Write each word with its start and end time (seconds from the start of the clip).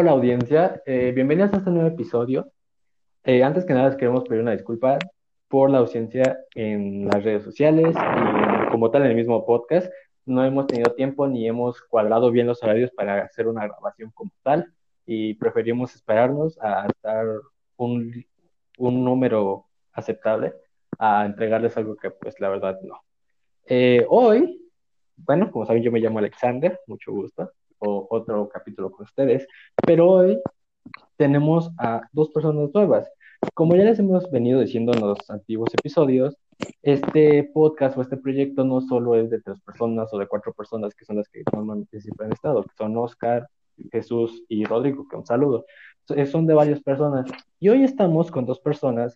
Hola 0.00 0.12
audiencia, 0.12 0.80
eh, 0.86 1.10
bienvenidos 1.12 1.52
a 1.52 1.56
este 1.56 1.70
nuevo 1.70 1.88
episodio. 1.88 2.52
Eh, 3.24 3.42
antes 3.42 3.64
que 3.64 3.74
nada 3.74 3.88
les 3.88 3.96
queremos 3.96 4.22
pedir 4.22 4.42
una 4.42 4.52
disculpa 4.52 4.96
por 5.48 5.70
la 5.70 5.78
ausencia 5.78 6.38
en 6.54 7.08
las 7.08 7.24
redes 7.24 7.42
sociales 7.42 7.96
y 7.96 8.70
como 8.70 8.92
tal 8.92 9.02
en 9.02 9.08
el 9.08 9.16
mismo 9.16 9.44
podcast. 9.44 9.92
No 10.24 10.44
hemos 10.44 10.68
tenido 10.68 10.94
tiempo 10.94 11.26
ni 11.26 11.48
hemos 11.48 11.82
cuadrado 11.82 12.30
bien 12.30 12.46
los 12.46 12.62
horarios 12.62 12.92
para 12.92 13.24
hacer 13.24 13.48
una 13.48 13.66
grabación 13.66 14.12
como 14.14 14.30
tal 14.44 14.72
y 15.04 15.34
preferimos 15.34 15.92
esperarnos 15.96 16.56
a 16.60 16.86
estar 16.86 17.26
un, 17.76 18.24
un 18.78 19.04
número 19.04 19.66
aceptable 19.92 20.54
a 20.96 21.26
entregarles 21.26 21.76
algo 21.76 21.96
que 21.96 22.12
pues 22.12 22.38
la 22.38 22.50
verdad 22.50 22.78
no. 22.82 23.02
Eh, 23.66 24.06
hoy, 24.08 24.64
bueno, 25.16 25.50
como 25.50 25.66
saben 25.66 25.82
yo 25.82 25.90
me 25.90 25.98
llamo 25.98 26.20
Alexander, 26.20 26.78
mucho 26.86 27.10
gusto 27.10 27.50
o 27.78 28.06
otro 28.10 28.48
capítulo 28.48 28.90
con 28.90 29.04
ustedes, 29.04 29.46
pero 29.86 30.10
hoy 30.10 30.40
tenemos 31.16 31.70
a 31.78 32.02
dos 32.12 32.30
personas 32.30 32.70
nuevas. 32.72 33.08
Como 33.54 33.76
ya 33.76 33.84
les 33.84 33.98
hemos 33.98 34.30
venido 34.30 34.60
diciendo 34.60 34.92
en 34.92 35.00
los 35.00 35.30
antiguos 35.30 35.72
episodios, 35.74 36.36
este 36.82 37.44
podcast 37.54 37.96
o 37.96 38.02
este 38.02 38.16
proyecto 38.16 38.64
no 38.64 38.80
solo 38.80 39.14
es 39.14 39.30
de 39.30 39.40
tres 39.40 39.60
personas 39.60 40.12
o 40.12 40.18
de 40.18 40.26
cuatro 40.26 40.52
personas 40.52 40.94
que 40.94 41.04
son 41.04 41.16
las 41.16 41.28
que 41.28 41.42
normalmente 41.52 42.00
siempre 42.00 42.26
han 42.26 42.32
estado, 42.32 42.64
son 42.76 42.96
Oscar, 42.96 43.48
Jesús 43.92 44.42
y 44.48 44.64
Rodrigo, 44.64 45.06
que 45.08 45.16
un 45.16 45.26
saludo. 45.26 45.66
Son 46.30 46.46
de 46.46 46.54
varias 46.54 46.80
personas. 46.80 47.30
Y 47.60 47.68
hoy 47.68 47.84
estamos 47.84 48.30
con 48.30 48.46
dos 48.46 48.60
personas 48.60 49.14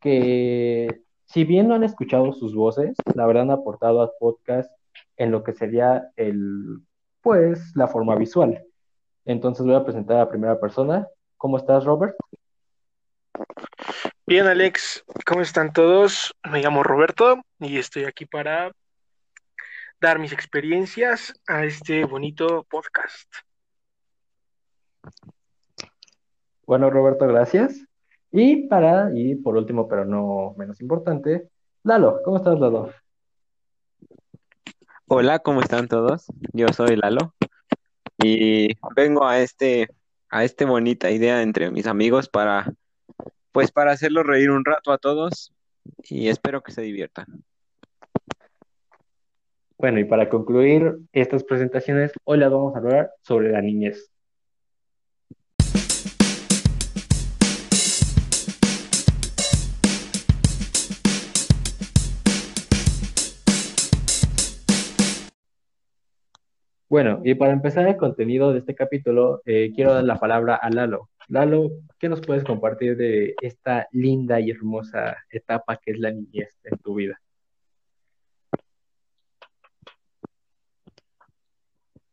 que, 0.00 1.02
si 1.26 1.44
bien 1.44 1.68
no 1.68 1.74
han 1.74 1.84
escuchado 1.84 2.32
sus 2.32 2.54
voces, 2.54 2.96
la 3.14 3.26
verdad 3.26 3.44
han 3.44 3.50
aportado 3.50 4.02
al 4.02 4.10
podcast 4.18 4.70
en 5.16 5.30
lo 5.30 5.44
que 5.44 5.52
sería 5.52 6.10
el 6.16 6.80
pues 7.24 7.74
la 7.74 7.88
forma 7.88 8.14
visual. 8.14 8.62
Entonces 9.24 9.64
voy 9.64 9.74
a 9.74 9.82
presentar 9.82 10.18
a 10.18 10.20
la 10.20 10.28
primera 10.28 10.60
persona. 10.60 11.08
¿Cómo 11.38 11.56
estás, 11.56 11.84
Robert? 11.84 12.14
Bien, 14.26 14.46
Alex, 14.46 15.04
¿cómo 15.26 15.40
están 15.40 15.72
todos? 15.72 16.34
Me 16.48 16.60
llamo 16.62 16.82
Roberto 16.82 17.42
y 17.58 17.78
estoy 17.78 18.04
aquí 18.04 18.26
para 18.26 18.72
dar 20.00 20.18
mis 20.18 20.32
experiencias 20.32 21.34
a 21.48 21.64
este 21.64 22.04
bonito 22.04 22.66
podcast. 22.68 23.32
Bueno, 26.66 26.90
Roberto, 26.90 27.26
gracias. 27.26 27.86
Y 28.30 28.68
para, 28.68 29.10
y 29.14 29.36
por 29.36 29.56
último, 29.56 29.88
pero 29.88 30.04
no 30.04 30.54
menos 30.58 30.80
importante, 30.80 31.48
Lalo, 31.84 32.20
¿cómo 32.22 32.36
estás, 32.36 32.58
Lalo? 32.58 32.92
Hola, 35.06 35.40
¿cómo 35.40 35.60
están 35.60 35.86
todos? 35.86 36.24
Yo 36.54 36.68
soy 36.68 36.96
Lalo 36.96 37.34
y 38.22 38.68
vengo 38.96 39.26
a 39.26 39.38
este 39.38 39.88
a 40.30 40.44
esta 40.44 40.64
bonita 40.64 41.10
idea 41.10 41.42
entre 41.42 41.70
mis 41.70 41.86
amigos 41.86 42.30
para 42.30 42.72
pues 43.52 43.70
para 43.70 43.92
hacerlos 43.92 44.24
reír 44.26 44.50
un 44.50 44.64
rato 44.64 44.92
a 44.92 44.98
todos 44.98 45.52
y 46.04 46.28
espero 46.28 46.62
que 46.62 46.72
se 46.72 46.80
diviertan. 46.80 47.26
Bueno, 49.76 50.00
y 50.00 50.04
para 50.04 50.30
concluir 50.30 50.96
estas 51.12 51.44
presentaciones, 51.44 52.12
hoy 52.24 52.38
les 52.38 52.50
vamos 52.50 52.74
a 52.74 52.78
hablar 52.78 53.10
sobre 53.20 53.52
la 53.52 53.60
niñez. 53.60 54.10
Bueno, 66.94 67.20
y 67.24 67.34
para 67.34 67.52
empezar 67.52 67.88
el 67.88 67.96
contenido 67.96 68.52
de 68.52 68.60
este 68.60 68.76
capítulo, 68.76 69.42
eh, 69.46 69.72
quiero 69.74 69.94
dar 69.94 70.04
la 70.04 70.20
palabra 70.20 70.54
a 70.54 70.70
Lalo. 70.70 71.10
Lalo, 71.26 71.72
¿qué 71.98 72.08
nos 72.08 72.20
puedes 72.20 72.44
compartir 72.44 72.96
de 72.96 73.34
esta 73.42 73.88
linda 73.90 74.38
y 74.38 74.52
hermosa 74.52 75.16
etapa 75.28 75.76
que 75.78 75.90
es 75.90 75.98
la 75.98 76.12
niñez 76.12 76.56
en 76.62 76.78
tu 76.78 76.94
vida? 76.94 77.20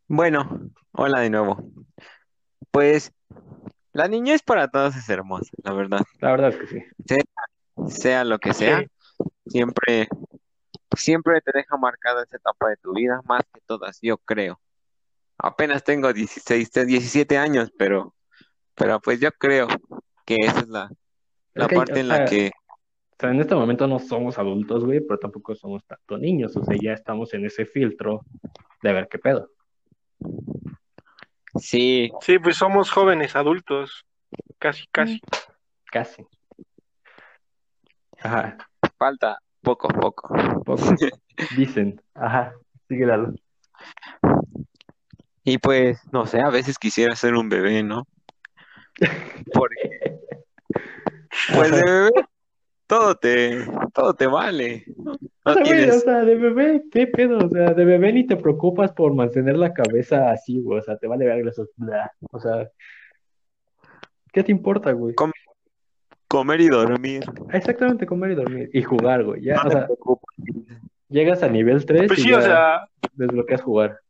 Bueno, 0.08 0.72
hola 0.90 1.20
de 1.20 1.30
nuevo. 1.30 1.62
Pues 2.72 3.12
la 3.92 4.08
niñez 4.08 4.42
para 4.42 4.66
todos 4.66 4.96
es 4.96 5.08
hermosa, 5.08 5.52
la 5.62 5.74
verdad. 5.74 6.00
La 6.18 6.32
verdad 6.32 6.48
es 6.48 6.56
que 6.56 6.66
sí. 6.66 6.84
Sea, 7.06 7.22
sea 7.86 8.24
lo 8.24 8.40
que 8.40 8.52
sea, 8.52 8.84
siempre, 9.46 10.08
siempre 10.96 11.40
te 11.40 11.52
deja 11.54 11.76
marcada 11.76 12.24
esa 12.24 12.36
etapa 12.36 12.70
de 12.70 12.78
tu 12.78 12.92
vida, 12.94 13.20
más 13.26 13.42
que 13.54 13.60
todas, 13.64 14.00
yo 14.02 14.18
creo. 14.18 14.58
Apenas 15.42 15.82
tengo 15.82 16.12
16, 16.12 16.70
17 16.86 17.36
años, 17.36 17.72
pero, 17.76 18.14
pero 18.76 19.00
pues 19.00 19.18
yo 19.18 19.32
creo 19.32 19.66
que 20.24 20.36
esa 20.40 20.60
es 20.60 20.68
la, 20.68 20.88
la 21.54 21.66
parte 21.66 21.98
en 21.98 22.06
la 22.06 22.24
que... 22.24 22.52
O 23.10 23.14
sea, 23.18 23.30
en 23.30 23.40
este 23.40 23.56
momento 23.56 23.88
no 23.88 23.98
somos 23.98 24.38
adultos, 24.38 24.84
güey, 24.84 25.00
pero 25.00 25.18
tampoco 25.18 25.56
somos 25.56 25.84
tanto 25.84 26.16
niños, 26.16 26.56
o 26.56 26.64
sea, 26.64 26.76
ya 26.80 26.92
estamos 26.92 27.34
en 27.34 27.44
ese 27.44 27.66
filtro 27.66 28.24
de 28.82 28.92
ver 28.92 29.08
qué 29.08 29.18
pedo. 29.18 29.50
Sí. 31.56 32.12
Sí, 32.20 32.38
pues 32.38 32.56
somos 32.56 32.92
jóvenes 32.92 33.34
adultos, 33.34 34.06
casi, 34.60 34.86
casi. 34.92 35.20
Casi. 35.86 36.24
Ajá. 38.20 38.58
Falta 38.96 39.40
poco, 39.60 39.88
poco. 39.88 40.32
Poco. 40.64 40.82
Dicen. 41.56 42.00
Ajá. 42.14 42.54
Sigue 42.88 43.06
la 43.06 43.32
y 45.44 45.58
pues, 45.58 46.00
no 46.12 46.26
sé, 46.26 46.40
a 46.40 46.50
veces 46.50 46.78
quisiera 46.78 47.16
ser 47.16 47.34
un 47.34 47.48
bebé, 47.48 47.82
¿no? 47.82 48.06
Porque, 49.52 50.20
pues 51.54 51.70
de 51.70 51.82
bebé, 51.82 52.10
todo 52.86 53.16
te, 53.16 53.66
todo 53.92 54.14
te 54.14 54.26
vale. 54.26 54.84
No 54.96 55.12
o, 55.44 55.54
sea, 55.54 55.62
o 55.62 56.00
sea, 56.00 56.24
de 56.24 56.36
bebé, 56.36 56.82
¿qué 56.92 57.08
pedo? 57.08 57.38
O 57.38 57.48
sea, 57.48 57.74
de 57.74 57.84
bebé 57.84 58.12
ni 58.12 58.26
te 58.26 58.36
preocupas 58.36 58.92
por 58.92 59.14
mantener 59.14 59.56
la 59.56 59.72
cabeza 59.72 60.30
así, 60.30 60.60
güey. 60.60 60.78
O 60.78 60.82
sea, 60.82 60.96
te 60.96 61.08
vale 61.08 61.24
ver 61.24 61.48
eso. 61.48 61.66
O 62.30 62.38
sea, 62.38 62.70
¿qué 64.32 64.44
te 64.44 64.52
importa, 64.52 64.92
güey? 64.92 65.14
comer 66.28 66.60
y 66.62 66.68
dormir. 66.68 67.24
Exactamente, 67.52 68.06
comer 68.06 68.30
y 68.30 68.34
dormir. 68.36 68.70
Y 68.72 68.82
jugar, 68.82 69.24
güey. 69.24 69.42
Ya, 69.42 69.60
o 69.66 69.70
sea, 69.70 69.88
llegas 71.08 71.42
a 71.42 71.48
nivel 71.48 71.84
3 71.84 72.06
pues 72.06 72.18
y 72.20 72.22
sí, 72.22 72.30
ya 72.30 72.38
o 72.38 72.42
sea, 72.42 72.88
desbloqueas 73.14 73.60
jugar 73.60 74.01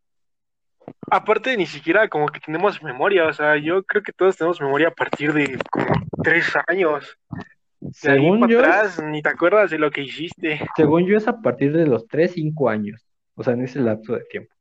aparte 1.11 1.57
ni 1.57 1.67
siquiera 1.67 2.09
como 2.09 2.29
que 2.29 2.41
tenemos 2.41 2.83
memoria, 2.83 3.27
o 3.27 3.33
sea, 3.33 3.57
yo 3.57 3.83
creo 3.83 4.03
que 4.03 4.13
todos 4.13 4.37
tenemos 4.37 4.61
memoria 4.61 4.89
a 4.89 4.93
partir 4.93 5.33
de 5.33 5.59
como 5.71 5.87
tres 6.23 6.53
años. 6.69 7.19
según 7.93 8.49
yo, 8.49 8.61
atrás, 8.61 9.03
ni 9.03 9.23
te 9.23 9.29
acuerdas 9.29 9.71
de 9.71 9.79
lo 9.79 9.91
que 9.91 10.03
hiciste. 10.03 10.61
Según 10.77 11.07
yo 11.07 11.17
es 11.17 11.29
a 11.29 11.41
partir 11.41 11.73
de 11.73 11.87
los 11.87 12.07
tres, 12.07 12.33
cinco 12.33 12.69
años, 12.69 13.07
o 13.35 13.43
sea, 13.43 13.55
en 13.55 13.63
ese 13.63 13.81
lapso 13.81 14.15
de 14.15 14.25
tiempo. 14.25 14.55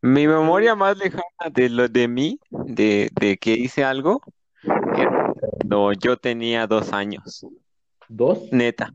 Mi 0.00 0.28
memoria 0.28 0.74
más 0.76 0.96
lejana 0.96 1.22
de 1.52 1.68
lo 1.68 1.88
de 1.88 2.06
mí, 2.06 2.38
de, 2.50 3.10
de 3.20 3.36
que 3.36 3.52
hice 3.52 3.82
algo, 3.84 4.22
cuando 5.68 5.92
yo 5.92 6.16
tenía 6.16 6.66
dos 6.66 6.92
años. 6.92 7.44
¿Dos? 8.08 8.52
Neta, 8.52 8.92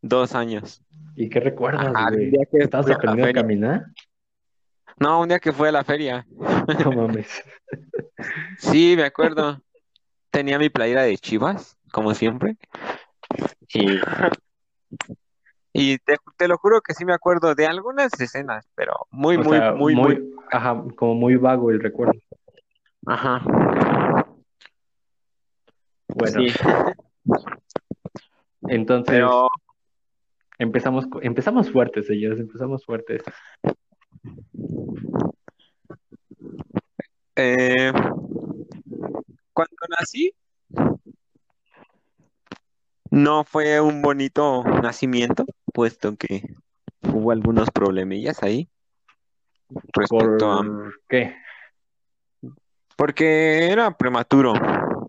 dos 0.00 0.34
años. 0.34 0.82
¿Y 1.14 1.28
qué 1.28 1.40
recuerdas? 1.40 1.92
de 2.12 2.48
que 2.50 2.58
¿Estabas 2.58 2.90
aprendiendo 2.90 3.30
a 3.30 3.42
caminar? 3.42 3.84
No, 5.00 5.22
un 5.22 5.28
día 5.28 5.38
que 5.38 5.52
fue 5.52 5.70
a 5.70 5.72
la 5.72 5.82
feria. 5.82 6.26
No 6.84 6.92
mames. 6.92 7.42
Sí, 8.58 8.94
me 8.96 9.04
acuerdo. 9.04 9.62
Tenía 10.30 10.58
mi 10.58 10.68
playera 10.68 11.04
de 11.04 11.16
Chivas, 11.16 11.78
como 11.90 12.12
siempre. 12.12 12.58
Y, 13.72 13.98
y 15.72 15.98
te, 15.98 16.48
lo 16.48 16.58
juro 16.58 16.82
que 16.82 16.92
sí 16.92 17.06
me 17.06 17.14
acuerdo 17.14 17.54
de 17.54 17.66
algunas 17.66 18.12
escenas, 18.20 18.68
pero 18.74 18.92
muy, 19.10 19.38
muy, 19.38 19.58
muy, 19.74 19.94
muy, 19.94 20.34
Ajá, 20.50 20.84
como 20.96 21.14
muy 21.14 21.36
vago 21.36 21.70
el 21.70 21.80
recuerdo. 21.80 22.20
Ajá. 23.06 23.42
Bueno. 26.08 26.42
Entonces, 28.68 29.24
empezamos, 30.58 31.06
empezamos 31.22 31.70
fuertes, 31.70 32.06
señores, 32.06 32.38
empezamos 32.38 32.84
fuertes. 32.84 33.22
Eh, 37.36 37.92
cuando 39.52 39.76
nací, 39.98 40.34
no 43.10 43.44
fue 43.44 43.80
un 43.80 44.02
bonito 44.02 44.62
nacimiento, 44.64 45.44
puesto 45.72 46.16
que 46.16 46.54
hubo 47.02 47.30
algunos 47.30 47.70
problemillas 47.70 48.42
ahí 48.42 48.68
respecto 49.92 50.52
a... 50.52 50.62
qué? 51.08 51.34
Porque 52.96 53.70
era 53.70 53.96
prematuro, 53.96 54.52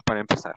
para 0.06 0.22
empezar. 0.22 0.56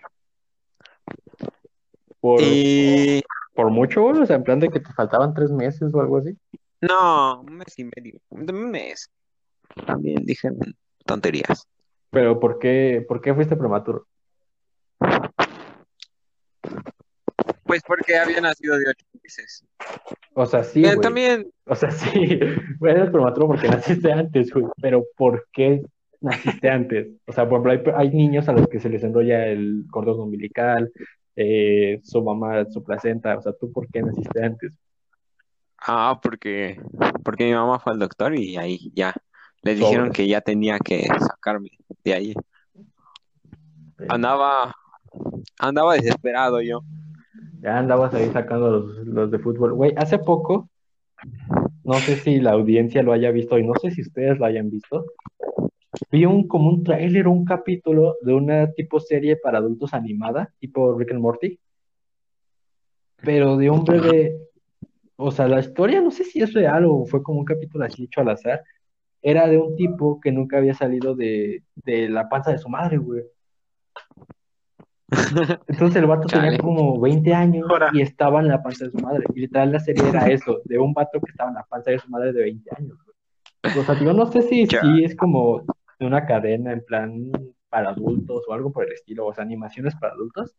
Por, 2.21 2.41
y... 2.41 3.23
por 3.55 3.71
mucho, 3.71 4.05
o 4.05 4.27
sea, 4.27 4.37
en 4.37 4.45
plan 4.45 4.61
de 4.61 4.69
que 4.69 4.81
te 4.81 4.93
faltaban 4.93 5.35
tres 5.35 5.51
meses 5.51 5.93
o 5.93 6.01
algo 6.01 6.19
así. 6.19 6.37
No, 6.81 7.41
un 7.41 7.56
mes 7.56 7.79
y 7.79 7.85
medio, 7.85 8.21
un 8.31 8.71
mes. 8.71 9.11
También 9.87 10.25
dije 10.25 10.50
tonterías. 11.05 11.67
Pero 12.11 12.38
¿por 12.38 12.59
qué, 12.59 13.05
por 13.06 13.21
qué 13.21 13.35
fuiste 13.35 13.56
prematuro? 13.56 14.06
Pues 17.65 17.82
porque 17.87 18.17
había 18.17 18.41
nacido 18.41 18.76
de 18.79 18.85
ocho 18.88 19.06
meses. 19.23 19.65
O 20.35 20.47
sea, 20.47 20.62
sí, 20.62 20.82
Pero 20.82 20.97
güey. 20.97 21.03
también, 21.03 21.50
O 21.67 21.75
sea, 21.75 21.91
sí, 21.91 22.38
eres 22.82 23.11
prematuro 23.11 23.49
porque 23.49 23.69
naciste 23.69 24.12
antes, 24.12 24.53
güey. 24.53 24.67
Pero 24.81 25.05
¿por 25.17 25.47
qué 25.53 25.82
naciste 26.20 26.69
antes? 26.69 27.09
O 27.27 27.32
sea, 27.32 27.49
por 27.49 27.67
ejemplo, 27.67 27.97
hay, 27.97 28.09
hay 28.09 28.15
niños 28.15 28.49
a 28.49 28.53
los 28.53 28.69
que 28.69 28.81
se 28.81 28.91
les 28.91 29.03
enrolla 29.03 29.47
el 29.47 29.85
cordón 29.91 30.20
umbilical, 30.20 30.93
eh, 31.37 32.00
su 32.03 32.23
mamá, 32.23 32.65
su 32.67 32.85
placenta. 32.85 33.37
O 33.38 33.43
sea, 33.43 33.53
¿tú 33.55 33.73
por 33.73 33.88
qué 33.88 34.03
naciste 34.03 34.44
antes? 34.44 34.73
Ah, 35.87 36.19
porque, 36.23 36.81
porque 37.25 37.45
mi 37.45 37.53
mamá 37.53 37.79
fue 37.79 37.93
al 37.93 37.99
doctor 37.99 38.35
y 38.35 38.57
ahí 38.57 38.93
ya. 38.95 39.15
Le 39.63 39.75
dijeron 39.75 40.11
que 40.11 40.29
ya 40.29 40.43
tenía 40.43 40.79
que 40.79 41.07
sacarme 41.19 41.71
de 42.05 42.15
ahí. 42.15 42.35
Andaba, 44.09 44.75
andaba 45.59 45.95
desesperado 45.95 46.61
yo. 46.61 46.83
Ya 47.63 47.79
andabas 47.79 48.13
ahí 48.13 48.31
sacando 48.31 48.71
los, 48.71 49.07
los 49.07 49.31
de 49.31 49.39
fútbol. 49.39 49.73
Güey, 49.73 49.95
hace 49.97 50.19
poco, 50.19 50.69
no 51.85 51.95
sé 51.95 52.17
si 52.17 52.41
la 52.41 52.53
audiencia 52.53 53.03
lo 53.03 53.13
haya 53.13 53.31
visto 53.31 53.59
y 53.59 53.67
no 53.67 53.75
sé 53.75 53.91
si 53.91 54.03
ustedes 54.03 54.39
lo 54.39 54.45
hayan 54.45 54.71
visto. 54.71 55.07
Vi 56.11 56.27
un 56.27 56.49
como 56.49 56.69
un 56.69 56.83
tráiler, 56.83 57.29
un 57.29 57.45
capítulo 57.45 58.17
de 58.23 58.35
una 58.35 58.73
tipo 58.73 59.01
serie 59.01 59.37
para 59.37 59.59
adultos 59.59 59.95
animada, 59.95 60.53
tipo 60.59 60.99
Rick 60.99 61.13
and 61.13 61.21
Morty. 61.21 61.59
Pero 63.23 63.57
de 63.57 63.71
un 63.71 63.85
bebé, 63.85 64.37
o 65.17 65.31
sea, 65.31 65.49
la 65.49 65.61
historia 65.61 66.01
no 66.01 66.11
sé 66.11 66.25
si 66.25 66.41
es 66.41 66.53
real 66.53 66.85
o 66.87 67.07
fue 67.07 67.23
como 67.23 67.41
un 67.41 67.45
capítulo 67.45 67.85
así 67.85 68.05
hecho 68.05 68.21
al 68.21 68.31
azar. 68.31 68.63
Era 69.23 69.47
de 69.47 69.59
un 69.59 69.75
tipo 69.77 70.21
que 70.21 70.33
nunca 70.33 70.59
había 70.59 70.75
salido 70.75 71.15
de, 71.15 71.63
de 71.77 72.09
la 72.09 72.29
panza 72.29 72.51
de 72.51 72.59
su 72.59 72.69
madre, 72.69 72.99
güey. 72.99 73.23
Entonces 75.69 75.97
el 75.97 76.07
vato 76.07 76.27
tenía 76.27 76.59
como 76.59 77.01
20 77.01 77.33
años 77.35 77.67
Ahora. 77.71 77.91
y 77.93 78.03
estaba 78.03 78.41
en 78.41 78.49
la 78.49 78.63
panza 78.63 78.87
de 78.87 78.91
su 78.91 78.99
madre. 78.99 79.25
Y 79.35 79.41
literal 79.41 79.73
la 79.73 79.81
serie 79.81 80.09
era 80.09 80.27
eso, 80.29 80.61
de 80.65 80.79
un 80.79 80.93
vato 80.93 81.21
que 81.21 81.31
estaba 81.31 81.51
en 81.51 81.57
la 81.57 81.65
panza 81.65 81.91
de 81.91 81.99
su 81.99 82.11
madre 82.11 82.33
de 82.33 82.43
20 82.43 82.71
años. 82.77 82.99
güey. 83.05 83.79
O 83.79 83.85
sea, 83.85 83.99
yo 83.99 84.13
no 84.13 84.27
sé 84.27 84.43
si, 84.43 84.67
si 84.67 85.05
es 85.05 85.17
como 85.17 85.63
de 85.99 86.07
una 86.07 86.27
cadena 86.27 86.73
en 86.73 86.85
plan 86.85 87.31
para 87.71 87.91
adultos 87.91 88.45
o 88.47 88.53
algo 88.53 88.73
por 88.73 88.85
el 88.85 88.93
estilo, 88.93 89.27
o 89.27 89.33
sea, 89.35 89.45
animaciones 89.45 89.95
para 89.97 90.13
adultos. 90.13 90.55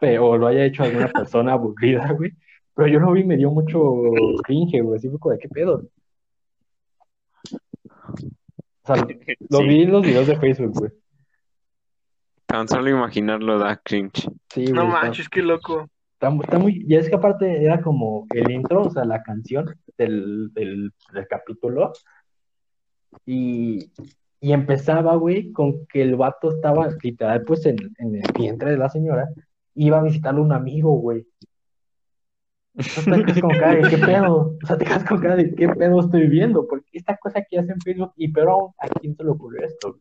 Pero 0.00 0.30
o 0.30 0.36
lo 0.36 0.48
haya 0.48 0.64
hecho 0.64 0.82
alguna 0.82 1.08
persona 1.08 1.52
aburrida, 1.52 2.10
güey. 2.18 2.32
Pero 2.74 2.88
yo 2.88 2.98
lo 3.00 3.12
vi 3.12 3.20
y 3.20 3.24
me 3.24 3.36
dio 3.36 3.50
mucho 3.50 3.80
cringe, 4.44 4.82
güey. 4.82 4.96
Así 4.96 5.08
fue 5.08 5.18
como 5.18 5.32
de 5.34 5.38
qué 5.38 5.48
pedo. 5.48 5.82
O 8.84 8.86
sea, 8.86 8.96
lo 9.50 9.58
Sí, 9.58 9.64
vi 9.68 9.82
en 9.82 9.92
los 9.92 10.02
videos 10.02 10.26
de 10.26 10.36
Facebook, 10.38 10.72
güey. 10.78 10.90
tan 12.46 12.68
solo 12.68 12.90
imaginarlo 12.90 13.58
da 13.58 13.76
cringe. 13.76 14.28
Sí, 14.50 14.64
No 14.66 14.82
güey, 14.86 14.92
manches, 14.92 15.28
qué 15.28 15.42
loco. 15.42 15.88
Está, 16.14 16.34
está 16.42 16.58
muy, 16.58 16.84
y 16.86 16.94
es 16.96 17.08
que 17.08 17.16
aparte 17.16 17.64
era 17.64 17.80
como 17.80 18.26
el 18.32 18.50
intro, 18.50 18.82
o 18.82 18.90
sea, 18.90 19.04
la 19.04 19.22
canción 19.22 19.74
del, 19.98 20.52
del, 20.52 20.92
del 21.12 21.26
capítulo, 21.26 21.92
y, 23.26 23.90
y 24.40 24.52
empezaba, 24.52 25.16
güey, 25.16 25.50
con 25.52 25.86
que 25.86 26.02
el 26.02 26.16
vato 26.16 26.50
estaba 26.52 26.88
literal, 27.02 27.42
pues, 27.44 27.66
en, 27.66 27.76
en 27.98 28.16
el 28.16 28.22
vientre 28.38 28.70
de 28.70 28.78
la 28.78 28.88
señora, 28.88 29.28
iba 29.74 29.98
a 29.98 30.02
visitarle 30.02 30.40
un 30.40 30.52
amigo, 30.52 30.92
güey. 30.92 31.26
Entonces 32.74 33.04
te 33.04 33.24
quedas 33.24 33.40
como 33.40 33.58
cara 33.58 33.74
de, 33.74 33.88
¿qué 33.90 33.98
pedo? 33.98 34.56
O 34.62 34.66
sea, 34.66 34.78
te 34.78 34.84
quedas 34.84 35.04
con 35.04 35.20
cara 35.20 35.36
de, 35.36 35.54
¿qué 35.54 35.68
pedo 35.68 36.00
estoy 36.00 36.26
viendo? 36.28 36.66
Porque 36.66 36.88
esta 36.92 37.16
cosa 37.18 37.42
que 37.48 37.58
hace 37.58 37.72
en 37.72 37.80
Facebook, 37.80 38.12
y 38.16 38.32
pero 38.32 38.52
aún, 38.52 38.72
¿a 38.78 38.88
quién 38.88 39.14
se 39.14 39.24
le 39.24 39.30
ocurrió 39.30 39.66
esto? 39.66 39.98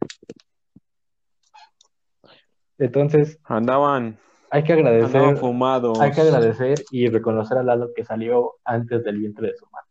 Entonces, 2.77 3.39
Andaban, 3.43 4.17
hay 4.49 4.63
que 4.63 4.73
andaban 4.73 4.95
agradecer 5.01 5.37
fumados. 5.37 5.99
Hay 5.99 6.11
que 6.11 6.21
agradecer 6.21 6.79
y 6.91 7.07
reconocer 7.09 7.57
a 7.57 7.63
Lalo 7.63 7.91
que 7.95 8.03
salió 8.03 8.55
antes 8.63 9.03
del 9.03 9.17
vientre 9.17 9.49
de 9.49 9.55
su 9.55 9.65
madre. 9.69 9.87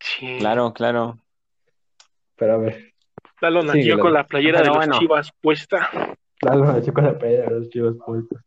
Sí. 0.00 0.36
Claro, 0.38 0.72
claro. 0.72 1.18
Pero 2.36 2.54
a 2.54 2.58
ver, 2.58 2.94
Lalo 3.40 3.62
Sí, 3.62 3.66
nació 3.66 3.90
Lalo. 3.96 4.02
con 4.02 4.12
la 4.14 4.26
playera 4.26 4.58
de 4.58 4.64
Pero 4.64 4.74
los 4.74 4.86
bueno. 4.86 4.98
chivas 4.98 5.30
puesta. 5.40 5.90
Lalo 6.42 6.64
nació 6.64 6.94
con 6.94 7.04
la 7.04 7.18
pelea 7.18 7.44
de 7.48 7.50
los 7.50 7.68
chivos 7.68 7.96
puestos. 8.04 8.40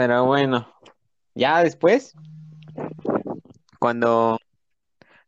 Pero 0.00 0.24
bueno, 0.24 0.66
ya 1.34 1.62
después, 1.62 2.14
cuando, 3.78 4.38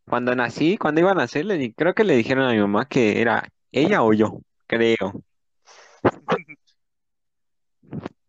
cuando 0.08 0.34
nací, 0.34 0.78
cuando 0.78 1.02
iba 1.02 1.10
a 1.10 1.14
nacer, 1.14 1.44
le 1.44 1.58
di- 1.58 1.74
creo 1.74 1.92
que 1.94 2.04
le 2.04 2.16
dijeron 2.16 2.48
a 2.48 2.52
mi 2.52 2.58
mamá 2.58 2.86
que 2.86 3.20
era 3.20 3.46
ella 3.70 4.02
o 4.02 4.14
yo, 4.14 4.40
creo. 4.66 5.12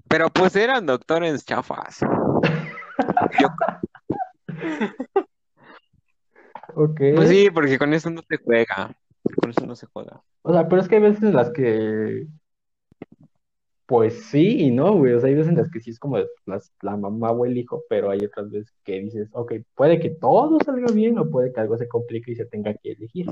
Pero 0.10 0.28
pues 0.32 0.54
eran 0.58 0.86
doctores 0.86 1.46
chafas. 1.46 2.00
Yo, 3.40 3.48
Ok. 6.76 7.00
pues 7.16 7.30
sí, 7.30 7.50
porque 7.54 7.80
con 7.80 7.94
eso 7.94 8.10
no 8.10 8.22
se 8.28 8.36
juega. 8.36 8.94
Con 9.42 9.52
eso 9.52 9.66
no 9.66 9.78
se 9.78 9.88
juega. 9.88 10.22
O 10.42 10.52
sea, 10.52 10.68
pero 10.68 10.82
es 10.82 10.90
que 10.90 10.96
hay 10.98 11.04
veces 11.04 11.24
en 11.24 11.36
las 11.38 11.52
que, 11.52 12.28
pues 13.86 14.26
sí 14.26 14.62
y 14.62 14.72
no, 14.72 14.94
güey. 14.94 15.14
O 15.14 15.20
sea, 15.20 15.30
hay 15.30 15.36
veces 15.36 15.50
en 15.52 15.58
las 15.58 15.70
que 15.70 15.80
sí 15.80 15.90
es 15.92 16.00
como 16.00 16.18
las- 16.46 16.72
la 16.82 16.96
mamá 16.98 17.32
o 17.32 17.46
el 17.46 17.58
hijo, 17.58 17.84
pero 17.90 18.10
hay 18.10 18.20
otras 18.26 18.50
veces 18.50 18.74
que 18.84 19.00
dices, 19.02 19.30
ok, 19.34 19.54
puede 19.76 20.00
que 20.00 20.10
todo 20.10 20.58
salga 20.64 20.92
bien 20.94 21.18
o 21.20 21.30
puede 21.30 21.52
que 21.52 21.60
algo 21.60 21.78
se 21.78 21.88
complique 21.88 22.32
y 22.32 22.36
se 22.36 22.46
tenga 22.46 22.74
que 22.76 22.94
elegir. 22.94 23.28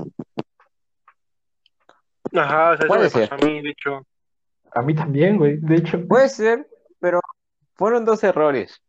Ajá, 2.34 2.72
o 2.72 2.76
sea, 2.76 2.86
eso 2.86 2.86
Puede 2.86 3.02
me 3.04 3.10
ser. 3.10 3.28
pasó 3.30 3.34
a 3.44 3.46
mí, 3.48 3.62
de 3.62 3.70
hecho. 3.70 4.06
A 4.74 4.82
mí 4.82 4.94
también, 4.94 5.36
güey. 5.36 5.58
De 5.58 5.76
hecho, 5.76 6.06
Puede 6.06 6.28
ser, 6.28 6.66
pero 6.98 7.20
fueron 7.74 8.04
dos 8.04 8.22
errores 8.24 8.80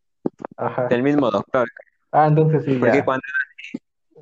ajá. 0.56 0.88
del 0.88 1.04
mismo 1.04 1.30
doctor. 1.30 1.68
Ah, 2.12 2.28
entonces 2.28 2.64
sí, 2.64 2.78
Porque 2.80 2.98
ya. 2.98 3.06
cuando 3.06 3.24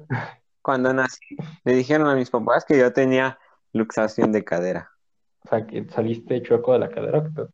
nací, 0.09 0.19
cuando 0.61 0.93
nací, 0.93 1.35
le 1.65 1.73
dijeron 1.75 2.07
a 2.07 2.15
mis 2.15 2.29
papás 2.29 2.65
que 2.65 2.77
yo 2.77 2.91
tenía 2.93 3.38
luxación 3.74 4.31
de 4.31 4.43
cadera. 4.43 4.89
O 5.43 5.50
sea, 5.50 5.65
que 5.65 5.86
saliste 5.89 6.41
chueco 6.41 6.74
de 6.74 6.79
la 6.79 6.89
cadera. 6.89 7.19
¿o 7.19 7.24
qué 7.24 7.29
pedo? 7.29 7.50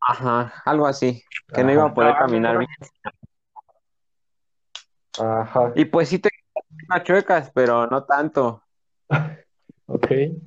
Ajá, 0.00 0.62
algo 0.64 0.86
así, 0.86 1.22
que 1.52 1.64
no 1.64 1.72
iba 1.72 1.84
a 1.84 1.92
poder 1.94 2.14
caminar 2.16 2.54
no. 2.54 2.60
bien. 2.60 2.70
Ajá. 5.18 5.72
Y 5.74 5.86
pues 5.86 6.08
sí 6.08 6.18
tenía 6.18 6.38
unas 6.88 7.02
chuecas, 7.04 7.50
pero 7.54 7.86
no 7.86 8.04
tanto. 8.04 8.62
Ok. 9.88 10.10
E- 10.10 10.40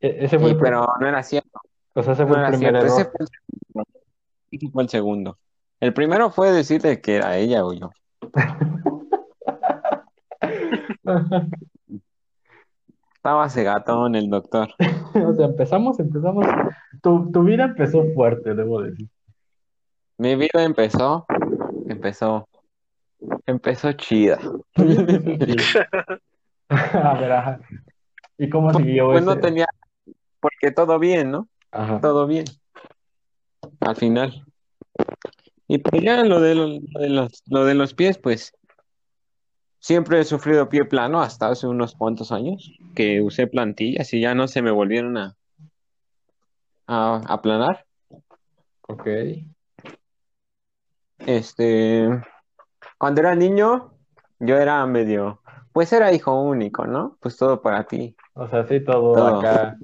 ese 0.00 0.38
fue 0.38 0.48
Y, 0.48 0.52
el, 0.52 0.58
pero 0.58 0.86
no 0.98 1.06
era 1.06 1.22
cierto, 1.22 1.60
o 1.94 2.02
sea, 2.02 2.14
ese 2.14 2.22
no 2.22 2.28
fue 2.28 2.36
el 2.38 2.40
era 2.40 2.50
primer 2.50 2.72
cierto. 2.80 2.86
Ese 2.86 3.02
error. 3.02 3.12
fue 3.12 3.20
el 3.20 3.28
segundo. 3.28 3.84
Ese 4.50 4.70
fue 4.70 4.82
el 4.82 4.88
segundo. 4.88 5.38
El 5.78 5.92
primero 5.92 6.30
fue 6.30 6.52
decirle 6.52 7.00
que 7.02 7.16
era 7.16 7.36
ella 7.36 7.66
o 7.66 7.74
yo. 7.74 7.90
Estaba 13.22 13.48
cegatón 13.48 14.16
el 14.16 14.28
doctor. 14.28 14.68
O 15.14 15.32
sea, 15.34 15.46
empezamos, 15.46 16.00
empezamos. 16.00 16.44
Tu, 17.02 17.30
tu 17.30 17.44
vida 17.44 17.66
empezó 17.66 18.02
fuerte, 18.16 18.52
debo 18.52 18.82
decir. 18.82 19.08
Mi 20.18 20.34
vida 20.34 20.64
empezó, 20.64 21.24
empezó, 21.86 22.48
empezó 23.46 23.92
chida. 23.92 24.40
A 26.68 27.14
ver, 27.20 27.32
ajá. 27.32 27.60
¿Y 28.38 28.48
cómo 28.50 28.74
siguió 28.74 29.06
Pues 29.06 29.24
no 29.24 29.38
tenía, 29.38 29.66
porque 30.40 30.72
todo 30.72 30.98
bien, 30.98 31.30
¿no? 31.30 31.46
Ajá. 31.70 32.00
Todo 32.00 32.26
bien. 32.26 32.46
Al 33.78 33.94
final. 33.94 34.44
Y 35.68 35.78
pues 35.78 36.02
ya 36.02 36.24
lo 36.24 36.40
de, 36.40 36.56
lo, 36.56 36.66
lo 36.66 37.00
de 37.00 37.08
los, 37.08 37.44
lo 37.46 37.64
de 37.66 37.74
los 37.74 37.94
pies, 37.94 38.18
pues 38.18 38.52
siempre 39.82 40.20
he 40.20 40.24
sufrido 40.24 40.68
pie 40.68 40.84
plano 40.84 41.20
hasta 41.20 41.48
hace 41.48 41.66
unos 41.66 41.96
cuantos 41.96 42.30
años 42.30 42.72
que 42.94 43.20
usé 43.20 43.48
plantillas 43.48 44.14
y 44.14 44.20
ya 44.20 44.32
no 44.32 44.46
se 44.46 44.62
me 44.62 44.70
volvieron 44.70 45.18
a, 45.18 45.36
a 46.86 47.20
aplanar. 47.26 47.84
Ok. 48.82 49.08
Este, 51.18 52.08
cuando 52.96 53.20
era 53.20 53.34
niño, 53.34 53.92
yo 54.38 54.56
era 54.56 54.86
medio, 54.86 55.42
pues 55.72 55.92
era 55.92 56.12
hijo 56.12 56.40
único, 56.40 56.86
¿no? 56.86 57.16
Pues 57.20 57.36
todo 57.36 57.60
para 57.60 57.84
ti. 57.84 58.14
O 58.34 58.48
sea, 58.48 58.66
sí, 58.68 58.84
todo 58.84 59.14
Todo. 59.14 59.38
acá. 59.40 59.78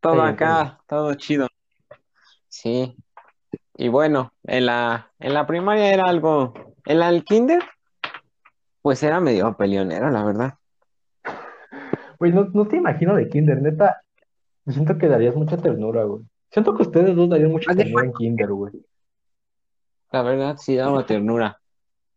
Todo 0.00 0.14
Sí, 0.14 0.32
acá, 0.32 0.80
todo 0.88 1.14
chido. 1.14 1.46
Sí. 2.48 2.96
Y 3.76 3.88
bueno, 3.88 4.32
en 4.44 4.66
la, 4.66 5.12
en 5.20 5.34
la 5.34 5.46
primaria 5.46 5.92
era 5.92 6.06
algo, 6.06 6.54
en 6.86 6.98
la 6.98 7.12
del 7.12 7.24
kinder, 7.24 7.62
pues 8.82 9.02
era 9.02 9.20
medio 9.20 9.56
peleonero, 9.56 10.10
la 10.10 10.24
verdad. 10.24 10.54
Güey, 12.18 12.32
no, 12.32 12.44
no 12.52 12.66
te 12.66 12.76
imagino 12.76 13.14
de 13.14 13.28
kinder, 13.28 13.60
neta. 13.62 14.02
Siento 14.66 14.98
que 14.98 15.08
darías 15.08 15.34
mucha 15.34 15.56
ternura, 15.56 16.04
güey. 16.04 16.22
Siento 16.50 16.76
que 16.76 16.82
ustedes 16.82 17.16
dos 17.16 17.28
darían 17.30 17.50
mucha 17.50 17.74
ternura 17.74 18.04
en 18.04 18.12
kinder, 18.12 18.48
güey. 18.48 18.72
La 20.12 20.22
verdad 20.22 20.56
sí 20.58 20.76
daba 20.76 21.06
ternura. 21.06 21.60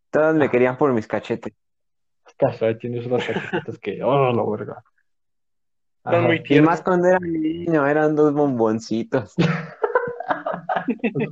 Todos 0.09 0.35
me 0.35 0.49
querían 0.49 0.77
por 0.77 0.91
mis 0.93 1.07
cachetes. 1.07 1.53
Casual, 2.37 2.77
tienes 2.77 3.05
unas 3.05 3.25
cachetitas 3.25 3.77
que, 3.79 4.03
oh, 4.03 4.31
la 4.31 4.43
verga. 4.43 4.83
Muy 6.05 6.43
Y 6.49 6.61
más 6.61 6.81
cuando 6.81 7.07
era 7.07 7.19
niño, 7.19 7.87
eran 7.87 8.15
dos 8.15 8.33
bomboncitos. 8.33 9.33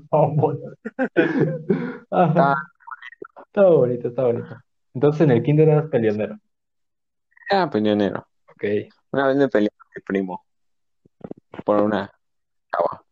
Bueno. 0.10 0.60
Ajá. 2.10 2.56
Está 3.48 3.68
bonito, 3.68 4.08
está 4.08 4.24
bonito. 4.24 4.56
Entonces 4.94 5.22
en 5.22 5.32
el 5.32 5.44
kinder 5.44 5.70
eras 5.70 5.90
peleonero. 5.90 6.38
Era 7.50 7.70
peleonero. 7.70 8.28
Ok. 8.50 8.64
Una 9.12 9.28
vez 9.28 9.38
me 9.38 9.48
peleé 9.50 9.70
con 9.70 9.88
mi 9.96 10.02
primo 10.02 10.46
por 11.66 11.82
una 11.82 12.10
chava, 12.72 13.04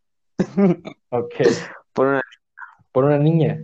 Ok. 1.09 1.33
por 1.93 2.07
una, 2.07 2.21
Por 2.91 3.03
una 3.05 3.17
niña. 3.17 3.59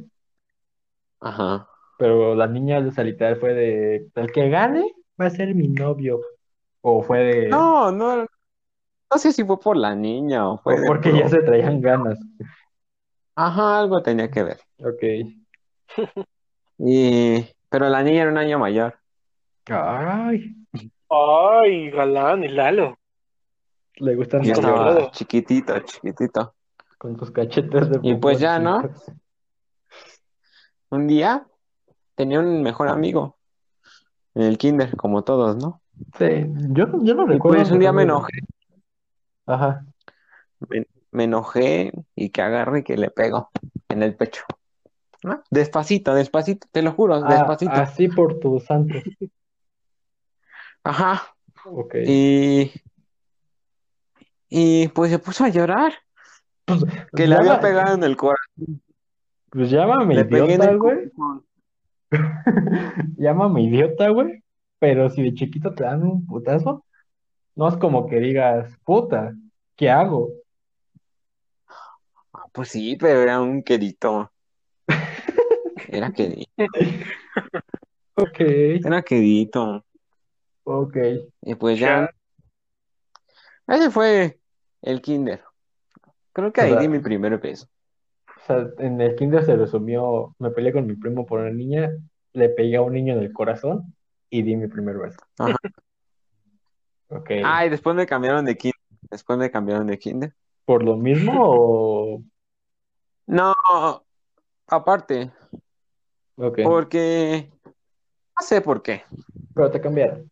ajá. 1.22 1.68
Pero 1.98 2.36
la 2.36 2.48
niña, 2.48 2.80
o 2.80 2.92
sea, 2.92 3.04
literal 3.06 3.38
fue 3.38 3.54
de, 3.54 4.10
el 4.16 4.32
que 4.32 4.50
gane 4.50 4.94
va 5.20 5.28
a 5.28 5.30
ser 5.30 5.56
mi 5.56 5.68
novio. 5.70 6.20
O 6.82 7.02
fue 7.02 7.20
de, 7.20 7.50
No, 7.50 7.92
no, 7.92 8.18
no 9.12 9.18
sé 9.18 9.32
si 9.32 9.44
fue 9.44 9.60
por 9.60 9.78
la 9.78 9.96
niña 9.96 10.48
o 10.50 10.58
fue 10.58 10.74
o 10.74 10.82
de 10.82 10.88
porque 10.88 11.18
ya 11.18 11.30
se 11.30 11.42
traían 11.42 11.80
ganas. 11.82 12.20
Ajá, 13.36 13.80
algo 13.80 14.02
tenía 14.02 14.30
que 14.30 14.44
ver. 14.44 14.60
Ok. 14.80 15.04
Y, 16.78 17.48
pero 17.70 17.90
la 17.90 18.04
niña 18.04 18.22
era 18.24 18.32
un 18.32 18.38
año 18.38 18.60
mayor. 18.60 19.00
Ay, 19.68 20.56
Ay, 21.10 21.90
galán, 21.92 22.44
el 22.44 22.56
Lalo. 22.56 22.98
le 23.96 24.16
gustan 24.16 24.44
Yo 24.44 24.54
estaba 24.54 25.12
chiquitito, 25.12 25.80
chiquitito. 25.80 26.56
con 26.98 27.16
tus 27.16 27.32
cachetes 27.32 27.90
de 27.90 28.00
Y 28.04 28.16
pues 28.16 28.40
ya, 28.40 28.60
¿no? 28.60 28.82
Un 30.90 31.08
día 31.08 31.48
tenía 32.16 32.40
un 32.40 32.62
mejor 32.62 32.88
amigo 32.90 33.38
en 34.34 34.44
el 34.44 34.58
kinder, 34.58 34.96
como 34.96 35.24
todos, 35.24 35.56
¿no? 35.58 35.82
Sí, 36.18 36.26
yo, 36.70 36.88
yo 37.04 37.16
no 37.16 37.24
Y 37.26 37.34
recuerdo. 37.34 37.58
pues 37.58 37.72
un 37.72 37.80
día 37.80 37.92
me 37.94 38.04
enojé, 38.04 38.40
Ajá. 39.46 39.86
me, 40.70 40.86
me 41.12 41.24
enojé 41.24 41.92
y 42.16 42.30
que 42.30 42.42
agarre 42.42 42.80
y 42.80 42.84
que 42.84 42.98
le 42.98 43.10
pego 43.10 43.50
en 43.90 44.04
el 44.04 44.16
pecho. 44.16 44.44
¿No? 45.26 45.42
Despacito, 45.50 46.14
despacito, 46.14 46.68
te 46.72 46.84
lo 46.84 46.92
juro, 46.92 47.16
Ah, 47.16 47.28
despacito. 47.34 47.72
así 47.72 48.08
por 48.10 48.38
tu 48.40 48.60
santo. 48.60 48.94
Ajá. 50.84 51.24
Ok. 51.66 51.96
Y, 52.06 52.72
y 54.50 54.88
pues 54.90 55.10
se 55.10 55.18
puso 55.18 55.44
a 55.44 55.50
llorar, 55.50 55.94
Pues, 56.66 56.84
que 57.16 57.26
le 57.26 57.36
llama- 57.36 57.54
había 57.56 57.60
pegado 57.60 57.96
en 57.96 58.04
el 58.04 58.16
corazón. 58.16 58.82
Pues 59.50 59.72
llámame 59.72 60.14
Le 60.14 60.22
idiota, 60.22 60.74
güey. 60.76 61.12
Llámame 63.18 63.62
idiota, 63.64 64.10
güey. 64.10 64.44
Pero 64.78 65.10
si 65.10 65.24
de 65.24 65.34
chiquito 65.34 65.74
te 65.74 65.86
dan 65.86 66.04
un 66.04 66.26
putazo, 66.28 66.86
no 67.56 67.68
es 67.68 67.78
como 67.78 68.06
que 68.08 68.20
digas, 68.20 68.72
puta, 68.84 69.34
¿qué 69.76 69.90
hago? 69.90 70.30
Ah, 72.34 72.44
Pues 72.52 72.70
sí, 72.70 72.96
pero 73.00 73.22
era 73.22 73.42
un 73.42 73.64
quedito. 73.64 74.32
Era 75.96 76.12
quedito, 76.12 76.52
Ok, 78.18 78.40
era 78.40 79.02
quedito. 79.02 79.86
ok. 80.64 80.98
Y 81.42 81.56
pues 81.56 81.80
ya, 81.80 82.10
ese 83.68 83.90
fue 83.90 84.40
el 84.82 85.02
kinder. 85.02 85.44
Creo 86.34 86.52
que 86.52 86.62
O 86.62 86.64
ahí 86.64 86.72
sea, 86.72 86.82
di 86.82 86.88
mi 86.88 87.00
primer 87.00 87.38
beso. 87.40 87.68
O 88.28 88.46
sea, 88.46 88.68
en 88.80 89.02
el 89.02 89.16
kinder 89.16 89.44
se 89.46 89.56
resumió, 89.56 90.36
me 90.40 90.52
peleé 90.52 90.72
con 90.74 90.86
mi 90.86 90.96
primo 90.96 91.26
por 91.26 91.40
una 91.40 91.50
niña, 91.50 91.90
le 92.34 92.50
pegué 92.50 92.76
a 92.78 92.82
un 92.82 92.94
niño 92.94 93.14
en 93.14 93.20
el 93.20 93.34
corazón 93.34 93.96
y 94.30 94.44
di 94.44 94.56
mi 94.56 94.68
primer 94.68 94.98
beso. 94.98 95.18
Ajá. 95.38 95.56
Ok. 97.10 97.32
Ah, 97.44 97.66
y 97.66 97.70
después 97.70 97.96
me 97.96 98.06
cambiaron 98.06 98.46
de 98.46 98.58
kinder. 98.58 98.80
Después 99.10 99.40
me 99.40 99.52
cambiaron 99.52 99.88
de 99.88 99.98
kinder. 99.98 100.34
¿Por 100.66 100.84
lo 100.84 100.98
mismo 100.98 101.34
o...? 101.36 102.24
No, 103.28 103.56
aparte, 104.68 105.32
Ok, 106.38 106.60
porque 106.64 107.50
no 107.64 108.46
sé 108.46 108.62
por 108.62 108.82
qué. 108.82 109.04
pero 109.54 109.72
te 109.72 109.80
cambiaron. 109.80 110.30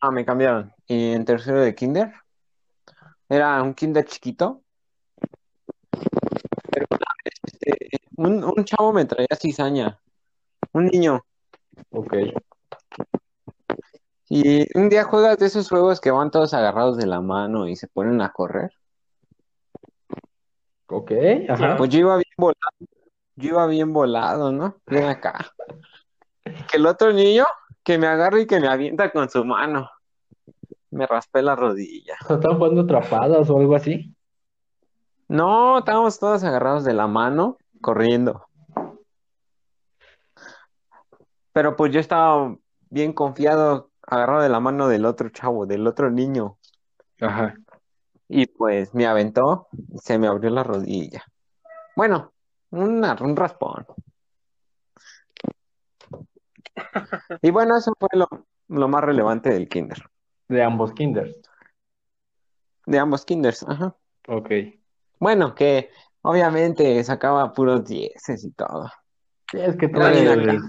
Ah, 0.00 0.10
me 0.10 0.24
cambiaron. 0.24 0.72
Y 0.86 1.12
en 1.12 1.24
tercero 1.24 1.60
de 1.60 1.74
kinder 1.74 2.12
era 3.28 3.62
un 3.62 3.74
kinder 3.74 4.04
chiquito. 4.04 4.62
Pero 6.70 6.86
una 6.90 7.06
vez, 7.24 7.34
este, 7.44 7.88
un, 8.16 8.44
un 8.44 8.64
chavo 8.64 8.92
me 8.92 9.04
traía 9.04 9.28
cizaña. 9.40 9.98
Un 10.72 10.86
niño. 10.86 11.24
Ok, 11.90 12.14
Y 14.28 14.66
un 14.78 14.88
día 14.88 15.04
juegas 15.04 15.38
de 15.38 15.46
esos 15.46 15.68
juegos 15.68 16.00
que 16.00 16.10
van 16.10 16.30
todos 16.30 16.54
agarrados 16.54 16.96
de 16.96 17.06
la 17.06 17.20
mano 17.20 17.68
y 17.68 17.76
se 17.76 17.88
ponen 17.88 18.20
a 18.20 18.32
correr. 18.32 18.72
ok, 20.86 21.12
ajá. 21.48 21.76
Pues 21.76 21.90
yo 21.90 21.98
iba 22.00 22.16
bien 22.16 22.34
volado. 22.36 22.58
Yo 23.36 23.48
iba 23.50 23.66
bien 23.66 23.92
volado, 23.92 24.52
¿no? 24.52 24.76
Bien 24.86 25.04
acá. 25.04 25.46
Que 26.70 26.76
el 26.76 26.86
otro 26.86 27.10
niño 27.10 27.46
que 27.82 27.96
me 27.96 28.06
agarra 28.06 28.38
y 28.38 28.46
que 28.46 28.60
me 28.60 28.68
avienta 28.68 29.10
con 29.10 29.30
su 29.30 29.44
mano. 29.44 29.90
Me 30.90 31.06
raspé 31.06 31.40
la 31.40 31.56
rodilla. 31.56 32.16
¿Estaban 32.28 32.58
jugando 32.58 32.82
atrapadas 32.82 33.48
o 33.48 33.58
algo 33.58 33.74
así? 33.74 34.14
No, 35.28 35.78
estábamos 35.78 36.18
todos 36.18 36.44
agarrados 36.44 36.84
de 36.84 36.92
la 36.92 37.06
mano, 37.06 37.56
corriendo. 37.80 38.46
Pero 41.52 41.76
pues 41.76 41.92
yo 41.92 42.00
estaba 42.00 42.54
bien 42.90 43.14
confiado, 43.14 43.90
agarrado 44.02 44.42
de 44.42 44.50
la 44.50 44.60
mano 44.60 44.88
del 44.88 45.06
otro 45.06 45.30
chavo, 45.30 45.64
del 45.64 45.86
otro 45.86 46.10
niño. 46.10 46.58
Ajá. 47.20 47.54
Y 48.28 48.46
pues 48.46 48.94
me 48.94 49.06
aventó 49.06 49.68
y 49.72 49.98
se 49.98 50.18
me 50.18 50.26
abrió 50.26 50.50
la 50.50 50.62
rodilla. 50.62 51.24
Bueno, 51.96 52.33
una- 52.78 53.16
un 53.20 53.36
raspón. 53.36 53.86
Y 57.42 57.50
bueno, 57.50 57.76
eso 57.76 57.92
fue 57.98 58.08
lo, 58.12 58.28
lo 58.68 58.88
más 58.88 59.02
relevante 59.04 59.50
del 59.50 59.68
kinder. 59.68 59.98
De 60.48 60.62
ambos 60.62 60.92
kinders. 60.92 61.36
De 62.86 62.98
ambos 62.98 63.24
kinders, 63.24 63.62
ajá. 63.66 63.96
Ok. 64.28 64.50
Bueno, 65.18 65.54
que 65.54 65.90
obviamente 66.22 67.02
sacaba 67.04 67.52
puros 67.52 67.84
dieces 67.84 68.44
y 68.44 68.50
todo. 68.52 68.90
Sí, 69.50 69.58
es 69.60 69.76
que 69.76 69.88
tú 69.88 70.00
Era 70.00 70.10
bien 70.10 70.28
acá. 70.28 70.62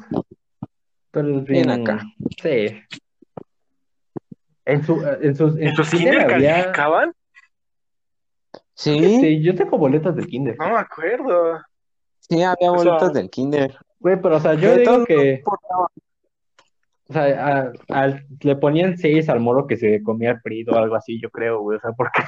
Tú 1.12 1.20
eres 1.20 1.44
Bien 1.46 1.68
bien... 1.68 1.82
acá. 1.90 2.04
Sí. 2.42 2.82
En 4.66 4.84
su, 4.84 5.06
en 5.06 5.36
sus, 5.36 5.56
en 5.58 5.68
¿En 5.68 5.76
su 5.76 5.82
tus 5.84 5.92
kinder 5.92 6.18
kinder 6.18 6.34
había... 6.34 6.56
calificaban? 6.56 7.14
Sí, 8.74 9.20
Sí, 9.22 9.42
yo 9.44 9.56
tengo 9.56 9.78
boletas 9.78 10.16
de 10.16 10.26
kinder. 10.26 10.58
No 10.58 10.70
me 10.70 10.78
acuerdo. 10.78 11.62
Sí, 12.30 12.42
había 12.44 12.72
O 12.72 12.80
sea- 12.80 13.10
del 13.10 13.30
kinder. 13.30 13.78
Güey, 14.00 14.22
pero 14.22 14.38
o 14.38 14.40
sea, 14.40 14.54
yo 14.54 14.72
De 14.72 14.78
digo 14.80 15.06
que... 15.06 15.42
O 17.08 17.14
sea, 17.14 17.24
a- 17.48 17.74
al- 17.90 18.26
le 18.42 18.56
ponían 18.56 18.98
seis 18.98 19.30
al 19.30 19.40
moro 19.40 19.68
que 19.68 19.78
se 19.78 20.02
comía 20.04 20.32
el 20.32 20.42
PRI 20.42 20.66
o 20.68 20.76
algo 20.76 20.96
así, 20.96 21.20
yo 21.22 21.30
creo, 21.30 21.62
güey. 21.62 21.78
O 21.78 21.82
sea, 21.82 21.92
porque... 21.94 22.22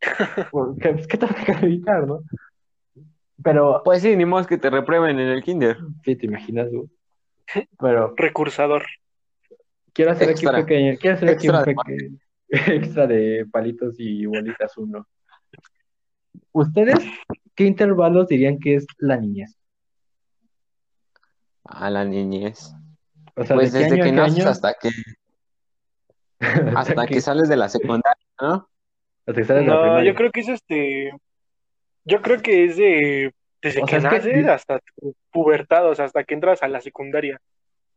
porque 0.50 0.92
pues, 0.92 1.06
¿qué 1.06 1.18
te 1.18 1.26
va 1.26 1.32
a 1.32 1.44
calificar, 1.44 2.06
no? 2.06 2.20
Pero, 3.42 3.82
Pues 3.84 4.02
sí, 4.02 4.16
ni 4.16 4.24
modo 4.24 4.46
que 4.46 4.58
te 4.58 4.70
reprueben 4.70 5.18
en 5.18 5.28
el 5.28 5.42
kinder. 5.42 5.76
sí, 6.04 6.16
te 6.16 6.26
imaginas, 6.26 6.68
güey. 6.70 6.88
Pero 7.78 8.14
Recursador. 8.16 8.84
quiero 9.92 10.10
hacer 10.12 10.30
aquí 10.30 10.46
un 10.46 10.52
pequeño... 10.54 10.96
Quiero 11.00 11.16
hacer 11.16 11.28
aquí 11.30 11.48
un 11.48 11.56
de 11.58 11.64
pequeño... 11.64 12.18
Extra 12.48 13.06
de 13.06 13.46
palitos 13.50 13.94
y 13.98 14.24
bolitas 14.26 14.76
uno. 14.78 15.06
¿Ustedes 16.52 16.98
qué 17.58 17.64
intervalos 17.64 18.28
dirían 18.28 18.60
que 18.60 18.76
es 18.76 18.86
la 18.98 19.16
niñez? 19.16 19.56
A 21.64 21.90
la 21.90 22.04
niñez. 22.04 22.72
O 23.34 23.44
sea, 23.44 23.56
Pues 23.56 23.72
¿de 23.72 23.80
qué 23.80 23.84
desde 23.86 24.00
que 24.00 24.12
naces 24.12 24.38
año? 24.38 24.48
hasta 24.50 24.74
que, 24.80 24.90
Hasta 26.76 27.04
que- 27.06 27.14
que 27.14 27.20
sales 27.20 27.48
de 27.48 27.56
la 27.56 27.68
secundaria, 27.68 28.24
¿no? 28.40 28.68
hasta 29.26 29.40
que 29.40 29.44
sales 29.44 29.64
de 29.64 29.68
la 29.70 29.74
No, 29.74 29.82
primaria. 29.82 30.12
yo 30.12 30.16
creo 30.16 30.30
que 30.30 30.40
es 30.40 30.48
este. 30.48 31.10
Yo 32.04 32.22
creo 32.22 32.40
que 32.40 32.64
es 32.66 32.76
de. 32.76 33.34
Desde 33.60 33.82
O 33.82 33.86
que 33.86 34.00
sea, 34.00 34.10
es 34.16 34.22
que- 34.24 34.32
naces 34.32 34.46
hasta 34.48 34.78
tu 34.94 35.16
pubertad, 35.32 35.90
o 35.90 35.94
sea, 35.96 36.04
hasta 36.04 36.22
que 36.22 36.34
entras 36.34 36.62
a 36.62 36.68
la 36.68 36.80
secundaria. 36.80 37.40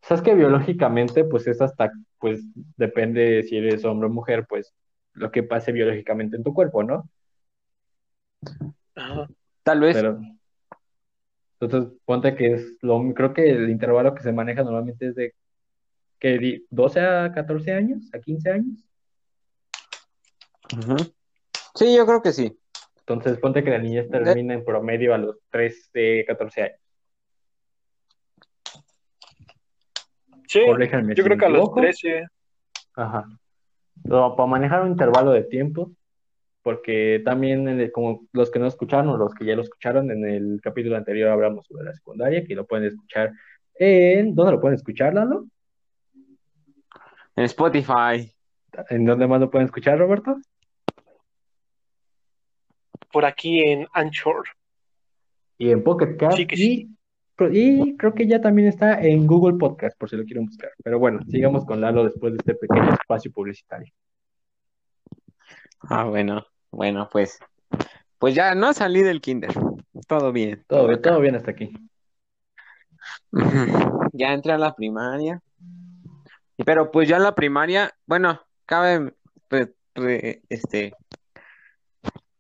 Sabes 0.01 0.24
que 0.24 0.34
biológicamente, 0.34 1.24
pues 1.24 1.46
es 1.46 1.62
hasta, 1.62 1.91
pues 2.18 2.41
depende 2.77 3.44
si 3.44 3.58
eres 3.58 3.86
hombre 3.86 4.08
o 4.08 4.12
mujer, 4.12 4.48
pues 4.50 4.74
lo 5.13 5.32
que 5.32 5.44
pase 5.44 5.72
biológicamente 5.72 6.36
en 6.36 6.44
tu 6.44 6.51
cuerpo, 6.56 6.82
¿no? 6.82 7.08
Ajá. 8.96 9.27
Tal 9.63 9.80
vez. 9.80 9.96
Pero, 9.96 10.20
entonces, 11.60 11.94
ponte 12.06 12.36
que 12.36 12.53
es 12.53 12.74
lo, 12.82 13.01
creo 13.13 13.34
que 13.34 13.50
el 13.50 13.70
intervalo 13.70 14.15
que 14.15 14.24
se 14.24 14.32
maneja 14.32 14.63
normalmente 14.63 15.08
es 15.10 15.15
de, 15.15 15.36
que 16.20 16.38
di- 16.39 16.65
12 16.70 17.00
a 17.01 17.32
14 17.32 17.72
años, 17.74 18.10
a 18.13 18.20
15 18.20 18.51
años. 18.51 18.84
Sí, 21.75 21.96
yo 21.96 22.06
creo 22.06 22.22
que 22.22 22.32
sí. 22.32 22.58
Entonces, 23.00 23.38
ponte 23.39 23.63
que 23.63 23.70
la 23.72 23.77
niñez 23.77 24.10
termina 24.10 24.53
en 24.53 24.63
promedio 24.63 25.13
a 25.13 25.18
los 25.18 25.38
13, 25.50 26.24
14 26.25 26.62
años. 26.63 26.80
Sí, 30.48 30.62
corríjanme 30.65 31.15
yo 31.15 31.24
creo 31.24 31.38
que 31.38 31.46
a 31.46 31.50
los 31.50 31.60
equivoco. 31.60 31.82
13. 31.82 32.25
Ajá. 32.96 33.25
Pero 34.03 34.36
para 34.36 34.48
manejar 34.50 34.82
un 34.84 34.89
intervalo 34.91 35.32
de 35.32 35.44
tiempo, 35.44 35.91
porque 36.63 37.22
también 37.25 37.68
en 37.68 37.80
el- 37.80 37.91
como 37.91 38.27
los 38.34 38.51
que 38.51 38.60
no 38.60 38.68
escucharon 38.68 39.10
o 39.10 39.18
los 39.18 39.34
que 39.34 39.46
ya 39.46 39.56
lo 39.56 39.62
escucharon 39.63 40.12
en 40.12 40.25
el 40.25 40.60
capítulo 40.62 40.96
anterior 40.98 41.30
hablamos 41.30 41.65
sobre 41.68 41.86
la 41.86 41.94
secundaria, 41.94 42.44
que 42.46 42.56
lo 42.56 42.65
pueden 42.65 42.86
escuchar 42.88 43.32
en 43.75 44.36
¿dónde 44.36 44.51
lo 44.53 44.62
pueden 44.62 44.75
escuchar, 44.75 45.13
Lalo? 45.13 45.48
En 47.36 47.46
Spotify. 47.46 48.32
¿En 48.89 49.06
dónde 49.06 49.27
más 49.27 49.39
lo 49.41 49.50
pueden 49.50 49.65
escuchar, 49.65 49.98
Roberto? 49.98 50.38
por 53.12 53.25
aquí 53.25 53.60
en 53.60 53.88
Anchor. 53.94 54.44
Y 55.58 55.72
en 55.72 55.84
Pocket 55.84 56.15
Cast 56.18 56.38
Sí 56.38 56.48
que 56.48 56.56
y, 56.56 56.58
sí. 56.58 56.96
y 57.51 57.98
creo 57.98 58.13
que 58.13 58.25
ya 58.27 58.39
también 58.41 58.68
está 58.70 59.01
en 59.01 59.27
Google 59.27 59.58
Podcast, 59.58 59.98
por 59.98 60.10
si 60.10 60.15
lo 60.15 60.24
quieren 60.24 60.46
buscar. 60.46 60.72
Pero 60.84 60.98
bueno, 60.98 61.20
sigamos 61.27 61.65
con 61.65 61.82
Lalo 61.82 62.06
después 62.06 62.34
de 62.34 62.38
este 62.38 62.56
pequeño 62.56 62.94
espacio 62.94 63.32
publicitario. 63.32 63.91
Ah, 65.89 66.03
bueno, 66.05 66.45
bueno, 66.71 67.09
pues, 67.11 67.39
pues 68.17 68.35
ya 68.35 68.55
no 68.55 68.73
salí 68.73 69.01
del 69.01 69.21
kinder. 69.21 69.53
Todo 70.07 70.31
bien. 70.31 70.63
Todo 70.67 70.88
bien, 70.88 71.01
todo 71.01 71.19
bien 71.19 71.35
hasta 71.35 71.51
aquí. 71.51 71.71
Ya 74.13 74.33
entré 74.33 74.51
a 74.51 74.57
la 74.57 74.75
primaria. 74.75 75.41
Pero 76.65 76.91
pues 76.91 77.07
ya 77.07 77.15
en 77.15 77.23
la 77.23 77.33
primaria, 77.33 77.95
bueno, 78.05 78.41
cabe 78.65 79.13
pues, 79.47 79.69
este 80.50 80.93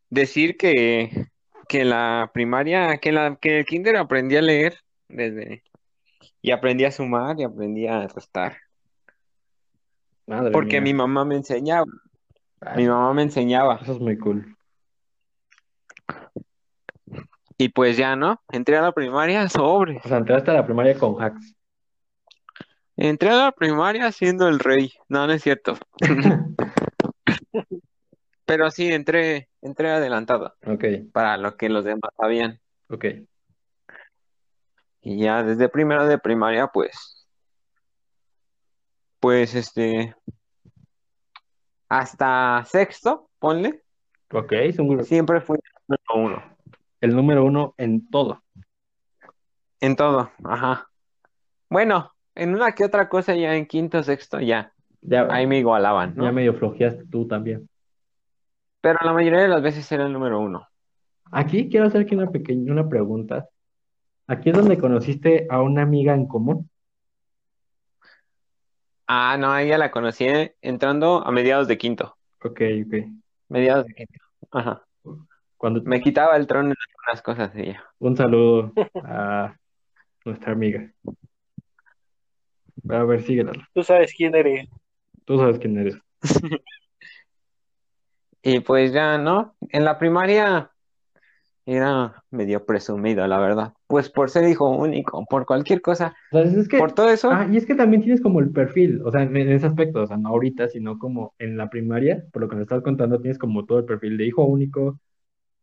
decir 0.09 0.57
que, 0.57 1.27
que 1.67 1.85
la 1.85 2.29
primaria, 2.33 2.97
que 2.97 3.11
la, 3.11 3.37
que 3.37 3.59
el 3.59 3.65
kinder 3.65 3.95
aprendí 3.95 4.35
a 4.35 4.41
leer 4.41 4.77
desde 5.07 5.63
y 6.41 6.51
aprendí 6.51 6.85
a 6.85 6.91
sumar 6.91 7.39
y 7.39 7.43
aprendí 7.43 7.87
a 7.87 8.07
restar. 8.07 8.57
Madre 10.27 10.51
Porque 10.51 10.81
mi 10.81 10.93
mamá 10.93 11.25
me 11.25 11.35
enseñaba, 11.35 11.85
mi 12.75 12.87
mamá 12.87 13.13
me 13.13 13.23
enseñaba. 13.23 13.79
Eso 13.81 13.93
es 13.93 13.99
muy 13.99 14.17
cool. 14.17 14.55
Y 17.57 17.69
pues 17.69 17.97
ya, 17.97 18.15
¿no? 18.15 18.41
Entré 18.51 18.77
a 18.77 18.81
la 18.81 18.91
primaria 18.91 19.47
sobre. 19.49 19.97
O 20.03 20.07
sea, 20.07 20.17
entraste 20.17 20.51
a 20.51 20.55
la 20.55 20.65
primaria 20.65 20.97
con 20.97 21.21
hacks. 21.21 21.55
Entré 22.97 23.29
a 23.29 23.35
la 23.35 23.51
primaria 23.51 24.11
siendo 24.11 24.47
el 24.47 24.59
rey. 24.59 24.91
No, 25.09 25.27
no 25.27 25.33
es 25.33 25.41
cierto. 25.43 25.77
Pero 28.45 28.69
sí, 28.71 28.91
entré, 28.91 29.49
entré 29.61 29.89
adelantado 29.91 30.55
Ok, 30.65 30.83
para 31.13 31.37
lo 31.37 31.55
que 31.55 31.69
los 31.69 31.85
demás 31.85 32.11
sabían. 32.17 32.59
ok. 32.89 33.05
Y 35.03 35.23
ya 35.23 35.41
desde 35.41 35.69
primero 35.69 36.05
de 36.05 36.19
primaria, 36.19 36.67
pues, 36.67 37.25
pues 39.19 39.55
este, 39.55 40.15
hasta 41.91 42.63
sexto, 42.65 43.29
ponle, 43.37 43.83
Ok, 44.33 44.53
es 44.53 44.79
un- 44.79 45.03
siempre 45.03 45.41
fui 45.41 45.57
el 45.57 45.97
número 46.13 46.25
uno. 46.29 46.43
el 47.01 47.13
número 47.15 47.43
uno 47.43 47.73
en 47.77 48.09
todo. 48.09 48.41
En 49.81 49.97
todo, 49.97 50.31
ajá. 50.45 50.87
Bueno, 51.69 52.11
en 52.33 52.55
una 52.55 52.71
que 52.71 52.85
otra 52.85 53.09
cosa 53.09 53.35
ya 53.35 53.55
en 53.57 53.65
quinto, 53.65 54.01
sexto, 54.03 54.39
ya, 54.39 54.71
Ya, 55.01 55.27
ahí 55.29 55.45
me 55.47 55.57
igualaban, 55.59 56.11
ya 56.15 56.21
¿no? 56.23 56.31
medio 56.31 56.53
flojeaste 56.53 57.03
tú 57.11 57.27
también. 57.27 57.67
Pero 58.79 58.97
la 59.03 59.11
mayoría 59.11 59.41
de 59.41 59.47
las 59.49 59.61
veces 59.61 59.91
era 59.91 60.05
el 60.05 60.13
número 60.13 60.39
uno. 60.39 60.65
Aquí 61.29 61.67
quiero 61.69 61.87
hacerte 61.87 62.15
una 62.15 62.31
pequeña 62.31 62.71
una 62.71 62.87
pregunta. 62.87 63.49
Aquí 64.27 64.49
es 64.51 64.55
donde 64.55 64.77
conociste 64.77 65.45
a 65.49 65.61
una 65.61 65.81
amiga 65.81 66.13
en 66.13 66.25
común. 66.25 66.69
Ah, 69.13 69.35
no, 69.37 69.57
ella 69.57 69.77
la 69.77 69.91
conocí 69.91 70.25
entrando 70.61 71.21
a 71.27 71.31
mediados 71.33 71.67
de 71.67 71.77
quinto. 71.77 72.15
Ok, 72.45 72.61
ok. 72.85 72.93
Mediados 73.49 73.85
de 73.85 73.93
quinto. 73.93 74.23
Ajá. 74.51 74.85
Cuando 75.57 75.81
Me 75.81 75.99
quitaba 75.99 76.37
el 76.37 76.47
trono 76.47 76.69
en 76.69 76.77
algunas 76.87 77.21
cosas 77.21 77.51
ella. 77.57 77.83
un 77.99 78.15
saludo 78.15 78.71
a 79.03 79.53
nuestra 80.23 80.53
amiga. 80.53 80.89
A 82.89 83.03
ver, 83.03 83.21
síguela. 83.23 83.51
Tú 83.73 83.83
sabes 83.83 84.13
quién 84.15 84.33
eres. 84.33 84.69
Tú 85.25 85.37
sabes 85.37 85.59
quién 85.59 85.77
eres. 85.77 85.97
Y 88.43 88.61
pues 88.61 88.91
ya, 88.91 89.17
¿no? 89.19 89.55
En 89.69 89.85
la 89.85 89.99
primaria 89.99 90.71
era 91.73 92.23
medio 92.31 92.65
presumido, 92.65 93.25
la 93.27 93.39
verdad. 93.39 93.73
Pues 93.87 94.09
por 94.09 94.29
ser 94.29 94.49
hijo 94.49 94.69
único, 94.69 95.25
por 95.29 95.45
cualquier 95.45 95.81
cosa, 95.81 96.15
es 96.31 96.67
que, 96.67 96.77
por 96.77 96.93
todo 96.93 97.09
eso, 97.09 97.31
ah, 97.31 97.47
y 97.51 97.57
es 97.57 97.65
que 97.65 97.75
también 97.75 98.01
tienes 98.01 98.21
como 98.21 98.39
el 98.39 98.51
perfil, 98.51 99.01
o 99.03 99.11
sea, 99.11 99.23
en, 99.23 99.35
ese 99.35 99.67
aspecto, 99.67 100.01
o 100.01 100.07
sea, 100.07 100.17
no 100.17 100.29
ahorita, 100.29 100.67
sino 100.67 100.97
como 100.97 101.33
en 101.39 101.57
la 101.57 101.69
primaria, 101.69 102.23
por 102.31 102.41
lo 102.41 102.49
que 102.49 102.55
me 102.55 102.63
estás 102.63 102.81
contando, 102.81 103.19
tienes 103.19 103.37
como 103.37 103.65
todo 103.65 103.79
el 103.79 103.85
perfil 103.85 104.17
de 104.17 104.25
hijo 104.25 104.43
único, 104.43 104.99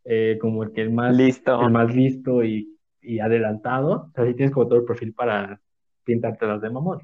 eh, 0.04 0.38
como 0.40 0.62
el 0.62 0.72
que 0.72 0.82
el 0.82 0.90
más, 0.90 1.16
listo. 1.16 1.60
el 1.60 1.70
más 1.70 1.94
listo 1.94 2.44
y, 2.44 2.76
y 3.00 3.20
adelantado, 3.20 4.08
o 4.08 4.12
sea, 4.14 4.26
sí 4.26 4.34
tienes 4.34 4.52
como 4.52 4.66
todo 4.66 4.78
el 4.78 4.84
perfil 4.84 5.14
para 5.14 5.60
pintarte 6.04 6.46
las 6.46 6.60
de 6.60 6.70
mamón. 6.70 7.00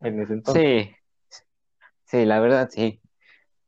En 0.00 0.20
ese 0.20 0.34
entonces. 0.34 0.88
Sí, 1.28 1.40
sí, 2.04 2.24
la 2.24 2.40
verdad, 2.40 2.68
sí. 2.70 3.00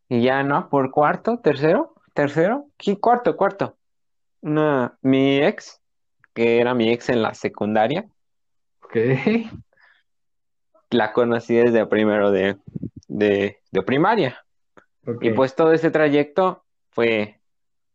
Y 0.08 0.22
ya, 0.22 0.42
¿no? 0.42 0.68
Por 0.68 0.90
cuarto, 0.90 1.38
tercero, 1.38 1.94
tercero, 2.14 2.66
¿qué? 2.76 2.98
Cuarto, 2.98 3.36
cuarto. 3.36 3.76
Una, 4.42 4.96
mi 5.02 5.38
ex, 5.38 5.80
que 6.34 6.60
era 6.60 6.74
mi 6.74 6.90
ex 6.90 7.08
en 7.08 7.22
la 7.22 7.34
secundaria, 7.34 8.06
Ok, 8.82 8.96
la 10.90 11.12
conocí 11.12 11.54
desde 11.54 11.86
primero 11.86 12.30
de, 12.32 12.56
de, 13.06 13.58
de 13.70 13.82
primaria. 13.82 14.44
Y 15.20 15.30
pues 15.30 15.54
todo 15.54 15.72
ese 15.72 15.90
trayecto 15.90 16.64
fue, 16.90 17.40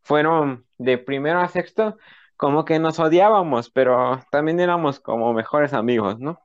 fueron 0.01 0.65
de 0.77 0.97
primero 0.97 1.39
a 1.39 1.47
sexto, 1.49 1.97
como 2.37 2.65
que 2.65 2.79
nos 2.79 2.99
odiábamos, 2.99 3.69
pero 3.69 4.21
también 4.31 4.59
éramos 4.59 4.99
como 4.99 5.33
mejores 5.33 5.73
amigos, 5.73 6.19
¿no? 6.19 6.39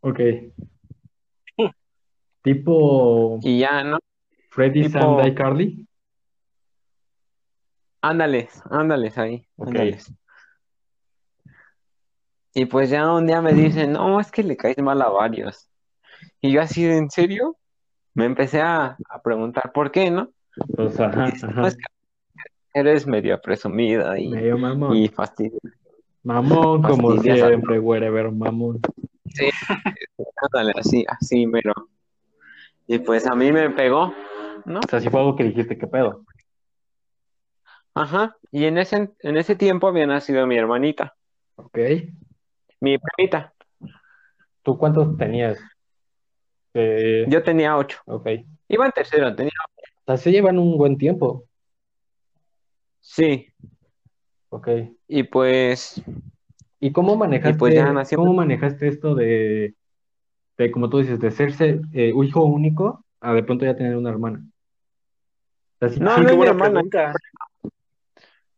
Ok. 0.00 0.20
Tipo 2.42 3.38
Y 3.42 3.58
ya, 3.60 3.84
¿no? 3.84 3.98
Freddy, 4.48 4.82
tipo- 4.84 5.22
Sam, 5.22 5.34
Carly. 5.34 5.86
Ándales, 8.02 8.62
ándales 8.70 9.18
ahí, 9.18 9.46
Ok. 9.56 9.68
ándales. 9.68 10.12
Y 12.54 12.64
pues 12.66 12.90
ya 12.90 13.12
un 13.12 13.26
día 13.26 13.40
me 13.42 13.54
dicen, 13.54 13.92
no, 13.92 14.18
es 14.20 14.30
que 14.30 14.42
le 14.42 14.56
caes 14.56 14.78
mal 14.78 15.00
a 15.02 15.08
varios. 15.08 15.68
Y 16.40 16.50
yo 16.52 16.60
así, 16.62 16.84
¿en 16.84 17.10
serio? 17.10 17.56
Me 18.14 18.24
empecé 18.24 18.60
a, 18.60 18.96
a 19.08 19.22
preguntar 19.22 19.70
por 19.72 19.92
qué, 19.92 20.10
¿no? 20.10 20.30
Pues, 20.74 20.98
ajá, 20.98 21.28
Y 21.28 21.32
dice, 21.32 21.46
"No, 21.46 21.52
ajá. 21.52 21.68
es 21.68 21.76
que 21.76 21.82
eres 22.74 23.06
medio 23.06 23.40
presumida 23.40 24.18
y, 24.18 24.28
Medio 24.30 24.58
mamón. 24.58 24.96
y 24.96 25.08
fastidiosa. 25.08 25.68
Mamón, 26.22 26.82
como 26.82 27.16
siempre, 27.18 27.78
wherever, 27.78 28.30
mamón. 28.32 28.80
Ándale, 30.42 30.72
así, 30.76 31.04
así, 31.08 31.46
pero. 31.46 31.72
Y 32.86 32.98
pues 32.98 33.26
a 33.26 33.34
mí 33.34 33.52
me 33.52 33.70
pegó, 33.70 34.12
¿no? 34.64 34.80
O 34.80 34.88
sea, 34.88 35.00
si 35.00 35.08
fue 35.08 35.20
algo 35.20 35.36
que 35.36 35.44
dijiste, 35.44 35.78
¿qué 35.78 35.86
pedo? 35.86 36.24
Ajá. 38.00 38.36
Y 38.50 38.64
en 38.64 38.78
ese, 38.78 39.10
en 39.20 39.36
ese 39.36 39.54
tiempo 39.56 39.86
había 39.88 40.06
nacido 40.06 40.46
mi 40.46 40.56
hermanita, 40.56 41.14
Ok. 41.56 41.78
mi 42.80 42.96
primita. 42.98 43.52
¿Tú 44.62 44.78
cuántos 44.78 45.16
tenías? 45.18 45.58
Eh, 46.74 47.26
Yo 47.28 47.42
tenía 47.42 47.76
ocho. 47.76 47.98
ok. 48.06 48.26
Iba 48.68 48.86
en 48.86 48.92
tercero, 48.92 49.34
tenía. 49.34 49.52
Se 50.16 50.30
llevan 50.32 50.58
un 50.58 50.76
buen 50.78 50.96
tiempo. 50.96 51.44
Sí. 53.00 53.46
Ok. 54.48 54.68
Y 55.06 55.22
pues. 55.24 56.02
¿Y 56.80 56.92
cómo 56.92 57.16
manejaste, 57.16 57.58
pues 57.58 57.74
ya 57.74 57.92
nació- 57.92 58.16
cómo 58.18 58.32
manejaste 58.32 58.88
esto 58.88 59.14
de, 59.14 59.74
de, 60.56 60.70
como 60.70 60.88
tú 60.88 60.98
dices, 60.98 61.20
de 61.20 61.30
serse 61.30 61.80
eh, 61.92 62.12
hijo 62.24 62.44
único 62.44 63.04
a 63.20 63.34
de 63.34 63.42
pronto 63.42 63.66
ya 63.66 63.76
tener 63.76 63.96
una 63.96 64.08
hermana? 64.10 64.42
O 65.74 65.78
sea, 65.80 65.88
sí- 65.90 66.00
No, 66.00 66.14
sí- 66.14 66.20
no 66.22 66.26
Qué 66.26 66.32
es 66.32 66.32
mi 66.32 66.36
buena 66.38 66.50
hermana, 66.52 66.72
pregunta. 66.72 67.12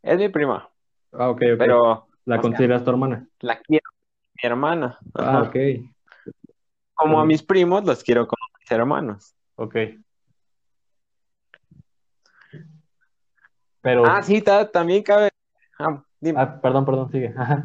Es 0.02 0.18
mi 0.18 0.28
prima. 0.28 0.68
Ah, 1.12 1.30
ok, 1.30 1.42
ok. 1.54 1.58
Pero 1.58 2.08
¿La 2.24 2.36
o 2.36 2.42
sea, 2.42 2.42
consideras 2.42 2.84
tu 2.84 2.90
hermana? 2.90 3.26
la 3.40 3.60
quiero, 3.60 3.88
mi 4.34 4.48
hermana. 4.48 4.98
Ah, 5.14 5.42
ok, 5.42 5.56
Como 6.94 7.20
a 7.20 7.24
mis 7.24 7.42
primos 7.42 7.84
los 7.84 8.02
quiero 8.02 8.26
como 8.26 8.46
mis 8.60 8.70
hermanos. 8.70 9.34
ok. 9.56 9.76
Pero, 13.80 14.06
Ah, 14.06 14.22
sí, 14.22 14.40
ta- 14.42 14.70
también 14.70 15.02
cabe. 15.02 15.30
ah, 15.78 16.02
dime. 16.20 16.40
ah, 16.40 16.60
perdón, 16.60 16.84
perdón, 16.84 17.10
sigue. 17.10 17.34
Ajá. 17.36 17.62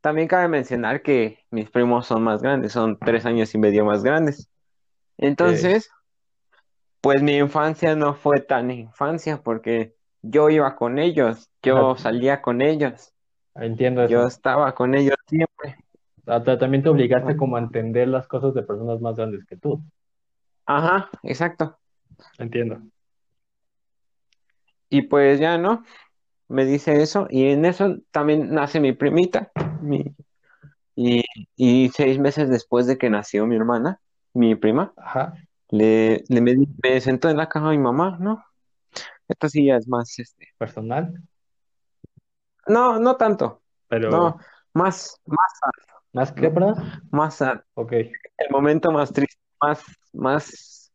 También 0.00 0.26
cabe 0.26 0.48
mencionar 0.48 1.02
que 1.02 1.38
mis 1.50 1.70
primos 1.70 2.06
son 2.06 2.22
más 2.24 2.42
grandes, 2.42 2.72
son 2.72 2.98
tres 2.98 3.24
años 3.24 3.54
y 3.54 3.58
medio 3.58 3.84
más 3.84 4.02
grandes. 4.02 4.50
Entonces, 5.16 5.88
pues 7.00 7.22
mi 7.22 7.36
infancia 7.36 7.94
no 7.94 8.14
fue 8.14 8.40
tan 8.40 8.70
infancia 8.70 9.42
porque 9.42 9.94
yo 10.22 10.50
iba 10.50 10.76
con 10.76 10.98
ellos, 10.98 11.50
yo 11.62 11.96
salía 11.96 12.42
con 12.42 12.62
ellos, 12.62 13.12
Entiendo 13.54 14.02
eso. 14.04 14.12
yo 14.12 14.26
estaba 14.26 14.74
con 14.74 14.94
ellos 14.94 15.16
siempre. 15.26 15.76
O 16.26 16.44
sea, 16.44 16.58
también 16.58 16.82
te 16.82 16.88
obligaste 16.88 17.36
como 17.36 17.56
a 17.56 17.60
entender 17.60 18.08
las 18.08 18.26
cosas 18.28 18.54
de 18.54 18.62
personas 18.62 19.00
más 19.00 19.16
grandes 19.16 19.44
que 19.44 19.56
tú. 19.56 19.82
Ajá, 20.66 21.10
exacto. 21.22 21.78
Entiendo. 22.38 22.80
Y 24.88 25.02
pues 25.02 25.40
ya, 25.40 25.58
¿no? 25.58 25.84
Me 26.48 26.64
dice 26.66 27.02
eso 27.02 27.26
y 27.30 27.46
en 27.46 27.64
eso 27.64 27.96
también 28.10 28.54
nace 28.54 28.80
mi 28.80 28.92
primita. 28.92 29.50
mi- 29.82 30.14
y, 30.96 31.24
y 31.56 31.88
seis 31.90 32.18
meses 32.18 32.50
después 32.50 32.86
de 32.86 32.98
que 32.98 33.10
nació 33.10 33.46
mi 33.46 33.56
hermana, 33.56 34.00
mi 34.34 34.54
prima, 34.54 34.92
Ajá. 34.96 35.34
le, 35.70 36.24
le 36.28 36.40
me, 36.40 36.54
me 36.82 37.00
sentó 37.00 37.30
en 37.30 37.38
la 37.38 37.48
cama 37.48 37.70
mi 37.70 37.78
mamá, 37.78 38.18
¿no? 38.20 38.44
Esta 39.32 39.48
sí 39.48 39.64
ya 39.66 39.76
es 39.76 39.88
más, 39.88 40.18
este, 40.18 40.48
Personal, 40.58 41.14
no, 42.66 42.98
no 43.00 43.16
tanto, 43.16 43.62
pero 43.88 44.10
no, 44.10 44.38
más, 44.74 45.18
más 45.24 45.52
sad, 45.58 45.70
más 46.12 46.32
que 46.32 46.48
verdad. 46.48 46.74
más 47.10 47.34
sad. 47.36 47.60
Ok. 47.74 47.92
El 47.92 48.50
momento 48.50 48.92
más 48.92 49.10
triste, 49.12 49.40
más, 49.60 49.82
más 50.12 50.92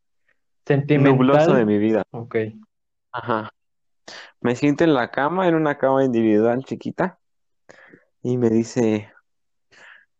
Sentimental. 0.64 1.16
nubloso 1.16 1.54
de 1.54 1.64
mi 1.66 1.78
vida. 1.78 2.02
Ok. 2.12 2.36
Ajá. 3.10 3.50
Me 4.40 4.54
siento 4.54 4.84
en 4.84 4.94
la 4.94 5.10
cama, 5.10 5.48
en 5.48 5.56
una 5.56 5.76
cama 5.78 6.04
individual 6.04 6.62
chiquita, 6.64 7.18
y 8.22 8.38
me 8.38 8.50
dice, 8.50 9.10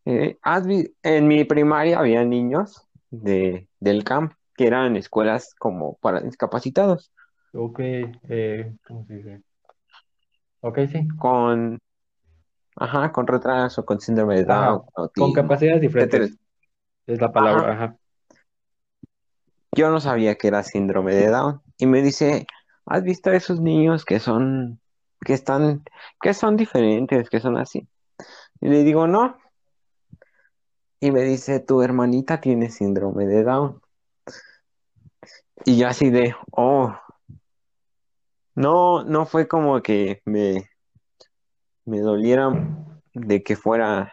eh, 0.06 0.38
¿has 0.42 0.66
vi- 0.66 0.92
en 1.04 1.28
mi 1.28 1.44
primaria 1.44 2.00
había 2.00 2.24
niños 2.24 2.82
de, 3.10 3.68
del 3.78 4.02
camp 4.02 4.32
que 4.56 4.66
eran 4.66 4.96
escuelas 4.96 5.54
como 5.54 5.96
para 5.98 6.20
discapacitados, 6.20 7.12
Ok. 7.52 7.80
Eh, 7.80 8.76
¿cómo 8.86 9.04
se 9.06 9.14
dice? 9.14 9.42
Ok, 10.60 10.78
sí. 10.90 11.06
con, 11.18 11.78
ajá, 12.76 13.12
con 13.12 13.26
retraso, 13.26 13.84
con 13.84 14.00
síndrome 14.00 14.42
de 14.42 14.52
Ajá, 14.52 14.66
Down, 14.66 14.78
Con 14.92 15.04
autismo, 15.04 15.32
capacidades 15.32 15.80
diferentes. 15.80 16.20
etcétera. 16.20 16.42
Es 17.06 17.20
la 17.20 17.32
palabra. 17.32 17.72
Ajá. 17.72 17.84
Ajá. 17.84 17.96
Yo 19.72 19.90
no 19.90 20.00
sabía 20.00 20.34
que 20.34 20.48
era 20.48 20.62
síndrome 20.64 21.14
de 21.14 21.28
Down, 21.28 21.62
y 21.76 21.86
me 21.86 22.02
dice, 22.02 22.46
¿has 22.86 23.04
visto 23.04 23.30
a 23.30 23.36
esos 23.36 23.60
niños 23.60 24.04
que 24.04 24.18
son, 24.18 24.80
que 25.24 25.34
están, 25.34 25.84
que 26.20 26.34
son 26.34 26.56
diferentes, 26.56 27.30
que 27.30 27.38
son 27.38 27.56
así? 27.56 27.86
Y 28.60 28.68
le 28.68 28.82
digo, 28.82 29.06
no. 29.06 29.36
Y 31.00 31.12
me 31.12 31.22
dice, 31.22 31.60
tu 31.60 31.80
hermanita 31.82 32.40
tiene 32.40 32.70
síndrome 32.70 33.26
de 33.26 33.44
Down. 33.44 33.80
Y 35.64 35.78
yo 35.78 35.86
así 35.86 36.10
de, 36.10 36.34
oh, 36.50 36.96
no, 38.58 39.04
no 39.04 39.24
fue 39.24 39.46
como 39.46 39.80
que 39.82 40.20
me, 40.24 40.68
me 41.84 42.00
doliera 42.00 42.50
de 43.14 43.42
que 43.42 43.54
fuera, 43.56 44.12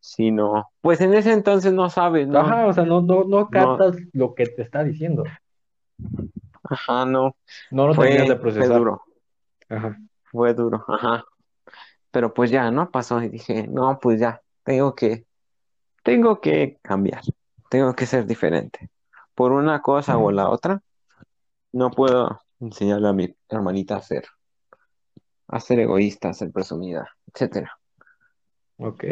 sino, 0.00 0.70
pues 0.80 1.00
en 1.00 1.14
ese 1.14 1.32
entonces 1.32 1.72
no 1.72 1.88
sabes, 1.88 2.26
¿no? 2.26 2.40
Ajá, 2.40 2.66
o 2.66 2.72
sea, 2.72 2.84
no, 2.84 3.00
no, 3.00 3.24
no 3.24 3.48
captas 3.48 3.96
lo 4.12 4.34
que 4.34 4.46
te 4.46 4.62
está 4.62 4.82
diciendo. 4.82 5.24
Ajá, 6.64 7.06
no, 7.06 7.36
No 7.70 7.86
lo 7.86 7.94
fue, 7.94 8.06
terminas 8.08 8.28
de 8.28 8.34
fue 8.34 8.42
procesar. 8.42 8.78
duro, 8.78 9.02
Ajá. 9.68 9.98
fue 10.24 10.54
duro, 10.54 10.84
ajá. 10.88 11.24
Pero 12.10 12.34
pues 12.34 12.50
ya, 12.50 12.70
¿no? 12.70 12.90
Pasó 12.90 13.22
y 13.22 13.28
dije, 13.28 13.68
no, 13.68 13.98
pues 14.00 14.18
ya, 14.18 14.40
tengo 14.64 14.94
que, 14.94 15.26
tengo 16.02 16.40
que 16.40 16.78
cambiar, 16.82 17.22
tengo 17.68 17.94
que 17.94 18.06
ser 18.06 18.26
diferente. 18.26 18.90
Por 19.34 19.52
una 19.52 19.80
cosa 19.80 20.16
o 20.18 20.30
la 20.30 20.48
otra, 20.48 20.80
no 21.72 21.90
puedo 21.90 22.40
enseñarle 22.64 23.08
a 23.08 23.12
mi 23.12 23.34
hermanita 23.48 23.96
a 23.96 24.02
ser, 24.02 24.24
a 25.48 25.60
ser 25.60 25.80
egoísta, 25.80 26.30
a 26.30 26.34
ser 26.34 26.50
presumida, 26.50 27.08
etcétera. 27.32 27.72
Ok. 28.78 29.04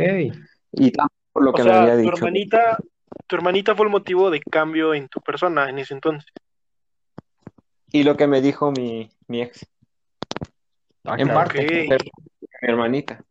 Y 0.73 0.93
por 1.33 1.45
lo 1.45 1.51
O 1.51 1.55
que 1.55 1.63
me 1.63 1.71
sea, 1.71 1.83
había 1.83 1.97
tu 1.97 2.01
dicho. 2.03 2.17
hermanita, 2.17 2.79
tu 3.27 3.37
hermanita 3.37 3.75
fue 3.75 3.87
el 3.87 3.93
motivo 3.93 4.31
de 4.31 4.41
cambio 4.41 4.95
en 4.95 5.09
tu 5.09 5.21
persona 5.21 5.69
en 5.69 5.79
ese 5.79 5.95
entonces. 5.95 6.31
Y 7.91 8.05
lo 8.05 8.17
que 8.17 8.27
me 8.27 8.41
dijo 8.41 8.73
mi, 8.73 9.11
mi 9.29 9.43
ex, 9.43 9.67
Ah, 11.05 11.17
en 11.19 11.27
claro. 11.27 11.41
parte, 11.41 11.89
mi 11.89 12.69
hermanita. 12.69 13.23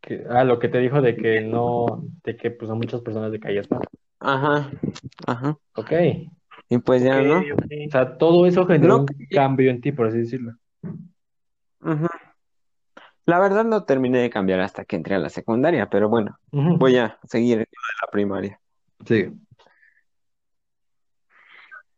Que- 0.00 0.24
ah, 0.30 0.44
lo 0.44 0.58
que 0.58 0.68
te 0.68 0.78
dijo 0.78 1.02
de 1.02 1.14
que 1.16 1.40
no, 1.42 2.02
de 2.24 2.36
que 2.36 2.50
pues 2.50 2.70
a 2.70 2.74
muchas 2.74 3.00
personas 3.02 3.30
le 3.30 3.38
caías 3.40 3.70
mal. 3.70 3.82
Ajá, 4.20 4.70
ajá. 5.26 5.58
Ok. 5.74 5.92
Y 6.70 6.78
pues 6.78 7.02
ya, 7.02 7.20
¿no? 7.20 7.40
O 7.40 7.90
sea, 7.90 8.16
todo 8.16 8.46
eso 8.46 8.64
generó 8.64 8.98
No, 8.98 9.00
un 9.02 9.26
cambio 9.28 9.70
en 9.70 9.80
ti, 9.80 9.90
por 9.90 10.06
así 10.06 10.18
decirlo. 10.18 10.52
La 13.26 13.40
verdad 13.40 13.64
no 13.64 13.84
terminé 13.84 14.20
de 14.20 14.30
cambiar 14.30 14.60
hasta 14.60 14.84
que 14.84 14.96
entré 14.96 15.16
a 15.16 15.18
la 15.18 15.30
secundaria, 15.30 15.90
pero 15.90 16.08
bueno, 16.08 16.38
voy 16.52 16.96
a 16.96 17.18
seguir 17.24 17.58
de 17.58 17.66
la 18.02 18.10
primaria. 18.10 18.60
Sí. 19.04 19.26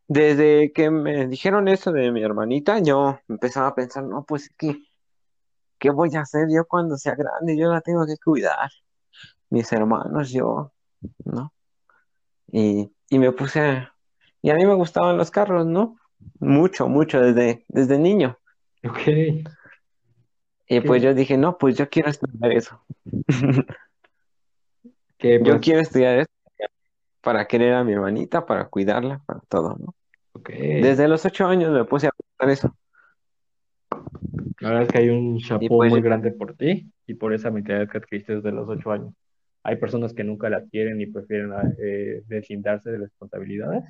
Desde 0.08 0.72
que 0.72 0.90
me 0.90 1.26
dijeron 1.26 1.68
eso 1.68 1.92
de 1.92 2.10
mi 2.10 2.22
hermanita, 2.22 2.78
yo 2.80 3.18
empezaba 3.28 3.68
a 3.68 3.74
pensar, 3.74 4.04
no, 4.04 4.24
pues 4.24 4.50
¿qué, 4.58 4.76
qué 5.78 5.90
voy 5.90 6.14
a 6.16 6.20
hacer 6.22 6.48
yo 6.54 6.66
cuando 6.66 6.96
sea 6.96 7.14
grande? 7.14 7.56
Yo 7.58 7.70
la 7.70 7.80
tengo 7.82 8.06
que 8.06 8.16
cuidar. 8.22 8.70
Mis 9.50 9.72
hermanos, 9.72 10.30
yo, 10.30 10.72
¿no? 11.24 11.52
Y, 12.48 12.90
y 13.10 13.18
me 13.18 13.32
puse 13.32 13.60
a... 13.60 13.91
Y 14.42 14.50
a 14.50 14.54
mí 14.56 14.66
me 14.66 14.74
gustaban 14.74 15.16
los 15.16 15.30
carros, 15.30 15.66
¿no? 15.66 15.98
Mucho, 16.40 16.88
mucho, 16.88 17.20
desde, 17.20 17.64
desde 17.68 17.98
niño. 17.98 18.38
Ok. 18.84 18.98
Y 19.06 19.46
¿Qué? 20.66 20.82
pues 20.82 21.02
yo 21.02 21.14
dije, 21.14 21.38
no, 21.38 21.56
pues 21.58 21.76
yo 21.76 21.88
quiero 21.88 22.10
estudiar 22.10 22.52
eso. 22.52 22.84
Que 25.18 25.38
Yo 25.38 25.44
pues, 25.44 25.60
quiero 25.60 25.80
estudiar 25.80 26.18
eso 26.18 26.28
para 27.20 27.46
querer 27.46 27.74
a 27.74 27.84
mi 27.84 27.92
hermanita, 27.92 28.44
para 28.44 28.68
cuidarla, 28.68 29.22
para 29.24 29.38
todo, 29.48 29.76
¿no? 29.78 29.94
ok. 30.32 30.50
Desde 30.50 31.06
los 31.06 31.24
ocho 31.24 31.46
años 31.46 31.70
me 31.70 31.84
puse 31.84 32.08
a 32.08 32.10
pensar 32.10 32.50
eso. 32.50 32.76
La 34.58 34.70
verdad 34.70 34.82
es 34.82 34.88
que 34.88 34.98
hay 34.98 35.08
un 35.10 35.38
chapeau 35.38 35.68
pues- 35.68 35.92
muy 35.92 36.02
grande 36.02 36.32
por 36.32 36.56
ti 36.56 36.90
y 37.06 37.14
por 37.14 37.32
esa 37.32 37.52
mentalidad 37.52 37.88
que 37.88 37.98
adquiriste 37.98 38.34
desde 38.34 38.50
los 38.50 38.68
ocho 38.68 38.90
años. 38.90 39.14
Hay 39.62 39.76
personas 39.76 40.12
que 40.12 40.24
nunca 40.24 40.50
la 40.50 40.56
adquieren 40.56 41.00
y 41.00 41.06
prefieren 41.06 41.52
eh, 41.78 42.22
deslindarse 42.26 42.90
de 42.90 42.98
responsabilidades, 42.98 43.84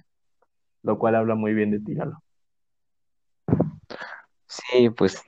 lo 0.83 0.99
cual 0.99 1.15
habla 1.15 1.35
muy 1.35 1.55
bien 1.55 1.71
de 1.71 1.81
ti, 1.81 1.95
Lalo. 1.95 2.23
Sí, 4.47 4.91
pues, 4.91 5.23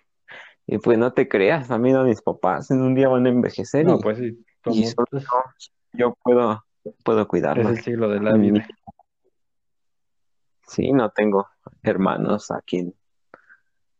y 0.66 0.78
pues 0.78 0.98
no 0.98 1.12
te 1.12 1.28
creas, 1.28 1.70
a 1.70 1.78
mis 1.78 2.22
papás 2.22 2.70
en 2.70 2.82
un 2.82 2.94
día 2.94 3.08
van 3.08 3.26
a 3.26 3.30
envejecer 3.30 3.86
No, 3.86 3.96
y, 3.96 4.02
pues 4.02 4.18
sí, 4.18 4.44
y 4.66 4.86
solo 4.86 5.06
pues, 5.10 5.24
yo, 5.24 5.70
yo 5.92 6.14
puedo, 6.22 6.64
puedo 7.02 7.22
es 7.22 7.26
cuidarlos. 7.26 7.70
el 7.70 7.82
siglo 7.82 8.08
de 8.10 8.20
la 8.20 8.34
vida. 8.34 8.66
Sí, 10.66 10.92
no 10.92 11.10
tengo 11.10 11.46
hermanos 11.82 12.50
a 12.50 12.60
quien, 12.62 12.94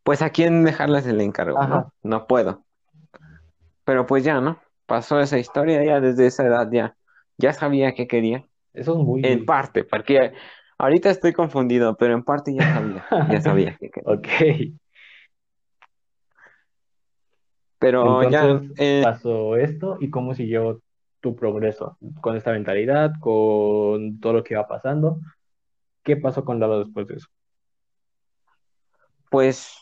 pues 0.02 0.22
a 0.22 0.30
quien 0.30 0.64
dejarles 0.64 1.06
el 1.06 1.20
encargo. 1.20 1.62
¿no? 1.66 1.92
No 2.02 2.26
puedo. 2.26 2.64
Pero 3.84 4.06
pues 4.06 4.24
ya, 4.24 4.40
¿no? 4.40 4.58
Pasó 4.86 5.20
esa 5.20 5.38
historia, 5.38 5.82
ya 5.84 6.00
desde 6.00 6.26
esa 6.26 6.44
edad 6.44 6.68
ya, 6.70 6.96
ya 7.38 7.52
sabía 7.52 7.94
que 7.94 8.06
quería. 8.06 8.46
Eso 8.72 8.92
es 8.92 8.98
muy... 8.98 9.24
En 9.24 9.44
parte, 9.46 9.84
porque 9.84 10.32
ahorita 10.78 11.10
estoy 11.10 11.32
confundido, 11.32 11.96
pero 11.96 12.14
en 12.14 12.22
parte 12.24 12.54
ya 12.54 12.72
sabía, 12.72 13.04
ya 13.30 13.40
sabía 13.40 13.76
que. 13.76 13.90
Ok. 14.04 14.28
Pero 17.78 18.30
ya, 18.30 18.62
eh, 18.78 19.00
pasó 19.02 19.56
esto 19.56 19.98
y 20.00 20.08
cómo 20.08 20.34
siguió 20.34 20.80
tu 21.20 21.37
progreso 21.37 21.98
con 22.20 22.37
esta 22.37 22.52
mentalidad, 22.52 23.12
con 23.20 24.20
todo 24.20 24.34
lo 24.34 24.44
que 24.44 24.54
iba 24.54 24.66
pasando. 24.66 25.20
¿Qué 26.02 26.16
pasó 26.16 26.44
con 26.44 26.60
Lalo 26.60 26.78
después 26.84 27.06
de 27.06 27.14
eso? 27.16 27.28
pues, 29.30 29.74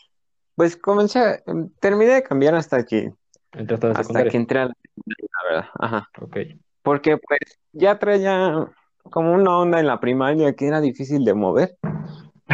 pues 0.55 0.75
comencé, 0.75 1.19
a- 1.19 1.43
em, 1.45 1.69
terminé 1.79 2.13
de 2.15 2.23
cambiar 2.23 2.55
hasta 2.55 2.83
que, 2.85 3.13
hasta 3.51 4.23
que 4.27 4.37
entré 4.37 4.59
a 4.59 4.65
la 4.65 4.73
la 5.05 5.49
verdad. 5.49 5.69
Ajá. 5.79 6.09
Ok. 6.19 6.37
Porque 6.81 7.17
pues 7.17 7.59
ya 7.71 7.99
traía 7.99 8.67
como 9.03 9.33
una 9.33 9.57
onda 9.57 9.79
en 9.79 9.87
la 9.87 9.99
primaria 9.99 10.55
que 10.55 10.67
era 10.67 10.81
difícil 10.81 11.23
de 11.25 11.33
mover, 11.33 11.77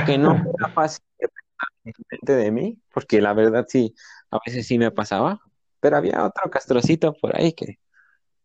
que 0.05 0.17
no 0.17 0.31
era 0.59 0.69
fácil 0.69 1.03
de 1.19 1.27
pensar 1.27 1.69
enfrente 1.83 2.35
de 2.35 2.51
mí, 2.51 2.77
porque 2.93 3.21
la 3.21 3.33
verdad 3.33 3.65
sí, 3.67 3.95
a 4.31 4.39
veces 4.45 4.67
sí 4.67 4.77
me 4.77 4.91
pasaba, 4.91 5.39
pero 5.79 5.97
había 5.97 6.25
otro 6.25 6.49
castrocito 6.49 7.13
por 7.13 7.35
ahí 7.35 7.53
que, 7.53 7.79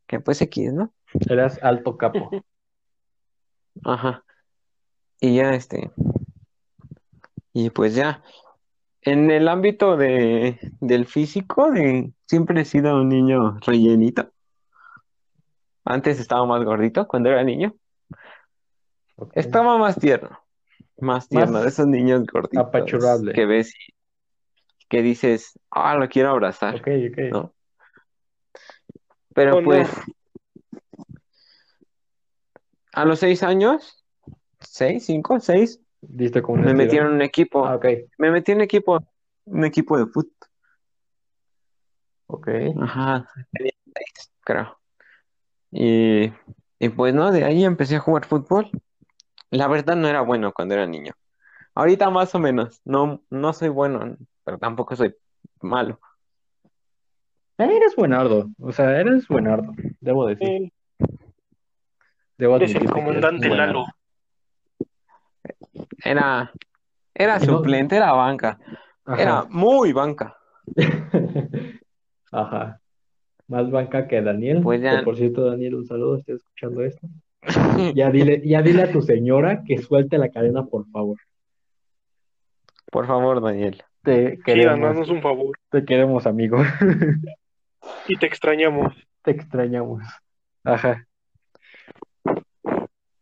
que 0.07 0.21
pues 0.21 0.41
X, 0.43 0.73
¿no? 0.73 0.93
Eras 1.29 1.59
alto 1.63 1.97
capo. 1.97 2.31
Ajá. 3.85 4.25
Y 5.21 5.37
ya 5.37 5.55
este, 5.55 5.91
y 7.57 7.71
pues 7.71 7.95
ya, 7.95 8.23
en 9.03 9.31
el 9.31 9.47
ámbito 9.47 9.97
de, 9.97 10.59
del 10.81 11.07
físico, 11.07 11.71
de, 11.71 12.13
siempre 12.27 12.61
he 12.61 12.65
sido 12.65 12.97
un 13.01 13.09
niño 13.09 13.59
rellenito. 13.61 14.33
Antes 15.85 16.19
estaba 16.19 16.45
más 16.47 16.65
gordito 16.65 17.07
cuando 17.07 17.29
era 17.31 17.45
niño. 17.45 17.77
Estaba 19.35 19.79
más 19.79 19.99
tierno, 19.99 20.39
más 20.99 21.29
tierno, 21.29 21.53
Más 21.53 21.63
de 21.63 21.69
esos 21.69 21.87
niños 21.87 22.25
gorditos 22.27 22.67
apachurrable. 22.67 23.33
que 23.33 23.47
ves 23.47 23.73
y 23.75 23.95
que 24.89 25.03
dices, 25.03 25.59
ah, 25.71 25.97
lo 25.97 26.09
quiero 26.09 26.31
abrazar, 26.31 26.77
Ok, 26.77 26.89
ok. 27.11 27.19
¿no? 27.31 27.55
Pero 29.35 29.57
Oh, 29.57 29.61
no. 29.61 29.65
pues 29.65 29.89
a 32.93 33.05
los 33.05 33.19
seis 33.19 33.43
años, 33.43 34.05
seis, 34.61 35.07
cinco, 35.07 35.41
seis, 35.41 35.81
¿Diste 36.01 36.43
como 36.43 36.59
un 36.59 36.65
me 36.67 36.75
metieron 36.75 37.09
en 37.09 37.15
un 37.15 37.23
equipo. 37.23 37.65
Ah, 37.67 37.81
Me 38.19 38.31
metí 38.31 38.53
en 38.53 38.61
equipo, 38.61 38.99
un 39.47 39.65
equipo 39.65 39.97
de 39.99 40.07
fútbol. 40.07 40.33
ok. 42.27 42.49
Ajá, 42.81 43.29
creo. 44.41 44.79
Y, 45.73 46.31
y 46.79 46.89
pues 46.91 47.15
no, 47.15 47.33
de 47.33 47.45
ahí 47.45 47.65
empecé 47.65 47.97
a 47.97 48.01
jugar 48.01 48.27
fútbol. 48.27 48.71
La 49.55 49.69
verdad 49.69 49.95
no 49.97 50.09
era 50.09 50.21
bueno 50.23 50.53
cuando 50.53 50.75
era 50.75 50.87
niño. 50.87 51.13
Ahorita 51.75 52.11
más 52.11 52.35
o 52.35 52.39
menos. 52.39 52.81
No, 52.85 53.23
no 53.31 53.53
soy 53.53 53.69
bueno, 53.69 54.17
pero 54.45 54.59
tampoco 54.59 54.97
soy 54.97 55.15
malo. 55.61 56.01
Eh, 57.59 57.77
Eres 57.77 57.95
buenardo, 57.95 58.51
o 58.59 58.73
sea, 58.73 58.99
eres 59.01 59.29
buenardo, 59.29 59.73
debo 60.01 60.27
decir. 60.27 60.73
Debo 62.37 62.57
es 62.57 62.71
el 62.71 62.77
eres 62.79 62.91
comandante. 62.91 63.49
Lalo. 63.49 63.85
Era, 66.05 66.53
era 67.15 67.39
suplente, 67.39 67.97
era 67.97 68.13
banca. 68.13 68.59
Era 69.07 69.45
muy 69.49 69.93
banca. 69.93 70.37
Ajá. 72.33 72.81
Más 73.47 73.71
banca 73.71 74.09
que 74.09 74.21
Daniel. 74.21 74.63
Pues 74.63 74.81
ya- 74.81 75.05
por 75.05 75.17
cierto, 75.17 75.45
Daniel, 75.45 75.77
un 75.77 75.87
saludo, 75.87 76.17
estoy 76.17 76.35
escuchando 76.37 76.83
esto. 76.83 77.07
Ya 77.95 78.11
dile, 78.11 78.41
ya 78.47 78.63
dile 78.63 78.83
a 78.85 78.93
tu 78.93 79.03
señora 79.03 79.63
que 79.65 79.79
suelte 79.79 80.19
la 80.19 80.31
cadena, 80.31 80.65
por 80.67 80.87
favor. 80.91 81.19
Por 82.91 83.07
favor, 83.07 83.41
Daniel. 83.43 83.83
Te 84.03 84.37
Sí, 84.37 84.43
queremos, 84.43 84.91
haznos 84.91 85.09
un 85.11 85.23
favor. 85.23 85.57
te 85.71 85.85
queremos, 85.85 86.27
amigo. 86.27 86.59
Y 88.09 88.17
te 88.17 88.27
extrañamos. 88.27 88.95
Te 89.23 89.31
extrañamos. 89.33 90.03
Ajá. 90.63 91.07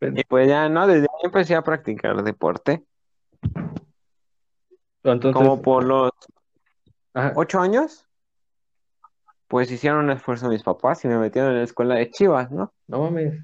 Y 0.01 0.23
pues 0.25 0.47
ya, 0.47 0.67
¿no? 0.69 0.85
Desde 0.87 1.03
ahí 1.03 1.21
empecé 1.25 1.55
a 1.55 1.61
practicar 1.63 2.21
deporte. 2.23 2.83
Entonces, 5.03 5.33
Como 5.33 5.61
por 5.61 5.83
los 5.83 6.11
ajá. 7.13 7.33
ocho 7.35 7.59
años, 7.59 8.07
pues 9.47 9.71
hicieron 9.71 10.05
un 10.05 10.11
esfuerzo 10.11 10.49
mis 10.49 10.63
papás 10.63 11.03
y 11.05 11.07
me 11.07 11.17
metieron 11.17 11.51
en 11.51 11.57
la 11.57 11.63
escuela 11.63 11.95
de 11.95 12.09
Chivas, 12.09 12.51
¿no? 12.51 12.73
No 12.87 12.99
mames. 13.03 13.41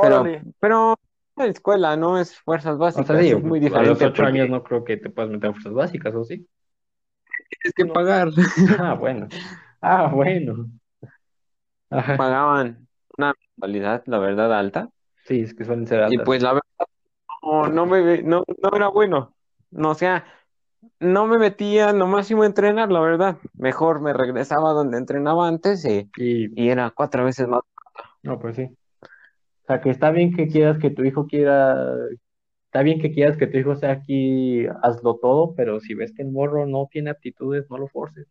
Pero, 0.00 0.18
Órale. 0.18 0.42
pero 0.60 0.96
la 1.36 1.46
escuela 1.46 1.96
no 1.96 2.18
es 2.18 2.36
fuerzas 2.38 2.78
O 2.78 2.78
básicas, 2.78 3.04
sea, 3.04 3.20
sí, 3.20 3.30
es 3.30 3.42
muy 3.42 3.60
a 3.60 3.82
los 3.82 4.00
diferente 4.00 4.04
ocho 4.06 4.22
porque 4.22 4.26
años 4.26 4.48
no 4.48 4.62
creo 4.64 4.84
que 4.84 4.96
te 4.96 5.10
puedas 5.10 5.30
meter 5.30 5.50
a 5.50 5.52
fuerzas 5.52 5.72
básicas, 5.74 6.14
¿o 6.14 6.24
sí? 6.24 6.46
tienes 7.60 7.74
que 7.74 7.86
pagar. 7.86 8.28
Ah, 8.80 8.94
bueno. 8.94 9.28
Ah, 9.80 10.08
bueno. 10.12 10.66
Ajá. 11.90 12.16
Pagaban 12.18 12.88
una 13.18 13.32
mensualidad, 13.58 14.02
la 14.06 14.18
verdad, 14.18 14.52
alta. 14.58 14.90
Sí, 15.24 15.40
es 15.40 15.54
que 15.54 15.64
suelen 15.64 15.86
ser 15.86 16.02
Y 16.02 16.16
altas. 16.16 16.26
pues 16.26 16.42
la 16.42 16.52
verdad, 16.54 16.86
no, 17.42 17.68
no 17.68 17.86
me, 17.86 18.22
no, 18.22 18.44
no 18.62 18.70
era 18.76 18.88
bueno. 18.88 19.34
No, 19.70 19.90
o 19.90 19.94
sea, 19.94 20.26
no 21.00 21.26
me 21.26 21.38
metía, 21.38 21.92
nomás 21.92 22.30
iba 22.30 22.44
a 22.44 22.46
entrenar, 22.46 22.92
la 22.92 23.00
verdad. 23.00 23.38
Mejor 23.54 24.00
me 24.00 24.12
regresaba 24.12 24.72
donde 24.72 24.98
entrenaba 24.98 25.48
antes 25.48 25.84
y, 25.84 26.10
Y 26.16 26.50
y 26.56 26.68
era 26.70 26.90
cuatro 26.92 27.24
veces 27.24 27.48
más. 27.48 27.62
No, 28.22 28.38
pues 28.38 28.56
sí. 28.56 28.76
O 29.66 29.68
sea, 29.68 29.80
que 29.80 29.90
está 29.90 30.10
bien 30.12 30.32
que 30.32 30.46
quieras 30.46 30.78
que 30.78 30.90
tu 30.90 31.02
hijo 31.02 31.26
quiera, 31.26 31.76
está 32.66 32.82
bien 32.82 33.00
que 33.00 33.10
quieras 33.12 33.36
que 33.36 33.48
tu 33.48 33.58
hijo 33.58 33.74
sea 33.74 33.90
aquí, 33.90 34.64
hazlo 34.82 35.16
todo, 35.16 35.54
pero 35.56 35.80
si 35.80 35.94
ves 35.94 36.12
que 36.14 36.22
el 36.22 36.30
morro 36.30 36.66
no 36.66 36.88
tiene 36.88 37.10
aptitudes, 37.10 37.68
no 37.68 37.76
lo 37.76 37.88
forces. 37.88 38.28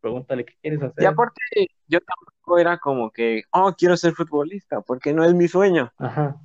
Pregúntale 0.00 0.46
qué 0.46 0.54
quieres 0.62 0.80
Y 0.80 0.84
hacer. 0.84 1.06
aparte, 1.08 1.40
yo 1.88 1.98
tampoco 2.00 2.58
era 2.58 2.78
como 2.78 3.10
que, 3.10 3.42
oh, 3.52 3.74
quiero 3.76 3.98
ser 3.98 4.14
futbolista, 4.14 4.80
porque 4.80 5.12
no 5.12 5.24
es 5.24 5.34
mi 5.34 5.46
sueño. 5.46 5.92
Ajá. 5.98 6.36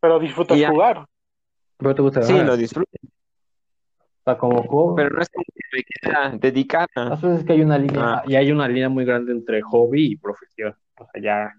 Pero 0.00 0.18
disfrutas 0.18 0.56
Y 0.56 0.60
ya. 0.60 0.70
jugar. 0.70 1.04
Pero 1.76 1.94
te 1.94 2.00
gusta, 2.02 2.22
Sí, 2.22 2.32
ajá. 2.32 2.44
lo 2.44 2.56
disfruto, 2.56 2.90
O 3.02 4.22
sea, 4.24 4.38
como 4.38 4.62
juego, 4.62 4.94
pero 4.94 5.10
no 5.10 5.20
es 5.20 5.28
como 5.28 5.44
que 5.44 5.76
me 5.76 5.82
quiera 5.84 6.30
dedicar 6.38 6.88
a... 6.94 7.04
las 7.10 7.20
veces 7.20 7.44
que 7.44 7.52
hay 7.52 7.60
una 7.60 7.76
línea, 7.76 8.02
Ah. 8.02 8.22
y 8.26 8.36
hay 8.36 8.50
una 8.52 8.68
línea 8.68 8.88
muy 8.88 9.04
grande 9.04 9.32
entre 9.32 9.60
hobby 9.60 10.12
y 10.12 10.16
profesión. 10.16 10.74
O 10.98 11.06
sea, 11.12 11.20
ya, 11.22 11.52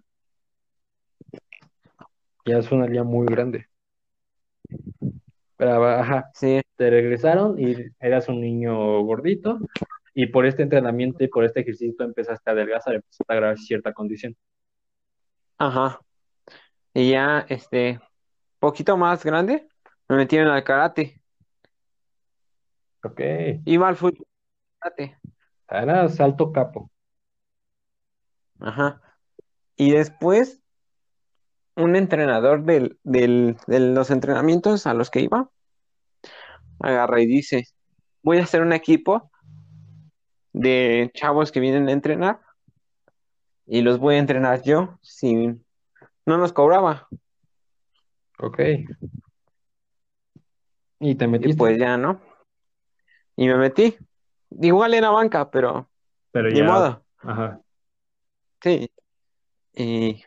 ya 2.46 2.58
es 2.60 2.72
una 2.72 2.86
línea 2.86 3.04
muy 3.04 3.28
grande. 3.28 3.68
Pero, 5.58 5.86
ajá, 5.88 6.32
Sí, 6.34 6.62
te 6.76 6.90
regresaron 6.90 7.60
y 7.60 7.76
eras 8.00 8.28
un 8.30 8.42
niño 8.42 9.02
gordito 9.04 9.60
y 10.14 10.28
por 10.28 10.46
este 10.46 10.64
entrenamiento 10.64 11.24
y 11.24 11.28
por 11.28 11.44
este 11.46 11.62
ejercicio 11.62 12.06
empezaste 12.06 12.50
a 12.50 12.54
adelgazar, 12.54 12.96
empezaste 12.96 13.26
a 13.34 13.34
agarrar 13.38 13.58
cierta 13.60 13.94
condición. 13.94 14.36
ajá. 15.58 16.00
Y 16.94 17.12
ya, 17.12 17.46
este, 17.50 18.00
poquito 18.60 18.98
más 18.98 19.24
grande, 19.26 19.68
me 20.10 20.18
metieron 20.18 20.50
al 20.52 20.64
karate. 20.64 21.22
Ok, 23.04 23.20
Iba 23.66 23.88
al 23.90 23.98
fútbol, 23.98 24.26
karate. 24.80 25.18
era 25.70 26.08
salto 26.08 26.52
capo. 26.54 26.90
Ajá. 28.60 29.02
Y 29.78 29.92
después, 29.92 30.63
un 31.76 31.96
entrenador 31.96 32.64
del, 32.64 32.98
del, 33.04 33.58
de 33.68 33.80
los 33.80 34.12
entrenamientos 34.12 34.86
a 34.88 34.94
los 34.94 35.10
que 35.10 35.22
iba, 35.22 35.50
agarra 36.80 37.22
y 37.22 37.26
dice, 37.26 37.68
voy 38.22 38.38
a 38.38 38.44
hacer 38.44 38.62
un 38.62 38.74
equipo 38.74 39.32
de 40.54 41.12
chavos 41.14 41.52
que 41.52 41.60
vienen 41.60 41.88
a 41.88 41.92
entrenar 41.92 42.40
y 43.66 43.82
los 43.82 44.00
voy 44.00 44.16
a 44.16 44.20
entrenar 44.20 44.62
yo 44.64 44.98
sin... 45.02 45.66
No 46.26 46.38
nos 46.38 46.54
cobraba. 46.54 47.08
Ok. 48.40 48.60
Y 51.00 51.16
te 51.16 51.26
Y 51.26 51.28
metiste, 51.28 51.58
pues 51.58 51.78
ya, 51.78 51.98
¿no? 51.98 52.22
Y 53.36 53.48
me 53.48 53.58
metí. 53.58 53.98
Igual 54.62 54.94
era 54.94 55.10
banca, 55.10 55.50
pero 55.52 55.90
pero 56.32 56.50
ni 56.50 56.60
ya, 56.60 56.66
modo. 56.66 57.06
ajá, 57.18 57.60
Sí. 58.62 58.90
Y, 59.76 60.24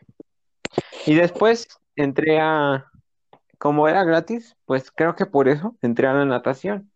y 1.07 1.15
después 1.15 1.67
entré 1.95 2.39
a, 2.39 2.85
como 3.57 3.87
era 3.87 4.03
gratis, 4.03 4.55
pues 4.65 4.91
creo 4.91 5.15
que 5.15 5.25
por 5.25 5.47
eso 5.47 5.75
entré 5.81 6.05
a 6.07 6.13
la 6.13 6.25
natación. 6.25 6.91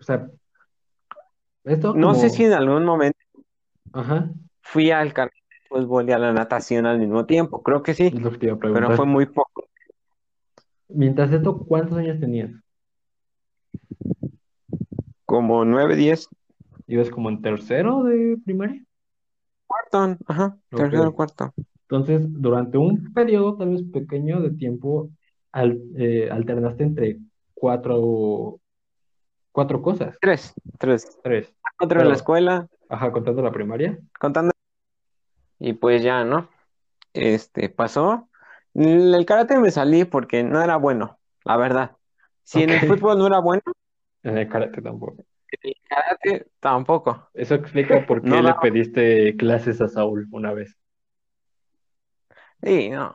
o 0.00 0.04
sea, 0.04 0.30
esto 1.64 1.94
No 1.94 2.14
sé 2.14 2.30
si 2.30 2.44
en 2.44 2.52
algún 2.52 2.84
momento 2.84 3.18
ajá, 3.94 4.30
fui 4.60 4.90
al 4.90 5.12
karate, 5.12 5.34
fútbol 5.68 6.08
y 6.08 6.12
a 6.12 6.18
la 6.18 6.32
natación 6.32 6.86
al 6.86 6.98
mismo 6.98 7.26
tiempo. 7.26 7.62
Creo 7.62 7.82
que 7.82 7.94
sí, 7.94 8.10
que 8.10 8.54
pero 8.56 8.94
fue 8.96 9.06
muy 9.06 9.26
poco. 9.26 9.66
Mientras 10.88 11.32
esto, 11.32 11.58
¿cuántos 11.66 11.98
años 11.98 12.20
tenías? 12.20 12.50
Como 15.24 15.64
nueve, 15.64 15.96
diez, 15.96 16.28
¿Ibas 16.86 17.10
como 17.10 17.28
en 17.28 17.42
tercero 17.42 18.02
de 18.04 18.38
primaria? 18.42 18.82
cuarto, 19.66 20.16
ajá, 20.26 20.56
Ok. 20.72 20.78
tercero, 20.78 21.14
cuarto. 21.14 21.54
Entonces, 21.90 22.20
durante 22.30 22.76
un 22.78 23.12
periodo 23.14 23.56
tal 23.56 23.70
vez 23.70 23.82
pequeño 23.92 24.40
de 24.40 24.50
tiempo, 24.50 25.10
al- 25.52 25.80
eh, 25.96 26.28
alternaste 26.30 26.82
entre 26.84 27.18
cuatro, 27.54 28.60
cuatro 29.52 29.80
cosas, 29.82 30.16
Tres, 30.20 30.52
tres. 30.78 31.18
tres. 31.22 31.54
Otro 31.80 32.02
en 32.02 32.08
la 32.08 32.14
escuela, 32.14 32.68
Ajá, 32.90 33.10
contando 33.12 33.42
la 33.42 33.52
primaria. 33.52 33.98
contando. 34.18 34.52
Y 35.58 35.72
pues 35.72 36.02
ya, 36.02 36.24
¿no? 36.24 36.48
Este, 37.14 37.68
pasó. 37.68 38.28
El 38.74 39.24
karate 39.26 39.58
me 39.58 39.70
salí 39.70 40.04
porque 40.04 40.44
no 40.44 40.62
era 40.62 40.76
bueno, 40.76 41.18
la 41.44 41.56
verdad. 41.56 41.96
Si 42.44 42.62
en 42.62 42.70
el 42.70 42.80
fútbol 42.80 43.18
no 43.18 43.26
era 43.26 43.40
bueno, 43.40 43.62
En 44.22 44.38
el 44.38 44.48
karate 44.48 44.82
tampoco. 44.82 45.24
en 45.62 45.70
el 45.70 45.74
karate 45.88 46.46
tampoco. 46.60 47.28
Eso 47.34 47.54
explica 47.54 48.06
por 48.06 48.22
qué 48.22 48.28
No 48.28 48.42
le 48.42 48.54
pediste 48.62 49.36
clases 49.36 49.80
a 49.80 49.88
Saúl 49.88 50.28
una 50.30 50.52
vez. 50.52 50.77
Sí, 52.62 52.90
no. 52.90 53.14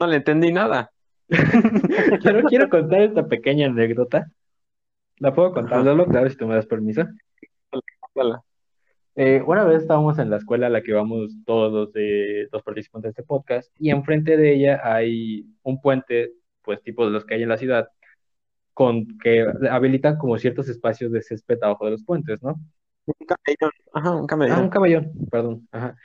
No 0.00 0.06
le 0.06 0.16
entendí 0.16 0.52
nada. 0.52 0.90
Quiero, 2.20 2.42
quiero 2.48 2.68
contar 2.68 3.02
esta 3.02 3.26
pequeña 3.26 3.66
anécdota. 3.66 4.30
¿La 5.18 5.34
puedo 5.34 5.52
contar. 5.52 5.84
Lolo? 5.84 6.06
Claro, 6.06 6.28
si 6.30 6.36
tú 6.36 6.46
me 6.46 6.54
das 6.54 6.66
permiso. 6.66 7.04
Hola. 8.14 8.42
Eh, 9.16 9.42
una 9.46 9.64
vez 9.64 9.82
estábamos 9.82 10.18
en 10.18 10.28
la 10.30 10.36
escuela 10.36 10.66
a 10.66 10.70
la 10.70 10.82
que 10.82 10.92
vamos 10.92 11.32
todos 11.46 11.90
los, 12.52 12.62
participantes 12.62 13.08
de 13.08 13.10
este 13.10 13.22
podcast 13.22 13.74
y 13.78 13.90
enfrente 13.90 14.36
de 14.36 14.54
ella 14.54 14.80
hay 14.84 15.46
un 15.62 15.80
puente, 15.80 16.32
pues 16.62 16.82
tipo 16.82 17.04
de 17.06 17.12
los 17.12 17.24
que 17.24 17.34
hay 17.34 17.42
en 17.42 17.48
la 17.48 17.56
ciudad, 17.56 17.88
con 18.74 19.06
que 19.18 19.46
habilitan 19.70 20.18
como 20.18 20.36
ciertos 20.36 20.68
espacios 20.68 21.10
de 21.12 21.22
césped 21.22 21.58
abajo 21.62 21.86
de 21.86 21.92
los 21.92 22.04
puentes, 22.04 22.42
¿no? 22.42 22.60
Un 23.06 23.26
camellón. 23.26 23.70
Ajá, 23.94 24.10
un 24.10 24.16
Ah, 24.16 24.20
un 24.20 24.26
camellón. 24.26 24.68
camellón, 24.68 25.12
perdón. 25.30 25.68
Ajá. 25.72 25.96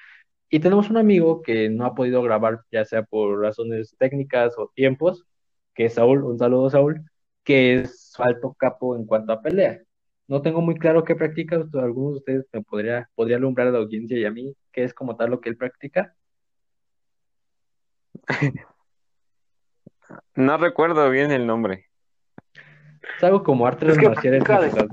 Y 0.54 0.60
tenemos 0.60 0.90
un 0.90 0.98
amigo 0.98 1.42
que 1.42 1.70
no 1.70 1.86
ha 1.86 1.96
podido 1.96 2.22
grabar, 2.22 2.60
ya 2.70 2.84
sea 2.84 3.04
por 3.04 3.40
razones 3.40 3.96
técnicas 3.98 4.54
o 4.58 4.70
tiempos, 4.76 5.26
que 5.74 5.86
es 5.86 5.94
Saúl, 5.94 6.26
un 6.26 6.38
saludo 6.38 6.70
Saúl, 6.70 7.10
que 7.46 7.80
es 7.80 8.14
alto 8.20 8.54
capo 8.60 8.98
en 8.98 9.06
cuanto 9.06 9.32
a 9.32 9.42
pelea. 9.42 9.80
No 10.28 10.42
tengo 10.42 10.60
muy 10.60 10.76
claro 10.76 11.06
qué 11.06 11.16
practica, 11.16 11.56
algunos 11.56 12.12
de 12.12 12.18
ustedes 12.18 12.46
me 12.52 12.62
podría, 12.64 13.10
podría 13.16 13.38
alumbrar 13.38 13.70
a 13.70 13.72
la 13.72 13.78
audiencia 13.78 14.18
y 14.18 14.26
a 14.26 14.32
mí 14.32 14.54
qué 14.74 14.84
es 14.84 14.94
como 14.94 15.16
tal 15.16 15.30
lo 15.30 15.40
que 15.40 15.48
él 15.48 15.58
practica. 15.58 16.16
No 20.36 20.58
recuerdo 20.58 21.10
bien 21.10 21.32
el 21.32 21.48
nombre. 21.48 21.86
Es 23.18 23.24
algo 23.24 23.44
como 23.44 23.66
artes 23.66 23.92
Es 23.92 23.98
que 23.98 24.10
marciales 24.10 24.42
mixtas. 24.42 24.88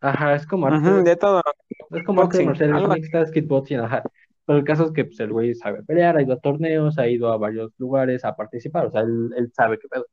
Ajá, 0.00 0.34
es 0.36 0.46
como 0.46 0.68
artes, 0.68 1.04
de 1.04 1.16
todo. 1.16 1.42
es 1.90 2.04
como 2.04 2.22
artes 2.22 2.46
marciales 2.46 2.88
mixtas, 2.88 3.32
kickboxing, 3.32 3.80
ajá. 3.80 4.04
Pero 4.50 4.58
el 4.58 4.64
caso 4.64 4.86
es 4.86 4.90
que 4.90 5.04
pues, 5.04 5.20
el 5.20 5.30
güey 5.30 5.54
sabe 5.54 5.84
pelear, 5.84 6.16
ha 6.16 6.22
ido 6.22 6.32
a 6.32 6.40
torneos, 6.40 6.98
ha 6.98 7.06
ido 7.06 7.30
a 7.30 7.36
varios 7.36 7.72
lugares 7.78 8.24
a 8.24 8.34
participar, 8.34 8.86
o 8.86 8.90
sea, 8.90 9.02
él, 9.02 9.30
él 9.36 9.52
sabe 9.54 9.78
qué 9.78 9.86
pedo. 9.86 10.06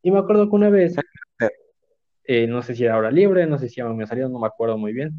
Y 0.00 0.12
me 0.12 0.20
acuerdo 0.20 0.48
que 0.48 0.54
una 0.54 0.70
vez, 0.70 0.94
eh, 2.22 2.46
no 2.46 2.62
sé 2.62 2.76
si 2.76 2.84
era 2.84 2.96
hora 2.96 3.10
libre, 3.10 3.48
no 3.48 3.58
sé 3.58 3.68
si 3.68 3.82
me 3.82 4.06
salió, 4.06 4.28
no 4.28 4.38
me 4.38 4.46
acuerdo 4.46 4.78
muy 4.78 4.92
bien. 4.92 5.10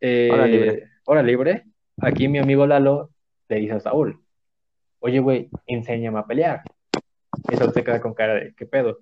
Eh, 0.00 0.28
Hora 0.32 0.46
libre. 0.48 0.88
hora 1.04 1.22
libre, 1.22 1.66
aquí 1.98 2.26
mi 2.26 2.38
amigo 2.38 2.66
Lalo 2.66 3.10
le 3.48 3.60
dice 3.60 3.74
a 3.74 3.78
Saúl, 3.78 4.20
oye, 4.98 5.20
güey, 5.20 5.48
enséñame 5.68 6.18
a 6.18 6.26
pelear. 6.26 6.62
Saúl 7.56 7.72
se 7.72 7.84
queda 7.84 8.00
con 8.00 8.12
cara 8.12 8.34
de, 8.34 8.54
¿qué 8.56 8.66
pedo? 8.66 8.98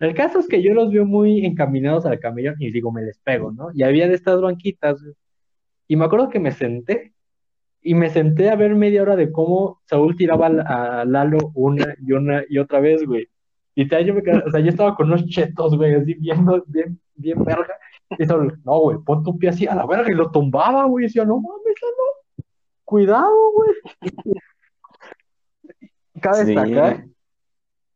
El 0.00 0.14
caso 0.14 0.40
es 0.40 0.48
que 0.48 0.60
yo 0.60 0.74
los 0.74 0.90
veo 0.90 1.06
muy 1.06 1.46
encaminados 1.46 2.06
al 2.06 2.18
camellón 2.18 2.56
y 2.58 2.72
digo, 2.72 2.90
me 2.90 3.02
les 3.02 3.20
pego, 3.20 3.52
¿no? 3.52 3.68
Y 3.72 3.84
había 3.84 4.08
de 4.08 4.16
estas 4.16 4.40
banquitas, 4.40 5.00
y 5.86 5.94
me 5.94 6.06
acuerdo 6.06 6.28
que 6.28 6.40
me 6.40 6.50
senté, 6.50 7.13
y 7.86 7.94
me 7.94 8.08
senté 8.08 8.48
a 8.50 8.56
ver 8.56 8.74
media 8.74 9.02
hora 9.02 9.14
de 9.14 9.30
cómo 9.30 9.80
Saúl 9.84 10.16
tiraba 10.16 10.46
a 10.46 11.04
Lalo 11.04 11.52
una 11.54 11.94
y 12.04 12.12
una 12.12 12.42
y 12.48 12.58
otra 12.58 12.80
vez, 12.80 13.04
güey. 13.06 13.28
Y 13.74 13.86
tal, 13.88 14.04
yo 14.06 14.14
me 14.14 14.22
quedé- 14.22 14.42
o 14.46 14.50
sea, 14.50 14.60
yo 14.60 14.70
estaba 14.70 14.96
con 14.96 15.08
unos 15.08 15.26
chetos, 15.26 15.76
güey, 15.76 15.94
así 15.94 16.14
viendo, 16.14 16.64
bien, 16.66 16.98
bien 17.14 17.44
verga. 17.44 17.74
Y 18.18 18.24
Saúl, 18.24 18.58
no, 18.64 18.80
güey, 18.80 18.98
pon 19.04 19.22
tu 19.22 19.38
pie 19.38 19.50
así 19.50 19.66
a 19.66 19.74
la 19.74 19.84
verga, 19.86 20.10
y 20.10 20.14
lo 20.14 20.30
tumbaba, 20.30 20.84
güey, 20.86 21.04
y 21.04 21.08
decía, 21.08 21.24
no 21.26 21.36
mames, 21.40 21.74
Lalo, 21.82 22.46
cuidado, 22.84 23.52
güey. 23.52 23.70
Cabe 26.20 26.44
Sí. 26.44 26.54
destacar 26.54 27.04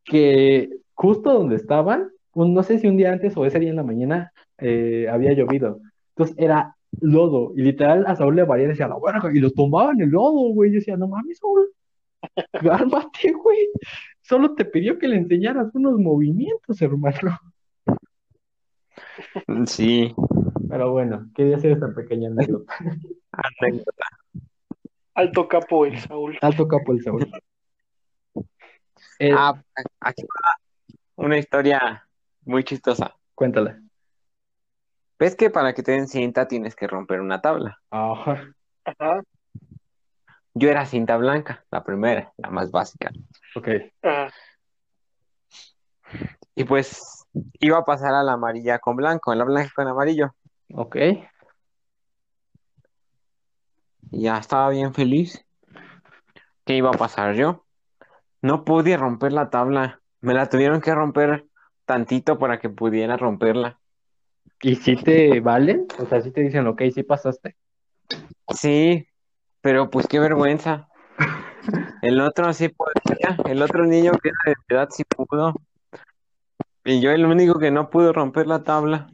que 0.05 0.71
justo 0.95 1.33
donde 1.33 1.57
estaban, 1.57 2.11
un- 2.35 2.53
no 2.55 2.63
sé 2.63 2.79
si 2.79 2.89
un 2.89 2.97
día 2.97 3.13
antes 3.13 3.37
o 3.37 3.47
ese 3.47 3.59
día 3.59 3.71
en 3.71 3.77
la 3.77 3.83
mañana, 3.85 4.33
eh, 4.59 5.07
había 5.11 5.33
llovido. 5.33 5.81
Entonces 6.11 6.37
era 6.39 6.77
lodo. 7.01 7.53
Y 7.57 7.63
literal 7.63 8.05
a 8.07 8.17
Saúl 8.17 8.37
le 8.37 8.45
valía 8.45 8.67
y 8.67 8.69
decía, 8.69 8.89
la 8.89 8.97
verga, 9.05 9.31
y 9.33 9.41
lo 9.41 9.51
tumbaba 9.51 9.93
en 9.93 10.01
el 10.03 10.11
lodo, 10.11 10.53
güey. 10.53 10.71
Yo 10.73 10.77
decía, 10.79 10.97
no 10.97 11.09
mames, 11.09 11.39
Saúl, 11.39 11.69
cálmate, 12.53 13.33
güey. 13.33 13.69
Solo 14.23 14.55
te 14.55 14.65
pidió 14.65 14.99
que 14.99 15.09
le 15.09 15.17
enseñaras 15.17 15.75
unos 15.75 15.99
movimientos, 15.99 16.81
hermano. 16.83 17.39
Sí, 19.67 20.15
Pero 20.69 20.93
bueno, 20.93 21.31
quería 21.35 21.57
hacer 21.57 21.73
esta 21.73 21.93
pequeña 21.95 22.29
anécdota. 22.29 22.75
anécdota. 23.61 24.05
Alto 25.15 25.49
capo 25.49 25.87
el 25.87 25.99
Saúl. 25.99 26.39
Alto 26.41 26.69
capo 26.69 26.93
el 26.93 27.03
Saúl. 27.03 27.27
Eh, 29.19 29.33
Ah, 29.37 29.61
aquí 30.01 30.23
va 30.23 31.25
una 31.25 31.39
historia 31.39 32.07
muy 32.45 32.63
chistosa. 32.65 33.15
cuéntala. 33.35 33.81
¿Ves 35.19 35.35
que 35.35 35.51
para 35.51 35.75
que 35.75 35.83
te 35.83 35.93
den 35.93 36.07
cinta 36.07 36.47
tienes 36.47 36.77
que 36.77 36.87
romper 36.87 37.21
una 37.21 37.41
tabla? 37.41 37.79
Ajá. 37.91 38.45
Ajá. 38.85 39.23
Yo 40.55 40.71
era 40.71 40.87
cinta 40.87 41.17
blanca, 41.17 41.65
la 41.71 41.85
primera, 41.85 42.33
la 42.37 42.51
más 42.51 42.71
básica. 42.71 43.11
Ok. 43.55 43.69
Ajá. 44.03 44.33
Y 46.55 46.65
pues 46.65 47.27
iba 47.61 47.79
a 47.79 47.85
pasar 47.85 48.15
a 48.15 48.23
la 48.23 48.33
amarilla 48.33 48.79
con 48.79 48.97
blanco, 48.97 49.31
a 49.31 49.37
la 49.37 49.45
blanca 49.45 49.71
con 49.75 49.87
amarillo. 49.87 50.35
Ok. 50.75 50.97
Y 54.11 54.23
ya 54.23 54.39
estaba 54.39 54.71
bien 54.71 54.95
feliz. 54.95 55.45
¿Qué 56.65 56.75
iba 56.75 56.91
a 56.91 56.99
pasar 56.99 57.35
yo? 57.35 57.65
No 58.43 58.65
pude 58.65 58.97
romper 58.97 59.33
la 59.33 59.51
tabla. 59.51 60.01
Me 60.21 60.35
la 60.35 60.49
tuvieron 60.49 60.81
que 60.81 60.95
romper 60.95 61.47
tantito 61.85 62.39
para 62.39 62.59
que 62.59 62.69
pudiera 62.69 63.17
romperla. 63.17 63.78
¿Y 64.63 64.75
si 64.77 64.97
te 64.97 65.41
valen? 65.41 65.87
O 65.99 66.07
sea, 66.07 66.21
si 66.21 66.31
te 66.31 66.43
dicen, 66.43 66.67
ok, 66.67 66.83
sí 66.93 67.03
pasaste. 67.03 67.57
Sí, 68.55 69.07
pero 69.61 69.91
pues 69.91 70.07
qué 70.07 70.19
vergüenza. 70.19 70.89
El 72.03 72.21
otro 72.21 72.53
sí 72.53 72.69
podía, 72.69 73.37
el 73.47 73.63
otro 73.63 73.85
niño 73.85 74.13
que 74.23 74.31
era 74.31 74.39
de 74.47 74.75
edad 74.75 74.89
sí 74.91 75.05
pudo. 75.05 75.55
Y 76.85 77.01
yo 77.01 77.11
el 77.11 77.27
único 77.27 77.59
que 77.59 77.71
no 77.71 77.91
pudo 77.91 78.13
romper 78.13 78.47
la 78.47 78.63
tabla. 78.63 79.09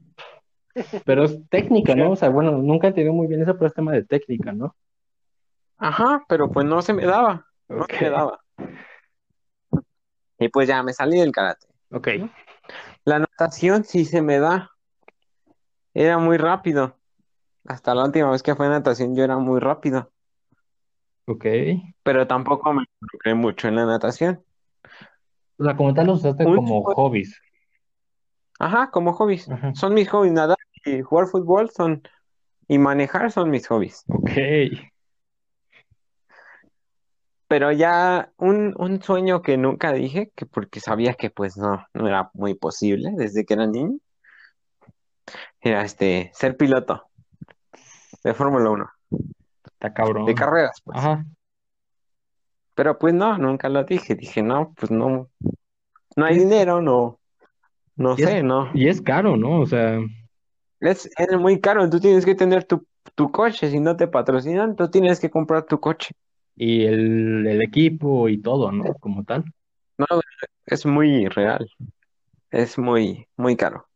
Pero 1.05 1.25
es 1.25 1.39
técnica, 1.49 1.95
¿no? 1.95 2.13
O 2.13 2.17
sea, 2.17 2.29
bueno, 2.29 2.53
nunca 2.53 2.89
entendido 2.89 3.15
muy 3.15 3.27
bien 3.27 3.43
eso, 3.43 3.55
pero 3.55 3.67
es 3.67 3.75
tema 3.75 3.93
de 3.93 4.05
técnica, 4.05 4.53
¿no? 4.53 4.75
Ajá, 5.77 6.25
pero 6.29 6.51
pues 6.51 6.67
no 6.67 6.83
se 6.83 6.93
me 6.93 7.05
daba, 7.05 7.47
no 7.69 7.85
se 7.85 8.01
me 8.01 8.11
daba. 8.11 8.41
Y 10.39 10.49
pues 10.49 10.69
ya 10.69 10.83
me 10.83 10.93
salí 10.93 11.19
del 11.19 11.33
karate. 11.33 11.67
Ok. 11.91 12.09
La 13.05 13.19
natación 13.19 13.85
sí 13.85 14.05
se 14.05 14.23
me 14.23 14.39
da. 14.39 14.71
Era 15.95 16.19
muy 16.19 16.37
rápido. 16.37 16.99
Hasta 17.67 17.95
la 17.95 18.05
última 18.05 18.31
vez 18.31 18.43
que 18.43 18.55
fue 18.55 18.67
a 18.67 18.71
natación 18.71 19.15
yo 19.17 19.25
era 19.25 19.39
muy 19.39 19.61
rápido. 19.61 20.13
Ok. 21.27 21.47
Pero 22.03 22.27
tampoco 22.27 22.73
me 22.75 22.85
involucré 23.01 23.35
mucho 23.35 23.69
en 23.69 23.77
la 23.77 23.87
natación. 23.87 24.45
O 25.57 25.65
sea, 25.65 25.77
como 25.77 25.95
tal 25.95 26.09
los 26.09 26.19
usaste 26.19 26.45
Un 26.45 26.57
como 26.57 26.81
tipo- 26.81 26.95
hobbies. 26.95 27.41
Ajá, 28.59 28.91
como 28.91 29.15
hobbies. 29.15 29.49
Ajá. 29.49 29.73
Son 29.75 29.95
mis 29.95 30.11
hobbies. 30.11 30.33
Nadar 30.33 30.59
y 30.85 31.01
jugar 31.01 31.27
fútbol 31.29 31.71
son... 31.71 32.03
Y 32.67 32.79
manejar 32.79 33.31
son 33.31 33.51
mis 33.51 33.67
hobbies. 33.69 34.05
Ok. 34.09 34.31
Pero 37.47 37.73
ya 37.73 38.33
un, 38.39 38.75
un 38.79 39.03
sueño 39.03 39.43
que 39.43 39.57
nunca 39.59 39.93
dije, 39.93 40.33
que 40.35 40.47
porque 40.47 40.81
sabía 40.81 41.15
que 41.15 41.31
pues 41.31 41.57
no, 41.57 41.87
no 41.93 42.09
era 42.09 42.31
muy 42.33 42.55
posible 42.55 43.13
desde 43.17 43.45
que 43.45 43.55
era 43.55 43.67
niño, 43.67 43.99
era 45.61 45.85
este, 45.85 46.31
ser 46.35 46.57
piloto 46.57 47.05
de 48.23 48.35
Fórmula 48.35 48.71
1, 48.71 48.91
Está 49.65 49.93
cabrón. 49.93 50.27
de 50.27 50.35
carreras, 50.35 50.81
pues. 50.85 50.99
Ajá. 50.99 51.25
Pero 52.75 52.99
pues 52.99 53.15
no, 53.15 53.39
nunca 53.39 53.69
lo 53.69 53.85
dije. 53.85 54.15
Dije, 54.15 54.43
no, 54.43 54.73
pues 54.77 54.91
no, 54.91 55.29
no 56.17 56.25
hay 56.25 56.39
dinero, 56.39 56.81
no, 56.83 57.21
no 57.97 58.15
es- 58.17 58.21
sé, 58.25 58.43
no. 58.43 58.71
Y 58.75 58.89
es 58.89 59.01
caro, 59.01 59.37
¿no? 59.37 59.61
O 59.61 59.67
sea, 59.67 59.99
Es, 60.81 61.09
es 61.17 61.39
muy 61.39 61.61
caro, 61.61 61.89
tú 61.89 62.01
tienes 62.01 62.25
que 62.25 62.35
tener 62.35 62.65
tu, 62.65 62.87
tu 63.15 63.31
coche, 63.31 63.71
si 63.71 63.81
no 63.81 63.97
te 63.97 64.09
patrocinan, 64.09 64.77
tú 64.77 64.91
tienes 64.91 65.21
que 65.21 65.31
comprar 65.31 65.65
tu 65.67 65.79
coche. 65.81 66.15
y 66.57 66.85
el, 66.85 67.47
el 67.47 67.63
equipo 67.63 68.29
y 68.29 68.41
todo, 68.41 68.71
¿no? 68.73 68.95
Como 69.01 69.25
tal. 69.25 69.45
No, 69.99 70.07
es 70.67 70.85
muy 70.87 71.29
real, 71.29 71.69
es 72.51 72.79
muy, 72.79 73.27
muy 73.37 73.57
caro. 73.57 73.87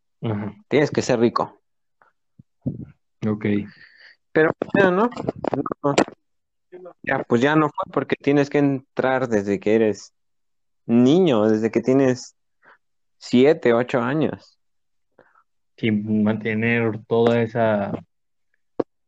Tienes 0.68 0.90
que 0.90 1.02
ser 1.02 1.20
rico. 1.20 1.60
Ok. 3.26 3.46
Pero 4.32 4.50
ya 4.78 4.90
no, 4.90 5.10
no, 5.82 5.94
ya 7.02 7.22
pues 7.24 7.40
ya 7.40 7.56
no 7.56 7.68
fue 7.68 7.92
porque 7.92 8.16
tienes 8.16 8.50
que 8.50 8.58
entrar 8.58 9.28
desde 9.28 9.58
que 9.58 9.74
eres 9.74 10.12
niño, 10.86 11.48
desde 11.48 11.70
que 11.70 11.80
tienes 11.80 12.36
siete, 13.18 13.72
ocho 13.72 14.00
años. 14.00 14.58
Sin 15.76 16.22
mantener 16.22 17.00
toda 17.06 17.42
esa. 17.42 17.92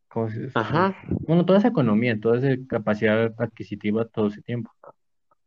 ¿Cómo 0.07 0.29
se 0.29 0.39
dice? 0.39 0.59
Ajá. 0.59 0.95
Bueno, 1.07 1.45
toda 1.45 1.59
esa 1.59 1.69
economía, 1.69 2.19
toda 2.19 2.37
esa 2.39 2.61
capacidad 2.67 3.33
adquisitiva 3.37 4.05
todo 4.05 4.27
ese 4.27 4.41
tiempo. 4.41 4.71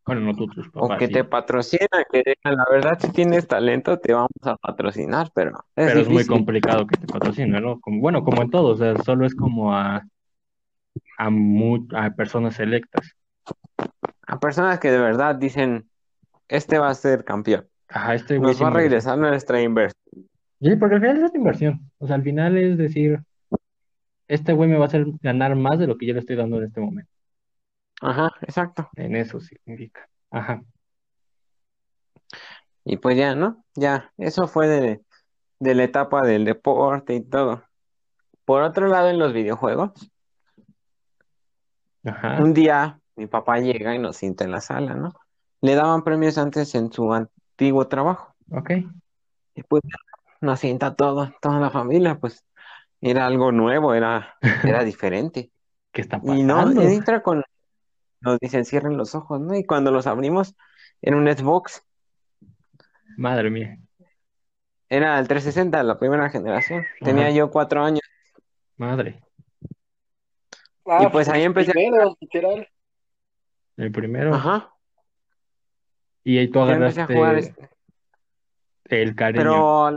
Bueno, 0.07 0.21
no 0.23 0.35
tú, 0.35 0.47
tus 0.49 0.69
O 0.77 0.87
papás, 0.87 0.99
que 0.99 1.09
sí. 1.09 1.15
te 1.15 1.25
patrocinan, 1.25 2.05
que 2.13 2.23
la 2.45 2.65
verdad, 2.71 2.99
si 3.01 3.11
tienes 3.13 3.47
talento, 3.49 3.99
te 3.99 4.13
vamos 4.13 4.31
a 4.43 4.57
patrocinar, 4.57 5.31
pero 5.35 5.65
es 5.77 5.87
Pero 5.87 6.01
es 6.01 6.09
muy 6.09 6.27
complicado 6.27 6.87
que 6.87 6.97
te 6.97 7.07
patrocinen, 7.07 7.63
¿no? 7.63 7.81
Como, 7.81 8.01
bueno, 8.01 8.23
como 8.25 8.43
en 8.43 8.51
todo, 8.51 8.73
o 8.73 8.77
sea, 8.77 8.97
solo 9.03 9.25
es 9.27 9.35
como 9.35 9.75
a, 9.75 10.03
a, 11.19 11.31
mu- 11.31 11.89
a 11.95 12.11
personas 12.15 12.55
selectas. 12.57 13.07
A 14.27 14.39
personas 14.41 14.81
que 14.81 14.91
de 14.91 14.99
verdad 14.99 15.35
dicen, 15.37 15.89
este 16.49 16.79
va 16.79 16.91
a 16.91 16.95
ser 16.95 17.25
campeón, 17.25 17.69
Ajá, 17.89 18.15
este 18.15 18.39
nos 18.41 18.63
va 18.63 18.69
a 18.69 18.71
regresar 18.71 19.19
nuestra 19.19 19.63
inversión. 19.63 20.03
Sí, 20.61 20.75
porque 20.77 20.97
al 20.97 21.01
final 21.01 21.25
es 21.25 21.35
inversión. 21.37 21.91
O 21.99 22.07
sea, 22.09 22.17
al 22.17 22.23
final 22.25 22.57
es 22.59 22.77
decir, 22.79 23.21
este 24.29 24.53
güey 24.53 24.69
me 24.69 24.77
va 24.77 24.85
a 24.85 24.89
hacer 24.89 25.07
ganar 25.23 25.57
más 25.57 25.79
de 25.79 25.87
lo 25.87 25.97
que 25.97 26.07
yo 26.07 26.13
le 26.13 26.21
estoy 26.21 26.37
dando 26.37 26.59
en 26.59 26.65
este 26.65 26.81
momento. 26.81 27.11
Ajá, 28.01 28.31
exacto. 28.43 28.89
En 28.97 29.17
eso 29.17 29.41
significa. 29.41 30.09
Ajá. 30.31 30.63
Y 32.85 32.99
pues 32.99 33.17
ya, 33.17 33.35
¿no? 33.35 33.65
Ya, 33.75 34.13
eso 34.19 34.47
fue 34.47 34.69
de, 34.69 35.01
de 35.59 35.75
la 35.75 35.85
etapa 35.85 36.23
del 36.23 36.45
deporte 36.45 37.15
y 37.15 37.23
todo. 37.23 37.65
Por 38.45 38.63
otro 38.63 38.89
lado, 38.89 39.09
en 39.09 39.19
los 39.19 39.33
videojuegos, 39.33 39.93
Ajá. 42.05 42.43
un 42.43 42.53
día 42.53 43.01
mi 43.17 43.27
papá 43.27 43.59
llega 43.59 43.95
y 43.95 43.99
nos 43.99 44.17
sienta 44.17 44.45
en 44.45 44.51
la 44.51 44.61
sala, 44.61 44.95
¿no? 44.95 45.15
Le 45.61 45.75
daban 45.75 46.05
premios 46.05 46.37
antes 46.37 46.75
en 46.75 46.93
su 46.93 47.13
antiguo 47.15 47.89
trabajo. 47.89 48.35
Ok. 48.51 48.71
Y 49.55 49.63
pues 49.63 49.83
nos 50.41 50.61
sienta 50.61 50.95
todo, 50.95 51.33
toda 51.41 51.61
la 51.61 51.71
familia, 51.71 52.19
pues 52.19 52.45
era 53.01 53.27
algo 53.27 53.53
nuevo, 53.53 53.95
era, 53.95 54.35
era 54.63 54.83
diferente. 54.85 55.51
¿Qué 55.93 56.03
está 56.03 56.21
Y 56.23 56.43
no, 56.43 56.57
pasando? 56.57 56.83
entra 56.83 57.23
con, 57.23 57.43
nos 58.25 58.39
dicen 58.41 58.65
cierren 58.65 58.97
los 58.97 59.15
ojos, 59.15 59.41
¿no? 59.41 59.55
Y 59.57 59.65
cuando 59.65 59.91
los 59.91 60.07
abrimos, 60.07 60.55
era 61.03 61.17
un 61.17 61.27
Xbox, 61.27 61.83
Madre 63.17 63.51
mía. 63.51 63.79
era 64.89 65.19
el 65.19 65.29
360, 65.29 65.83
la 65.83 65.99
primera 65.99 66.29
generación. 66.31 66.85
Tenía 67.01 67.31
yo 67.31 67.51
cuatro 67.51 67.83
años. 67.85 68.01
Madre. 68.77 69.23
Ah, 70.87 71.05
Y 71.05 71.09
pues 71.09 71.29
ahí 71.29 71.43
empecé- 71.45 71.73
primero, 71.73 72.17
literal. 72.21 72.69
El 73.77 73.91
primero. 73.93 74.35
Ajá. 74.35 74.71
Y 76.25 76.39
ahí 76.39 76.49
tú 76.49 76.61
empecé 76.61 77.03
a 77.03 77.07
jugar, 77.07 77.31
agarraste 77.37 77.69
el 78.87 79.15
cariño. 79.15 79.43
pero 79.43 79.97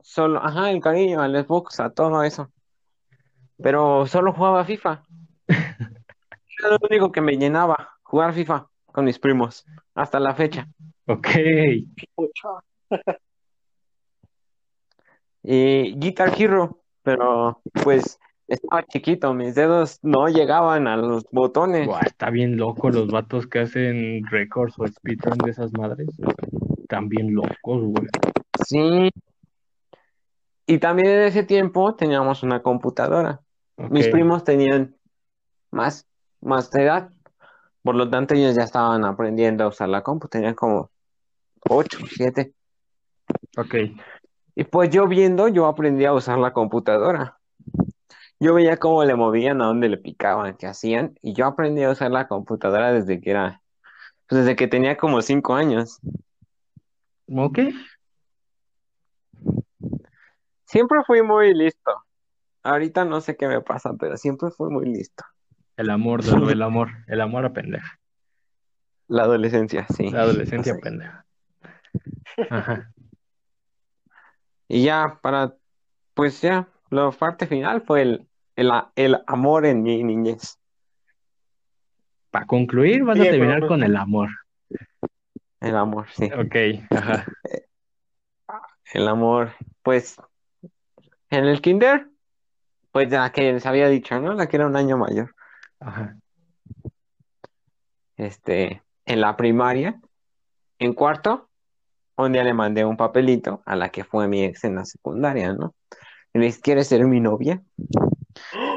solo, 0.00 0.42
ajá, 0.42 0.70
el 0.70 0.80
cariño, 0.80 1.20
al 1.20 1.44
Xbox, 1.44 1.80
a 1.80 1.90
todo 1.90 2.22
eso. 2.22 2.50
Pero 3.62 4.06
solo 4.06 4.32
jugaba 4.32 4.64
FIFA. 4.64 5.04
Era 6.58 6.70
lo 6.70 6.78
único 6.88 7.12
que 7.12 7.20
me 7.20 7.36
llenaba, 7.36 7.90
jugar 8.02 8.32
FIFA 8.32 8.68
con 8.86 9.04
mis 9.04 9.18
primos, 9.18 9.64
hasta 9.94 10.18
la 10.18 10.34
fecha. 10.34 10.68
Ok. 11.06 11.28
Y 15.42 15.94
Guitar 15.98 16.32
Hero, 16.36 16.82
pero 17.02 17.60
pues 17.84 18.18
estaba 18.48 18.82
chiquito, 18.84 19.32
mis 19.34 19.54
dedos 19.54 19.98
no 20.02 20.26
llegaban 20.28 20.88
a 20.88 20.96
los 20.96 21.24
botones. 21.30 21.86
Buah, 21.86 22.00
está 22.00 22.30
bien 22.30 22.56
loco 22.56 22.90
los 22.90 23.08
vatos 23.08 23.46
que 23.46 23.60
hacen 23.60 24.26
récords 24.30 24.74
o 24.78 24.86
speedrun 24.86 25.38
de 25.38 25.50
esas 25.50 25.72
madres. 25.72 26.08
Están 26.78 27.08
bien 27.08 27.34
locos, 27.34 27.82
güey. 27.82 28.08
Sí. 28.66 29.10
Y 30.66 30.78
también 30.78 31.08
en 31.08 31.20
ese 31.20 31.44
tiempo 31.44 31.94
teníamos 31.94 32.42
una 32.42 32.62
computadora. 32.62 33.40
Mis 33.76 34.08
primos 34.08 34.44
tenían 34.44 34.96
más, 35.70 36.06
más 36.40 36.70
de 36.70 36.84
edad, 36.84 37.10
por 37.82 37.94
lo 37.94 38.08
tanto 38.10 38.34
ellos 38.34 38.54
ya 38.54 38.62
estaban 38.62 39.04
aprendiendo 39.04 39.64
a 39.64 39.68
usar 39.68 39.88
la 39.88 40.02
compu, 40.02 40.28
tenían 40.28 40.54
como 40.54 40.90
8, 41.68 41.98
7. 42.10 42.52
Ok. 43.56 43.74
Y 44.54 44.64
pues 44.64 44.90
yo 44.90 45.06
viendo, 45.06 45.48
yo 45.48 45.66
aprendí 45.66 46.04
a 46.04 46.12
usar 46.12 46.38
la 46.38 46.52
computadora. 46.52 47.38
Yo 48.40 48.54
veía 48.54 48.76
cómo 48.76 49.04
le 49.04 49.14
movían, 49.14 49.60
a 49.62 49.66
dónde 49.66 49.88
le 49.88 49.98
picaban, 49.98 50.56
qué 50.56 50.66
hacían, 50.66 51.18
y 51.22 51.32
yo 51.32 51.46
aprendí 51.46 51.82
a 51.82 51.90
usar 51.90 52.10
la 52.10 52.28
computadora 52.28 52.92
desde 52.92 53.20
que 53.20 53.30
era, 53.30 53.62
pues 54.28 54.42
desde 54.42 54.56
que 54.56 54.68
tenía 54.68 54.96
como 54.96 55.22
5 55.22 55.54
años. 55.54 55.98
Ok. 57.28 57.58
Siempre 60.66 60.98
fui 61.06 61.22
muy 61.22 61.54
listo. 61.54 62.04
Ahorita 62.62 63.04
no 63.04 63.20
sé 63.20 63.36
qué 63.36 63.48
me 63.48 63.60
pasa, 63.60 63.94
pero 63.98 64.16
siempre 64.16 64.50
fui 64.50 64.70
muy 64.70 64.86
listo. 64.86 65.24
El 65.78 65.88
amor, 65.90 66.22
Dolo, 66.22 66.50
el 66.50 66.60
amor. 66.62 66.90
El 67.06 67.20
amor 67.22 67.46
a 67.46 67.52
pendeja. 67.54 67.98
La 69.06 69.22
adolescencia, 69.22 69.86
sí. 69.96 70.10
La 70.10 70.20
adolescencia 70.22 70.74
Sí. 70.74 70.80
pendeja. 70.82 71.24
Ajá. 72.50 72.92
Y 74.68 74.84
ya 74.84 75.18
para, 75.22 75.54
pues 76.12 76.42
ya, 76.42 76.68
la 76.90 77.10
parte 77.12 77.46
final 77.46 77.80
fue 77.80 78.02
el, 78.02 78.28
el, 78.56 78.70
el 78.96 79.16
amor 79.26 79.64
en 79.64 79.82
mi 79.82 80.04
niñez. 80.04 80.58
Para 82.30 82.44
concluir, 82.46 83.02
vas 83.04 83.18
a 83.18 83.22
terminar 83.22 83.56
pero- 83.60 83.68
con 83.68 83.82
el 83.82 83.96
amor. 83.96 84.28
El 85.60 85.74
amor, 85.76 86.06
sí. 86.12 86.26
Ok. 86.26 86.86
Ajá. 86.90 87.26
El 88.92 89.08
amor, 89.08 89.52
pues, 89.82 90.16
en 91.30 91.44
el 91.46 91.60
kinder, 91.62 92.08
pues 92.92 93.10
la 93.10 93.32
que 93.32 93.52
les 93.52 93.64
había 93.66 93.88
dicho, 93.88 94.20
¿no? 94.20 94.34
La 94.34 94.46
que 94.48 94.56
era 94.56 94.66
un 94.66 94.76
año 94.76 94.96
mayor. 94.98 95.34
Ajá. 95.80 96.16
Este, 98.16 98.82
en 99.06 99.20
la 99.20 99.36
primaria, 99.36 100.00
en 100.78 100.92
cuarto, 100.92 101.48
un 102.16 102.32
día 102.32 102.42
le 102.44 102.54
mandé 102.54 102.84
un 102.84 102.96
papelito 102.96 103.62
a 103.64 103.76
la 103.76 103.90
que 103.90 104.04
fue 104.04 104.26
mi 104.26 104.42
ex 104.44 104.64
en 104.64 104.74
la 104.74 104.84
secundaria, 104.84 105.52
¿no? 105.52 105.74
Y 106.34 106.38
le 106.40 106.46
dije, 106.46 106.60
¿quieres 106.60 106.88
ser 106.88 107.04
mi 107.06 107.20
novia? 107.20 107.62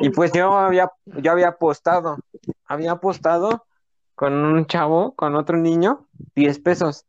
Y 0.02 0.10
pues 0.10 0.32
yo 0.32 0.56
había, 0.58 0.90
yo 1.06 1.32
había 1.32 1.50
apostado, 1.50 2.18
había 2.66 2.92
apostado 2.94 3.66
con 4.16 4.34
un 4.34 4.66
chavo, 4.66 5.16
con 5.16 5.36
otro 5.36 5.58
niño, 5.58 6.08
10 6.36 6.60
pesos, 6.60 7.06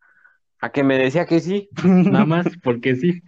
a 0.60 0.70
que 0.70 0.82
me 0.84 0.96
decía 0.98 1.26
que 1.26 1.40
sí. 1.40 1.68
Nada 1.84 2.24
más 2.24 2.46
porque 2.64 2.96
sí. 2.96 3.22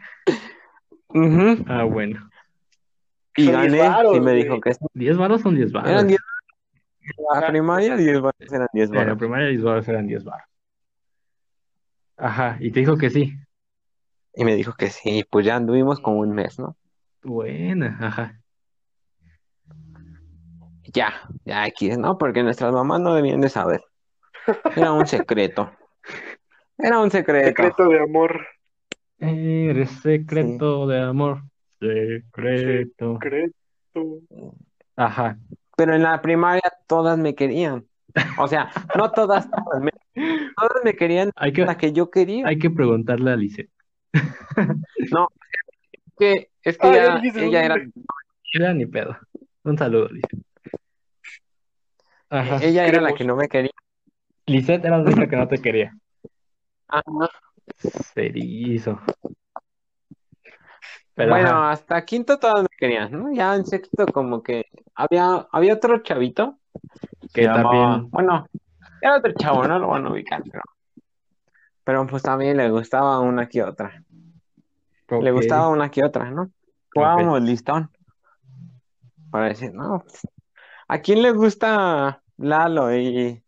Ah, 1.66 1.84
bueno. 1.84 2.28
Y 3.36 3.44
Son 3.46 3.60
10 3.60 3.72
gané, 3.72 3.88
varos, 3.88 4.16
y 4.16 4.20
me 4.20 4.32
güey. 4.32 4.42
dijo 4.44 4.60
que 4.60 4.74
sí. 4.74 4.80
¿10 4.94 5.16
varos 5.18 5.42
son 5.42 5.54
10 5.56 5.72
varos? 5.72 5.90
Eran 5.90 6.06
10 6.06 6.18
En 6.20 6.33
la 7.32 7.48
primaria, 7.48 7.96
10 7.96 8.20
varos 8.20 8.52
eran 8.52 8.68
10 8.72 8.90
En 8.90 9.08
la 9.08 9.16
primaria 9.16 9.48
10 9.48 9.62
varos 9.62 9.88
eran 9.88 10.06
10 10.06 10.24
varos. 10.24 10.46
Ajá. 12.16 12.56
Y 12.60 12.70
te 12.70 12.80
dijo 12.80 12.96
que 12.96 13.10
sí. 13.10 13.34
Y 14.34 14.44
me 14.44 14.54
dijo 14.54 14.72
que 14.74 14.90
sí, 14.90 15.24
pues 15.30 15.46
ya 15.46 15.56
anduvimos 15.56 16.00
como 16.00 16.20
un 16.20 16.32
mes, 16.32 16.58
¿no? 16.58 16.76
Buena. 17.22 17.96
Ajá. 18.00 18.40
Ya, 20.92 21.12
ya 21.44 21.66
X, 21.68 21.98
¿no? 21.98 22.18
Porque 22.18 22.42
nuestras 22.42 22.72
mamás 22.72 23.00
no 23.00 23.14
debían 23.14 23.40
de 23.40 23.48
saber. 23.48 23.82
Era 24.76 24.92
un 24.92 25.06
secreto. 25.06 25.72
Era 26.78 27.00
un 27.00 27.10
secreto. 27.10 27.48
Secreto 27.48 27.88
de 27.88 28.00
amor. 28.00 28.46
Eres 29.18 29.90
secreto 30.02 30.86
de 30.86 31.00
amor. 31.00 31.42
Secreto. 31.80 33.14
Secreto. 33.14 33.54
Ajá. 34.96 35.38
Pero 35.76 35.94
en 35.94 36.02
la 36.02 36.20
primaria 36.22 36.62
todas 36.86 37.18
me 37.18 37.34
querían. 37.34 37.86
O 38.38 38.46
sea, 38.46 38.70
no 38.96 39.10
todas, 39.10 39.50
todas 39.50 39.82
me, 39.82 39.90
todas 40.56 40.84
me 40.84 40.94
querían 40.94 41.30
Hay 41.34 41.52
que, 41.52 41.64
la 41.64 41.76
que 41.76 41.92
yo 41.92 42.10
quería. 42.10 42.46
hay 42.46 42.58
que 42.58 42.70
preguntarle 42.70 43.32
a 43.32 43.36
Lisette. 43.36 43.70
que, 46.18 46.50
es 46.62 46.78
que 46.78 46.86
Ah, 46.86 47.20
ya 47.22 47.40
ella, 47.42 47.64
era. 47.64 47.76
Era 48.52 48.72
ni 48.72 48.86
pedo. 48.86 49.16
Un 49.64 49.76
saludo, 49.76 50.08
Lisette. 50.08 50.44
Ajá. 52.30 52.58
ella 52.62 52.86
era 52.86 53.00
la 53.00 53.14
que 53.14 53.24
no 53.24 53.36
me 53.36 53.48
quería. 53.48 53.70
Lisette 54.46 54.84
era 54.84 54.98
la 54.98 55.04
única 55.04 55.28
que 55.28 55.36
no 55.36 55.48
te 55.48 55.60
quería. 55.60 55.92
Ajá. 56.88 57.28
Serizo. 58.14 59.00
Pero 61.14 61.30
Bueno, 61.30 61.48
ajá. 61.48 61.70
hasta 61.70 62.04
quinto 62.04 62.38
todas 62.38 62.62
me 62.62 62.68
querían, 62.76 63.12
¿no? 63.12 63.32
Ya 63.32 63.54
en 63.54 63.64
sexto 63.66 64.06
como 64.06 64.42
que 64.42 64.66
había, 64.94 65.46
había 65.52 65.74
otro 65.74 66.02
chavito 66.02 66.58
Que 67.32 67.42
llamaba- 67.42 67.70
también. 67.70 68.10
bueno, 68.10 68.46
era 69.00 69.16
otro 69.18 69.32
chavo, 69.38 69.64
no 69.66 69.78
lo 69.78 69.88
van 69.88 70.06
a 70.06 70.10
ubicar, 70.10 70.42
pero, 70.50 70.62
pero 71.84 72.06
pues 72.06 72.22
también 72.22 72.56
le 72.56 72.68
gustaba 72.70 73.20
una 73.20 73.48
que 73.48 73.62
otra. 73.62 74.02
Le 75.08 75.30
gustaba 75.30 75.68
una 75.68 75.90
que 75.90 76.04
otra, 76.04 76.30
¿no? 76.30 76.50
Jugábamos 76.92 77.42
listón. 77.42 77.90
Para 79.30 79.46
decir, 79.48 79.72
no, 79.72 80.00
pues, 80.00 80.22
¿a 80.88 80.98
quién 81.00 81.22
le 81.22 81.32
gusta 81.32 82.22
Lalo? 82.36 82.94
Y, 82.94 83.42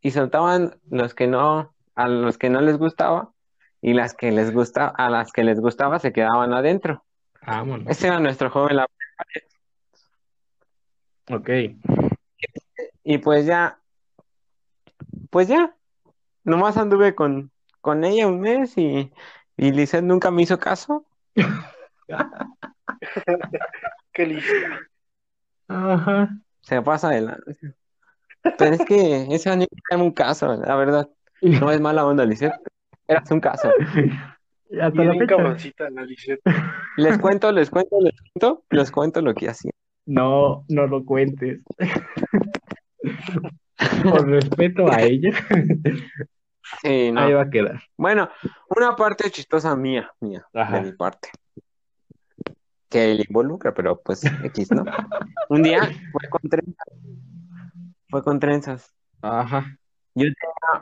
y 0.00 0.10
soltaban 0.10 0.76
los 0.90 1.14
que 1.14 1.26
no, 1.26 1.74
a 1.94 2.08
los 2.08 2.36
que 2.38 2.50
no 2.50 2.60
les 2.60 2.78
gustaba, 2.78 3.32
y 3.82 3.94
las 3.94 4.14
que 4.14 4.30
les 4.30 4.52
gusta, 4.52 4.88
a 4.88 5.10
las 5.10 5.32
que 5.32 5.44
les 5.44 5.60
gustaba 5.60 5.98
se 5.98 6.12
quedaban 6.12 6.52
adentro. 6.52 7.04
Vámonos. 7.46 7.88
Ese 7.88 8.08
era 8.08 8.20
nuestro 8.20 8.50
juego 8.50 8.70
en 8.70 8.76
la 8.76 8.86
Ok. 11.30 11.48
Y 13.04 13.18
pues 13.18 13.46
ya, 13.46 13.78
pues 15.30 15.48
ya, 15.48 15.74
nomás 16.44 16.76
anduve 16.76 17.14
con, 17.14 17.50
con 17.80 18.04
ella 18.04 18.26
un 18.26 18.40
mes 18.40 18.76
y, 18.76 19.12
y 19.56 19.70
Lizeth 19.70 20.02
nunca 20.02 20.30
me 20.30 20.42
hizo 20.42 20.58
caso. 20.58 21.06
Qué 24.12 24.26
lista. 24.26 24.80
Ajá. 25.68 26.28
Se 26.62 26.82
pasa 26.82 27.10
de 27.10 27.20
la... 27.22 27.38
Pero 28.58 28.74
es 28.74 28.84
que 28.84 29.26
esa 29.30 29.54
niña 29.54 29.68
era 29.90 30.02
un 30.02 30.12
caso, 30.12 30.54
la 30.56 30.74
verdad. 30.74 31.08
No 31.40 31.70
es 31.70 31.80
mala 31.80 32.04
onda, 32.04 32.24
Lizeth. 32.24 32.52
Eras 33.10 33.30
un 33.30 33.40
caso. 33.40 33.68
Y 34.72 34.78
hasta 34.78 35.02
la 35.02 35.10
Bien 35.10 35.26
fecha. 35.26 35.36
la. 35.42 35.56
Les 36.96 37.18
cuento, 37.18 37.50
les 37.50 37.68
cuento, 37.70 37.96
les 38.00 38.14
cuento, 38.22 38.64
les 38.70 38.90
cuento 38.92 39.20
lo 39.20 39.34
que 39.34 39.48
hacía. 39.48 39.72
No, 40.06 40.64
no 40.68 40.86
lo 40.86 41.04
cuentes. 41.04 41.60
Por 44.04 44.28
respeto 44.28 44.88
a 44.88 45.02
ella, 45.02 45.30
Sí, 46.82 47.10
no. 47.10 47.20
ahí 47.20 47.32
va 47.32 47.42
a 47.42 47.50
quedar. 47.50 47.80
Bueno, 47.96 48.28
una 48.68 48.94
parte 48.94 49.28
chistosa 49.32 49.74
mía, 49.74 50.08
mía, 50.20 50.46
Ajá. 50.54 50.76
de 50.78 50.82
mi 50.90 50.92
parte. 50.96 51.30
Que 52.88 53.14
le 53.14 53.24
involucra, 53.28 53.74
pero 53.74 54.00
pues 54.00 54.22
X, 54.24 54.70
¿no? 54.70 54.84
Un 55.48 55.64
día 55.64 55.80
fue 56.12 56.28
con 56.28 56.48
trenzas. 56.48 56.86
Fue 58.08 58.22
con 58.22 58.38
trenzas. 58.38 58.94
Ajá. 59.20 59.66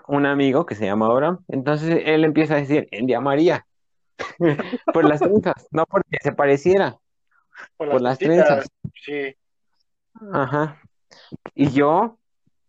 Un 0.06 0.26
amigo 0.26 0.66
que 0.66 0.74
se 0.74 0.86
llama 0.86 1.06
Abraham. 1.06 1.44
Entonces 1.48 2.02
él 2.04 2.24
empieza 2.24 2.54
a 2.54 2.58
decir, 2.58 2.88
en 2.90 3.06
día 3.06 3.20
María. 3.20 3.66
Por 4.92 5.04
las 5.04 5.20
trenzas, 5.20 5.68
no 5.70 5.86
porque 5.86 6.18
se 6.20 6.32
pareciera, 6.32 6.98
Por 7.76 7.90
por 7.90 8.02
las 8.02 8.18
trenzas. 8.18 8.68
Sí. 9.04 9.36
Ajá. 10.32 10.80
Y 11.54 11.70
yo, 11.70 12.18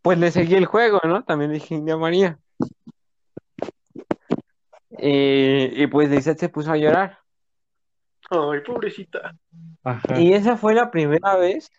pues 0.04 0.20
le 0.20 0.30
seguí 0.32 0.56
el 0.56 0.66
juego, 0.66 1.00
¿no? 1.04 1.24
También 1.24 1.52
dije 1.52 1.74
India 1.74 1.98
María. 1.98 2.38
Y, 4.92 5.84
y 5.84 5.88
pues 5.88 6.10
Lisette 6.10 6.40
se 6.40 6.50
puso 6.50 6.72
a 6.72 6.78
llorar. 6.78 7.20
Ay, 8.30 8.62
pobrecita. 8.62 9.34
Ajá. 9.84 10.20
Y 10.20 10.34
esa 10.34 10.56
fue 10.56 10.76
la 10.76 10.92
primera 10.92 11.36
vez 11.36 11.72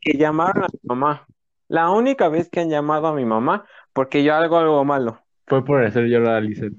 que 0.00 0.18
llamaron 0.18 0.64
a 0.64 0.68
mi 0.70 0.80
mamá. 0.82 1.26
La 1.68 1.90
única 1.90 2.28
vez 2.28 2.48
que 2.48 2.60
han 2.60 2.70
llamado 2.70 3.08
a 3.08 3.14
mi 3.14 3.24
mamá 3.24 3.64
porque 3.92 4.22
yo 4.22 4.34
hago 4.34 4.56
algo 4.58 4.84
malo. 4.84 5.22
Fue 5.46 5.64
por 5.64 5.84
hacer 5.84 6.04
llorar 6.04 6.36
a 6.36 6.40
Lisette. 6.40 6.74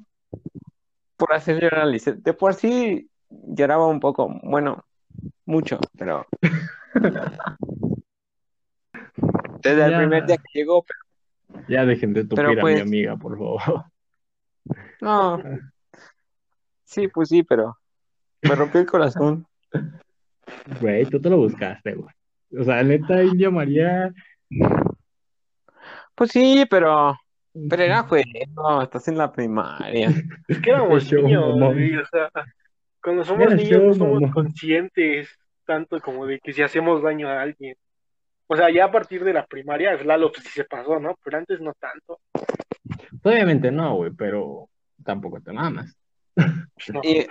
Por 1.18 1.34
hacer 1.34 1.62
llorar 1.62 1.82
a 1.82 1.86
Lisette. 1.86 2.20
De 2.24 2.34
por 2.34 2.54
sí 2.54 3.10
lloraba 3.30 3.88
un 3.88 4.00
poco, 4.00 4.30
bueno, 4.44 4.86
mucho, 5.46 5.80
pero 5.98 6.26
desde 9.62 9.86
el 9.86 9.98
primer 9.98 10.26
día 10.26 10.38
que 10.38 10.60
llegó, 10.60 10.84
pero 10.84 11.00
Ya 11.68 11.86
dejen 11.86 12.14
de 12.14 12.24
tupir 12.24 12.36
Pero 12.36 12.50
a 12.50 12.54
mi 12.56 12.62
pues- 12.62 12.82
amiga, 12.82 13.16
por 13.18 13.38
favor. 13.38 13.86
no. 15.02 15.42
Sí, 16.84 17.08
pues 17.10 17.30
sí, 17.30 17.44
pero 17.44 17.78
me 18.42 18.56
rompió 18.56 18.80
el 18.80 18.88
corazón. 18.88 19.46
Güey, 20.80 21.06
tú 21.06 21.20
te 21.22 21.30
lo 21.30 21.38
buscaste, 21.38 21.96
güey. 21.96 22.14
O 22.58 22.64
sea, 22.64 22.82
neta, 22.84 23.22
India 23.24 23.50
María. 23.50 24.14
Pues 26.16 26.32
sí, 26.32 26.66
pero 26.70 27.18
pero 27.70 27.84
era 27.84 28.04
juego, 28.04 28.82
estás 28.82 29.08
en 29.08 29.18
la 29.18 29.32
primaria. 29.32 30.10
Es 30.48 30.60
que 30.60 30.70
éramos 30.70 31.04
Show, 31.06 31.24
niños, 31.24 31.56
güey, 31.56 31.98
o 31.98 32.06
sea, 32.06 32.30
cuando 33.02 33.24
somos 33.24 33.48
Era 33.48 33.56
niños 33.56 33.72
show, 33.72 33.88
no 33.88 33.94
somos 33.94 34.32
conscientes 34.32 35.38
tanto 35.66 36.00
como 36.00 36.26
de 36.26 36.40
que 36.40 36.54
si 36.54 36.62
hacemos 36.62 37.02
daño 37.02 37.28
a 37.28 37.42
alguien. 37.42 37.76
O 38.48 38.56
sea, 38.56 38.72
ya 38.72 38.86
a 38.86 38.92
partir 38.92 39.24
de 39.24 39.34
la 39.34 39.46
primaria, 39.46 39.92
pues, 39.94 40.06
Lalo 40.06 40.32
pues 40.32 40.46
sí 40.46 40.52
se 40.52 40.64
pasó, 40.64 41.00
¿no? 41.00 41.16
Pero 41.24 41.38
antes 41.38 41.60
no 41.60 41.74
tanto. 41.74 42.20
Obviamente 43.24 43.72
no, 43.72 43.96
güey, 43.96 44.12
pero 44.12 44.70
tampoco 45.04 45.42
te 45.42 45.52
mamas. 45.52 45.96
Pues, 46.34 46.94
no. 46.94 47.02
Y, 47.04 47.28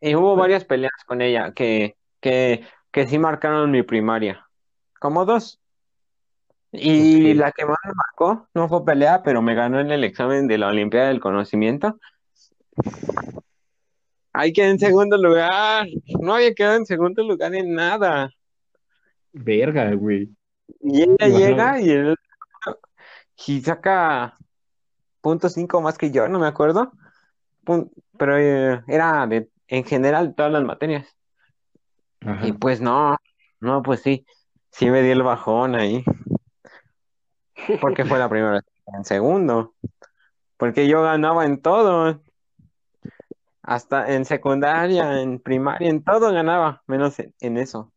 y 0.00 0.14
hubo 0.14 0.36
varias 0.36 0.64
peleas 0.64 1.04
con 1.06 1.20
ella 1.20 1.52
que, 1.52 1.96
que, 2.20 2.64
que 2.90 3.06
sí 3.06 3.18
marcaron 3.18 3.70
mi 3.70 3.82
primaria. 3.82 4.46
Como 4.98 5.24
dos. 5.26 5.60
Y 6.78 7.34
la 7.34 7.52
que 7.52 7.64
más 7.64 7.78
me 7.84 7.92
marcó 7.94 8.48
no 8.54 8.68
fue 8.68 8.84
pelea, 8.84 9.22
pero 9.22 9.42
me 9.42 9.54
ganó 9.54 9.80
en 9.80 9.90
el 9.90 10.04
examen 10.04 10.46
de 10.46 10.58
la 10.58 10.68
Olimpiada 10.68 11.08
del 11.08 11.20
Conocimiento. 11.20 11.98
Ahí 14.32 14.52
quedé 14.52 14.70
en 14.70 14.78
segundo 14.78 15.16
lugar. 15.16 15.86
No 16.20 16.34
había 16.34 16.54
quedado 16.54 16.76
en 16.76 16.86
segundo 16.86 17.22
lugar 17.22 17.54
en 17.54 17.74
nada. 17.74 18.30
Verga, 19.32 19.92
güey. 19.94 20.28
Y 20.80 21.02
ella 21.02 21.28
Wow. 21.28 21.38
llega 21.38 21.80
y, 21.80 21.90
él- 21.90 22.16
y 23.46 23.60
saca 23.60 24.34
punto 25.20 25.48
cinco 25.48 25.80
más 25.80 25.96
que 25.96 26.10
yo, 26.10 26.28
no 26.28 26.38
me 26.38 26.46
acuerdo. 26.46 26.92
Pero 28.18 28.38
eh, 28.38 28.82
era 28.86 29.26
de, 29.26 29.48
en 29.68 29.84
general 29.84 30.34
todas 30.34 30.52
las 30.52 30.64
materias. 30.64 31.08
Ajá. 32.20 32.46
Y 32.46 32.52
pues 32.52 32.80
no, 32.80 33.16
no, 33.60 33.82
pues 33.82 34.02
sí, 34.02 34.26
sí 34.70 34.90
me 34.90 35.02
di 35.02 35.10
el 35.10 35.22
bajón 35.22 35.74
ahí. 35.74 36.04
Porque 37.80 38.04
fue 38.04 38.18
la 38.18 38.28
primera 38.28 38.52
vez 38.52 38.64
en 38.94 39.04
segundo. 39.04 39.74
Porque 40.56 40.88
yo 40.88 41.02
ganaba 41.02 41.44
en 41.44 41.60
todo. 41.60 42.22
Hasta 43.62 44.14
en 44.14 44.24
secundaria, 44.24 45.20
en 45.20 45.40
primaria, 45.40 45.88
en 45.88 46.04
todo 46.04 46.32
ganaba, 46.32 46.82
menos 46.86 47.18
en, 47.18 47.34
en 47.40 47.56
eso. 47.56 47.92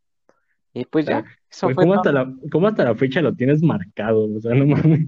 Y 0.74 0.86
pues 0.86 1.06
ya, 1.06 1.24
eso 1.50 1.68
Güey, 1.68 1.76
fue 1.76 1.84
¿cómo 1.84 1.96
hasta 1.96 2.12
la, 2.12 2.34
cómo 2.52 2.68
hasta 2.68 2.84
la 2.86 2.96
fecha 2.96 3.22
lo 3.22 3.36
tienes 3.36 3.62
marcado? 3.62 4.28
O 4.36 4.42
sea, 4.42 4.56
no 4.56 4.66
mames. 4.66 5.08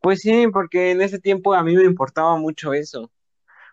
Pues 0.00 0.20
sí, 0.20 0.46
porque 0.52 0.90
en 0.90 1.02
ese 1.02 1.18
tiempo 1.18 1.54
a 1.54 1.62
mí 1.62 1.76
me 1.76 1.84
importaba 1.84 2.36
mucho 2.36 2.72
eso. 2.72 3.10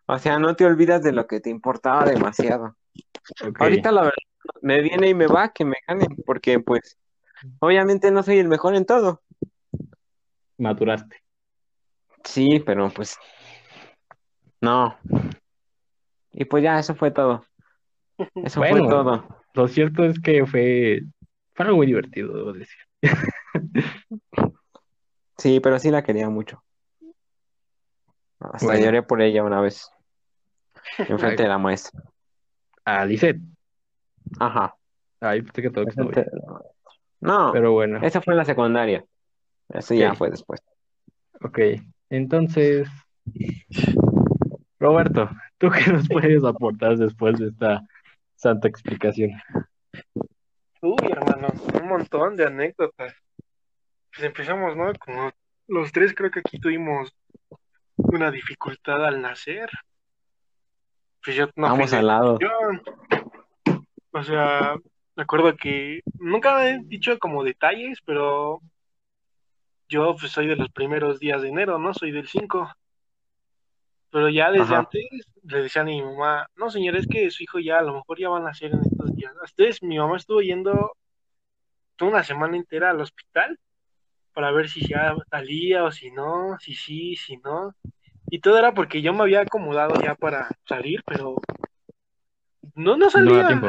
O 0.06 0.20
sea, 0.20 0.38
no 0.38 0.56
te 0.56 0.66
olvidas 0.66 1.02
de 1.02 1.12
lo 1.12 1.28
que 1.28 1.40
te 1.40 1.50
importaba 1.50 2.06
demasiado. 2.06 2.76
Ahorita 3.60 3.92
la 3.92 4.02
verdad 4.02 4.18
me 4.62 4.82
viene 4.82 5.10
y 5.10 5.14
me 5.14 5.28
va 5.28 5.50
que 5.50 5.66
me 5.66 5.78
ganen, 5.88 6.16
porque 6.26 6.60
pues 6.60 6.98
obviamente 7.60 8.12
no 8.12 8.24
soy 8.24 8.40
el 8.40 8.48
mejor 8.48 8.76
en 8.76 8.86
todo. 8.86 9.22
Maturaste. 10.58 11.24
Sí, 12.24 12.62
pero 12.66 12.90
pues 12.90 13.18
no. 14.62 14.98
Y 16.32 16.46
pues 16.46 16.64
ya, 16.64 16.80
eso 16.80 16.96
fue 16.96 17.12
todo. 17.12 17.44
Eso 18.36 18.62
fue 18.62 18.80
todo. 18.82 19.28
Lo 19.54 19.68
cierto 19.68 20.04
es 20.04 20.20
que 20.20 20.46
fue, 20.46 21.02
fue 21.54 21.66
algo 21.66 21.78
muy 21.78 21.88
divertido, 21.88 22.36
debo 22.36 22.54
decir. 22.54 22.80
Sí, 25.38 25.62
pero 25.62 25.80
sí 25.80 25.90
la 25.90 26.04
quería 26.04 26.30
mucho. 26.30 26.62
Hasta 28.42 28.66
Bueno. 28.66 28.84
lloré 28.84 29.04
por 29.04 29.22
ella 29.22 29.42
una 29.42 29.62
vez. 29.62 29.90
Enfrente 30.98 31.44
de 31.44 31.50
la 31.50 31.58
maestra. 31.58 32.04
A 32.84 33.06
Lisette. 33.06 33.40
Ajá. 34.38 34.76
Ay, 35.22 35.42
pensé 35.42 35.62
que 35.62 35.70
todo 35.70 35.86
maestra. 35.86 36.26
No, 37.22 37.52
Pero 37.52 37.74
bueno, 37.74 38.00
esa 38.02 38.22
fue 38.22 38.34
en 38.34 38.38
la 38.38 38.46
secundaria. 38.46 39.04
Eso 39.70 39.94
ya 39.94 40.14
fue 40.16 40.30
después. 40.30 40.62
ok. 41.42 41.60
Entonces, 42.10 42.90
Roberto, 44.80 45.30
¿tú 45.58 45.70
qué 45.70 45.92
nos 45.92 46.08
puedes 46.10 46.44
aportar 46.44 46.98
después 46.98 47.38
de 47.38 47.48
esta 47.48 47.86
santa 48.36 48.68
explicación? 48.68 49.32
Uy, 50.82 51.12
hermano, 51.12 51.50
un 51.80 51.88
montón 51.88 52.36
de 52.36 52.46
anécdotas. 52.46 53.14
Pues 54.12 54.26
empezamos, 54.26 54.76
¿no? 54.76 54.92
Como 54.98 55.32
los 55.68 55.92
tres 55.92 56.14
creo 56.16 56.32
que 56.32 56.40
aquí 56.40 56.60
tuvimos 56.60 57.14
una 57.98 58.32
dificultad 58.32 59.06
al 59.06 59.22
nacer. 59.22 59.70
Pues 61.24 61.36
yo 61.36 61.48
no 61.56 61.68
Vamos 61.68 61.94
al 61.94 62.08
lado. 62.08 62.40
O 64.12 64.24
sea, 64.24 64.76
me 65.20 65.24
acuerdo 65.24 65.54
que 65.58 66.00
nunca 66.18 66.56
me 66.56 66.70
he 66.70 66.80
dicho 66.80 67.20
como 67.20 67.44
detalles, 67.44 68.00
pero 68.06 68.62
yo 69.90 70.16
pues 70.18 70.32
soy 70.32 70.48
de 70.48 70.56
los 70.56 70.70
primeros 70.70 71.20
días 71.20 71.42
de 71.42 71.50
enero, 71.50 71.78
¿no? 71.78 71.94
Soy 71.94 72.12
del 72.12 72.30
5. 72.30 72.74
Pero 74.12 74.30
ya 74.30 74.50
desde 74.50 74.64
Ajá. 74.64 74.78
antes 74.78 75.04
le 75.44 75.62
decían 75.62 75.88
a 75.88 75.92
mi 75.92 76.02
mamá, 76.02 76.48
no 76.56 76.70
señor, 76.70 76.96
es 76.96 77.06
que 77.06 77.30
su 77.32 77.44
hijo 77.44 77.60
ya 77.60 77.80
a 77.80 77.82
lo 77.82 77.96
mejor 77.96 78.18
ya 78.18 78.30
van 78.30 78.44
a 78.44 78.46
nacer 78.46 78.72
en 78.72 78.80
estos 78.80 79.14
días. 79.14 79.34
Entonces 79.34 79.84
mi 79.84 79.98
mamá 79.98 80.16
estuvo 80.16 80.42
yendo 80.42 80.94
toda 81.98 82.12
una 82.12 82.24
semana 82.24 82.56
entera 82.56 82.92
al 82.92 83.02
hospital 83.02 83.60
para 84.34 84.52
ver 84.52 84.70
si 84.70 84.88
ya 84.88 85.18
salía 85.30 85.84
o 85.84 85.92
si 85.92 86.12
no, 86.12 86.58
si 86.62 86.76
sí, 86.76 87.18
si 87.18 87.36
no. 87.36 87.76
Y 88.30 88.40
todo 88.40 88.58
era 88.58 88.74
porque 88.74 89.02
yo 89.02 89.12
me 89.12 89.24
había 89.24 89.42
acomodado 89.42 90.02
ya 90.02 90.16
para 90.16 90.48
salir, 90.66 91.04
pero 91.06 91.36
no, 92.74 92.96
no 92.96 93.10
No 93.10 93.10
salía. 93.10 93.48
tiempo. 93.48 93.68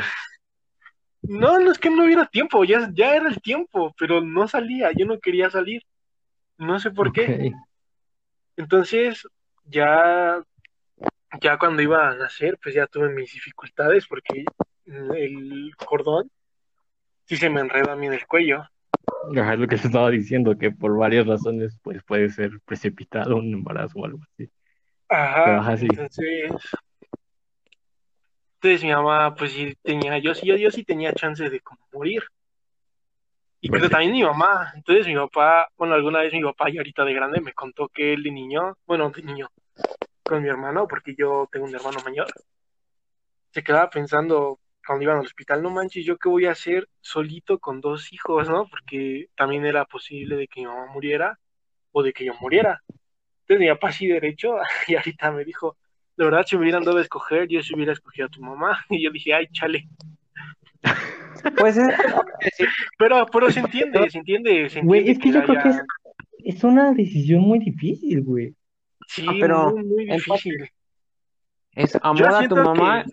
No, 1.22 1.58
no 1.58 1.70
es 1.70 1.78
que 1.78 1.90
no 1.90 2.04
hubiera 2.04 2.26
tiempo, 2.26 2.64
ya, 2.64 2.90
ya 2.92 3.14
era 3.14 3.28
el 3.28 3.40
tiempo, 3.40 3.94
pero 3.98 4.20
no 4.20 4.48
salía, 4.48 4.90
yo 4.96 5.06
no 5.06 5.18
quería 5.18 5.50
salir. 5.50 5.82
No 6.56 6.78
sé 6.78 6.90
por 6.90 7.12
qué. 7.12 7.52
Entonces, 8.56 9.26
ya, 9.64 10.42
ya 11.40 11.58
cuando 11.58 11.82
iba 11.82 12.10
a 12.10 12.14
nacer, 12.14 12.58
pues 12.62 12.74
ya 12.74 12.86
tuve 12.86 13.10
mis 13.10 13.32
dificultades 13.32 14.06
porque 14.06 14.44
el 14.86 15.72
cordón 15.76 16.30
sí 17.24 17.36
se 17.36 17.48
me 17.48 17.60
enreda 17.60 17.92
a 17.92 17.96
mí 17.96 18.06
en 18.06 18.14
el 18.14 18.26
cuello. 18.26 18.64
Ajá, 19.36 19.54
es 19.54 19.60
lo 19.60 19.68
que 19.68 19.76
te 19.76 19.86
estaba 19.86 20.10
diciendo, 20.10 20.56
que 20.58 20.70
por 20.70 20.96
varias 20.96 21.26
razones 21.26 21.78
pues 21.82 22.02
puede 22.02 22.28
ser 22.30 22.60
precipitado 22.64 23.36
un 23.36 23.52
embarazo 23.52 23.98
o 23.98 24.04
algo 24.04 24.18
así. 24.22 24.50
Pero, 25.08 25.60
ajá, 25.60 25.76
sí. 25.76 25.86
entonces, 25.88 26.52
entonces 28.62 28.84
mi 28.84 28.92
mamá, 28.92 29.34
pues 29.34 29.52
sí 29.52 29.74
tenía, 29.82 30.18
yo 30.18 30.34
sí, 30.34 30.46
yo, 30.46 30.54
yo 30.54 30.70
sí 30.70 30.84
tenía 30.84 31.14
chances 31.14 31.50
de 31.50 31.60
como 31.60 31.80
morir. 31.94 32.22
Y 33.62 33.70
pero 33.70 33.86
sí. 33.86 33.90
también 33.90 34.12
mi 34.12 34.22
mamá, 34.22 34.70
entonces 34.76 35.06
mi 35.06 35.14
papá, 35.14 35.70
bueno, 35.78 35.94
alguna 35.94 36.20
vez 36.20 36.34
mi 36.34 36.42
papá 36.42 36.68
ya 36.68 36.80
ahorita 36.80 37.06
de 37.06 37.14
grande 37.14 37.40
me 37.40 37.54
contó 37.54 37.88
que 37.88 38.12
él 38.12 38.22
de 38.22 38.30
niño, 38.30 38.76
bueno, 38.86 39.08
de 39.08 39.22
niño, 39.22 39.48
con 40.22 40.42
mi 40.42 40.48
hermano, 40.50 40.86
porque 40.86 41.14
yo 41.16 41.48
tengo 41.50 41.64
un 41.64 41.74
hermano 41.74 42.00
mayor, 42.04 42.26
se 43.50 43.62
quedaba 43.62 43.88
pensando 43.88 44.60
cuando 44.86 45.04
iban 45.04 45.18
al 45.18 45.24
hospital, 45.24 45.62
no 45.62 45.70
manches, 45.70 46.04
¿yo 46.04 46.18
qué 46.18 46.28
voy 46.28 46.44
a 46.44 46.52
hacer 46.52 46.86
solito 47.00 47.58
con 47.58 47.80
dos 47.80 48.12
hijos, 48.12 48.46
no? 48.50 48.68
Porque 48.68 49.30
también 49.36 49.64
era 49.64 49.86
posible 49.86 50.36
de 50.36 50.48
que 50.48 50.60
mi 50.60 50.66
mamá 50.66 50.84
muriera 50.92 51.38
o 51.92 52.02
de 52.02 52.12
que 52.12 52.26
yo 52.26 52.34
muriera. 52.40 52.82
Entonces 53.42 53.60
mi 53.60 53.68
papá 53.68 53.88
así 53.88 54.06
derecho, 54.06 54.56
y 54.86 54.96
ahorita 54.96 55.30
me 55.30 55.46
dijo, 55.46 55.78
de 56.20 56.26
verdad, 56.26 56.44
si 56.46 56.54
me 56.56 56.62
hubieran 56.62 56.84
dado 56.84 56.98
a 56.98 57.00
escoger, 57.00 57.48
yo 57.48 57.62
sí 57.62 57.74
hubiera 57.74 57.92
escogido 57.94 58.26
a 58.26 58.30
tu 58.30 58.42
mamá. 58.42 58.78
Y 58.90 59.02
yo 59.02 59.10
dije, 59.10 59.32
ay, 59.32 59.46
chale. 59.52 59.88
Pues 61.56 61.78
es, 61.78 61.88
Pero, 62.98 63.24
pero 63.32 63.50
se 63.50 63.60
entiende, 63.60 64.10
se 64.10 64.18
entiende, 64.18 64.68
se 64.68 64.82
Güey, 64.82 65.08
entiende 65.08 65.12
es 65.12 65.18
que 65.18 65.32
yo 65.32 65.42
creo 65.44 65.62
que 65.62 65.68
es, 65.70 66.56
es 66.56 66.64
una 66.64 66.92
decisión 66.92 67.40
muy 67.40 67.58
difícil, 67.58 68.22
güey. 68.22 68.54
Sí, 69.08 69.24
Ah, 69.26 69.32
pero 69.40 69.70
muy, 69.70 69.84
muy 69.84 70.04
difícil. 70.06 70.68
es 71.74 71.92
Yo 71.94 72.00
amor 72.02 72.34
a 72.34 72.48
tu 72.48 72.56
mamá 72.56 73.04
que- 73.04 73.12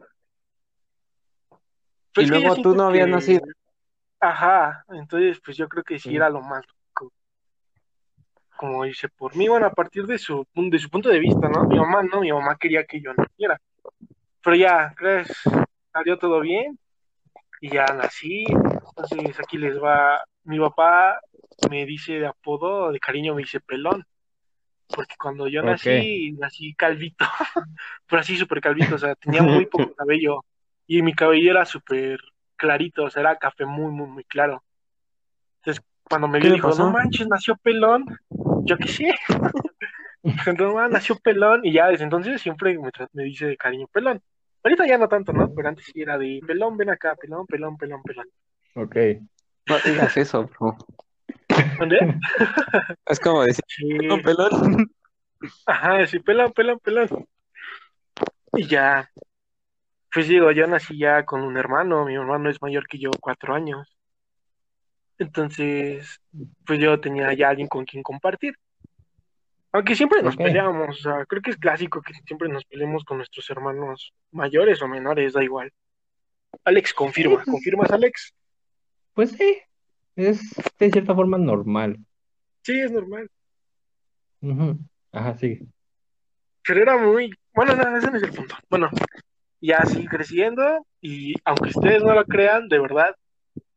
Pero 2.14 2.28
y 2.28 2.30
luego 2.42 2.56
tú 2.62 2.76
no 2.76 2.88
habías 2.88 3.06
que- 3.06 3.12
nacido. 3.12 3.42
Ajá, 4.20 4.84
entonces 4.90 5.40
pues 5.46 5.56
yo 5.56 5.70
creo 5.70 5.84
que 5.86 5.98
sí 5.98 6.10
Sí. 6.10 6.16
era 6.18 6.30
lo 6.30 6.42
más. 6.42 6.66
Como 8.58 8.84
dice, 8.84 9.08
por 9.10 9.36
mí, 9.36 9.48
bueno, 9.48 9.68
a 9.68 9.72
partir 9.72 10.06
de 10.06 10.18
su, 10.18 10.46
de 10.54 10.80
su 10.80 10.90
punto 10.90 11.10
de 11.10 11.20
vista, 11.20 11.48
¿no? 11.48 11.64
Mi 11.66 11.78
mamá 11.78 12.04
no, 12.04 12.22
mi 12.22 12.32
mamá 12.32 12.58
quería 12.60 12.86
que 12.86 13.00
yo 13.00 13.14
naciera. 13.14 13.60
Pero 14.44 14.56
ya, 14.56 14.94
¿crees? 14.96 15.32
Salió 15.92 16.18
todo 16.18 16.40
bien 16.42 16.78
y 17.62 17.70
ya 17.70 17.86
nací. 17.86 18.46
Entonces 18.50 19.40
aquí 19.40 19.58
les 19.58 19.82
va, 19.82 20.24
mi 20.44 20.60
papá 20.60 21.20
me 21.70 21.86
dice 21.86 22.14
de 22.14 22.28
apodo, 22.28 22.92
de 22.92 23.00
cariño 23.00 23.36
me 23.36 23.42
dice 23.42 23.60
pelón. 23.60 24.06
Porque 24.88 25.16
cuando 25.20 25.48
yo 25.48 25.62
nací, 25.62 26.32
nací 26.34 26.74
calvito, 26.74 27.26
pero 28.08 28.22
así 28.22 28.38
súper 28.38 28.62
calvito, 28.62 28.96
o 28.96 28.98
sea, 28.98 29.16
tenía 29.16 29.44
muy 29.44 29.66
poco 29.66 29.94
cabello 29.96 30.46
y 30.88 31.02
mi 31.02 31.14
cabello 31.14 31.52
era 31.52 31.66
súper 31.66 32.20
clarito, 32.56 33.04
o 33.04 33.10
sea, 33.10 33.22
era 33.22 33.38
café 33.38 33.66
muy, 33.66 33.92
muy, 33.92 34.08
muy 34.08 34.24
claro. 34.24 34.64
Cuando 36.10 36.28
me 36.28 36.40
¿Qué 36.40 36.44
vio, 36.48 36.50
le 36.52 36.56
dijo, 36.56 36.70
pasó? 36.70 36.86
no 36.86 36.92
manches, 36.92 37.28
nació 37.28 37.56
pelón. 37.58 38.06
Yo 38.64 38.78
qué 38.78 38.88
sé. 38.88 39.14
no, 40.58 40.80
ah, 40.80 40.88
nació 40.88 41.18
pelón 41.20 41.62
y 41.66 41.74
ya 41.74 41.88
desde 41.88 42.04
entonces 42.04 42.42
siempre 42.42 42.78
me, 43.14 43.24
dice 43.24 43.48
de 43.48 43.58
cariño 43.58 43.88
pelón. 43.88 44.22
Ahorita 44.64 44.86
ya 44.88 44.98
no 44.98 45.08
tanto, 45.08 45.32
¿no? 45.34 45.54
Pero 45.54 45.70
antes 45.70 45.86
sí 45.86 46.02
era 46.02 46.18
de 46.18 46.42
pelón, 46.46 46.78
ven 46.78 46.90
acá, 46.90 47.16
pelón, 47.16 47.46
pelón, 47.46 47.78
pelón, 47.78 48.02
pelón. 48.04 48.28
Ok. 48.76 48.96
No 49.68 49.76
digas 49.86 50.18
eso, 50.18 50.44
bro. 50.46 50.78
¿Dónde? 51.80 51.98
Es 53.06 53.20
como 53.20 53.44
decir, 53.44 53.64
Sí. 53.68 53.86
"No, 54.08 54.22
pelón. 54.22 54.90
Ajá, 55.66 56.06
sí, 56.08 56.20
pelón, 56.20 56.52
pelón, 56.52 56.80
pelón. 56.80 57.08
Y 58.54 58.66
ya, 58.68 59.10
pues 60.14 60.28
digo, 60.28 60.52
yo 60.52 60.68
nací 60.68 60.98
ya 60.98 61.24
con 61.26 61.42
un 61.42 61.58
hermano, 61.58 62.06
mi 62.06 62.16
hermano 62.16 62.50
es 62.50 62.62
mayor 62.62 62.88
que 62.88 62.98
yo 62.98 63.12
cuatro 63.22 63.54
años. 63.54 63.97
Entonces, 65.20 66.22
pues 66.66 66.80
yo 66.80 67.00
tenía 67.00 67.34
ya 67.34 67.50
alguien 67.50 67.68
con 67.68 67.86
quien 67.86 68.04
compartir. 68.04 68.56
Aunque 69.72 69.96
siempre 69.96 70.22
nos 70.22 70.36
Ok. 70.36 70.44
peleábamos, 70.44 71.00
o 71.00 71.02
sea, 71.02 71.26
creo 71.26 71.42
que 71.42 71.52
es 71.52 71.58
clásico 71.58 72.02
que 72.02 72.14
siempre 72.26 72.50
nos 72.50 72.66
peleemos 72.66 73.04
con 73.04 73.18
nuestros 73.18 73.50
hermanos 73.50 74.14
mayores 74.32 74.82
o 74.82 74.88
menores, 74.88 75.34
da 75.34 75.44
igual. 75.44 75.72
Alex, 76.64 76.94
confirma. 76.94 77.44
¿confirmas, 77.44 77.92
Alex? 77.92 78.34
Pues 79.14 79.32
sí, 79.32 79.58
es 80.16 80.40
de 80.80 80.92
cierta 80.92 81.14
forma 81.14 81.38
normal. 81.38 81.98
Sí, 82.64 82.80
es 82.80 82.92
normal. 82.92 83.30
Ujú. 84.42 84.80
Ajá, 85.12 85.36
sí. 85.36 85.60
Pero 86.66 86.82
era 86.82 86.98
muy, 86.98 87.32
bueno, 87.54 87.76
no, 87.76 87.98
ese 87.98 88.12
no 88.12 88.18
es 88.18 88.24
el 88.24 88.34
punto. 88.34 88.56
Bueno, 88.70 88.90
ya 89.62 89.80
así 89.80 90.06
creciendo 90.06 90.86
y 91.02 91.34
aunque 91.46 91.70
ustedes 91.70 92.04
no 92.04 92.14
lo 92.14 92.26
crean, 92.26 92.68
de 92.68 92.80
verdad, 92.80 93.16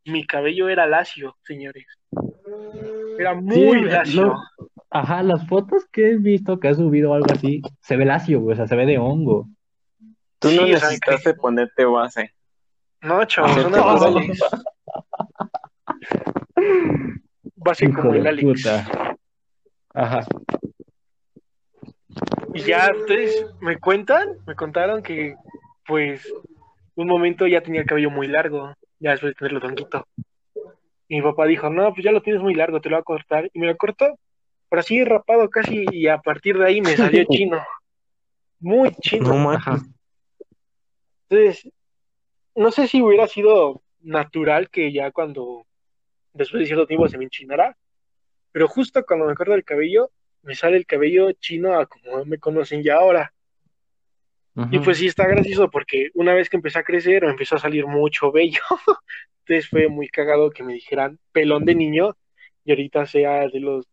mi 0.05 0.27
cabello 0.27 0.69
era 0.69 0.87
lacio, 0.87 1.37
señores. 1.45 1.87
Era 3.19 3.35
muy 3.35 3.55
Sí, 3.55 3.85
lacio. 3.85 4.23
lo- 4.27 4.37
Ajá, 4.93 5.23
las 5.23 5.47
fotos 5.47 5.87
que 5.93 6.11
he 6.11 6.17
visto 6.17 6.59
que 6.59 6.67
has 6.67 6.77
subido 6.79 7.13
o 7.13 7.15
algo 7.15 7.29
así, 7.33 7.63
se 7.81 7.97
ve 7.97 8.05
lacio, 8.05 8.41
güey, 8.41 8.55
o 8.55 8.57
sea, 8.57 8.67
se 8.67 8.75
ve 8.75 8.87
de 8.87 8.99
hongo. 8.99 9.47
Tú 10.41 10.49
no 10.49 10.55
Sí, 10.55 10.59
o 10.59 10.67
sea, 10.67 10.89
necesitaste 10.89 11.35
ponerte 11.35 11.85
base. 11.85 12.35
No, 13.03 13.25
chavos, 13.25 13.53
son 13.53 13.71
naturales. 13.71 14.41
Base 17.57 17.93
como 17.93 18.15
el 18.15 18.27
Alex. 18.27 18.43
puta. 18.63 19.17
Ajá. 19.95 20.21
Y 22.55 22.61
ya, 22.63 22.89
entonces, 22.89 23.47
me 23.61 23.79
cuentan, 23.79 24.29
me 24.47 24.55
contaron 24.57 25.03
que, 25.03 25.37
pues, 25.87 26.33
un 26.97 27.07
momento 27.07 27.47
ya 27.47 27.61
tenía 27.63 27.83
el 27.83 27.87
cabello 27.87 28.11
muy 28.11 28.27
largo, 28.27 28.75
ya 29.01 29.13
después 29.13 29.33
de 29.33 29.39
tenerlo 29.39 29.61
tonquito. 29.61 30.07
Y 31.09 31.17
mi 31.17 31.23
papá 31.23 31.47
dijo, 31.47 31.69
no, 31.69 31.93
pues 31.93 32.05
ya 32.05 32.13
lo 32.13 32.23
tienes 32.23 32.41
muy 32.41 32.55
largo, 32.55 32.81
te 32.81 32.89
lo 32.89 32.97
voy 32.97 33.01
a 33.01 33.05
cortar. 33.05 33.51
Y 33.53 33.59
me 33.59 33.67
lo 33.67 33.77
cortó, 33.77 34.17
pero 34.69 34.81
así 34.81 35.03
rapado 35.03 35.51
casi, 35.51 35.85
y 35.91 36.07
a 36.07 36.19
partir 36.19 36.57
de 36.57 36.67
ahí 36.67 36.81
me 36.81 36.97
salió 36.97 37.25
chino. 37.31 37.61
Muy 38.61 38.95
chino. 39.01 39.35
No. 39.35 39.59
Entonces, 41.29 41.69
no 42.55 42.71
sé 42.71 42.87
si 42.87 43.03
hubiera 43.03 43.27
sido 43.27 43.83
natural 44.03 44.71
que 44.71 44.93
ya 44.93 45.11
cuando, 45.11 45.67
después 46.33 46.61
de 46.61 46.67
cierto 46.67 46.87
tiempo 46.87 47.09
se 47.09 47.19
me 47.19 47.25
enchinara, 47.25 47.77
pero 48.53 48.69
justo 48.69 49.05
cuando 49.05 49.27
me 49.27 49.35
corto 49.35 49.55
el 49.55 49.65
cabello, 49.65 50.11
me 50.43 50.55
sale 50.55 50.77
el 50.77 50.87
cabello 50.87 51.33
chino 51.33 51.79
a 51.79 51.87
como 51.87 52.25
me 52.25 52.39
conocen 52.39 52.83
ya 52.83 52.97
ahora. 52.97 53.33
Y 54.71 54.79
pues 54.81 54.99
sí 54.99 55.07
está 55.07 55.27
gracioso 55.27 55.71
porque 55.71 56.11
una 56.15 56.35
vez 56.35 56.51
que 56.51 56.57
empecé 56.57 56.79
a 56.81 56.83
crecer 56.83 57.23
me 57.25 57.31
empezó 57.31 57.55
a 57.57 57.61
salir 57.61 57.87
mucho 57.87 58.33
vello. 58.33 58.61
Entonces 59.47 59.69
fue 59.69 59.89
muy 59.89 60.09
cagado 60.09 60.51
que 60.51 60.63
me 60.63 60.75
dijeran 60.75 61.19
pelón 61.33 61.65
de 61.65 61.75
niño 61.75 62.17
y 62.65 62.73
ahorita 62.73 63.07
sea 63.07 63.49
de 63.49 63.61
los 63.61 63.87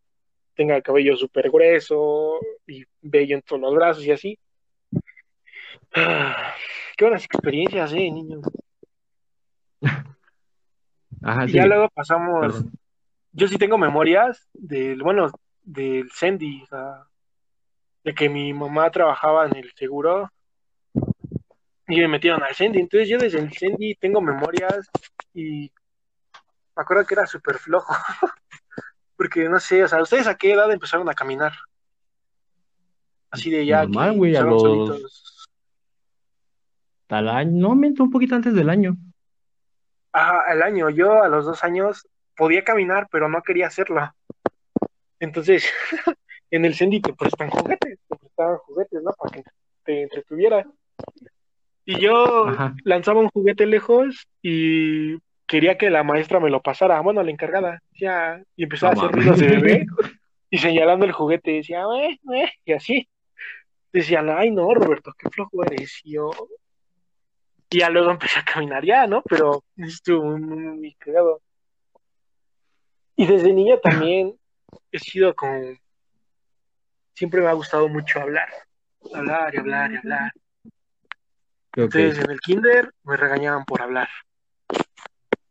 tenga 0.55 0.75
el 0.75 0.83
cabello 0.83 1.15
súper 1.15 1.51
grueso 1.51 2.39
y 2.65 2.83
vello 3.01 3.35
en 3.35 3.41
todos 3.43 3.61
los 3.61 3.75
brazos 3.75 4.03
y 4.05 4.11
así. 4.11 4.39
Ah, 5.95 6.53
qué 6.97 7.05
buenas 7.05 7.23
experiencias, 7.25 7.93
eh, 7.93 8.11
niño. 8.11 8.41
Ajá, 11.23 11.45
Y 11.45 11.49
sí. 11.49 11.53
ya 11.53 11.65
luego 11.65 11.89
pasamos, 11.89 12.41
Perdón. 12.41 12.71
yo 13.31 13.47
sí 13.47 13.57
tengo 13.57 13.77
memorias 13.77 14.49
del, 14.53 15.01
bueno, 15.03 15.29
del 15.61 16.09
Sendy, 16.11 16.63
o 16.63 16.65
sea, 16.67 17.03
de 18.03 18.13
que 18.15 18.27
mi 18.29 18.53
mamá 18.53 18.89
trabajaba 18.91 19.45
en 19.45 19.55
el 19.57 19.71
seguro 19.73 20.31
y 21.87 21.99
me 21.99 22.07
metieron 22.07 22.43
al 22.43 22.53
Sendy. 22.55 22.79
Entonces 22.79 23.09
yo 23.09 23.17
desde 23.17 23.39
el 23.39 23.51
Sendy 23.53 23.95
tengo 23.95 24.21
memorias 24.21 24.89
y 25.33 25.71
me 26.75 26.83
acuerdo 26.83 27.05
que 27.05 27.13
era 27.15 27.25
súper 27.25 27.57
flojo. 27.57 27.93
Porque 29.15 29.49
no 29.49 29.59
sé, 29.59 29.83
o 29.83 29.87
sea, 29.87 30.01
¿ustedes 30.01 30.27
a 30.27 30.35
qué 30.35 30.53
edad 30.53 30.71
empezaron 30.71 31.09
a 31.09 31.13
caminar? 31.13 31.53
Así 33.31 33.49
de 33.49 33.65
ya 33.65 33.83
Normal, 33.83 34.17
güey, 34.17 34.35
a 34.35 34.41
los- 34.41 34.61
solitos. 34.61 35.47
Al 37.09 37.29
año, 37.29 37.51
no, 37.69 37.75
miento 37.75 38.03
un 38.03 38.11
poquito 38.11 38.35
antes 38.35 38.53
del 38.53 38.69
año. 38.69 38.95
Ajá, 40.11 40.41
al 40.47 40.61
año. 40.61 40.89
Yo 40.89 41.23
a 41.23 41.29
los 41.29 41.45
dos 41.45 41.63
años 41.63 42.05
podía 42.35 42.63
caminar, 42.63 43.07
pero 43.09 43.29
no 43.29 43.41
quería 43.41 43.67
hacerlo. 43.67 44.13
Entonces, 45.19 45.65
en 46.51 46.65
el 46.65 46.75
Sendy 46.75 47.01
te 47.01 47.13
prestan 47.13 47.49
juguetes, 47.49 47.97
te 48.07 48.15
prestaban 48.17 48.57
juguetes, 48.57 49.01
¿no? 49.01 49.11
Para 49.13 49.31
que 49.31 49.43
te 49.83 50.03
entretuviera. 50.03 50.65
Y 51.89 52.01
yo 52.01 52.49
Ajá. 52.49 52.75
lanzaba 52.83 53.21
un 53.21 53.29
juguete 53.29 53.65
lejos 53.65 54.27
y 54.41 55.15
quería 55.47 55.77
que 55.77 55.89
la 55.89 56.03
maestra 56.03 56.41
me 56.41 56.49
lo 56.49 56.61
pasara, 56.61 56.99
bueno, 56.99 57.23
la 57.23 57.31
encargada, 57.31 57.81
ya, 57.97 58.43
y 58.57 58.63
empezaba 58.63 58.93
No 58.93 58.99
a 58.99 59.03
hacer 59.05 59.15
ruidos 59.15 59.39
de 59.39 59.47
bebé 59.47 59.85
y 60.49 60.57
señalando 60.57 61.05
el 61.05 61.13
juguete, 61.13 61.51
decía, 61.51 61.83
"Eh, 62.01 62.19
eh", 62.35 62.51
y 62.65 62.73
así. 62.73 63.07
Decían, 63.93 64.29
ay, 64.29 64.51
no, 64.51 64.73
Roberto, 64.73 65.13
qué 65.17 65.29
flojo 65.29 65.63
eres. 65.63 66.01
Y 66.03 66.15
yo, 66.15 66.29
y 67.69 67.79
ya 67.79 67.89
luego 67.89 68.11
empecé 68.11 68.39
a 68.39 68.43
caminar 68.43 68.83
ya, 68.83 69.07
¿no? 69.07 69.21
Pero 69.21 69.63
estuvo 69.77 70.25
muy, 70.25 70.41
muy, 70.41 70.77
muy 70.77 70.93
cagado. 70.95 71.41
Y 73.15 73.25
desde 73.27 73.53
niño 73.53 73.79
también 73.79 74.37
he 74.91 74.99
sido 74.99 75.33
como, 75.33 75.57
siempre 77.13 77.39
me 77.39 77.47
ha 77.47 77.53
gustado 77.53 77.87
mucho 77.87 78.19
hablar, 78.19 78.49
hablar 79.13 79.55
y 79.55 79.57
hablar 79.57 79.91
y 79.93 79.95
hablar. 79.95 80.31
Entonces 81.83 82.17
en 82.17 82.31
el 82.31 82.39
kinder 82.39 82.91
me 83.03 83.17
regañaban 83.17 83.63
por 83.63 83.81
hablar. 83.83 84.09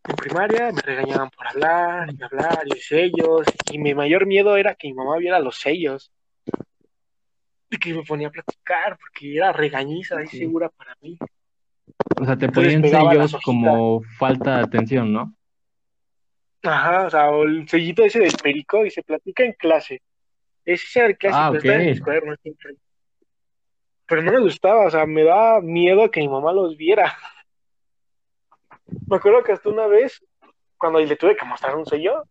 En 0.08 0.16
primaria 0.16 0.72
me 0.72 0.82
regañaban 0.82 1.30
por 1.30 1.46
hablar 1.46 2.08
y 2.16 2.22
hablar 2.22 2.64
y 2.66 2.80
sellos. 2.80 3.46
Y 3.70 3.78
mi 3.78 3.94
mayor 3.94 4.26
miedo 4.26 4.56
era 4.56 4.74
que 4.74 4.88
mi 4.88 4.94
mamá 4.94 5.18
viera 5.18 5.38
los 5.38 5.56
sellos. 5.56 6.10
Y 7.70 7.78
que 7.78 7.94
me 7.94 8.02
ponía 8.02 8.28
a 8.28 8.30
platicar 8.30 8.98
porque 8.98 9.36
era 9.36 9.52
regañiza 9.52 10.22
y 10.22 10.26
Sí. 10.26 10.38
segura 10.38 10.68
para 10.68 10.96
mí. 11.00 11.16
O 12.18 12.24
sea, 12.24 12.36
te 12.36 12.48
ponían 12.48 12.82
sellos 12.82 13.36
como 13.44 14.02
falta 14.18 14.56
de 14.58 14.62
atención, 14.64 15.12
¿no? 15.12 15.32
Ajá, 16.62 17.06
o 17.06 17.10
sea, 17.10 17.30
o 17.30 17.44
el 17.44 17.68
sellito 17.68 18.04
ese 18.04 18.18
del 18.18 18.34
perico 18.42 18.84
y 18.84 18.90
se 18.90 19.02
platica 19.02 19.44
en 19.44 19.52
clase. 19.52 20.02
Ese 20.64 20.98
era 20.98 21.08
el 21.08 21.18
clásico, 21.18 21.40
Ah, 21.40 21.50
ok. 21.50 21.56
está 21.56 21.82
en 21.82 21.98
cuadernos 22.00 22.38
siempre. 22.42 22.74
Pero 24.06 24.22
no 24.22 24.32
me 24.32 24.40
gustaba, 24.40 24.86
o 24.86 24.90
sea, 24.90 25.06
me 25.06 25.24
da 25.24 25.60
miedo 25.60 26.10
que 26.10 26.20
mi 26.20 26.28
mamá 26.28 26.52
los 26.52 26.76
viera. 26.76 27.16
Me 29.08 29.16
acuerdo 29.16 29.42
que 29.42 29.52
hasta 29.52 29.68
una 29.68 29.86
vez, 29.86 30.24
cuando 30.78 31.00
le 31.00 31.16
tuve 31.16 31.36
que 31.36 31.44
mostrar 31.44 31.74
un 31.76 31.86
sello, 31.86 32.24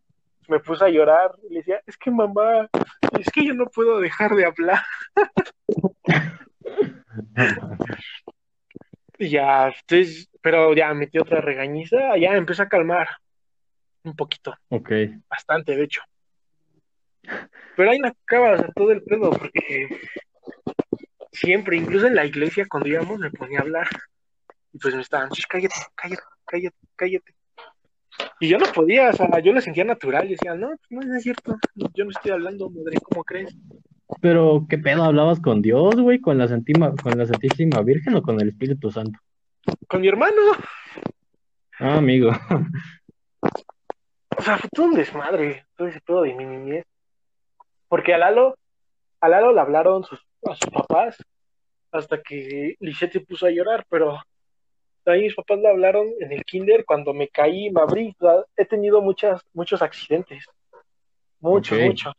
me 0.48 0.60
puse 0.60 0.86
a 0.86 0.90
llorar 0.90 1.32
y 1.50 1.54
le 1.54 1.60
decía, 1.60 1.82
es 1.86 1.98
que 1.98 2.12
mamá, 2.12 2.70
es 3.20 3.30
que 3.32 3.46
yo 3.46 3.54
no 3.54 3.66
puedo 3.68 4.00
dejar 4.00 4.36
de 4.36 4.46
hablar. 4.46 4.82
Y 9.18 9.30
ya, 9.30 9.68
entonces, 9.68 10.30
pero 10.42 10.74
ya 10.74 10.94
metí 10.94 11.18
otra 11.18 11.40
regañiza, 11.40 12.18
ya 12.18 12.36
empecé 12.36 12.64
a 12.64 12.68
calmar 12.68 13.08
un 14.04 14.16
poquito. 14.16 14.54
Ok. 14.70 14.92
bastante, 15.30 15.76
de 15.76 15.84
hecho. 15.84 16.02
Pero 17.76 17.90
ahí 17.90 18.00
no 18.00 18.10
acaba 18.10 18.52
o 18.54 18.58
sea, 18.58 18.72
todo 18.74 18.92
el 18.92 19.04
pedo, 19.04 19.32
porque 19.32 19.88
siempre, 21.36 21.78
incluso 21.78 22.08
en 22.08 22.16
la 22.16 22.26
iglesia, 22.26 22.66
cuando 22.70 22.90
íbamos, 22.90 23.20
me 23.20 23.32
ponía 23.32 23.60
a 23.60 23.62
hablar. 23.62 23.88
Y 24.74 24.80
pues 24.80 24.96
me 24.96 25.02
estaban, 25.02 25.30
"Shh, 25.30 25.46
cállate, 25.48 25.76
cállate, 25.96 26.24
cállate, 26.46 26.78
cállate. 26.96 27.36
Y 28.40 28.48
yo 28.48 28.58
no 28.58 28.66
podía, 28.74 29.10
o 29.10 29.14
sea, 29.14 29.40
yo 29.40 29.54
lo 29.54 29.62
sentía 29.62 29.84
natural. 29.84 30.26
Y 30.26 30.32
decía, 30.32 30.56
no, 30.56 30.70
pues 30.90 31.06
no 31.06 31.16
es 31.16 31.24
cierto. 31.24 31.58
Yo 31.76 32.06
no 32.06 32.12
estoy 32.12 32.32
hablando, 32.32 32.70
madre, 32.70 32.98
¿cómo 33.04 33.24
crees? 33.24 33.56
Pero, 34.22 34.66
¿qué 34.70 34.78
pedo? 34.78 35.04
¿Hablabas 35.04 35.40
con 35.40 35.62
Dios, 35.62 35.96
güey? 35.96 36.20
¿Con 36.20 36.38
la 36.38 36.48
Santísima, 36.48 36.94
con 36.96 37.18
la 37.18 37.26
Santísima 37.26 37.82
Virgen 37.82 38.16
o 38.16 38.22
con 38.22 38.40
el 38.40 38.50
Espíritu 38.50 38.92
Santo? 38.92 39.20
Con 39.88 40.02
mi 40.02 40.08
hermano. 40.08 40.42
Ah, 41.80 41.98
amigo. 41.98 42.32
O 44.38 44.42
sea, 44.42 44.58
fue 44.58 44.70
todo 44.72 44.88
un 44.88 44.96
desmadre, 44.96 45.66
todo 45.76 45.88
ese 45.88 46.02
pedo 46.02 46.22
de 46.22 46.34
mi 46.34 46.46
niñez. 46.46 46.86
Porque 47.88 48.14
a 48.14 48.18
Lalo, 48.18 48.56
a 49.22 49.30
Lalo 49.30 49.54
le 49.54 49.62
hablaron 49.62 50.04
sus, 50.04 50.20
a 50.52 50.56
sus 50.56 50.70
papás 50.70 51.18
hasta 51.92 52.22
que 52.22 52.76
Lisette 52.80 53.14
se 53.14 53.20
puso 53.22 53.46
a 53.46 53.52
llorar, 53.52 53.86
pero 53.90 54.20
ahí 55.06 55.24
mis 55.24 55.36
papás 55.36 55.60
le 55.60 55.70
hablaron 55.70 56.08
en 56.20 56.32
el 56.32 56.44
kinder 56.44 56.84
cuando 56.86 57.14
me 57.14 57.28
caí, 57.30 57.70
me 57.72 57.82
abrí. 57.82 58.16
He 58.58 58.66
tenido 58.66 59.02
muchas, 59.02 59.42
muchos 59.54 59.82
accidentes. 59.82 60.46
Muchos, 61.40 61.80
muchos. 61.80 62.14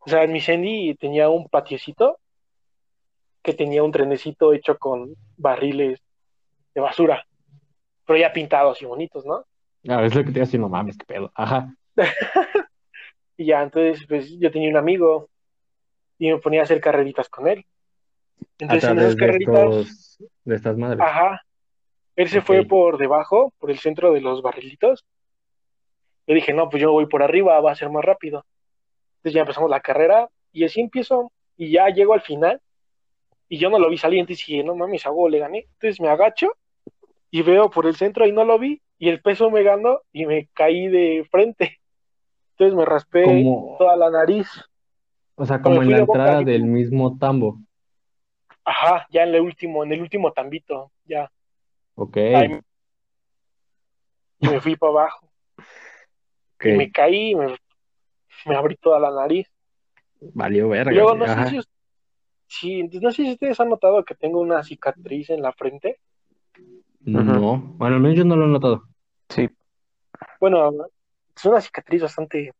O 0.00 0.10
sea, 0.10 0.24
en 0.24 0.32
mi 0.32 0.40
Sandy 0.40 0.94
tenía 0.94 1.28
un 1.28 1.48
patiecito 1.48 2.18
que 3.42 3.54
tenía 3.54 3.82
un 3.82 3.92
trenecito 3.92 4.52
hecho 4.52 4.78
con 4.78 5.14
barriles 5.36 6.00
de 6.74 6.80
basura, 6.80 7.26
pero 8.06 8.18
ya 8.18 8.32
pintados 8.32 8.80
y 8.82 8.84
bonitos, 8.84 9.24
¿no? 9.24 9.44
Ah, 9.88 10.04
es 10.04 10.14
lo 10.14 10.22
que 10.22 10.30
te 10.30 10.38
iba 10.38 10.42
a 10.42 10.46
decir, 10.46 10.60
no 10.60 10.68
mames, 10.68 10.96
qué 10.96 11.06
pedo. 11.06 11.30
Ajá. 11.34 11.74
Y 13.40 13.46
ya, 13.46 13.62
entonces, 13.62 14.04
pues 14.08 14.36
yo 14.40 14.50
tenía 14.50 14.68
un 14.68 14.76
amigo 14.76 15.30
y 16.18 16.30
me 16.30 16.38
ponía 16.38 16.60
a 16.60 16.64
hacer 16.64 16.80
carreritas 16.80 17.28
con 17.28 17.48
él. 17.48 17.64
A 18.40 18.44
Entonces, 18.58 18.90
en 18.90 18.98
esas 18.98 19.16
de 19.16 19.20
carreritas, 19.20 19.56
estos, 19.56 20.18
de 20.44 20.54
estas 20.56 20.76
madres. 20.76 21.00
ajá, 21.00 21.42
él 22.16 22.28
se 22.28 22.40
fue 22.40 22.64
por 22.64 22.98
debajo, 22.98 23.52
por 23.58 23.70
el 23.70 23.78
centro 23.78 24.12
de 24.12 24.20
los 24.20 24.42
barrilitos. 24.42 25.04
Yo 26.26 26.34
dije, 26.34 26.52
no, 26.52 26.68
pues 26.68 26.82
yo 26.82 26.90
voy 26.90 27.06
por 27.06 27.22
arriba, 27.22 27.60
va 27.60 27.72
a 27.72 27.76
ser 27.76 27.90
más 27.90 28.04
rápido. 28.04 28.44
Entonces 29.18 29.34
ya 29.34 29.40
empezamos 29.42 29.70
la 29.70 29.80
carrera 29.80 30.28
y 30.52 30.64
así 30.64 30.80
empiezo 30.80 31.30
y 31.56 31.70
ya 31.70 31.88
llego 31.88 32.14
al 32.14 32.20
final 32.20 32.60
y 33.48 33.58
yo 33.58 33.70
no 33.70 33.78
lo 33.78 33.88
vi 33.88 33.98
salir, 33.98 34.20
entonces 34.20 34.44
dije, 34.46 34.64
no 34.64 34.74
mames, 34.74 35.06
huevo 35.06 35.28
le 35.28 35.38
gané. 35.38 35.66
Entonces 35.74 36.00
me 36.00 36.08
agacho 36.08 36.52
y 37.30 37.42
veo 37.42 37.70
por 37.70 37.86
el 37.86 37.94
centro 37.94 38.26
y 38.26 38.32
no 38.32 38.44
lo 38.44 38.58
vi 38.58 38.82
y 38.98 39.08
el 39.08 39.20
peso 39.22 39.50
me 39.50 39.62
ganó 39.62 40.00
y 40.12 40.26
me 40.26 40.48
caí 40.52 40.88
de 40.88 41.26
frente. 41.30 41.78
Entonces 42.52 42.76
me 42.76 42.84
raspé 42.84 43.24
toda 43.78 43.96
la 43.96 44.10
nariz. 44.10 44.48
O 45.38 45.46
sea, 45.46 45.62
como 45.62 45.82
en 45.82 45.90
la 45.90 46.00
boca 46.04 46.18
entrada 46.18 46.42
del 46.42 46.64
mismo 46.64 47.16
tambo. 47.18 47.58
Ajá, 48.64 49.06
ya 49.10 49.22
en 49.24 49.34
el 49.34 49.40
último, 49.40 49.82
en 49.84 49.92
el 49.92 50.00
último 50.02 50.32
tambito, 50.32 50.92
ya. 51.04 51.30
Ok, 51.94 52.16
Ahí 52.16 52.60
me 54.40 54.60
fui 54.60 54.76
para 54.76 54.92
abajo 54.92 55.26
ok. 56.56 56.66
y 56.66 56.72
me 56.72 56.90
caí, 56.92 57.34
me, 57.34 57.56
me 58.46 58.56
abrí 58.56 58.76
toda 58.76 59.00
la 59.00 59.10
nariz. 59.10 59.48
Valió 60.34 60.68
verga. 60.68 60.92
Luego 60.92 61.14
no 61.14 61.24
sé 61.26 61.32
ajá. 61.32 61.50
si, 61.50 61.60
sí, 62.46 62.82
no 63.00 63.10
sé 63.10 63.24
si 63.24 63.32
ustedes 63.32 63.58
han 63.60 63.68
notado 63.68 64.04
que 64.04 64.14
tengo 64.14 64.40
una 64.40 64.62
cicatriz 64.62 65.30
en 65.30 65.42
la 65.42 65.52
frente. 65.52 66.00
No, 67.00 67.58
bueno, 67.78 67.96
al 67.96 68.02
menos 68.02 68.18
yo 68.18 68.24
no 68.24 68.36
lo 68.36 68.44
he 68.44 68.48
notado. 68.48 68.82
Sí, 69.28 69.48
Bueno, 70.40 70.70
es 71.36 71.44
una 71.44 71.60
cicatriz 71.60 72.02
bastante 72.02 72.52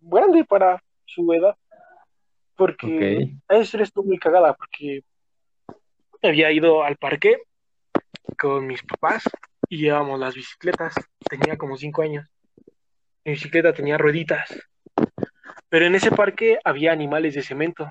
grande 0.00 0.44
para 0.44 0.82
su 1.04 1.32
edad, 1.32 1.56
porque 2.60 2.86
Ok. 2.86 3.42
esa 3.48 3.62
historia 3.62 3.84
estuvo 3.84 4.04
muy 4.04 4.18
cagada, 4.18 4.52
porque 4.52 5.02
había 6.22 6.52
ido 6.52 6.84
al 6.84 6.98
parque 6.98 7.38
con 8.36 8.66
mis 8.66 8.82
papás 8.82 9.22
y 9.70 9.78
llevábamos 9.78 10.20
las 10.20 10.34
bicicletas. 10.34 10.94
Tenía 11.26 11.56
como 11.56 11.78
cinco 11.78 12.02
años. 12.02 12.28
Mi 13.24 13.32
bicicleta 13.32 13.72
tenía 13.72 13.96
rueditas. 13.96 14.46
Pero 15.70 15.86
en 15.86 15.94
ese 15.94 16.10
parque 16.10 16.58
había 16.62 16.92
animales 16.92 17.34
de 17.34 17.42
cemento. 17.42 17.90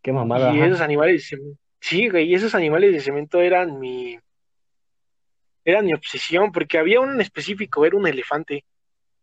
Qué 0.00 0.10
mamada. 0.10 0.54
Y 0.54 0.62
esos 0.62 0.80
animales 0.80 1.16
de 1.16 1.36
cemento. 1.36 1.60
Sí, 1.80 2.08
güey, 2.08 2.24
y 2.24 2.34
esos 2.36 2.54
animales 2.54 2.90
de 2.94 3.00
cemento 3.00 3.42
eran 3.42 3.78
mi. 3.78 4.18
Eran 5.62 5.84
mi 5.84 5.92
obsesión, 5.92 6.52
porque 6.52 6.78
había 6.78 7.00
uno 7.00 7.12
en 7.12 7.20
específico, 7.20 7.84
era 7.84 7.98
un 7.98 8.06
elefante, 8.06 8.64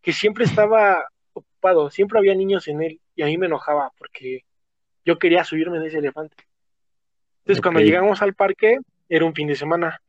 que 0.04 0.14
siempre 0.14 0.46
estaba 0.46 1.10
ocupado, 1.34 1.90
siempre 1.90 2.20
había 2.20 2.36
niños 2.36 2.68
en 2.68 2.84
él, 2.84 3.02
y 3.16 3.24
a 3.24 3.26
mí 3.26 3.38
me 3.38 3.46
enojaba 3.48 3.92
porque 3.98 4.44
yo 5.06 5.18
quería 5.18 5.44
subirme 5.44 5.78
en 5.78 5.84
ese 5.84 6.00
elefante. 6.00 6.36
Entonces, 7.40 7.62
cuando 7.62 7.80
llegamos 7.80 8.22
al 8.22 8.34
parque, 8.34 8.80
era 9.08 9.24
un 9.24 9.36
fin 9.36 9.48
de 9.48 9.56
semana, 9.56 10.02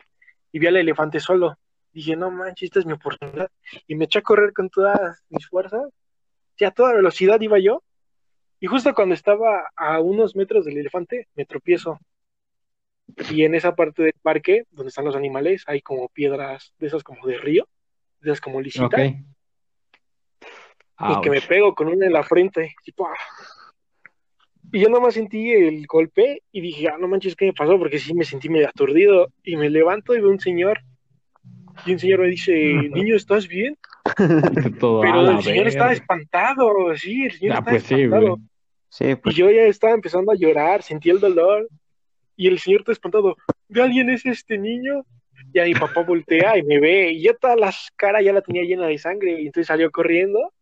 y 0.53 0.59
vi 0.59 0.67
al 0.67 0.77
elefante 0.77 1.21
solo. 1.21 1.59
Dije, 1.93 2.17
no 2.17 2.31
manches, 2.31 2.69
esta 2.69 2.79
es 2.79 2.87
mi 2.87 2.95
oportunidad. 2.95 3.51
Y 3.87 3.95
me 3.95 4.07
eché 4.07 4.21
a 4.21 4.23
correr 4.23 4.53
con 4.53 4.71
todas 4.71 5.23
mis 5.29 5.47
fuerzas. 5.47 5.83
Y 6.59 6.65
a 6.65 6.71
toda 6.71 6.95
velocidad 6.95 7.41
iba 7.41 7.59
yo. 7.59 7.83
Y 8.59 8.67
justo 8.67 8.95
cuando 8.95 9.15
estaba 9.15 9.71
a 9.77 10.01
unos 10.01 10.35
metros 10.35 10.65
del 10.65 10.79
elefante, 10.79 11.29
me 11.35 11.45
tropiezo. 11.45 11.99
Y 13.31 13.45
en 13.45 13.55
esa 13.55 13.75
parte 13.75 14.03
del 14.03 14.15
parque, 14.23 14.65
donde 14.71 14.89
están 14.89 15.05
los 15.05 15.15
animales, 15.15 15.63
hay 15.67 15.83
como 15.83 16.09
piedras 16.09 16.73
de 16.79 16.87
esas 16.87 17.03
como 17.03 17.27
de 17.27 17.37
río, 17.37 17.69
de 18.21 18.31
esas 18.31 18.41
como 18.41 18.61
lisitas. 18.61 19.13
Ok. 20.99 21.19
Y 21.19 21.21
que 21.23 21.31
me 21.31 21.37
Ouch. 21.39 21.47
pego 21.49 21.75
con 21.75 21.89
una 21.89 22.07
en 22.07 22.13
la 22.13 22.23
frente. 22.23 22.75
Y, 22.85 22.93
¡pua! 22.93 23.13
y 24.73 24.81
yo 24.81 24.89
nomás 24.89 25.15
sentí 25.15 25.53
el 25.53 25.87
golpe 25.87 26.43
y 26.53 26.61
dije, 26.61 26.89
ah, 26.89 26.97
no 26.99 27.07
manches, 27.09 27.37
¿qué 27.37 27.47
me 27.47 27.53
pasó? 27.53 27.79
Porque 27.79 27.99
sí 27.99 28.15
me 28.15 28.25
sentí 28.25 28.49
medio 28.49 28.69
aturdido. 28.69 29.29
Y 29.43 29.57
me 29.57 29.71
levanto 29.71 30.15
y 30.15 30.21
veo 30.21 30.31
un 30.31 30.41
señor. 30.41 30.81
Y 31.85 31.93
un 31.93 31.99
señor 31.99 32.21
me 32.21 32.29
dice, 32.29 32.53
niño, 32.93 33.17
¿estás 33.17 33.47
bien? 33.49 33.77
Todo 34.81 35.01
Pero 35.03 35.31
el 35.31 35.43
señor 35.43 35.67
estaba 35.67 35.89
verga. 35.91 36.03
espantado, 36.03 36.97
sí, 36.97 37.25
el 37.25 37.33
señor 37.33 37.57
Ah, 37.57 37.59
estaba 37.59 37.71
pues 37.79 37.91
espantado. 37.93 38.39
sí, 38.89 39.05
Y 39.11 39.15
pues 39.17 39.35
yo 39.37 39.51
ya 39.51 39.63
estaba 39.65 39.95
empezando 39.95 40.33
a 40.33 40.37
llorar, 40.37 40.83
sentí 40.83 41.11
el 41.11 41.21
dolor. 41.21 41.69
Y 42.39 42.49
el 42.49 42.59
señor 42.59 42.81
está 42.81 42.93
espantado. 42.93 43.37
¿De 43.69 43.83
alguien 43.83 44.11
es 44.11 44.27
este 44.27 44.59
niño? 44.59 45.05
Y 45.53 45.59
a 45.59 45.65
mi 45.65 45.75
papá 45.75 46.03
voltea 46.03 46.59
y 46.59 46.63
me 46.63 46.81
ve. 46.81 47.13
Y 47.13 47.23
yo 47.23 47.35
toda 47.35 47.57
la 47.57 47.73
cara 47.97 48.21
ya 48.21 48.33
la 48.33 48.43
tenía 48.43 48.63
llena 48.63 48.87
de 48.87 48.99
sangre. 48.99 49.41
Y 49.41 49.47
entonces 49.47 49.69
salió 49.69 49.91
corriendo, 49.91 50.53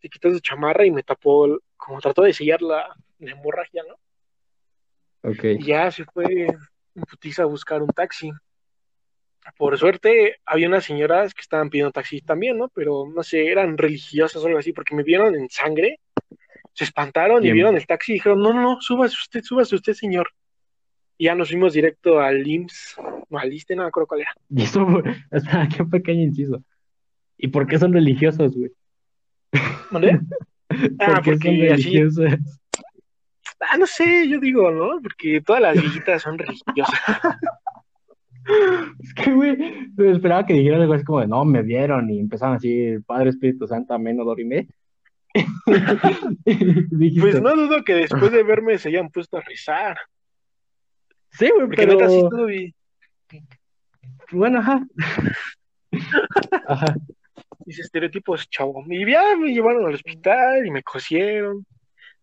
se 0.00 0.08
quitó 0.08 0.30
su 0.32 0.40
chamarra 0.40 0.86
y 0.86 0.90
me 0.90 1.02
tapó, 1.02 1.60
como 1.76 2.00
trató 2.00 2.22
de 2.22 2.32
sellar 2.32 2.62
la, 2.62 2.94
la 3.18 3.30
hemorragia, 3.30 3.82
¿no? 3.86 5.30
Ok. 5.30 5.44
Y 5.44 5.64
ya 5.64 5.90
se 5.90 6.04
fue 6.04 6.46
en 6.94 7.02
putiza 7.04 7.42
a 7.42 7.46
buscar 7.46 7.82
un 7.82 7.88
taxi. 7.88 8.30
Por 9.56 9.76
suerte, 9.78 10.36
había 10.44 10.68
unas 10.68 10.84
señoras 10.84 11.34
que 11.34 11.40
estaban 11.40 11.70
pidiendo 11.70 11.92
taxi 11.92 12.20
también, 12.20 12.58
¿no? 12.58 12.68
Pero 12.68 13.06
no 13.14 13.22
sé, 13.22 13.48
eran 13.48 13.76
religiosas 13.76 14.42
o 14.42 14.46
algo 14.46 14.58
así, 14.58 14.72
porque 14.72 14.94
me 14.94 15.02
vieron 15.02 15.34
en 15.34 15.48
sangre, 15.48 15.98
se 16.72 16.84
espantaron 16.84 17.44
y 17.44 17.52
vieron 17.52 17.76
el 17.76 17.86
taxi 17.86 18.12
y 18.12 18.14
dijeron, 18.16 18.40
no, 18.40 18.52
no, 18.52 18.62
no, 18.62 18.80
súbase 18.80 19.16
usted, 19.20 19.42
súbase 19.42 19.74
usted, 19.74 19.94
señor. 19.94 20.28
Y 21.18 21.24
ya 21.24 21.34
nos 21.34 21.48
fuimos 21.48 21.72
directo 21.72 22.20
al 22.20 22.46
IMSS, 22.46 22.96
no, 23.28 23.38
al 23.38 23.52
ISSSTE, 23.52 23.76
no 23.76 23.82
me 23.82 23.88
acuerdo 23.88 24.06
cuál 24.06 24.20
era. 24.22 24.32
Y 24.48 24.62
eso, 24.62 24.86
espera, 25.30 25.68
qué 25.68 25.84
pequeño 25.84 26.22
inciso. 26.22 26.62
¿Y 27.36 27.48
por 27.48 27.66
qué 27.66 27.78
son 27.78 27.92
religiosos, 27.92 28.54
güey? 28.54 28.70
¿Mandé? 29.90 30.20
Ah, 31.00 31.14
¿Por 31.14 31.22
qué 31.22 31.30
porque 31.32 31.72
así, 31.72 32.00
ah, 33.60 33.76
no 33.76 33.86
sé, 33.88 34.28
yo 34.28 34.38
digo, 34.38 34.70
¿no? 34.70 35.00
Porque 35.02 35.40
todas 35.40 35.60
las 35.60 35.74
viejitas 35.74 36.22
son 36.22 36.38
religiosas. 36.38 36.94
Es 39.00 39.14
que, 39.14 39.32
güey, 39.32 39.56
me 39.96 40.12
esperaba 40.12 40.44
que 40.46 40.54
dijeran 40.54 40.80
algo 40.80 40.94
así 40.94 41.04
como 41.04 41.20
de, 41.20 41.28
no, 41.28 41.44
me 41.44 41.62
vieron 41.62 42.10
y 42.10 42.18
empezaron 42.18 42.56
así, 42.56 42.96
Padre 43.06 43.30
Espíritu 43.30 43.66
Santo, 43.66 43.94
amén, 43.94 44.16
dorime. 44.16 44.66
Pues 47.20 47.40
no 47.40 47.54
dudo 47.54 47.84
que 47.84 47.94
después 47.94 48.32
de 48.32 48.42
verme 48.42 48.78
se 48.78 48.88
hayan 48.88 49.10
puesto 49.10 49.36
a 49.36 49.42
rezar, 49.42 49.98
sí, 51.32 51.48
güey, 51.54 51.66
porque 51.66 51.86
neta 51.86 52.08
sí 52.08 52.16
pero, 52.16 52.26
estuvo 52.26 52.46
bien. 52.46 52.74
bueno, 54.32 54.58
ajá. 54.58 54.84
Ajá, 56.66 56.94
Mis 57.66 57.78
estereotipos, 57.78 58.48
chavo. 58.48 58.84
Y 58.88 59.10
ya 59.10 59.36
me 59.36 59.52
llevaron 59.52 59.86
al 59.86 59.94
hospital 59.94 60.66
y 60.66 60.70
me 60.70 60.82
cosieron, 60.82 61.66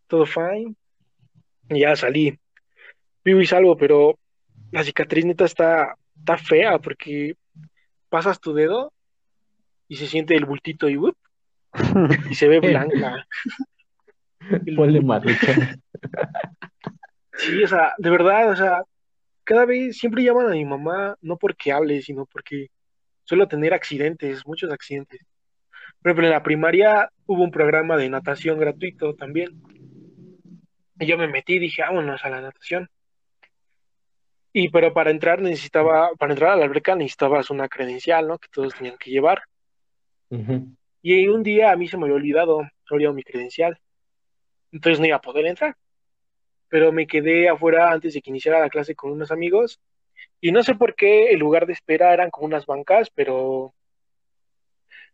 todo 0.08 0.26
fine. 0.26 0.76
Y 1.70 1.82
ya 1.82 1.96
salí, 1.96 2.38
vivo 3.24 3.42
y 3.42 3.46
salvo, 3.46 3.76
pero 3.78 4.18
la 4.72 4.84
cicatriz 4.84 5.26
neta 5.26 5.46
está, 5.46 5.96
está 6.18 6.38
fea 6.38 6.80
porque 6.80 7.36
pasas 8.10 8.40
tu 8.40 8.54
dedo 8.54 8.94
y 9.88 9.98
se 9.98 10.08
siente 10.08 10.36
el 10.36 10.46
bultito 10.46 10.90
y, 10.90 11.00
y 12.30 12.36
se 12.36 12.48
ve 12.48 12.60
blanca. 12.60 13.28
Ponle 14.76 15.00
bulto. 15.00 15.08
marucha. 15.08 15.78
Sí, 17.38 17.64
o 17.64 17.68
sea, 17.68 17.94
de 17.98 18.10
verdad, 18.10 18.52
o 18.52 18.56
sea, 18.56 18.82
cada 19.44 19.66
vez 19.66 19.98
siempre 19.98 20.24
llaman 20.24 20.48
a 20.48 20.52
mi 20.52 20.66
mamá, 20.66 21.16
no 21.22 21.38
porque 21.38 21.72
hable, 21.72 22.02
sino 22.02 22.26
porque 22.26 22.68
suelo 23.28 23.48
tener 23.48 23.74
accidentes, 23.74 24.48
muchos 24.48 24.72
accidentes. 24.72 25.22
Por 26.02 26.12
ejemplo, 26.12 26.28
en 26.28 26.34
la 26.34 26.44
primaria 26.44 27.12
hubo 27.26 27.44
un 27.44 27.52
programa 27.52 27.98
de 27.98 28.10
natación 28.10 28.58
gratuito 28.58 29.16
también. 29.16 29.62
Y 31.00 31.06
yo 31.06 31.18
me 31.18 31.28
metí 31.28 31.56
y 31.56 31.60
dije, 31.60 31.82
vámonos 31.82 32.24
a 32.24 32.30
la 32.30 32.42
natación. 32.42 32.90
Y 34.54 34.70
pero 34.70 34.94
para 34.94 35.12
entrar 35.12 35.42
necesitaba, 35.42 36.12
para 36.18 36.34
entrar 36.34 36.52
a 36.52 36.56
la 36.56 36.64
alberca 36.64 36.96
necesitabas 36.96 37.50
una 37.50 37.68
credencial, 37.68 38.28
¿no? 38.28 38.40
Que 38.40 38.48
todos 38.50 38.74
tenían 38.74 38.98
que 38.98 39.12
llevar. 39.12 39.42
Y 41.02 41.28
un 41.28 41.44
día 41.44 41.72
a 41.72 41.76
mí 41.76 41.88
se 41.88 41.98
me 41.98 42.06
había 42.06 42.16
olvidado, 42.16 42.60
se 42.60 42.64
me 42.64 42.96
había 42.96 43.10
olvidado 43.10 43.14
mi 43.14 43.24
credencial. 43.24 43.78
Entonces 44.72 45.00
no 45.00 45.06
iba 45.06 45.18
a 45.18 45.22
poder 45.22 45.46
entrar. 45.46 45.76
Pero 46.70 46.92
me 46.94 47.08
quedé 47.08 47.50
afuera 47.50 47.92
antes 47.92 48.14
de 48.14 48.22
que 48.22 48.30
iniciara 48.30 48.62
la 48.62 48.70
clase 48.70 48.96
con 48.96 49.12
unos 49.12 49.32
amigos. 49.32 49.80
Y 50.40 50.52
no 50.52 50.64
sé 50.64 50.76
por 50.76 50.96
qué 50.96 51.32
el 51.32 51.40
lugar 51.40 51.66
de 51.66 51.74
espera 51.74 52.14
eran 52.14 52.30
como 52.30 52.46
unas 52.46 52.66
bancas, 52.66 53.10
pero 53.10 53.74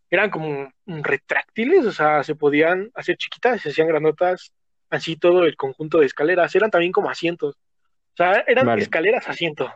eran 0.09 0.29
como 0.29 0.71
retráctiles, 0.85 1.85
o 1.85 1.91
sea, 1.91 2.23
se 2.23 2.35
podían 2.35 2.91
hacer 2.93 3.17
chiquitas, 3.17 3.61
se 3.61 3.69
hacían 3.69 3.87
granotas, 3.87 4.53
así 4.89 5.15
todo 5.15 5.45
el 5.45 5.55
conjunto 5.55 5.99
de 5.99 6.05
escaleras. 6.05 6.53
Eran 6.55 6.69
también 6.69 6.91
como 6.91 7.09
asientos. 7.09 7.55
O 7.55 8.15
sea, 8.15 8.43
eran 8.47 8.67
Vale. 8.67 8.81
escaleras 8.83 9.27
asiento. 9.27 9.71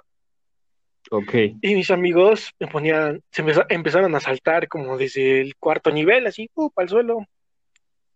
Ok. 1.10 1.34
Y 1.62 1.74
mis 1.74 1.90
amigos 1.90 2.54
me 2.60 2.68
ponían, 2.68 3.24
se 3.32 3.42
empeza- 3.42 3.66
empezaron 3.70 4.14
a 4.14 4.20
saltar 4.20 4.68
como 4.68 4.98
desde 4.98 5.42
el 5.42 5.56
cuarto 5.56 5.90
nivel, 5.90 6.28
así, 6.28 6.52
uh, 6.54 6.70
para 6.70 6.84
el 6.84 6.90
suelo. 6.90 7.26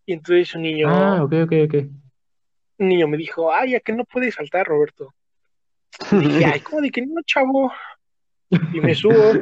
Y 0.06 0.14
entonces 0.14 0.54
un 0.54 0.64
niño, 0.64 0.90
Ah, 0.90 1.24
ok, 1.24 1.34
ok, 1.46 1.54
ok. 1.66 1.74
un 2.80 2.88
niño 2.90 3.08
me 3.08 3.18
dijo, 3.18 3.52
ay, 3.54 3.76
¿a 3.76 3.80
que 3.80 3.94
no 3.94 4.04
puedes 4.04 4.36
saltar, 4.36 4.68
Roberto? 4.68 5.14
Y 6.12 6.18
dije, 6.18 6.46
ay, 6.54 6.60
¿cómo 6.62 6.82
de 6.82 6.90
que 6.92 7.02
no, 7.06 7.22
chavo? 7.26 7.72
Y 8.50 8.82
me 8.82 8.96
subo 8.96 9.34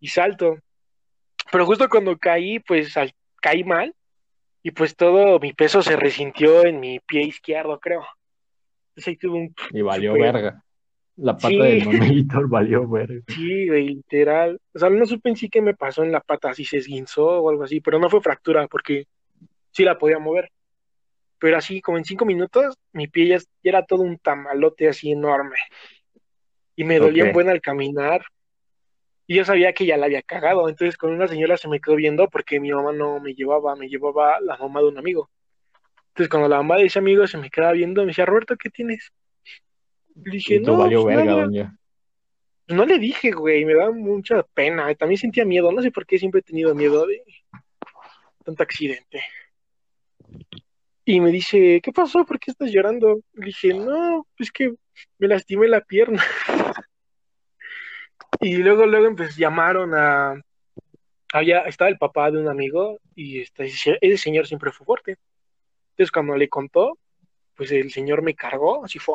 y 0.00 0.08
salto. 0.08 0.58
Pero 1.50 1.66
justo 1.66 1.88
cuando 1.88 2.16
caí, 2.16 2.60
pues 2.60 2.94
caí 3.40 3.64
mal 3.64 3.94
y 4.62 4.70
pues 4.70 4.94
todo 4.94 5.40
mi 5.40 5.52
peso 5.52 5.82
se 5.82 5.96
resintió 5.96 6.64
en 6.64 6.78
mi 6.78 7.00
pie 7.00 7.22
izquierdo, 7.22 7.80
creo. 7.80 8.04
Entonces 8.90 9.08
ahí 9.08 9.16
tuve 9.16 9.38
un... 9.38 9.54
Y 9.72 9.82
valió 9.82 10.12
verga. 10.12 10.62
La 11.16 11.34
pata 11.34 11.48
Sí. 11.48 11.58
del 11.58 11.84
Manuelito 11.86 12.48
valió 12.48 12.88
verga. 12.88 13.20
Sí, 13.28 13.66
literal. 13.68 14.60
O 14.72 14.78
sea, 14.78 14.88
no 14.88 15.04
supe 15.04 15.30
en 15.30 15.36
sí 15.36 15.48
qué 15.50 15.60
me 15.60 15.74
pasó 15.74 16.04
en 16.04 16.12
la 16.12 16.20
pata, 16.20 16.54
si 16.54 16.64
se 16.64 16.76
esguinzó 16.76 17.26
o 17.42 17.50
algo 17.50 17.64
así, 17.64 17.80
pero 17.80 17.98
no 17.98 18.08
fue 18.08 18.20
fractura 18.20 18.68
porque 18.68 19.06
sí 19.72 19.82
la 19.82 19.98
podía 19.98 20.20
mover. 20.20 20.51
Pero 21.42 21.56
así, 21.56 21.80
como 21.80 21.98
en 21.98 22.04
cinco 22.04 22.24
minutos, 22.24 22.78
mi 22.92 23.08
pie 23.08 23.26
ya, 23.26 23.38
era 23.64 23.84
todo 23.84 24.02
un 24.02 24.16
tamalote 24.16 24.88
así 24.88 25.10
enorme. 25.10 25.56
Y 26.76 26.84
me 26.84 27.00
dolía 27.00 27.24
Ok. 27.24 27.26
un 27.26 27.32
buen 27.32 27.48
al 27.48 27.60
caminar. 27.60 28.24
Y 29.26 29.34
yo 29.34 29.44
sabía 29.44 29.72
que 29.72 29.84
ya 29.84 29.96
la 29.96 30.06
había 30.06 30.22
cagado. 30.22 30.68
Entonces 30.68 30.96
con 30.96 31.10
una 31.10 31.26
señora 31.26 31.56
se 31.56 31.66
me 31.66 31.80
quedó 31.80 31.96
viendo 31.96 32.28
porque 32.28 32.60
mi 32.60 32.70
mamá 32.70 32.92
no 32.92 33.18
me 33.18 33.34
llevaba, 33.34 33.74
me 33.74 33.88
llevaba 33.88 34.38
la 34.40 34.56
mamá 34.56 34.82
de 34.82 34.86
un 34.86 34.98
amigo. 34.98 35.30
Entonces 36.10 36.28
cuando 36.28 36.48
la 36.48 36.58
mamá 36.58 36.76
de 36.76 36.84
ese 36.84 37.00
amigo 37.00 37.26
se 37.26 37.38
me 37.38 37.50
quedaba 37.50 37.72
viendo, 37.72 38.02
me 38.02 38.08
decía, 38.08 38.24
Roberto, 38.24 38.54
¿qué 38.56 38.70
tienes? 38.70 39.10
Le 40.14 40.30
dije, 40.30 40.60
no, 40.60 40.76
valió 40.76 41.02
pues 41.02 41.16
verga, 41.16 41.32
nada". 41.32 41.42
doña. 41.46 41.76
No 42.68 42.86
le 42.86 43.00
dije, 43.00 43.32
güey, 43.32 43.64
me 43.64 43.74
da 43.74 43.90
mucha 43.90 44.44
pena. 44.54 44.94
También 44.94 45.18
sentía 45.18 45.44
miedo, 45.44 45.72
no 45.72 45.82
sé 45.82 45.90
por 45.90 46.06
qué 46.06 46.20
siempre 46.20 46.38
he 46.38 46.44
tenido 46.44 46.72
miedo 46.72 47.04
de 47.04 47.20
tanto 48.44 48.62
accidente. 48.62 49.24
Y 51.04 51.20
me 51.20 51.30
dice, 51.30 51.80
¿qué 51.82 51.92
pasó? 51.92 52.24
¿Por 52.24 52.38
qué 52.38 52.50
estás 52.52 52.70
llorando? 52.70 53.20
Le 53.32 53.46
dije, 53.46 53.74
no, 53.74 54.26
pues 54.36 54.52
que 54.52 54.72
me 55.18 55.28
lastimé 55.28 55.68
la 55.68 55.80
pierna. 55.80 56.22
Y 58.40 58.56
luego, 58.56 58.86
luego, 58.86 59.14
pues 59.14 59.36
llamaron 59.36 59.94
a... 59.94 60.40
Había, 61.32 61.60
estaba 61.60 61.90
el 61.90 61.98
papá 61.98 62.30
de 62.30 62.38
un 62.38 62.48
amigo 62.48 62.98
y 63.14 63.40
este, 63.40 63.66
ese 63.66 64.18
señor 64.18 64.46
siempre 64.46 64.72
fue 64.72 64.84
fuerte. 64.84 65.16
Entonces 65.90 66.10
cuando 66.10 66.36
le 66.36 66.48
contó, 66.48 66.98
pues 67.54 67.70
el 67.72 67.92
señor 67.92 68.22
me 68.22 68.34
cargó, 68.34 68.84
así 68.84 68.98
fue, 68.98 69.14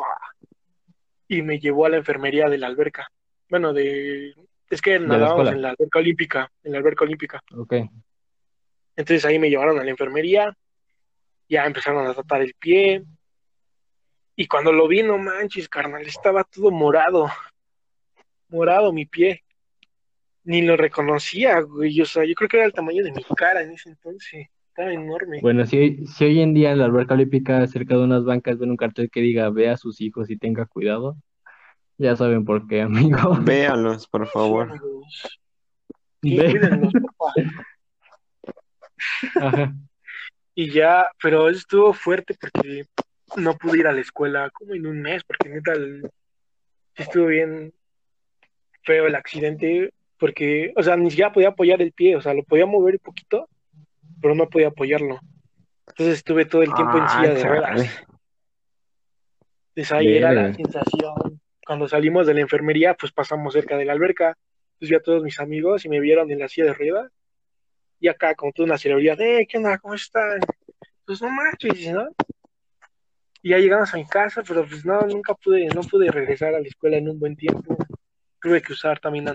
y 1.28 1.42
me 1.42 1.58
llevó 1.58 1.86
a 1.86 1.90
la 1.90 1.98
enfermería 1.98 2.48
de 2.48 2.58
la 2.58 2.66
alberca. 2.68 3.08
Bueno, 3.50 3.72
de... 3.72 4.34
Es 4.70 4.80
que 4.80 4.98
nadábamos 4.98 5.48
en 5.48 5.62
la 5.62 5.70
alberca 5.70 5.98
olímpica, 5.98 6.50
en 6.62 6.72
la 6.72 6.78
alberca 6.78 7.04
olímpica. 7.04 7.42
Ok. 7.54 7.74
Entonces 8.96 9.24
ahí 9.24 9.38
me 9.38 9.50
llevaron 9.50 9.78
a 9.78 9.84
la 9.84 9.90
enfermería, 9.90 10.56
ya 11.48 11.64
empezaron 11.66 12.06
a 12.06 12.14
tratar 12.14 12.42
el 12.42 12.54
pie. 12.54 13.04
Y 14.36 14.46
cuando 14.46 14.72
lo 14.72 14.86
vi, 14.86 15.02
no 15.02 15.18
manches, 15.18 15.68
carnal, 15.68 16.02
estaba 16.06 16.44
todo 16.44 16.70
morado. 16.70 17.28
Morado 18.48 18.92
mi 18.92 19.04
pie. 19.06 19.42
Ni 20.44 20.62
lo 20.62 20.76
reconocía, 20.76 21.60
güey. 21.60 22.00
O 22.00 22.06
sea, 22.06 22.24
yo 22.24 22.34
creo 22.34 22.48
que 22.48 22.56
era 22.58 22.66
el 22.66 22.72
tamaño 22.72 23.04
de 23.04 23.12
mi 23.12 23.22
cara 23.36 23.62
en 23.62 23.72
ese 23.72 23.90
entonces. 23.90 24.46
Estaba 24.68 24.92
enorme. 24.92 25.40
Bueno, 25.42 25.66
si, 25.66 26.06
si 26.06 26.24
hoy 26.24 26.40
en 26.40 26.54
día 26.54 26.70
en 26.70 26.78
la 26.78 26.84
alberca 26.84 27.14
olímpica, 27.14 27.66
cerca 27.66 27.96
de 27.96 28.04
unas 28.04 28.24
bancas, 28.24 28.58
ven 28.58 28.70
un 28.70 28.76
cartel 28.76 29.10
que 29.10 29.20
diga 29.20 29.50
ve 29.50 29.68
a 29.68 29.76
sus 29.76 30.00
hijos 30.00 30.30
y 30.30 30.36
tenga 30.38 30.66
cuidado, 30.66 31.16
ya 31.98 32.14
saben 32.14 32.44
por 32.44 32.66
qué, 32.68 32.82
amigo. 32.82 33.36
Véalos, 33.42 34.06
por 34.06 34.24
Sí, 34.26 34.32
favor. 34.32 34.70
amigos. 34.70 35.40
Sí, 36.22 36.36
Ve. 36.36 36.50
cuídenlos, 36.52 36.92
por 36.92 37.14
favor. 37.14 37.34
Ajá. 39.42 39.74
Y 40.60 40.72
ya, 40.72 41.06
pero 41.22 41.48
estuvo 41.48 41.92
fuerte 41.92 42.34
porque 42.34 42.84
no 43.36 43.56
pude 43.56 43.78
ir 43.78 43.86
a 43.86 43.92
la 43.92 44.00
escuela 44.00 44.50
como 44.50 44.74
en 44.74 44.88
un 44.88 45.00
mes, 45.00 45.22
porque 45.22 45.48
neta 45.48 45.72
estuvo 46.96 47.26
bien 47.26 47.72
feo 48.82 49.06
el 49.06 49.14
accidente, 49.14 49.92
porque, 50.18 50.72
o 50.74 50.82
sea, 50.82 50.96
ni 50.96 51.10
siquiera 51.10 51.32
podía 51.32 51.50
apoyar 51.50 51.80
el 51.80 51.92
pie, 51.92 52.16
o 52.16 52.20
sea, 52.20 52.34
lo 52.34 52.42
podía 52.42 52.66
mover 52.66 52.94
un 52.94 52.98
poquito, 53.04 53.48
pero 54.20 54.34
no 54.34 54.48
podía 54.48 54.66
apoyarlo. 54.66 55.20
Entonces 55.90 56.16
estuve 56.16 56.44
todo 56.44 56.64
el 56.64 56.74
tiempo 56.74 56.96
en 56.98 57.04
Ah, 57.04 57.08
silla 57.08 57.34
de 57.34 57.40
chale. 57.40 57.48
ruedas. 57.60 58.06
Entonces 59.76 59.92
ahí 59.92 60.16
era 60.16 60.32
la 60.32 60.52
sensación. 60.54 61.40
Cuando 61.64 61.86
salimos 61.86 62.26
de 62.26 62.34
la 62.34 62.40
enfermería, 62.40 62.94
pues 62.94 63.12
pasamos 63.12 63.52
cerca 63.52 63.76
de 63.76 63.84
la 63.84 63.92
alberca. 63.92 64.36
Entonces 64.72 64.90
vi 64.90 64.94
a 64.96 65.02
todos 65.02 65.22
mis 65.22 65.38
amigos 65.38 65.84
y 65.84 65.88
me 65.88 66.00
vieron 66.00 66.28
en 66.32 66.40
la 66.40 66.48
silla 66.48 66.66
de 66.66 66.74
ruedas. 66.74 67.12
Y 68.00 68.08
acá 68.08 68.34
con 68.34 68.52
toda 68.52 68.66
una 68.66 68.78
celebridad, 68.78 69.20
eh, 69.20 69.46
¿qué 69.48 69.58
onda? 69.58 69.78
¿Cómo 69.78 69.94
están? 69.94 70.40
Pues 71.04 71.20
no 71.22 71.28
manches, 71.30 71.92
¿no? 71.92 72.08
Y 73.42 73.50
ya 73.50 73.58
llegamos 73.58 73.92
a 73.94 73.96
mi 73.96 74.06
casa, 74.06 74.42
pero 74.46 74.66
pues 74.66 74.84
no, 74.84 75.00
nunca 75.02 75.34
pude, 75.34 75.66
no 75.66 75.80
pude 75.82 76.10
regresar 76.10 76.54
a 76.54 76.60
la 76.60 76.66
escuela 76.66 76.96
en 76.96 77.08
un 77.08 77.18
buen 77.18 77.34
tiempo. 77.36 77.76
Tuve 78.40 78.60
que 78.62 78.72
usar 78.72 79.00
también. 79.00 79.26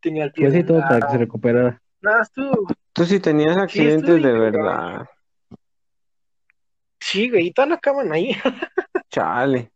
Tenía 0.00 0.24
el 0.24 0.32
pie 0.32 0.44
Pues 0.44 0.54
sí, 0.54 0.64
todo 0.64 0.78
para 0.80 0.88
que 0.88 0.94
se 0.94 1.00
vendado. 1.00 1.18
recuperara. 1.18 1.82
Nada, 2.00 2.22
estuvo. 2.22 2.68
Tú 2.92 3.04
sí 3.04 3.18
tenías 3.18 3.56
accidentes 3.56 4.22
de 4.22 4.32
verdad. 4.32 5.08
Sí, 7.00 7.28
güey, 7.28 7.48
y 7.48 7.54
no 7.66 7.74
acaban 7.74 8.12
ahí. 8.12 8.36
Chale. 9.10 9.72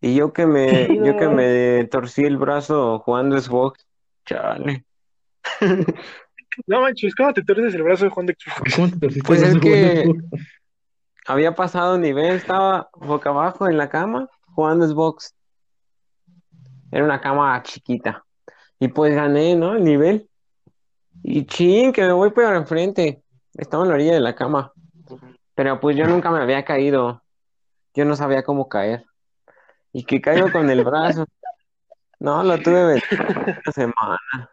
Y 0.00 0.14
yo 0.14 0.32
que 0.32 0.46
me, 0.46 0.86
Sí, 0.86 0.96
yo 0.96 1.12
no. 1.12 1.16
que 1.18 1.28
me 1.28 1.84
torcí 1.84 2.24
el 2.24 2.36
brazo 2.38 2.98
jugando 3.00 3.38
Xbox. 3.38 3.86
Chale. 4.24 4.85
No 6.66 6.80
manches, 6.80 7.14
¿cómo 7.14 7.34
te 7.34 7.42
torces 7.42 7.74
el 7.74 7.82
brazo 7.82 8.04
de 8.04 8.10
Juan 8.10 8.26
de 8.26 8.36
Xbox? 8.38 8.74
¿Cómo 8.74 8.88
te 8.88 8.98
torciste 8.98 9.26
Pues 9.26 9.42
el 9.42 9.56
es 9.56 9.60
que-? 9.60 10.10
Había 11.26 11.54
pasado 11.54 11.98
nivel, 11.98 12.36
estaba 12.36 12.88
boca 12.94 13.30
abajo 13.30 13.68
en 13.68 13.76
la 13.76 13.88
cama 13.88 14.28
jugando 14.54 14.86
Xbox. 14.86 15.34
Era 16.90 17.04
una 17.04 17.20
cama 17.20 17.60
chiquita. 17.62 18.24
Y 18.78 18.88
pues 18.88 19.14
gané, 19.14 19.56
¿no? 19.56 19.74
El 19.74 19.84
nivel. 19.84 20.28
Y 21.22 21.44
chin, 21.44 21.92
que 21.92 22.02
me 22.02 22.12
voy 22.12 22.30
para 22.30 22.56
enfrente. 22.56 23.22
Estaba 23.54 23.82
en 23.82 23.88
la 23.88 23.94
orilla 23.96 24.14
de 24.14 24.20
la 24.20 24.34
cama. 24.34 24.72
Pero 25.54 25.80
pues 25.80 25.96
yo 25.96 26.06
nunca 26.06 26.30
me 26.30 26.40
había 26.40 26.64
caído. 26.64 27.22
Yo 27.92 28.04
no 28.04 28.14
sabía 28.14 28.44
cómo 28.44 28.68
caer. 28.68 29.04
Y 29.92 30.04
que 30.04 30.20
caigo 30.20 30.52
con 30.52 30.70
el 30.70 30.84
brazo. 30.84 31.26
No, 32.20 32.42
lo 32.44 32.58
tuve 32.58 33.02
una 33.10 33.72
semana. 33.74 34.50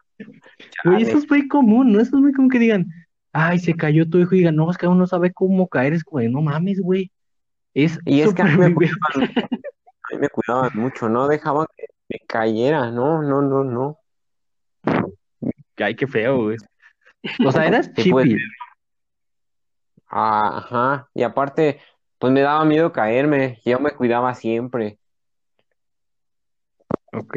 Güey, 0.84 1.02
eso 1.02 1.18
es 1.18 1.28
muy 1.28 1.48
común, 1.48 1.92
¿no? 1.92 2.00
Eso 2.00 2.16
es 2.16 2.22
muy 2.22 2.32
común 2.32 2.50
que 2.50 2.58
digan, 2.58 2.86
ay, 3.32 3.58
se 3.58 3.74
cayó 3.74 4.08
tu 4.08 4.18
hijo 4.18 4.34
y 4.34 4.38
digan, 4.38 4.56
no, 4.56 4.70
es 4.70 4.78
que 4.78 4.86
uno 4.86 4.96
no 4.96 5.06
sabe 5.06 5.32
cómo 5.32 5.68
caer, 5.68 5.92
es 5.92 6.04
como 6.04 6.20
de, 6.20 6.28
no 6.28 6.40
mames, 6.40 6.80
güey. 6.80 7.10
Es 7.74 7.98
Y 8.04 8.20
es 8.20 8.32
que 8.32 8.42
a 8.42 8.44
mí 8.44 8.56
me 8.56 8.72
cuidaban, 8.72 9.24
a 9.24 10.14
mí 10.14 10.18
me 10.20 10.28
cuidaban 10.28 10.70
mucho, 10.74 11.08
no 11.08 11.26
dejaban 11.26 11.66
que 11.76 11.86
me 12.08 12.20
cayera, 12.26 12.90
no, 12.90 13.22
no, 13.22 13.42
no, 13.42 13.64
no. 13.64 13.98
Ay, 15.76 15.96
qué 15.96 16.06
feo, 16.06 16.44
güey. 16.44 16.56
O 17.44 17.50
sea, 17.50 17.66
eras 17.66 17.90
Y 17.96 18.10
pues. 18.10 18.28
Ajá, 20.06 21.08
y 21.12 21.24
aparte, 21.24 21.80
pues 22.18 22.32
me 22.32 22.42
daba 22.42 22.64
miedo 22.64 22.92
caerme, 22.92 23.60
yo 23.64 23.80
me 23.80 23.90
cuidaba 23.90 24.32
siempre. 24.34 24.98
Ok. 27.12 27.36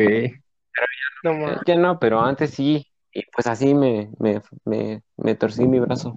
No 1.23 1.31
Eh. 1.31 1.57
Ya 1.65 1.75
no, 1.75 1.99
pero 1.99 2.19
antes 2.21 2.51
sí, 2.51 2.85
y 3.11 3.23
pues 3.31 3.47
así 3.47 3.73
me, 3.73 4.09
me, 4.19 4.41
me, 4.65 5.01
me 5.17 5.35
torcí 5.35 5.65
mi 5.67 5.79
brazo 5.79 6.13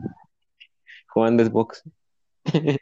jugando 1.08 1.44
Xbox. 1.44 1.82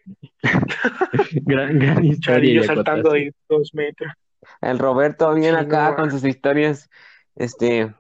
Gran, 1.44 1.78
gran 1.78 2.04
historia 2.04 2.54
yo 2.54 2.62
saltando 2.62 3.10
de 3.12 3.34
dos 3.48 3.74
metros. 3.74 4.12
El 4.60 4.78
Roberto 4.78 5.34
bien 5.34 5.56
Sí, 5.56 5.60
acá 5.60 5.90
no, 5.90 5.96
con 5.96 6.10
sus 6.10 6.24
historias, 6.24 6.88
este, 7.34 7.92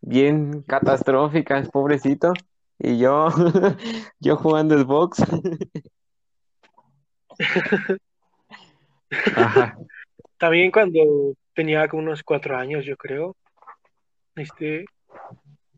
bien 0.00 0.62
catastróficas, 0.62 1.68
pobrecito, 1.70 2.32
y 2.78 2.98
yo, 2.98 3.28
yo 4.20 4.36
jugando 4.36 4.76
Xbox. 4.78 5.22
Ajá. 9.36 9.78
También 10.38 10.70
cuando 10.72 11.34
tenía 11.54 11.86
como 11.88 12.02
unos 12.02 12.22
cuatro 12.22 12.56
años, 12.56 12.84
yo 12.84 12.96
creo, 12.96 13.36
este, 14.36 14.86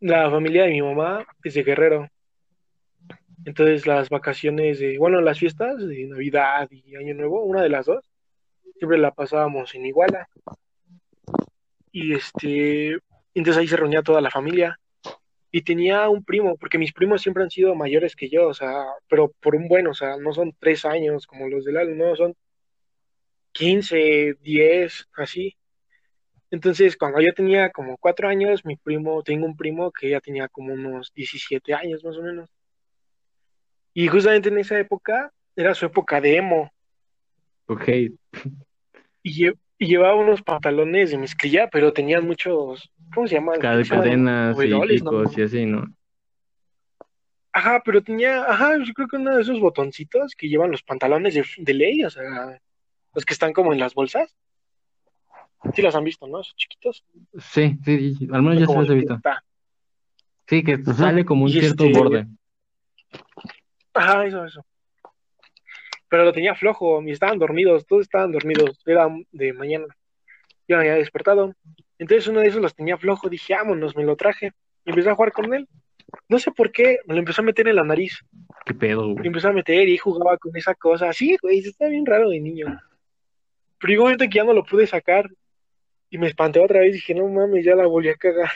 la 0.01 0.31
familia 0.31 0.65
de 0.65 0.71
mi 0.71 0.83
mamá 0.83 1.27
es 1.43 1.55
de 1.55 1.63
Guerrero. 1.63 2.09
Entonces 3.45 3.87
las 3.87 4.09
vacaciones 4.09 4.79
de, 4.79 4.99
bueno, 4.99 5.21
las 5.21 5.39
fiestas 5.39 5.87
de 5.87 6.07
Navidad 6.07 6.69
y 6.71 6.97
Año 6.97 7.15
Nuevo, 7.15 7.45
una 7.45 7.63
de 7.63 7.69
las 7.69 7.87
dos, 7.87 8.05
siempre 8.79 8.99
la 8.99 9.13
pasábamos 9.13 9.75
en 9.75 9.87
Iguala. 9.87 10.29
Y 11.93 12.15
este, 12.15 12.99
entonces 13.35 13.61
ahí 13.61 13.69
se 13.69 13.77
reunía 13.77 14.03
toda 14.03 14.21
la 14.21 14.31
familia. 14.31 14.79
Y 15.53 15.63
tenía 15.63 16.09
un 16.09 16.25
primo, 16.25 16.57
porque 16.57 16.77
mis 16.77 16.93
primos 16.93 17.23
siempre 17.23 17.43
han 17.43 17.51
sido 17.51 17.75
mayores 17.75 18.15
que 18.17 18.29
yo, 18.29 18.49
o 18.49 18.55
sea, 18.55 18.85
pero 19.09 19.33
por 19.41 19.55
un 19.55 19.69
buen, 19.69 19.87
o 19.87 19.95
sea, 19.95 20.17
no 20.19 20.33
son 20.35 20.55
tres 20.59 20.85
años 20.85 21.27
como 21.27 21.49
los 21.49 21.65
del 21.65 21.79
álbum, 21.79 21.97
no, 21.97 22.17
son 22.17 22.35
15, 23.53 24.37
10, 24.43 25.09
así. 25.17 25.57
Entonces, 26.57 26.97
cuando 26.97 27.21
yo 27.21 27.35
tenía 27.35 27.69
como 27.69 27.99
cuatro 27.99 28.29
años, 28.29 28.65
mi 28.65 28.77
primo, 28.77 29.23
tengo 29.23 29.45
un 29.45 29.59
primo 29.59 29.93
que 29.93 30.09
ya 30.09 30.21
tenía 30.23 30.49
como 30.49 30.73
unos 30.73 31.13
17 31.13 31.75
años 31.75 32.03
más 32.03 32.17
o 32.17 32.23
menos. 32.23 32.49
Y 33.93 34.09
justamente 34.09 34.49
en 34.49 34.57
esa 34.57 34.79
época 34.79 35.31
era 35.55 35.75
su 35.75 35.85
época 35.85 36.19
de 36.19 36.37
emo. 36.39 36.73
Ok. 37.67 37.89
Y, 39.23 39.51
llevaba 39.79 40.15
unos 40.15 40.41
pantalones 40.41 41.11
de 41.11 41.19
mezclilla, 41.19 41.69
pero 41.69 41.93
tenían 41.93 42.27
muchos, 42.27 42.91
¿cómo 43.13 43.27
se 43.27 43.35
llaman? 43.35 43.61
cadenas 43.61 44.57
y 44.59 45.39
y 45.39 45.43
así, 45.43 45.67
¿no? 45.67 45.95
Ajá, 47.53 47.83
pero 47.85 48.03
tenía, 48.03 48.45
ajá, 48.45 48.79
yo 48.83 48.95
creo 48.95 49.09
que 49.09 49.17
uno 49.17 49.37
de 49.37 49.43
esos 49.43 49.61
botoncitos 49.61 50.35
que 50.35 50.49
llevan 50.49 50.71
los 50.71 50.83
pantalones 50.83 51.35
de, 51.35 51.45
de 51.59 51.75
ley, 51.75 52.03
o 52.03 52.09
sea, 52.09 52.59
los 53.15 53.27
que 53.27 53.35
están 53.35 53.53
como 53.53 53.75
en 53.75 53.79
las 53.79 53.93
bolsas. 53.93 54.35
Sí 55.75 55.83
los 55.83 55.95
han 55.95 56.05
visto, 56.05 56.27
¿no? 56.27 56.41
Esos 56.41 56.55
chiquitos. 56.57 57.05
Sí, 57.39 57.79
sí, 57.85 58.29
al 58.33 58.43
menos 58.43 58.61
ya 58.61 58.67
se 58.67 58.79
los 58.79 58.91
he 58.91 58.95
visto. 58.95 59.21
Sí, 60.47 60.63
que 60.63 60.79
sale 60.85 61.25
como 61.25 61.45
un 61.45 61.51
cierto 61.51 61.85
este 61.85 61.99
borde. 61.99 62.27
Ajá, 63.95 64.27
eso, 64.27 64.45
eso. 64.45 64.65
Pero 66.09 66.25
lo 66.25 66.33
tenía 66.33 66.55
flojo, 66.55 67.03
estaban 67.07 67.39
dormidos, 67.39 67.87
todos 67.87 68.03
estaban 68.03 68.31
dormidos, 68.31 68.79
era 68.87 69.09
de 69.33 69.53
mañana. 69.53 69.87
Yo 70.69 70.77
me 70.77 70.83
había 70.83 70.95
despertado. 70.95 71.55
Entonces 71.99 72.29
uno 72.29 72.41
de 72.41 72.49
esos 72.49 72.61
los 72.61 72.75
tenía 72.75 72.97
flojo, 72.97 73.29
dije, 73.29 73.55
vámonos, 73.55 73.97
me 73.97 74.05
lo 74.05 74.17
traje. 74.17 74.53
Y 74.85 74.91
empecé 74.91 75.11
a 75.11 75.15
jugar 75.15 75.33
con 75.33 75.53
él. 75.53 75.69
No 76.29 76.39
sé 76.39 76.53
por 76.53 76.71
qué, 76.71 76.99
me 77.07 77.15
lo 77.15 77.21
empezó 77.21 77.43
a 77.43 77.45
meter 77.45 77.67
en 77.67 77.77
la 77.77 77.83
nariz. 77.83 78.21
¿Qué 78.65 78.75
pedo, 78.75 79.09
güey? 79.09 79.17
Me 79.17 79.27
empezó 79.29 79.49
a 79.49 79.53
meter 79.53 79.89
y 79.89 79.97
jugaba 79.97 80.39
con 80.39 80.57
esa 80.57 80.75
cosa. 80.75 81.13
Sí, 81.13 81.37
güey, 81.43 81.59
está 81.59 81.89
bien 81.89 82.07
raro 82.07 82.29
de 82.29 82.39
niño. 82.39 82.81
Pero 83.79 83.93
igual 83.93 84.13
un 84.13 84.19
que 84.19 84.29
ya 84.37 84.45
no 84.45 84.53
lo 84.53 84.65
pude 84.65 84.87
sacar. 84.87 85.29
Y 86.11 86.19
me 86.19 86.29
espanté 86.29 86.61
otra 86.61 86.81
vez. 86.81 86.93
Dije, 86.93 87.15
no 87.15 87.29
mames, 87.29 87.65
ya 87.65 87.75
la 87.75 87.87
volví 87.87 88.09
a 88.09 88.15
cagar. 88.15 88.51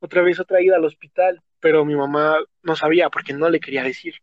Otra 0.00 0.22
vez 0.22 0.38
otra 0.38 0.60
ida 0.62 0.76
al 0.76 0.84
hospital. 0.84 1.42
Pero 1.60 1.84
mi 1.84 1.94
mamá 1.94 2.38
no 2.62 2.76
sabía 2.76 3.08
porque 3.08 3.32
no 3.32 3.48
le 3.48 3.60
quería 3.60 3.82
decir. 3.82 4.14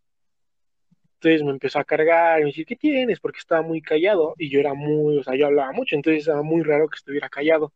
Entonces 1.15 1.43
me 1.43 1.51
empezó 1.51 1.79
a 1.79 1.83
cargar 1.83 2.39
y 2.39 2.43
me 2.43 2.49
decía, 2.49 2.65
¿qué 2.65 2.75
tienes? 2.75 3.19
Porque 3.19 3.39
estaba 3.39 3.61
muy 3.61 3.81
callado. 3.81 4.35
Y 4.37 4.49
yo 4.49 4.59
era 4.59 4.73
muy, 4.73 5.17
o 5.17 5.23
sea, 5.23 5.35
yo 5.35 5.47
hablaba 5.47 5.71
mucho. 5.71 5.95
Entonces 5.95 6.27
era 6.27 6.41
muy 6.41 6.63
raro 6.63 6.87
que 6.87 6.97
estuviera 6.97 7.29
callado. 7.29 7.73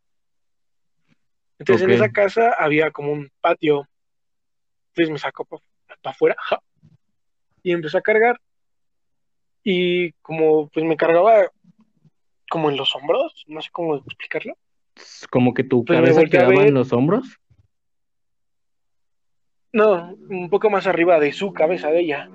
Entonces 1.58 1.84
en 1.84 1.92
esa 1.92 2.10
casa 2.10 2.54
había 2.58 2.92
como 2.92 3.12
un 3.12 3.32
patio. 3.42 3.88
Entonces 4.90 5.12
me 5.12 5.20
sacó 5.20 5.46
para 5.46 5.62
afuera. 6.04 6.36
Y 7.64 7.72
empezó 7.72 7.98
a 7.98 8.02
cargar 8.02 8.40
y 9.68 10.12
como 10.22 10.70
pues 10.70 10.86
me 10.86 10.96
cargaba 10.96 11.52
como 12.50 12.70
en 12.70 12.78
los 12.78 12.96
hombros, 12.96 13.44
no 13.48 13.62
sé 13.62 13.70
cómo 13.72 13.96
explicarlo. 13.96 14.56
Como 15.30 15.54
que 15.54 15.64
tu 15.64 15.84
pues 15.84 16.00
cabeza 16.00 16.24
quedaba 16.26 16.66
en 16.66 16.74
los 16.74 16.94
hombros. 16.94 17.38
No, 19.74 20.16
un 20.30 20.50
poco 20.50 20.70
más 20.70 20.88
arriba 20.88 21.20
de 21.20 21.34
su 21.34 21.52
cabeza 21.52 21.90
de 21.90 22.00
ella. 22.00 22.30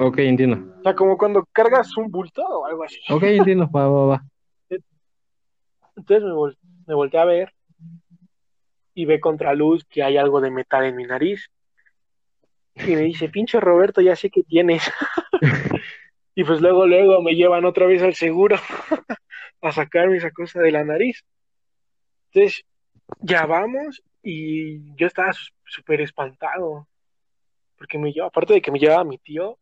Ok, 0.00 0.18
entiendo. 0.18 0.74
O 0.80 0.82
sea, 0.82 0.94
como 0.94 1.16
cuando 1.16 1.46
cargas 1.52 1.96
un 1.96 2.10
bulto 2.10 2.42
o 2.42 2.66
algo 2.66 2.82
así. 2.82 2.98
Ok, 3.10 3.22
entiendo, 3.22 3.70
va, 3.70 3.88
va, 3.88 4.06
va. 4.06 4.24
Entonces 5.96 6.24
me, 6.24 6.32
me 6.86 6.94
volteé 6.94 7.20
a 7.20 7.24
ver 7.24 7.52
y 8.94 9.04
ve 9.04 9.20
contra 9.20 9.54
luz 9.54 9.84
que 9.84 10.02
hay 10.02 10.16
algo 10.16 10.40
de 10.40 10.50
metal 10.50 10.84
en 10.84 10.96
mi 10.96 11.04
nariz. 11.04 11.48
Y 12.74 12.96
me 12.96 13.02
dice, 13.02 13.28
pinche 13.28 13.60
Roberto, 13.60 14.00
ya 14.00 14.16
sé 14.16 14.30
que 14.30 14.42
tienes. 14.42 14.90
Y 16.34 16.44
pues 16.44 16.60
luego, 16.60 16.86
luego 16.86 17.20
me 17.22 17.34
llevan 17.34 17.64
otra 17.64 17.86
vez 17.86 18.02
al 18.02 18.14
seguro 18.14 18.56
a 19.62 19.72
sacarme 19.72 20.16
esa 20.16 20.30
cosa 20.30 20.60
de 20.60 20.72
la 20.72 20.84
nariz. 20.84 21.24
Entonces, 22.32 22.64
ya 23.20 23.46
vamos 23.46 24.02
y 24.22 24.94
yo 24.96 25.06
estaba 25.06 25.32
súper 25.64 26.00
espantado. 26.00 26.86
Porque 27.76 27.98
me 27.98 28.12
lleva, 28.12 28.28
aparte 28.28 28.54
de 28.54 28.62
que 28.62 28.70
me 28.70 28.78
llevaba 28.78 29.04
mi 29.04 29.18
tío, 29.18 29.58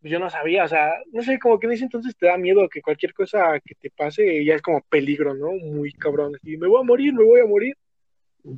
pues 0.00 0.12
yo 0.12 0.18
no 0.18 0.30
sabía, 0.30 0.64
o 0.64 0.68
sea, 0.68 0.92
no 1.12 1.22
sé, 1.22 1.38
como 1.38 1.58
que 1.58 1.66
en 1.66 1.72
ese 1.72 1.84
entonces 1.84 2.16
te 2.16 2.26
da 2.26 2.38
miedo 2.38 2.68
que 2.68 2.80
cualquier 2.80 3.12
cosa 3.12 3.60
que 3.60 3.74
te 3.74 3.90
pase 3.90 4.44
ya 4.44 4.54
es 4.54 4.62
como 4.62 4.80
peligro, 4.82 5.34
¿no? 5.34 5.50
Muy 5.50 5.92
cabrón. 5.92 6.32
Y 6.42 6.56
me 6.56 6.68
voy 6.68 6.80
a 6.80 6.84
morir, 6.84 7.12
me 7.12 7.24
voy 7.24 7.40
a 7.40 7.46
morir. 7.46 7.76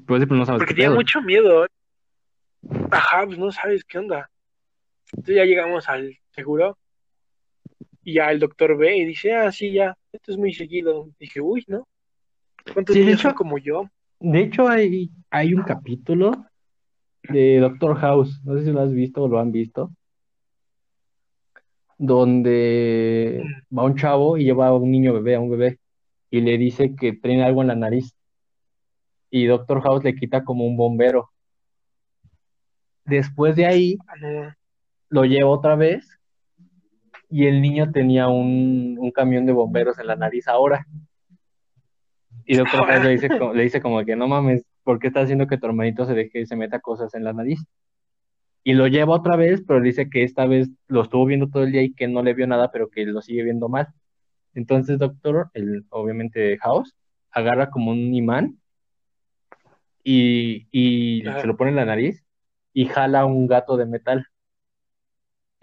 Pues, 0.07 0.28
no 0.28 0.45
sabes 0.45 0.61
Porque 0.61 0.74
tenía 0.74 0.91
mucho 0.91 1.20
miedo. 1.22 1.66
Ajá, 2.91 3.26
pues 3.26 3.39
no 3.39 3.51
sabes 3.51 3.85
qué 3.85 3.99
onda. 3.99 4.30
Entonces 5.11 5.37
ya 5.37 5.45
llegamos 5.45 5.89
al 5.89 6.16
seguro 6.30 6.78
y 8.05 8.14
ya 8.14 8.30
el 8.30 8.40
doctor 8.40 8.76
ve 8.76 8.96
y 8.96 9.05
dice, 9.05 9.32
ah, 9.32 9.53
sí, 9.53 9.72
ya, 9.72 9.96
esto 10.12 10.32
es 10.32 10.38
muy 10.38 10.53
seguido. 10.53 11.09
Dije, 11.18 11.40
uy, 11.40 11.64
¿no? 11.68 11.86
¿Cuántos 12.72 12.94
sí, 12.94 13.05
niños 13.05 13.22
como 13.34 13.59
yo? 13.59 13.88
De 14.20 14.40
hecho, 14.40 14.68
hay, 14.68 15.11
hay 15.30 15.55
un 15.55 15.62
capítulo 15.62 16.46
de 17.28 17.59
Doctor 17.59 17.96
House, 17.98 18.40
no 18.44 18.57
sé 18.57 18.64
si 18.64 18.72
lo 18.72 18.80
has 18.80 18.92
visto 18.92 19.22
o 19.22 19.28
lo 19.28 19.38
han 19.38 19.53
visto, 19.53 19.92
donde 21.98 23.42
mm. 23.44 23.78
va 23.78 23.84
un 23.84 23.96
chavo 23.96 24.36
y 24.36 24.44
lleva 24.44 24.68
a 24.68 24.74
un 24.74 24.90
niño 24.90 25.12
bebé, 25.12 25.36
a 25.36 25.40
un 25.40 25.50
bebé, 25.50 25.78
y 26.30 26.40
le 26.40 26.59
dice 26.59 26.94
que 26.96 27.12
tiene 27.12 27.44
algo 27.44 27.62
en 27.62 27.68
la 27.68 27.76
nariz. 27.76 28.14
Y 29.30 29.46
Doctor 29.46 29.80
House 29.82 30.05
le 30.05 30.14
quita 30.14 30.44
como 30.44 30.66
un 30.66 30.76
bombero. 30.76 31.30
Después 33.05 33.57
de 33.57 33.66
ahí, 33.66 33.98
ah, 34.09 34.55
lo 35.09 35.24
lleva 35.24 35.48
otra 35.48 35.74
vez 35.74 36.22
y 37.33 37.47
el 37.47 37.62
niño 37.62 37.91
tenía 37.93 38.28
un, 38.28 39.11
camión 39.14 39.47
de 39.47 39.53
bomberos 39.53 39.99
en 39.99 40.07
la 40.07 40.16
nariz 40.16 40.47
ahora. 40.49 40.87
Y 42.45 42.57
doctor 42.57 42.87
le 43.03 43.09
dice, 43.09 43.28
le 43.55 43.62
dice 43.62 43.80
como 43.80 44.05
que 44.05 44.16
no 44.16 44.28
mames, 44.28 44.66
¿por 44.83 44.99
qué 44.99 45.07
estás 45.07 45.24
haciendo 45.24 45.47
que 45.47 45.57
tu 45.57 45.66
hermanito 45.66 46.05
se 46.05 46.12
deje, 46.12 46.45
se 46.45 46.57
meta 46.57 46.80
cosas 46.80 47.14
en 47.14 47.24
la 47.24 47.33
nariz? 47.33 47.64
Y 48.62 48.74
lo 48.74 48.87
lleva 48.87 49.14
otra 49.14 49.37
vez, 49.37 49.62
pero 49.66 49.80
dice 49.80 50.11
que 50.11 50.24
esta 50.24 50.45
vez 50.45 50.68
lo 50.89 51.01
estuvo 51.01 51.24
viendo 51.24 51.49
todo 51.49 51.62
el 51.62 51.72
día 51.72 51.80
y 51.83 51.95
que 51.95 52.07
no 52.07 52.22
le 52.22 52.35
vio 52.35 52.47
nada, 52.47 52.70
pero 52.70 52.91
que 52.91 53.07
lo 53.07 53.22
sigue 53.22 53.45
viendo 53.45 53.70
mal. 53.70 53.89
Entonces, 54.53 54.99
doctor, 54.99 55.49
el, 55.55 55.87
obviamente 55.89 56.59
House, 56.59 56.95
agarra 57.30 57.70
como 57.70 57.93
un 57.93 58.14
imán 58.14 58.59
y, 60.05 60.66
y 60.70 61.22
se 61.41 61.47
lo 61.47 61.57
pone 61.57 61.70
en 61.70 61.76
la 61.76 61.87
nariz 61.87 62.22
y 62.74 62.85
jala 62.85 63.24
un 63.24 63.47
gato 63.47 63.78
de 63.78 63.87
metal 63.87 64.26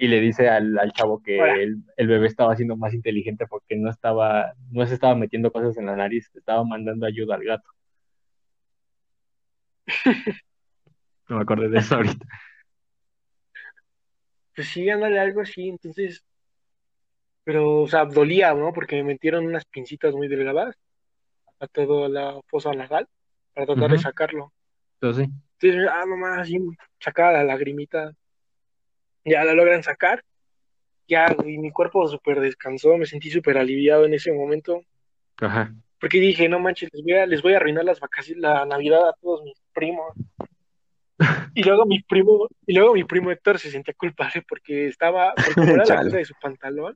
y 0.02 0.08
le 0.08 0.22
dice 0.22 0.48
al, 0.48 0.94
chavo 0.94 1.22
que 1.22 1.38
el, 1.38 2.08
bebé 2.08 2.28
estaba 2.28 2.56
siendo 2.56 2.78
más 2.78 2.94
inteligente 2.94 3.46
porque 3.48 3.76
no 3.76 3.90
estaba, 3.90 4.54
no 4.72 4.86
se 4.88 4.94
estaba 4.94 5.14
metiendo 5.14 5.52
cosas 5.52 5.76
en 5.78 5.88
la 5.88 5.96
nariz, 5.98 6.32
estaba 6.34 6.64
mandando 6.64 7.06
ayuda 7.06 7.36
al 7.36 7.44
gato. 7.44 7.70
no 11.28 11.36
me 11.36 11.42
acordé 11.42 11.68
de 11.68 11.80
eso 11.80 11.96
ahorita. 11.96 12.26
Pues 14.56 14.70
sí, 14.70 14.90
ándale 14.90 15.20
algo 15.20 15.42
así, 15.42 15.68
entonces, 15.68 16.24
pero, 17.44 17.82
o 17.82 17.88
sea, 17.90 18.06
dolía, 18.06 18.54
¿no? 18.54 18.72
Porque 18.72 18.96
me 18.96 19.04
metieron 19.04 19.46
unas 19.46 19.66
pincitas 19.66 20.14
muy 20.14 20.30
delgadas 20.30 20.78
a 21.60 21.68
toda 21.68 22.08
la 22.08 22.40
fosa 22.48 22.72
nasal 22.72 23.06
para 23.54 23.66
tratar 23.66 23.92
de 23.92 24.00
sacarlo. 24.00 24.54
Sí. 25.02 25.26
Entonces, 25.60 25.90
ah, 25.92 26.06
nomás 26.08 26.40
así, 26.40 26.58
sacaba 27.02 27.34
la 27.34 27.44
lagrimita 27.44 28.14
ya 29.26 29.44
la 29.44 29.54
logran 29.54 29.84
sacar, 29.84 30.24
ya, 31.10 31.36
y 31.44 31.58
mi 31.58 31.72
cuerpo 31.72 32.08
súper 32.08 32.40
descansó, 32.40 32.96
me 32.96 33.08
sentí 33.08 33.32
súper 33.32 33.58
aliviado 33.58 34.06
en 34.06 34.14
ese 34.14 34.32
momento. 34.32 34.84
Ajá. 35.42 35.74
Porque 36.00 36.20
dije, 36.20 36.48
no 36.48 36.60
manches, 36.60 36.90
les 36.94 37.04
voy 37.04 37.14
a, 37.14 37.26
les 37.26 37.42
voy 37.42 37.54
a 37.54 37.58
arruinar 37.58 37.84
las 37.84 38.00
vacaciones, 38.00 38.42
la 38.42 38.66
Navidad 38.66 39.10
a 39.10 39.14
todos 39.20 39.44
mis 39.44 39.60
primos. 39.74 40.16
y 41.56 41.64
luego 41.64 41.86
mi 41.86 42.02
primo, 42.04 42.48
y 42.66 42.74
luego 42.74 42.94
mi 42.94 43.04
primo 43.04 43.32
Héctor 43.32 43.60
se 43.60 43.72
sentía 43.72 43.94
culpable 43.96 44.44
porque 44.48 44.88
estaba, 44.88 45.34
porque 45.34 45.72
era 45.72 45.84
la 45.84 45.98
cosa 46.04 46.18
de 46.18 46.26
su 46.26 46.36
pantalón. 46.40 46.96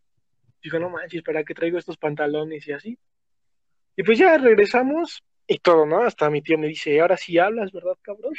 Dijo, 0.61 0.80
no 0.80 0.89
manches, 0.89 1.24
¿para 1.24 1.43
qué 1.43 1.53
traigo 1.53 1.78
estos 1.78 1.97
pantalones 1.97 2.65
y 2.67 2.71
así? 2.71 2.97
Y 3.97 4.03
pues 4.03 4.17
ya 4.17 4.38
regresamos 4.38 5.24
y 5.47 5.57
todo, 5.57 5.86
¿no? 5.86 6.03
Hasta 6.03 6.30
mi 6.30 6.41
tío 6.41 6.57
me 6.57 6.67
dice, 6.67 7.01
ahora 7.01 7.17
sí 7.17 7.38
hablas, 7.38 7.71
¿verdad, 7.71 7.97
cabrón? 8.01 8.34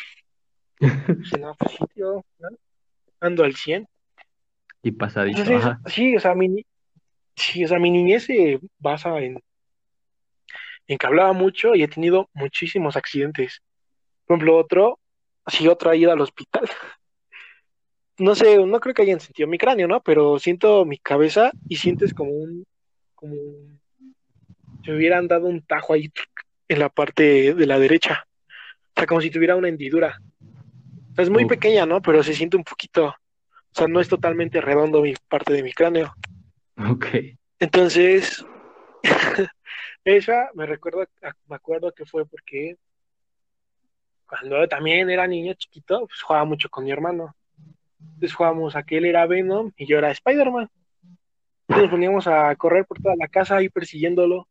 dice, 1.18 1.39
no, 1.39 1.55
pues 1.59 1.72
sí, 1.72 1.85
tío, 1.95 2.24
¿no? 2.39 2.49
Ando 3.20 3.44
al 3.44 3.54
100. 3.54 3.86
Y 4.82 4.92
pasadito. 4.92 5.42
sí, 5.86 6.16
o 6.16 6.20
sea, 6.20 6.34
mi, 6.34 6.64
Sí, 7.36 7.64
o 7.64 7.68
sea, 7.68 7.78
mi 7.78 7.90
niñez 7.90 8.24
se 8.24 8.60
basa 8.78 9.18
en, 9.18 9.42
en 10.86 10.98
que 10.98 11.06
hablaba 11.06 11.32
mucho 11.32 11.74
y 11.74 11.82
he 11.82 11.88
tenido 11.88 12.30
muchísimos 12.32 12.96
accidentes. 12.96 13.60
Por 14.26 14.36
ejemplo, 14.36 14.56
otro, 14.56 15.00
sí, 15.46 15.66
otra 15.68 15.96
ida 15.96 16.12
al 16.12 16.20
hospital. 16.20 16.68
No 18.16 18.36
sé, 18.36 18.64
no 18.64 18.78
creo 18.78 18.94
que 18.94 19.02
hayan 19.02 19.18
sentido 19.18 19.48
mi 19.48 19.58
cráneo, 19.58 19.88
¿no? 19.88 20.00
Pero 20.00 20.38
siento 20.38 20.84
mi 20.84 20.98
cabeza 20.98 21.50
y 21.68 21.76
sientes 21.76 22.14
como 22.14 22.30
un, 22.30 22.64
como 23.16 23.34
si 24.84 24.90
me 24.90 24.96
hubieran 24.96 25.26
dado 25.26 25.46
un 25.46 25.62
tajo 25.62 25.94
ahí 25.94 26.12
en 26.68 26.78
la 26.78 26.90
parte 26.90 27.54
de 27.54 27.66
la 27.66 27.80
derecha. 27.80 28.24
O 28.94 29.00
sea, 29.00 29.06
como 29.08 29.20
si 29.20 29.30
tuviera 29.30 29.56
una 29.56 29.68
hendidura. 29.68 30.20
O 31.14 31.16
sea, 31.16 31.22
es 31.22 31.30
muy 31.30 31.44
Uf. 31.44 31.50
pequeña, 31.50 31.86
¿no? 31.86 32.02
Pero 32.02 32.24
se 32.24 32.34
siente 32.34 32.56
un 32.56 32.64
poquito. 32.64 33.06
O 33.06 33.14
sea, 33.70 33.86
no 33.86 34.00
es 34.00 34.08
totalmente 34.08 34.60
redondo 34.60 35.00
mi 35.00 35.14
parte 35.28 35.52
de 35.52 35.62
mi 35.62 35.72
cráneo. 35.72 36.12
Ok. 36.76 37.06
Entonces, 37.60 38.44
esa 40.04 40.50
me 40.54 40.66
recuerdo, 40.66 41.04
me 41.46 41.54
acuerdo 41.54 41.92
que 41.92 42.04
fue 42.04 42.26
porque 42.26 42.76
cuando 44.26 44.66
también 44.66 45.08
era 45.08 45.28
niño 45.28 45.54
chiquito, 45.54 46.00
pues 46.08 46.20
jugaba 46.20 46.44
mucho 46.44 46.68
con 46.68 46.82
mi 46.82 46.90
hermano. 46.90 47.36
Entonces 48.00 48.34
jugábamos 48.34 48.74
a 48.74 48.82
que 48.82 48.98
él 48.98 49.04
era 49.04 49.24
Venom 49.26 49.70
y 49.76 49.86
yo 49.86 49.98
era 49.98 50.10
Spider-Man. 50.10 50.68
Entonces 51.68 51.82
nos 51.84 51.90
poníamos 51.90 52.26
a 52.26 52.56
correr 52.56 52.86
por 52.86 53.00
toda 53.00 53.14
la 53.16 53.28
casa 53.28 53.56
ahí 53.56 53.68
persiguiéndolo. 53.68 54.48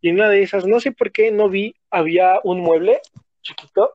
Y 0.00 0.08
en 0.08 0.14
una 0.14 0.30
de 0.30 0.42
esas, 0.42 0.64
no 0.66 0.80
sé 0.80 0.92
por 0.92 1.12
qué 1.12 1.30
no 1.30 1.50
vi, 1.50 1.74
había 1.90 2.40
un 2.44 2.60
mueble 2.60 3.00
chiquito 3.42 3.92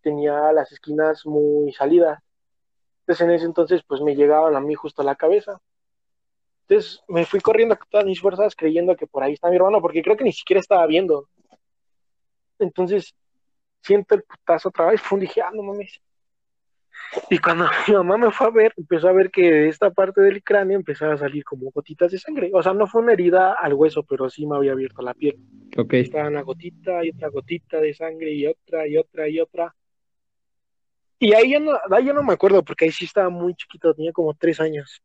tenía 0.00 0.52
las 0.52 0.72
esquinas 0.72 1.26
muy 1.26 1.72
salidas. 1.72 2.18
Entonces 3.00 3.26
en 3.26 3.30
ese 3.32 3.44
entonces 3.46 3.82
pues 3.86 4.00
me 4.00 4.14
llegaban 4.14 4.56
a 4.56 4.60
mí 4.60 4.74
justo 4.74 5.02
a 5.02 5.04
la 5.04 5.16
cabeza. 5.16 5.60
Entonces 6.68 7.02
me 7.08 7.24
fui 7.26 7.40
corriendo 7.40 7.76
con 7.76 7.88
todas 7.88 8.06
mis 8.06 8.20
fuerzas 8.20 8.54
creyendo 8.54 8.96
que 8.96 9.06
por 9.06 9.22
ahí 9.22 9.32
está 9.32 9.50
mi 9.50 9.56
hermano, 9.56 9.80
porque 9.80 10.02
creo 10.02 10.16
que 10.16 10.24
ni 10.24 10.32
siquiera 10.32 10.60
estaba 10.60 10.86
viendo. 10.86 11.28
Entonces 12.58 13.14
siento 13.82 14.14
el 14.14 14.22
putazo 14.22 14.68
otra 14.68 14.86
vez, 14.86 15.00
fue 15.00 15.20
dije, 15.20 15.40
ah, 15.42 15.50
no 15.52 15.62
mames. 15.62 16.00
Y 17.28 17.38
cuando 17.38 17.66
mi 17.88 17.94
mamá 17.94 18.18
me 18.18 18.30
fue 18.30 18.46
a 18.46 18.50
ver, 18.50 18.72
empezó 18.76 19.08
a 19.08 19.12
ver 19.12 19.30
que 19.30 19.42
de 19.42 19.68
esta 19.68 19.90
parte 19.90 20.20
del 20.20 20.42
cráneo 20.42 20.76
empezaba 20.76 21.14
a 21.14 21.18
salir 21.18 21.44
como 21.44 21.70
gotitas 21.70 22.12
de 22.12 22.18
sangre. 22.18 22.50
O 22.52 22.62
sea, 22.62 22.72
no 22.72 22.86
fue 22.86 23.02
una 23.02 23.12
herida 23.12 23.52
al 23.52 23.74
hueso, 23.74 24.02
pero 24.02 24.28
sí 24.30 24.46
me 24.46 24.56
había 24.56 24.72
abierto 24.72 25.02
la 25.02 25.14
piel. 25.14 25.38
Ok. 25.76 25.94
Estaba 25.94 26.28
una 26.28 26.42
gotita 26.42 27.04
y 27.04 27.10
otra 27.10 27.28
gotita 27.28 27.80
de 27.80 27.94
sangre 27.94 28.32
y 28.32 28.46
otra 28.46 28.86
y 28.86 28.96
otra 28.96 29.28
y 29.28 29.40
otra. 29.40 29.74
Y 31.22 31.34
ahí 31.34 31.52
yo 31.52 31.60
no, 31.60 31.78
ahí 31.90 32.06
yo 32.06 32.14
no 32.14 32.22
me 32.22 32.32
acuerdo 32.32 32.64
porque 32.64 32.86
ahí 32.86 32.92
sí 32.92 33.04
estaba 33.04 33.28
muy 33.28 33.54
chiquito, 33.54 33.94
tenía 33.94 34.10
como 34.10 34.32
tres 34.32 34.58
años. 34.58 35.02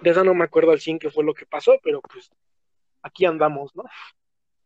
De 0.00 0.10
esa 0.10 0.24
no 0.24 0.32
me 0.32 0.44
acuerdo 0.44 0.72
al 0.72 0.80
100 0.80 0.98
qué 0.98 1.10
fue 1.10 1.22
lo 1.22 1.34
que 1.34 1.44
pasó, 1.44 1.78
pero 1.82 2.00
pues 2.00 2.30
aquí 3.02 3.26
andamos, 3.26 3.76
¿no? 3.76 3.84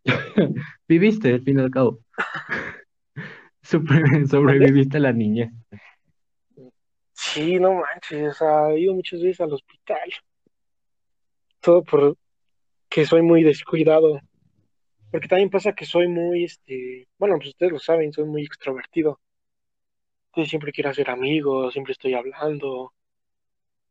Viviste, 0.88 1.34
al 1.34 1.42
fin 1.42 1.58
y 1.58 1.62
al 1.62 1.70
cabo. 1.72 1.98
Sobreviviste 3.62 4.98
a 4.98 5.00
la 5.00 5.12
niñez. 5.12 5.50
Sí, 7.12 7.58
no 7.58 7.74
manches, 7.74 8.30
o 8.30 8.34
sea, 8.34 8.70
he 8.70 8.78
ido 8.78 8.94
muchas 8.94 9.20
veces 9.20 9.40
al 9.40 9.52
hospital. 9.52 10.08
Todo 11.60 11.82
por 11.82 12.16
que 12.88 13.04
soy 13.04 13.22
muy 13.22 13.42
descuidado. 13.42 14.20
Porque 15.10 15.26
también 15.26 15.50
pasa 15.50 15.72
que 15.72 15.86
soy 15.86 16.06
muy, 16.06 16.44
este, 16.44 17.08
bueno, 17.18 17.36
pues 17.36 17.48
ustedes 17.48 17.72
lo 17.72 17.80
saben, 17.80 18.12
soy 18.12 18.26
muy 18.26 18.44
extrovertido. 18.44 19.18
Entonces 20.38 20.50
siempre 20.50 20.70
quiero 20.70 20.90
hacer 20.90 21.10
amigos, 21.10 21.72
siempre 21.72 21.90
estoy 21.90 22.14
hablando. 22.14 22.94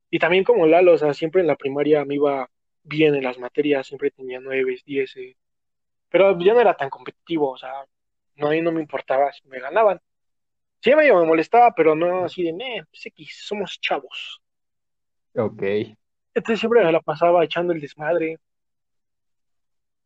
Y 0.09 0.17
también 0.17 0.45
como 0.45 0.65
Lalo, 0.65 0.93
o 0.93 0.97
sea, 0.97 1.13
siempre 1.13 1.41
en 1.41 1.47
la 1.47 1.57
primaria 1.57 2.05
me 2.05 2.15
iba 2.15 2.49
bien 2.83 3.15
en 3.15 3.23
las 3.25 3.37
materias, 3.37 3.85
siempre 3.85 4.11
tenía 4.11 4.39
nueve, 4.39 4.79
diez. 4.85 5.13
Pero 6.07 6.39
yo 6.39 6.53
no 6.53 6.61
era 6.61 6.73
tan 6.73 6.89
competitivo, 6.89 7.51
o 7.51 7.57
sea, 7.57 7.85
no, 8.37 8.47
a 8.47 8.51
mí 8.51 8.61
no 8.61 8.71
me 8.71 8.79
importaba 8.79 9.29
si 9.33 9.45
me 9.49 9.59
ganaban. 9.59 9.99
Sí, 10.79 10.95
medio 10.95 11.19
me 11.19 11.25
molestaba, 11.25 11.73
pero 11.75 11.95
no 11.95 12.23
así 12.23 12.43
de, 12.43 12.51
eh, 12.51 12.83
pues 12.89 13.05
X, 13.07 13.41
somos 13.45 13.77
chavos. 13.81 14.41
Ok. 15.35 15.63
Entonces 16.33 16.61
siempre 16.61 16.85
me 16.85 16.93
la 16.93 17.01
pasaba 17.01 17.43
echando 17.43 17.73
el 17.73 17.81
desmadre. 17.81 18.37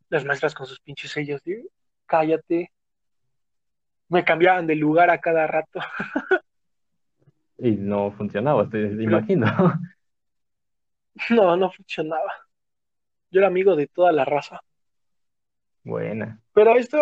Las 0.10 0.26
maestras 0.26 0.56
con 0.56 0.66
sus 0.66 0.80
pinches 0.80 1.12
sellos 1.12 1.44
de, 1.44 1.68
cállate. 2.08 2.72
Me 4.12 4.26
cambiaban 4.26 4.68
de 4.68 4.76
lugar 4.76 5.10
a 5.10 5.20
cada 5.20 5.48
rato. 5.48 5.80
Y 7.58 7.72
no 7.72 8.12
funcionaba, 8.12 8.70
te 8.70 8.96
te 8.96 9.04
imagino. 9.04 9.46
No, 11.30 11.58
no 11.58 11.70
funcionaba. 11.70 12.32
Yo 13.30 13.42
era 13.42 13.48
amigo 13.48 13.76
de 13.76 13.86
toda 13.88 14.14
la 14.14 14.24
raza. 14.24 14.62
Buena. 15.84 16.40
Pero 16.54 16.78
esto, 16.78 16.98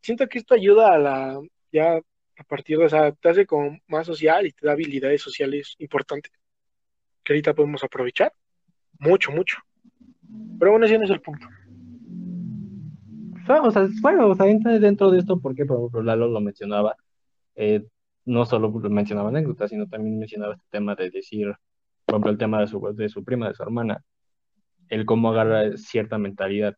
siento 0.00 0.26
que 0.26 0.38
esto 0.38 0.54
ayuda 0.54 0.94
a 0.94 0.98
la, 0.98 1.40
ya 1.70 1.96
a 1.96 2.44
partir 2.44 2.78
de, 2.78 2.86
o 2.86 2.88
sea, 2.88 3.12
te 3.12 3.28
hace 3.28 3.46
como 3.46 3.78
más 3.86 4.06
social 4.06 4.46
y 4.46 4.52
te 4.52 4.66
da 4.66 4.72
habilidades 4.72 5.20
sociales 5.20 5.74
importantes 5.78 6.32
que 7.22 7.32
ahorita 7.34 7.54
podemos 7.54 7.84
aprovechar. 7.84 8.32
Mucho, 8.98 9.30
mucho. 9.30 9.58
Pero 10.58 10.70
bueno, 10.72 10.86
ese 10.86 10.98
no 10.98 11.04
es 11.04 11.10
el 11.10 11.20
punto. 11.20 11.46
O 13.44 13.46
sea, 13.46 13.62
o 13.62 13.70
sea, 13.70 13.88
bueno, 14.02 14.28
o 14.28 14.34
sea, 14.36 14.46
entra 14.48 14.78
dentro 14.78 15.10
de 15.10 15.18
esto 15.20 15.40
porque, 15.40 15.66
por 15.66 15.78
ejemplo, 15.78 16.02
Lalo 16.02 16.28
lo 16.28 16.40
mencionaba, 16.40 16.96
eh, 17.56 17.86
no 18.26 18.46
solo 18.46 18.70
mencionaba 18.90 19.28
anécdotas, 19.30 19.70
sino 19.70 19.88
también 19.88 20.18
mencionaba 20.18 20.54
este 20.54 20.66
tema 20.70 20.94
de 20.96 21.10
decir, 21.10 21.48
por 22.06 22.14
ejemplo, 22.16 22.30
el 22.32 22.38
tema 22.38 22.60
de 22.60 22.68
su, 22.68 22.80
de 22.94 23.08
su 23.08 23.24
prima, 23.24 23.48
de 23.48 23.54
su 23.54 23.62
hermana, 23.62 24.04
el 24.88 25.06
cómo 25.06 25.30
agarra 25.30 25.76
cierta 25.78 26.18
mentalidad. 26.18 26.76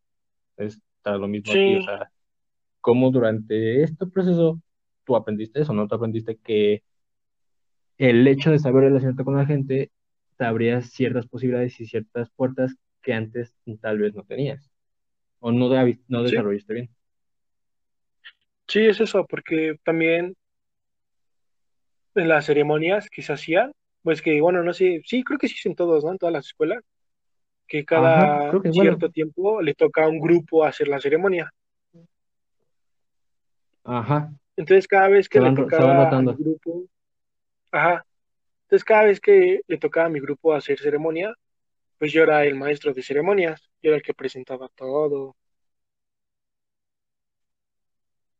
Está 0.58 1.18
lo 1.18 1.28
mismo 1.28 1.52
aquí, 1.54 1.76
o 1.76 1.80
Sí, 1.80 1.82
sea, 1.82 2.10
cómo 2.80 3.10
durante 3.12 3.82
este 3.84 4.06
proceso 4.06 4.60
tú 5.04 5.16
aprendiste 5.16 5.62
eso, 5.62 5.74
¿no? 5.74 5.88
Tú 5.88 5.96
aprendiste 5.96 6.38
que 6.38 6.84
el 7.98 8.26
hecho 8.26 8.50
de 8.50 8.58
saber 8.58 8.84
relacionarte 8.84 9.24
con 9.24 9.36
la 9.36 9.46
gente 9.46 9.90
te 10.36 10.44
abría 10.44 10.82
ciertas 10.82 11.26
posibilidades 11.26 11.80
y 11.80 11.86
ciertas 11.86 12.30
puertas 12.30 12.74
que 13.02 13.12
antes 13.14 13.54
tal 13.80 13.98
vez 13.98 14.14
no 14.14 14.24
tenías 14.24 14.70
o 15.46 15.52
no, 15.52 15.68
de- 15.70 15.98
no 16.08 16.22
sí, 16.24 16.36
desarrollaste 16.36 16.74
bien. 16.74 16.90
sí, 18.68 18.86
es 18.86 19.00
eso, 19.00 19.26
porque 19.26 19.76
también 19.84 20.34
en 22.14 22.28
las 22.28 22.46
ceremonias 22.46 23.08
que 23.10 23.22
se 23.22 23.32
hacían, 23.32 23.72
pues 24.02 24.22
que, 24.22 24.40
bueno, 24.40 24.62
no 24.62 24.72
sé, 24.72 25.00
sí, 25.04 25.22
creo 25.24 25.38
que 25.38 25.48
sí 25.48 25.68
en 25.68 25.74
todos, 25.76 26.04
¿no? 26.04 26.12
En 26.12 26.18
todas 26.18 26.32
las 26.32 26.46
escuelas, 26.46 26.82
que 27.68 27.84
cada 27.86 28.22
creo 28.46 28.62
que 28.62 28.70
bueno, 28.70 28.96
cierto 28.96 29.10
tiempo 29.10 29.62
le 29.62 29.74
toca 29.74 30.04
a 30.04 30.08
un 30.08 30.20
grupo 30.20 30.64
hacer 30.64 30.88
la 30.88 31.00
ceremonia. 31.00 31.50
ajá, 33.84 34.32
Entonces, 34.56 34.86
cada 34.88 35.08
vez 35.08 35.28
que 35.28 35.40
le 35.40 35.52
van, 35.52 35.52
tocaba 35.52 36.08
a 36.10 36.22
mi 36.22 36.34
grupo, 36.34 36.84
ajá, 37.72 38.04
entonces 38.64 38.84
cada 38.84 39.04
vez 39.04 39.20
que 39.20 39.62
le 39.68 39.78
tocaba 39.78 40.06
a 40.06 40.10
mi 40.10 40.20
grupo 40.20 40.54
hacer 40.54 40.78
ceremonia, 40.80 41.34
pues 41.98 42.12
yo 42.12 42.22
era 42.22 42.44
el 42.44 42.54
maestro 42.56 42.92
de 42.94 43.02
ceremonias, 43.02 43.62
yo 43.82 43.90
era 43.90 43.96
el 43.98 44.02
que 44.02 44.14
presentaba 44.14 44.68
todo. 44.70 45.36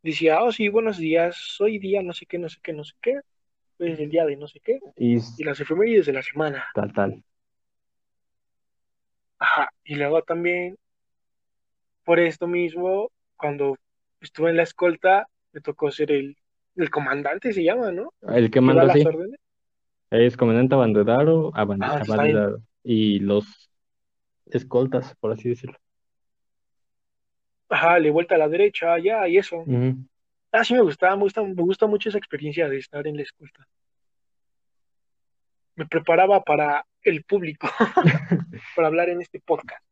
Decía, 0.02 0.42
oh, 0.42 0.52
sí, 0.52 0.68
buenos 0.68 0.96
días, 0.98 1.56
hoy 1.60 1.78
día 1.78 2.02
no 2.02 2.12
sé 2.14 2.24
qué, 2.26 2.38
no 2.38 2.48
sé 2.48 2.58
qué, 2.62 2.72
no 2.72 2.84
sé 2.84 2.94
qué, 3.02 3.20
hoy 3.78 3.92
es 3.92 4.00
el 4.00 4.10
día 4.10 4.26
de 4.26 4.36
no 4.36 4.48
sé 4.48 4.60
qué, 4.60 4.80
Y 4.96 5.20
y 5.36 5.44
las 5.44 5.60
efemérides 5.60 6.06
de 6.06 6.12
la 6.14 6.22
semana. 6.22 6.66
tal, 6.72 6.92
tal. 6.92 7.22
Ajá, 9.38 9.70
y 9.84 9.94
luego 9.94 10.20
también, 10.22 10.76
por 12.04 12.18
esto 12.20 12.46
mismo, 12.46 13.10
cuando 13.36 13.76
estuve 14.20 14.50
en 14.50 14.56
la 14.56 14.62
escolta, 14.62 15.26
me 15.52 15.60
tocó 15.60 15.90
ser 15.90 16.12
el, 16.12 16.36
el 16.76 16.90
comandante, 16.90 17.52
se 17.52 17.64
llama, 17.64 17.92
¿no? 17.92 18.12
El 18.28 18.50
que 18.50 18.60
Que 18.64 18.72
da 18.72 18.84
manda, 18.84 18.84
las 18.84 19.04
sí, 19.04 19.06
órdenes. 19.06 19.40
es 20.10 20.36
comandante 20.36 20.74
abanderado, 20.74 21.52
abande- 21.54 21.86
Ah, 21.86 21.98
abanderado 21.98 22.62
y 22.88 23.18
los 23.18 23.68
escoltas, 24.46 25.16
por 25.16 25.32
así 25.32 25.48
decirlo. 25.48 25.76
Ajá, 27.68 27.98
le 27.98 28.12
vuelta 28.12 28.36
a 28.36 28.38
la 28.38 28.48
derecha, 28.48 28.96
ya, 29.00 29.26
y 29.26 29.38
eso. 29.38 29.64
Ah, 30.52 30.62
sí 30.62 30.72
me 30.72 30.82
gustaba, 30.82 31.16
me 31.16 31.22
gusta, 31.22 31.42
me 31.42 31.52
gusta 31.54 31.88
mucho 31.88 32.08
esa 32.08 32.18
experiencia 32.18 32.68
de 32.68 32.78
estar 32.78 33.04
en 33.08 33.16
la 33.16 33.24
escolta. 33.24 33.66
Me 35.74 35.84
preparaba 35.86 36.40
para 36.44 36.86
el 37.02 37.24
público, 37.24 37.68
para 38.76 38.86
hablar 38.86 39.08
en 39.08 39.20
este 39.20 39.40
podcast, 39.40 39.84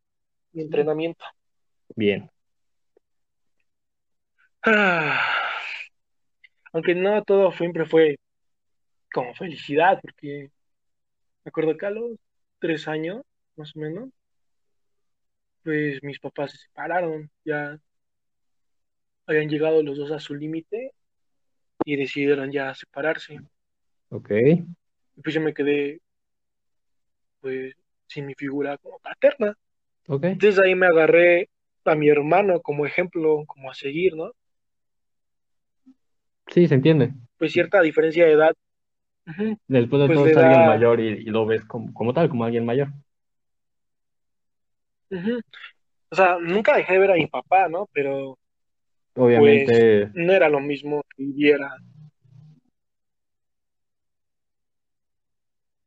mi 0.53 0.63
entrenamiento. 0.63 1.25
Bien. 1.97 2.31
Ah, 4.63 5.21
aunque 6.73 6.95
no 6.95 7.25
todo 7.25 7.51
siempre 7.51 7.87
fue 7.87 8.17
como 9.13 9.35
felicidad, 9.35 9.99
porque 10.01 10.49
me 11.45 11.49
acuerdo 11.49 11.77
que 11.77 11.87
a 11.87 11.91
los 11.91 12.17
tres 12.65 12.89
años, 12.89 13.21
más 13.57 13.77
o 13.77 13.79
menos, 13.79 14.09
pues 15.63 16.03
mis 16.03 16.19
papás 16.19 16.53
se 16.53 16.57
separaron, 16.57 17.31
ya 17.45 17.79
habían 19.27 19.51
llegado 19.51 19.83
los 19.83 19.99
dos 19.99 20.11
a 20.13 20.19
su 20.19 20.35
límite 20.35 20.93
y 21.85 21.97
decidieron 21.97 22.51
ya 22.51 22.75
separarse. 22.75 23.39
Ok. 24.09 24.31
Y 24.31 25.21
pues 25.23 25.35
yo 25.35 25.43
me 25.43 25.53
quedé, 25.53 26.01
pues, 27.43 27.75
sin 28.07 28.25
mi 28.25 28.35
figura 28.35 28.79
como 28.79 28.99
paterna. 28.99 29.55
Ok. 30.09 30.25
Entonces 30.25 30.59
ahí 30.59 30.75
me 30.75 30.87
agarré 30.87 31.51
a 31.85 31.95
mi 31.95 32.09
hermano 32.09 32.63
como 32.63 32.87
ejemplo, 32.87 33.45
como 33.47 33.71
a 33.71 33.75
seguir, 33.75 34.17
¿no? 34.17 34.33
Sí, 36.47 36.67
se 36.67 36.77
entiende. 36.77 37.13
Pues 37.37 37.53
cierta 37.53 37.83
diferencia 37.83 38.25
de 38.25 38.33
edad. 38.33 38.55
Después 39.69 40.03
de 40.03 40.07
Pues 40.09 40.17
todo 40.19 40.27
es 40.27 40.37
alguien 40.37 40.65
mayor 40.65 41.01
y, 41.01 41.09
y 41.09 41.25
lo 41.25 41.47
ves 41.47 41.65
como, 41.65 41.93
como 41.93 42.13
tal, 42.15 42.29
como 42.29 42.45
alguien 42.45 42.65
mayor. 42.65 42.89
O 46.11 46.17
sea, 46.17 46.39
nunca 46.41 46.77
dejé 46.77 46.95
de 46.95 46.99
ver 47.01 47.11
a 47.11 47.15
mi 47.15 47.27
papá, 47.27 47.69
¿no? 47.69 47.89
Pero 47.93 48.39
Obviamente, 49.17 50.11
no 50.15 50.33
era 50.33 50.49
lo 50.49 50.61
mismo 50.61 51.03
que 51.17 51.25
viviera. 51.25 51.77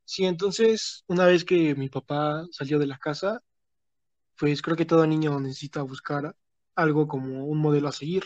Sí, 0.04 0.24
entonces, 0.24 1.04
una 1.06 1.26
vez 1.26 1.44
que 1.44 1.74
mi 1.74 1.88
papá 1.88 2.44
salió 2.50 2.78
de 2.78 2.86
la 2.86 2.98
casa, 2.98 3.40
pues 4.38 4.62
creo 4.62 4.76
que 4.76 4.86
todo 4.86 5.06
niño 5.06 5.38
necesita 5.40 5.82
buscar 5.82 6.34
algo 6.76 7.08
como 7.08 7.46
un 7.46 7.58
modelo 7.60 7.88
a 7.88 7.92
seguir. 7.92 8.24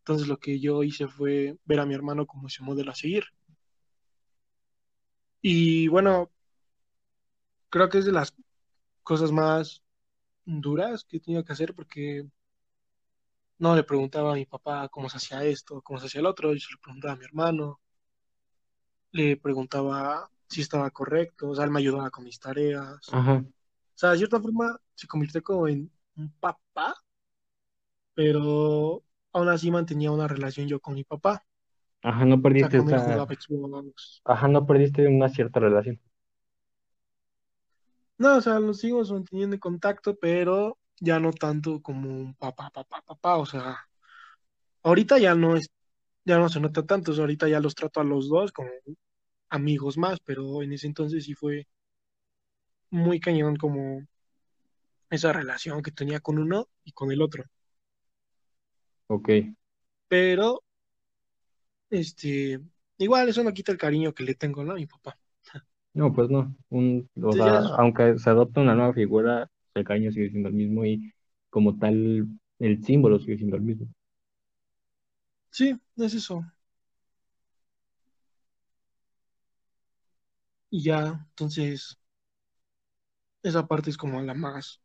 Entonces 0.00 0.28
lo 0.28 0.38
que 0.38 0.60
yo 0.60 0.82
hice 0.84 1.08
fue 1.08 1.56
ver 1.64 1.80
a 1.80 1.86
mi 1.86 1.94
hermano 1.94 2.26
como 2.26 2.48
ese 2.48 2.62
modelo 2.64 2.92
a 2.92 2.96
seguir. 2.96 3.24
Y 5.42 5.88
bueno, 5.88 6.30
creo 7.70 7.88
que 7.88 7.98
es 7.98 8.04
de 8.04 8.12
las 8.12 8.34
cosas 9.02 9.32
más 9.32 9.82
duras 10.46 11.04
que 11.04 11.20
tenía 11.20 11.44
que 11.44 11.52
hacer 11.54 11.74
porque 11.74 12.26
no 13.60 13.76
le 13.76 13.84
preguntaba 13.84 14.32
a 14.32 14.34
mi 14.34 14.44
papá 14.44 14.88
cómo 14.88 15.08
se 15.08 15.18
hacía 15.18 15.44
esto, 15.44 15.80
cómo 15.82 16.00
se 16.00 16.06
hacía 16.06 16.20
el 16.20 16.26
otro, 16.26 16.52
yo 16.52 16.58
se 16.58 16.72
lo 16.72 16.80
preguntaba 16.80 17.14
a 17.14 17.16
mi 17.16 17.24
hermano, 17.24 17.80
le 19.12 19.36
preguntaba 19.36 20.30
si 20.48 20.60
estaba 20.62 20.90
correcto, 20.90 21.50
o 21.50 21.54
sea, 21.54 21.64
él 21.64 21.70
me 21.70 21.80
ayudaba 21.80 22.10
con 22.10 22.24
mis 22.24 22.38
tareas. 22.40 23.12
ajá, 23.12 23.44
O 23.96 23.98
sea, 23.98 24.10
de 24.12 24.18
cierta 24.18 24.40
forma 24.40 24.78
se 24.94 25.06
convirtió 25.08 25.42
como 25.42 25.68
en 25.68 25.90
un 26.16 26.32
papá, 26.40 26.94
pero 28.14 29.02
aún 29.32 29.48
así 29.48 29.70
mantenía 29.70 30.10
una 30.12 30.28
relación 30.28 30.68
yo 30.68 30.80
con 30.80 30.94
mi 30.94 31.04
papá. 31.04 31.44
Ajá, 32.02 32.24
no 32.26 32.42
O 32.50 32.58
sea, 32.58 32.68
perdiste 32.68 32.78
jugaba 32.78 33.26
Xbox. 33.26 34.22
ajá, 34.24 34.48
no 34.48 34.66
perdiste 34.66 35.06
una 35.08 35.28
cierta 35.28 35.60
relación. 35.60 36.00
No, 38.18 38.36
o 38.36 38.40
sea, 38.40 38.60
nos 38.60 38.78
seguimos 38.80 39.10
manteniendo 39.10 39.54
en 39.56 39.60
contacto, 39.60 40.16
pero 40.18 40.78
ya 41.00 41.18
no 41.18 41.32
tanto 41.32 41.80
como 41.82 42.08
un 42.10 42.34
papá, 42.34 42.70
papá, 42.70 43.02
papá. 43.02 43.36
O 43.38 43.46
sea, 43.46 43.78
ahorita 44.82 45.18
ya 45.18 45.34
no 45.34 45.56
es, 45.56 45.70
ya 46.24 46.38
no 46.38 46.48
se 46.48 46.60
nota 46.60 46.84
tanto, 46.86 47.12
o 47.12 47.14
sea, 47.14 47.22
ahorita 47.24 47.48
ya 47.48 47.60
los 47.60 47.74
trato 47.74 48.00
a 48.00 48.04
los 48.04 48.28
dos 48.28 48.52
como 48.52 48.70
amigos 49.50 49.98
más, 49.98 50.20
pero 50.20 50.62
en 50.62 50.72
ese 50.72 50.86
entonces 50.88 51.24
sí 51.24 51.34
fue 51.34 51.66
muy 52.90 53.18
cañón 53.18 53.56
como 53.56 54.06
esa 55.10 55.32
relación 55.32 55.82
que 55.82 55.90
tenía 55.92 56.20
con 56.20 56.38
uno 56.38 56.68
y 56.84 56.92
con 56.92 57.12
el 57.12 57.20
otro. 57.22 57.44
Ok. 59.08 59.28
Pero, 60.08 60.62
este, 61.90 62.60
igual 62.98 63.28
eso 63.28 63.42
no 63.44 63.52
quita 63.54 63.72
el 63.72 63.78
cariño 63.78 64.14
que 64.14 64.24
le 64.24 64.34
tengo, 64.34 64.64
¿no? 64.64 64.72
A 64.72 64.76
mi 64.76 64.86
papá. 64.86 65.18
No, 65.94 66.12
pues 66.12 66.30
no. 66.30 66.54
Un, 66.70 67.08
o 67.22 67.34
Entonces 67.34 67.44
sea, 67.44 67.52
ya 67.52 67.58
es- 67.60 67.72
aunque 67.78 68.18
se 68.18 68.30
adopta 68.30 68.60
una 68.60 68.74
nueva 68.74 68.92
figura, 68.94 69.50
el 69.74 69.84
cariño 69.84 70.12
sigue 70.12 70.30
siendo 70.30 70.48
el 70.48 70.54
mismo 70.54 70.84
y 70.84 71.12
como 71.50 71.76
tal, 71.78 72.28
el 72.60 72.84
símbolo 72.84 73.18
sigue 73.18 73.36
siendo 73.38 73.56
el 73.56 73.62
mismo. 73.62 73.88
sí, 75.50 75.78
es 75.96 76.14
eso. 76.14 76.44
Y 80.70 80.82
ya, 80.82 81.26
entonces, 81.30 81.96
esa 83.42 83.66
parte 83.66 83.90
es 83.90 83.96
como 83.98 84.20
la 84.22 84.32
más 84.34 84.80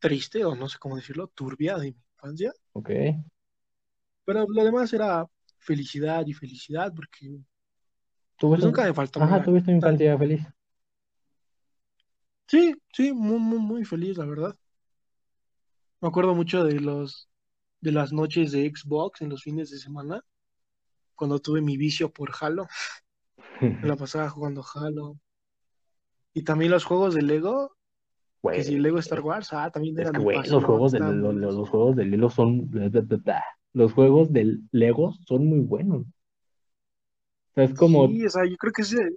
triste, 0.00 0.44
o 0.44 0.54
no 0.56 0.68
sé 0.70 0.78
cómo 0.78 0.96
decirlo, 0.96 1.28
turbia 1.28 1.76
de 1.78 1.92
mi 1.92 1.98
infancia. 2.16 2.52
Ok. 2.72 2.90
Pero 4.24 4.46
lo 4.48 4.64
demás 4.64 4.92
era 4.92 5.26
felicidad 5.58 6.26
y 6.26 6.32
felicidad, 6.32 6.92
porque 6.94 7.28
pues 7.28 7.42
Tuviste, 8.38 8.66
nunca 8.66 8.84
me 8.84 8.94
faltó 8.94 9.22
ajá, 9.22 9.42
tuviste 9.42 9.70
una 9.70 9.78
infancia 9.78 10.16
feliz. 10.16 10.46
Sí, 12.46 12.74
sí, 12.92 13.12
muy, 13.12 13.38
muy, 13.38 13.58
muy 13.58 13.84
feliz, 13.84 14.16
la 14.16 14.24
verdad. 14.24 14.56
Me 16.00 16.08
acuerdo 16.08 16.34
mucho 16.34 16.64
de 16.64 16.80
los, 16.80 17.28
de 17.80 17.92
las 17.92 18.12
noches 18.12 18.52
de 18.52 18.72
Xbox 18.74 19.20
en 19.20 19.28
los 19.28 19.42
fines 19.42 19.70
de 19.70 19.78
semana, 19.78 20.22
cuando 21.14 21.40
tuve 21.40 21.60
mi 21.60 21.76
vicio 21.76 22.10
por 22.10 22.30
Halo. 22.40 22.66
Me 23.60 23.88
la 23.88 23.96
pasaba 23.96 24.30
jugando 24.30 24.64
Halo. 24.74 25.18
Y 26.32 26.44
también 26.44 26.70
los 26.70 26.84
juegos 26.84 27.14
de 27.14 27.22
Lego, 27.22 27.76
que 28.42 28.62
si 28.62 28.78
Lego 28.78 28.98
Star 29.00 29.20
Wars, 29.20 29.52
ah, 29.52 29.70
también 29.70 29.96
es 29.98 30.02
era 30.02 30.12
que, 30.12 30.18
güey, 30.18 30.48
los 30.48 30.64
juegos 30.64 30.92
de, 30.92 31.00
los, 31.00 31.34
los 31.34 31.68
juegos 31.68 31.96
de 31.96 32.04
Lego 32.04 32.30
son, 32.30 32.70
los 33.72 33.92
juegos 33.92 34.32
del 34.32 34.62
Lego 34.72 35.14
son 35.26 35.46
muy 35.46 35.60
buenos. 35.60 36.02
O 36.02 37.54
sea, 37.54 37.64
es 37.64 37.74
como, 37.74 38.08
Sí, 38.08 38.26
o 38.26 38.30
sea, 38.30 38.44
yo 38.44 38.56
creo 38.56 38.72
que 38.72 38.82
ese- 38.82 39.16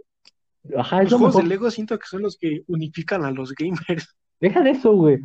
ajá, 0.78 1.04
los 1.04 1.12
lo 1.12 1.18
juegos 1.18 1.36
de 1.36 1.44
mejor. 1.44 1.50
Lego 1.50 1.72
siento 1.72 1.98
que 2.00 2.08
son 2.08 2.22
los 2.22 2.38
que 2.38 2.64
unifican 2.68 3.24
a 3.26 3.32
los 3.32 3.54
gamers. 3.54 4.16
Deja 4.40 4.62
de 4.64 4.72
eso, 4.72 4.94
güey. 4.94 5.20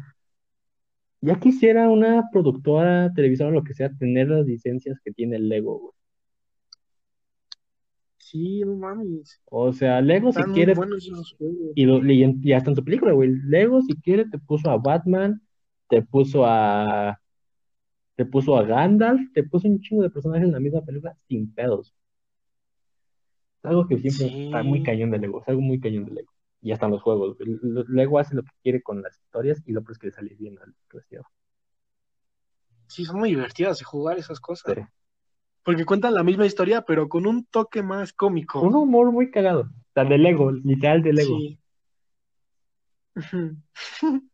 Ya 1.22 1.40
quisiera 1.40 1.88
una 1.88 2.24
productora, 2.30 3.12
televisora, 3.14 3.50
lo 3.50 3.64
que 3.64 3.74
sea, 3.74 3.90
tener 3.98 4.28
las 4.28 4.46
licencias 4.46 4.98
que 5.02 5.12
tiene 5.12 5.36
el 5.36 5.48
Lego, 5.48 5.78
güey. 5.78 5.92
Sí, 8.18 8.60
no 8.60 8.74
mames. 8.76 9.40
O 9.46 9.72
sea, 9.72 10.00
Lego 10.00 10.32
si 10.32 10.40
Están 10.40 10.52
quiere, 10.52 10.72
esos 10.72 11.36
y, 11.74 11.84
lo, 11.84 12.04
y, 12.04 12.38
y 12.42 12.52
hasta 12.52 12.70
en 12.70 12.76
su 12.76 12.84
película, 12.84 13.12
güey. 13.12 13.30
Lego 13.44 13.80
si 13.82 13.94
quiere 14.00 14.28
te 14.28 14.38
puso 14.38 14.68
a 14.68 14.78
Batman, 14.78 15.40
te 15.88 16.02
puso 16.02 16.44
a, 16.44 17.20
te 18.16 18.24
puso 18.24 18.56
a 18.56 18.64
Gandalf, 18.64 19.32
te 19.32 19.42
puso 19.44 19.68
un 19.68 19.80
chingo 19.80 20.02
de 20.02 20.10
personajes 20.10 20.46
en 20.46 20.52
la 20.52 20.60
misma 20.60 20.82
película 20.82 21.16
sin 21.28 21.52
pedos. 21.52 21.94
Es 23.62 23.70
algo 23.70 23.86
que 23.86 23.98
siempre 23.98 24.46
está 24.46 24.62
muy 24.62 24.82
cañón 24.82 25.10
de 25.10 25.18
Lego, 25.18 25.42
es 25.42 25.48
algo 25.48 25.60
muy 25.60 25.78
cañón 25.78 26.06
de 26.06 26.12
Lego. 26.12 26.32
Y 26.62 26.72
hasta 26.72 26.86
en 26.86 26.92
los 26.92 27.02
juegos. 27.02 27.36
Lego 27.88 28.18
hace 28.18 28.34
lo 28.34 28.42
que 28.42 28.50
quiere 28.62 28.82
con 28.82 29.02
las 29.02 29.16
historias 29.18 29.62
y 29.66 29.72
lo 29.72 29.84
que 29.84 29.92
es 29.92 29.98
que 29.98 30.06
le 30.06 30.12
sale 30.12 30.34
bien 30.34 30.58
al 30.58 30.74
creativo. 30.88 31.24
sí, 32.88 33.04
son 33.04 33.18
muy 33.18 33.28
divertidas 33.28 33.78
de 33.78 33.84
jugar 33.84 34.18
esas 34.18 34.40
cosas. 34.40 34.74
Sí. 34.74 34.80
Porque 35.62 35.84
cuentan 35.84 36.14
la 36.14 36.22
misma 36.22 36.46
historia, 36.46 36.82
pero 36.82 37.08
con 37.08 37.26
un 37.26 37.44
toque 37.44 37.82
más 37.82 38.12
cómico. 38.12 38.60
Un 38.60 38.74
humor 38.74 39.12
muy 39.12 39.30
cagado. 39.30 39.62
O 39.62 39.92
sea, 39.92 40.04
de 40.04 40.16
Lego, 40.16 40.50
literal 40.52 41.02
de 41.02 41.12
Lego. 41.12 41.36
Sí. 41.36 41.58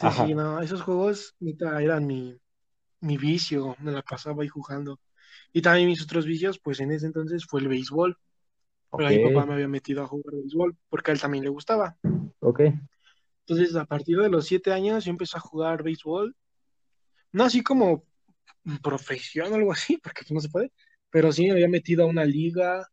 Sí, 0.00 0.06
Ajá. 0.06 0.26
sí, 0.26 0.34
no, 0.34 0.62
esos 0.62 0.80
juegos 0.80 1.36
neta, 1.40 1.82
eran 1.82 2.06
mi, 2.06 2.39
mi 3.00 3.16
vicio, 3.18 3.76
me 3.80 3.92
la 3.92 4.02
pasaba 4.02 4.42
ahí 4.42 4.48
jugando. 4.48 5.00
Y 5.52 5.62
también 5.62 5.88
mis 5.88 6.02
otros 6.02 6.26
vicios, 6.26 6.58
pues 6.60 6.80
en 6.80 6.92
ese 6.92 7.06
entonces 7.06 7.46
fue 7.46 7.60
el 7.60 7.68
béisbol. 7.68 8.18
Pero 8.94 9.08
Ok, 9.08 9.10
ahí 9.10 9.18
mi 9.18 9.24
papá 9.24 9.46
me 9.46 9.54
había 9.54 9.68
metido 9.68 10.02
a 10.02 10.08
jugar 10.08 10.34
béisbol 10.36 10.76
porque 10.90 11.10
a 11.12 11.14
él 11.14 11.20
también 11.20 11.44
le 11.44 11.50
gustaba. 11.50 11.96
ok. 12.40 12.60
Entonces, 13.46 13.74
a 13.76 13.84
partir 13.84 14.18
de 14.18 14.28
los 14.30 14.46
siete 14.46 14.72
años, 14.72 15.04
yo 15.04 15.10
empecé 15.10 15.36
a 15.36 15.40
jugar 15.40 15.82
béisbol. 15.82 16.34
No 17.32 17.44
así 17.44 17.62
como 17.62 18.04
profesión 18.82 19.52
o 19.52 19.56
algo 19.56 19.72
así, 19.72 19.98
porque 20.02 20.22
no 20.30 20.40
se 20.40 20.48
puede, 20.50 20.72
pero 21.10 21.32
sí 21.32 21.44
me 21.46 21.52
había 21.52 21.68
metido 21.68 22.04
a 22.04 22.08
una 22.08 22.24
liga 22.24 22.86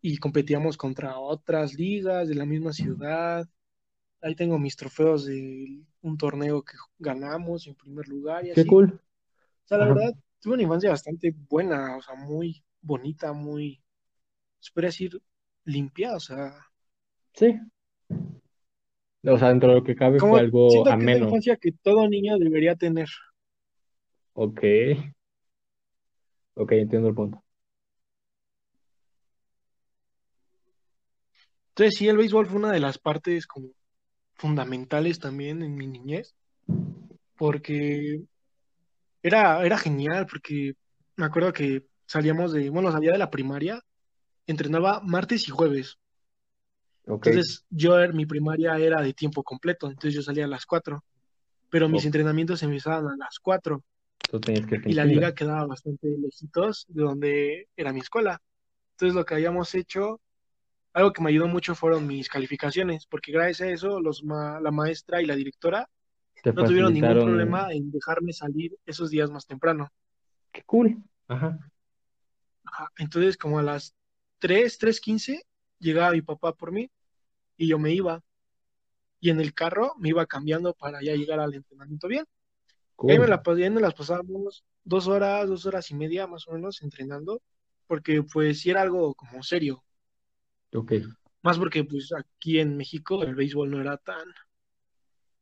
y 0.00 0.18
competíamos 0.18 0.76
contra 0.76 1.18
otras 1.18 1.74
ligas 1.74 2.28
de 2.28 2.34
la 2.34 2.44
misma 2.44 2.72
ciudad. 2.72 3.46
Ahí 4.24 4.34
tengo 4.34 4.58
mis 4.58 4.74
trofeos 4.74 5.26
de 5.26 5.82
un 6.00 6.16
torneo 6.16 6.62
que 6.62 6.78
ganamos 6.98 7.66
en 7.66 7.74
primer 7.74 8.08
lugar 8.08 8.46
y 8.46 8.52
Qué 8.54 8.62
así. 8.62 8.68
cool. 8.70 8.86
O 8.94 9.66
sea, 9.68 9.76
la 9.76 9.84
Ajá. 9.84 9.92
verdad, 9.92 10.14
tuve 10.40 10.54
una 10.54 10.62
infancia 10.62 10.88
bastante 10.88 11.34
buena, 11.50 11.98
o 11.98 12.00
sea, 12.00 12.14
muy 12.14 12.64
bonita, 12.80 13.34
muy, 13.34 13.82
se 14.60 14.72
podría 14.72 14.88
decir, 14.88 15.20
limpia, 15.64 16.14
o 16.14 16.20
sea, 16.20 16.54
Sí. 17.34 17.54
O 19.26 19.38
sea, 19.38 19.48
dentro 19.48 19.68
de 19.68 19.74
lo 19.76 19.84
que 19.84 19.94
cabe 19.94 20.18
fue 20.18 20.40
algo 20.40 20.70
siento 20.70 20.90
que 20.90 20.96
es 20.96 21.04
la 21.04 21.12
ameno. 21.12 21.26
infancia 21.26 21.56
que 21.56 21.72
todo 21.72 22.08
niño 22.08 22.38
debería 22.38 22.76
tener. 22.76 23.08
Ok. 24.32 24.62
Ok, 26.54 26.72
entiendo 26.72 27.08
el 27.08 27.14
punto. 27.14 27.44
Entonces, 31.70 31.98
sí, 31.98 32.08
el 32.08 32.16
béisbol 32.16 32.46
fue 32.46 32.56
una 32.58 32.72
de 32.72 32.80
las 32.80 32.98
partes 32.98 33.46
como 33.46 33.68
fundamentales 34.36 35.18
también 35.18 35.62
en 35.62 35.74
mi 35.76 35.86
niñez, 35.86 36.34
porque 37.36 38.22
era, 39.22 39.64
era 39.64 39.78
genial, 39.78 40.26
porque 40.30 40.74
me 41.16 41.26
acuerdo 41.26 41.52
que 41.52 41.86
salíamos 42.06 42.52
de, 42.52 42.70
bueno, 42.70 42.92
salía 42.92 43.12
de 43.12 43.18
la 43.18 43.30
primaria, 43.30 43.80
entrenaba 44.46 45.00
martes 45.02 45.48
y 45.48 45.52
jueves. 45.52 45.98
Ok. 47.06 47.26
Entonces, 47.28 47.64
yo, 47.70 47.98
er- 47.98 48.12
mi 48.14 48.26
primaria 48.26 48.76
era 48.78 49.00
de 49.02 49.12
tiempo 49.14 49.42
completo, 49.42 49.86
entonces 49.88 50.14
yo 50.14 50.22
salía 50.22 50.44
a 50.44 50.48
las 50.48 50.66
4, 50.66 51.04
pero 51.70 51.88
mis 51.88 52.00
Ok. 52.00 52.06
entrenamientos 52.06 52.62
empezaban 52.62 53.06
a 53.08 53.16
las 53.16 53.38
4 53.40 53.82
Tú 54.30 54.40
tenías 54.40 54.66
que 54.66 54.80
y 54.86 54.94
la 54.94 55.04
liga 55.04 55.34
quedaba 55.34 55.66
bastante 55.66 56.08
lejitos 56.18 56.84
de 56.88 57.02
donde 57.02 57.68
era 57.76 57.92
mi 57.92 58.00
escuela. 58.00 58.40
Entonces, 58.92 59.14
lo 59.14 59.24
que 59.24 59.34
habíamos 59.34 59.74
hecho 59.74 60.20
algo 60.94 61.12
que 61.12 61.22
me 61.22 61.30
ayudó 61.30 61.48
mucho 61.48 61.74
fueron 61.74 62.06
mis 62.06 62.28
calificaciones, 62.28 63.06
porque 63.06 63.32
gracias 63.32 63.68
a 63.68 63.72
eso 63.72 64.00
los 64.00 64.22
la 64.22 64.70
maestra 64.70 65.20
y 65.20 65.26
la 65.26 65.34
directora 65.34 65.90
Te 66.40 66.52
no 66.52 66.64
tuvieron 66.64 66.94
ningún 66.94 67.14
problema 67.14 67.72
en 67.72 67.90
dejarme 67.90 68.32
salir 68.32 68.76
esos 68.86 69.10
días 69.10 69.28
más 69.30 69.44
temprano. 69.44 69.90
Qué 70.52 70.62
cool. 70.62 71.02
Ajá. 71.26 71.58
Ajá, 72.64 72.92
Entonces, 72.96 73.36
como 73.36 73.58
a 73.58 73.62
las 73.62 73.92
3, 74.38 74.78
3.15, 74.78 75.42
llegaba 75.80 76.12
mi 76.12 76.22
papá 76.22 76.54
por 76.54 76.70
mí 76.70 76.88
y 77.56 77.66
yo 77.66 77.78
me 77.78 77.92
iba. 77.92 78.22
Y 79.18 79.30
en 79.30 79.40
el 79.40 79.52
carro 79.52 79.94
me 79.98 80.10
iba 80.10 80.24
cambiando 80.26 80.74
para 80.74 81.02
ya 81.02 81.14
llegar 81.14 81.40
al 81.40 81.54
entrenamiento 81.54 82.06
bien. 82.06 82.24
Y 83.02 83.10
ahí 83.10 83.18
me, 83.18 83.26
Cool. 83.26 83.30
la, 83.30 83.70
me 83.70 83.80
las 83.80 83.94
pasábamos 83.94 84.64
dos 84.84 85.08
horas, 85.08 85.48
dos 85.48 85.66
horas 85.66 85.90
y 85.90 85.94
media 85.94 86.28
más 86.28 86.46
o 86.46 86.52
menos 86.52 86.82
entrenando, 86.82 87.42
porque 87.88 88.22
pues 88.22 88.60
sí 88.60 88.70
era 88.70 88.82
algo 88.82 89.14
como 89.14 89.42
serio. 89.42 89.82
Ok. 90.74 90.92
Más 91.42 91.58
porque 91.58 91.84
pues 91.84 92.10
aquí 92.12 92.58
en 92.58 92.76
México 92.76 93.22
el 93.22 93.34
béisbol 93.34 93.70
no 93.70 93.80
era 93.80 93.96
tan 93.96 94.26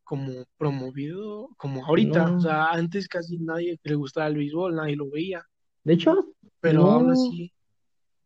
como 0.04 0.44
promovido 0.58 1.48
como 1.56 1.84
ahorita. 1.86 2.26
No. 2.28 2.36
O 2.36 2.40
sea, 2.40 2.66
antes 2.72 3.08
casi 3.08 3.38
nadie 3.38 3.78
le 3.82 3.94
gustaba 3.94 4.26
el 4.26 4.36
béisbol, 4.36 4.74
nadie 4.74 4.96
lo 4.96 5.08
veía. 5.10 5.44
De 5.84 5.94
hecho, 5.94 6.34
Pero 6.60 6.82
No. 6.82 6.90
aún 6.92 7.10
así, 7.10 7.52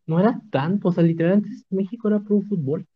no 0.06 0.20
era 0.20 0.40
tanto. 0.50 0.88
O 0.88 0.92
sea, 0.92 1.02
literal, 1.02 1.34
antes 1.34 1.64
México 1.70 2.08
era 2.08 2.20
pro 2.20 2.42
fútbol. 2.42 2.86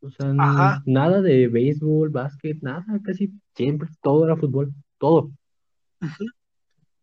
O 0.00 0.10
sea, 0.10 0.34
Ajá. 0.38 0.82
nada 0.86 1.22
de 1.22 1.46
béisbol, 1.46 2.08
básquet, 2.10 2.60
nada. 2.62 2.84
Casi 3.04 3.30
siempre 3.54 3.88
todo 4.02 4.24
era 4.24 4.36
fútbol. 4.36 4.72
Todo. 4.98 5.30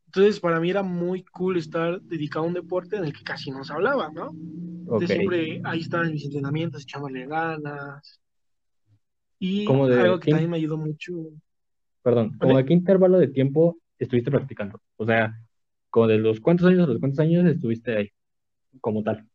Entonces, 0.10 0.40
para 0.40 0.60
mí 0.60 0.72
era 0.72 0.82
muy 0.82 1.24
cool 1.26 1.58
estar 1.58 2.02
dedicado 2.02 2.44
a 2.44 2.48
un 2.48 2.56
deporte 2.56 2.96
en 2.96 3.06
el 3.06 3.14
que 3.14 3.24
casi 3.24 3.52
no 3.52 3.64
se 3.64 3.74
hablaba, 3.74 4.10
¿no? 4.10 4.30
Ok. 4.30 4.34
Entonces, 4.34 5.10
siempre 5.12 5.62
ahí 5.64 5.82
estaban 5.82 6.12
mis 6.12 6.26
entrenamientos, 6.26 6.82
echándole 6.82 7.28
ganas. 7.28 8.20
Y 9.38 9.66
¿Cómo 9.66 9.88
de 9.88 10.02
algo 10.02 10.20
que 10.20 10.26
qué? 10.26 10.32
también 10.32 10.50
me 10.50 10.58
ayudó 10.58 10.78
mucho. 10.78 11.14
Perdón, 12.02 12.36
¿como 12.40 12.58
a 12.58 12.64
qué 12.64 12.74
intervalo 12.74 13.20
de 13.20 13.28
tiempo 13.28 13.78
estuviste 14.00 14.32
practicando? 14.32 14.82
O 14.98 15.06
sea, 15.06 15.40
como 15.92 16.08
de 16.08 16.18
los 16.18 16.40
cuántos 16.40 16.66
años 16.66 16.86
a 16.86 16.88
los 16.88 17.00
cuántos 17.00 17.20
años 17.20 17.46
estuviste 17.46 17.96
ahí, 17.96 18.10
como 18.82 19.04
tal. 19.04 19.30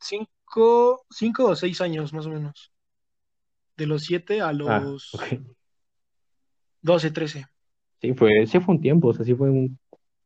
Cinco, 0.00 1.06
cinco 1.08 1.44
o 1.50 1.54
seis 1.54 1.80
años 1.80 2.12
más 2.12 2.26
o 2.26 2.30
menos. 2.30 2.72
De 3.76 3.86
los 3.86 4.02
siete 4.02 4.40
a 4.40 4.48
Ah, 4.48 4.52
los 4.52 5.12
doce, 6.82 7.12
trece. 7.12 7.46
Sí, 8.00 8.12
fue, 8.14 8.46
sí 8.46 8.60
fue 8.60 8.74
un 8.74 8.80
tiempo, 8.80 9.08
o 9.08 9.12
sea, 9.14 9.24
sí 9.24 9.34
fue 9.34 9.50
un 9.50 9.78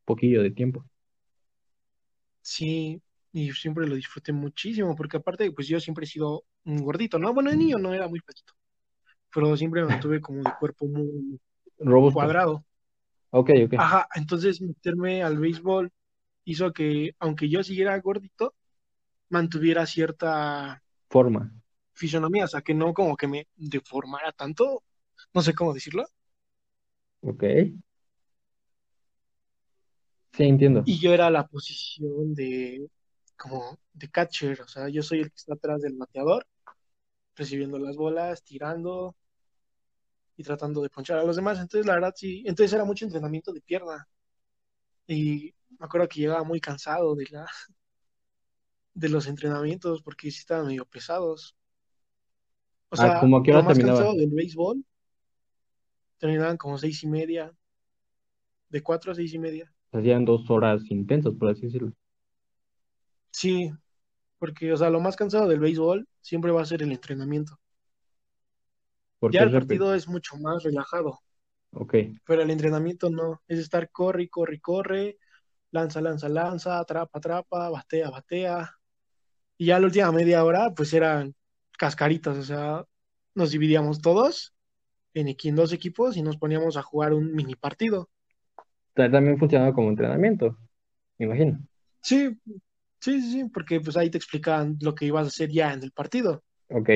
poquillo 0.04 0.42
de 0.42 0.50
tiempo. 0.50 0.84
Sí, 2.42 3.02
y 3.32 3.52
siempre 3.52 3.86
lo 3.86 3.94
disfruté 3.94 4.32
muchísimo, 4.32 4.94
porque 4.96 5.18
aparte, 5.18 5.50
pues 5.52 5.68
yo 5.68 5.80
siempre 5.80 6.04
he 6.04 6.08
sido 6.08 6.44
un 6.64 6.82
gordito, 6.82 7.18
¿no? 7.18 7.34
Bueno, 7.34 7.50
de 7.50 7.56
niño 7.56 7.78
no 7.78 7.92
era 7.94 8.08
muy 8.08 8.20
flaquito, 8.20 8.54
pero 9.34 9.56
siempre 9.56 9.82
me 9.82 9.88
mantuve 9.88 10.20
como 10.20 10.42
de 10.44 10.52
cuerpo 10.58 10.86
muy 10.88 11.40
Robusto. 11.80 12.10
cuadrado. 12.10 12.64
Ok, 13.30 13.50
ok. 13.66 13.74
Ajá, 13.76 14.08
entonces 14.14 14.60
meterme 14.60 15.22
al 15.22 15.38
béisbol 15.38 15.90
hizo 16.44 16.72
que, 16.72 17.12
aunque 17.20 17.48
yo 17.50 17.62
siguiera 17.64 17.98
gordito, 18.00 18.54
mantuviera 19.30 19.86
cierta 19.86 20.82
Forma. 21.10 21.42
fisonomía, 21.92 22.44
o 22.44 22.48
sea, 22.48 22.62
que 22.62 22.74
no 22.74 22.94
como 22.94 23.16
que 23.16 23.26
me 23.28 23.46
deformara 23.56 24.32
tanto, 24.32 24.82
no 25.34 25.42
sé 25.42 25.54
cómo 25.54 25.74
decirlo. 25.74 26.06
Ok. 27.22 27.42
Sí, 30.32 30.44
entiendo. 30.44 30.84
Y 30.84 30.98
yo 31.00 31.12
era 31.12 31.30
la 31.30 31.46
posición 31.46 32.34
de, 32.34 32.88
como, 33.36 33.78
de 33.92 34.08
catcher, 34.10 34.60
o 34.62 34.68
sea, 34.68 34.88
yo 34.88 35.02
soy 35.02 35.20
el 35.20 35.30
que 35.30 35.36
está 35.36 35.54
atrás 35.54 35.82
del 35.82 35.94
bateador, 35.96 36.46
recibiendo 37.36 37.78
las 37.78 37.96
bolas, 37.96 38.42
tirando 38.44 39.16
y 40.38 40.42
tratando 40.42 40.80
de 40.82 40.88
ponchar 40.90 41.18
a 41.18 41.24
los 41.24 41.36
demás. 41.36 41.58
Entonces, 41.58 41.86
la 41.86 41.94
verdad, 41.94 42.14
sí, 42.16 42.42
entonces 42.46 42.72
era 42.72 42.84
mucho 42.84 43.04
entrenamiento 43.04 43.52
de 43.52 43.60
pierna. 43.60 44.08
Y 45.08 45.54
me 45.78 45.86
acuerdo 45.86 46.08
que 46.08 46.20
llegaba 46.20 46.44
muy 46.44 46.60
cansado 46.60 47.14
de 47.16 47.26
la, 47.30 47.46
de 48.92 49.08
los 49.08 49.26
entrenamientos 49.28 50.02
porque 50.02 50.30
sí 50.30 50.40
estaban 50.40 50.66
medio 50.66 50.84
pesados. 50.84 51.56
O 52.90 52.96
Ah, 52.96 53.10
sea, 53.12 53.14
¿cómo 53.14 53.38
a 53.38 53.42
qué 53.42 53.50
lo 53.50 53.62
hora 53.62 53.64
más 53.64 53.78
terminaba? 53.78 53.78
cansado 53.78 54.14
del 54.16 54.30
béisbol 54.30 54.84
terminaban 56.18 56.56
como 56.56 56.78
seis 56.78 57.02
y 57.04 57.08
media, 57.08 57.52
de 58.70 58.82
cuatro 58.82 59.12
a 59.12 59.14
seis 59.14 59.34
y 59.34 59.38
media. 59.38 59.70
Hacían 59.92 60.24
dos 60.24 60.48
horas 60.48 60.90
intensas, 60.90 61.34
por 61.34 61.50
así 61.50 61.66
decirlo. 61.66 61.92
Sí, 63.32 63.70
porque, 64.38 64.72
o 64.72 64.76
sea, 64.78 64.90
lo 64.90 65.00
más 65.00 65.16
cansado 65.16 65.48
del 65.48 65.60
béisbol 65.60 66.08
siempre 66.22 66.52
va 66.52 66.62
a 66.62 66.66
ser 66.66 66.82
el 66.82 66.92
entrenamiento. 66.92 67.58
Porque 69.20 69.36
Ya 69.36 69.44
el 69.44 69.52
partido 69.52 69.94
es 69.94 70.08
mucho 70.08 70.36
más 70.38 70.62
relajado, 70.64 71.20
Ok. 71.72 71.94
pero 72.24 72.42
el 72.42 72.50
entrenamiento 72.50 73.10
no, 73.10 73.42
es 73.48 73.58
estar 73.58 73.90
corre, 73.90 74.28
corre, 74.28 74.60
corre, 74.60 75.18
lanza, 75.70 76.00
lanza, 76.00 76.28
lanza, 76.28 76.78
atrapa, 76.78 77.18
atrapa, 77.18 77.70
batea, 77.70 78.10
batea. 78.10 78.70
Y 79.58 79.66
ya 79.66 79.80
la 79.80 79.86
última 79.86 80.12
media 80.12 80.44
hora, 80.44 80.72
pues 80.76 80.92
eran 80.94 81.34
cascaritas, 81.78 82.38
o 82.38 82.42
sea, 82.44 82.84
nos 83.34 83.52
dividíamos 83.52 84.00
todos 84.00 84.54
en, 85.14 85.54
dos 85.56 85.72
equipos 85.72 86.16
y 86.16 86.22
nos 86.22 86.36
poníamos 86.36 86.76
a 86.76 86.82
jugar 86.82 87.12
un 87.12 87.34
mini 87.34 87.54
partido. 87.54 88.08
Ta- 88.94 89.10
También 89.10 89.38
funcionaba 89.38 89.72
como 89.72 89.88
entrenamiento, 89.88 90.58
me 91.18 91.26
imagino. 91.26 91.60
Sí, 92.02 92.30
sí, 93.00 93.22
sí, 93.22 93.32
sí, 93.32 93.44
porque 93.52 93.80
pues 93.80 93.96
ahí 93.96 94.10
te 94.10 94.18
explicaban 94.18 94.78
lo 94.80 94.94
que 94.94 95.06
ibas 95.06 95.24
a 95.26 95.28
hacer 95.28 95.50
ya 95.50 95.72
en 95.72 95.82
el 95.82 95.92
partido. 95.92 96.42
Ok. 96.70 96.90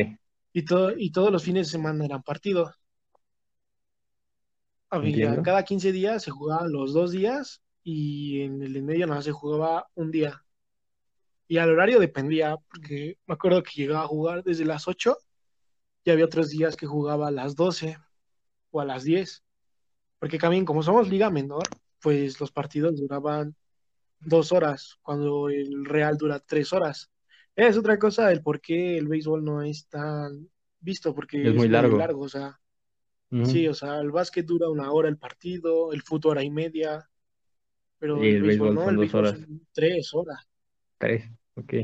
Y, 0.55 0.65
todo, 0.65 0.93
y 0.97 1.13
todos 1.13 1.31
los 1.31 1.45
fines 1.45 1.67
de 1.67 1.73
semana 1.73 2.07
eran 2.07 2.23
partidos. 2.23 2.75
Había, 4.91 5.43
cada 5.43 5.65
15 5.65 5.91
días 5.91 6.23
se 6.23 6.31
jugaban 6.31 6.71
los 6.73 6.93
dos 6.95 7.11
días 7.11 7.63
y 7.83 8.43
en 8.43 8.63
el 8.63 8.77
en 8.77 8.87
medio 8.87 9.07
nada 9.07 9.17
más 9.19 9.25
se 9.25 9.33
jugaba 9.33 9.89
un 9.95 10.11
día. 10.13 10.45
Y 11.49 11.59
al 11.59 11.71
horario 11.71 12.01
dependía, 12.01 12.57
porque 12.57 13.19
me 13.27 13.35
acuerdo 13.35 13.63
que 13.63 13.71
llegaba 13.75 14.05
a 14.05 14.09
jugar 14.09 14.43
desde 14.45 14.65
las 14.65 14.89
8 14.89 15.19
y 16.05 16.11
había 16.11 16.25
otros 16.25 16.51
días 16.51 16.77
que 16.77 16.87
jugaba 16.87 17.29
a 17.29 17.31
las 17.33 17.55
12 17.57 17.97
o 18.71 18.81
a 18.81 18.85
las 18.85 19.05
10. 19.05 19.43
Porque 20.19 20.39
también, 20.39 20.65
como 20.65 20.83
somos 20.83 21.09
liga 21.09 21.31
menor, 21.31 21.65
pues 22.01 22.41
los 22.41 22.51
partidos 22.53 22.97
duraban 22.97 23.55
dos 24.21 24.53
horas, 24.53 24.99
cuando 25.03 25.49
el 25.49 25.85
Real 25.85 26.17
dura 26.17 26.39
tres 26.41 26.73
horas. 26.73 27.11
Es 27.57 27.77
otra 27.77 27.99
cosa 27.99 28.29
del 28.29 28.43
por 28.43 28.61
qué 28.61 28.97
el 28.97 29.09
béisbol 29.09 29.45
no 29.45 29.63
es 29.63 29.87
tan 29.89 30.49
visto, 30.81 31.15
porque 31.15 31.49
Es 31.49 31.55
muy 31.55 31.69
largo. 31.69 31.99
largo, 31.99 32.21
o 32.23 32.29
sea, 32.29 32.59
sí, 33.45 33.67
o 33.69 33.75
sea, 33.75 33.99
el 34.01 34.11
básquet 34.11 34.47
dura 34.47 34.69
una 34.69 34.91
hora 34.93 35.09
el 35.09 35.19
partido, 35.19 35.93
el 35.93 36.03
fútbol 36.03 36.33
hora 36.33 36.45
y 36.45 36.51
media, 36.51 37.09
pero 37.99 38.23
Y 38.23 38.29
el 38.29 38.37
el 38.37 38.43
béisbol 38.43 38.69
béisbol 38.69 38.85
no, 38.85 38.91
el 38.91 38.97
béisbol 38.97 39.21
horas. 39.27 39.41
son 39.41 39.67
tres 39.73 40.15
horas. 40.15 40.49
Tres. 40.99 41.31
Ok. 41.55 41.75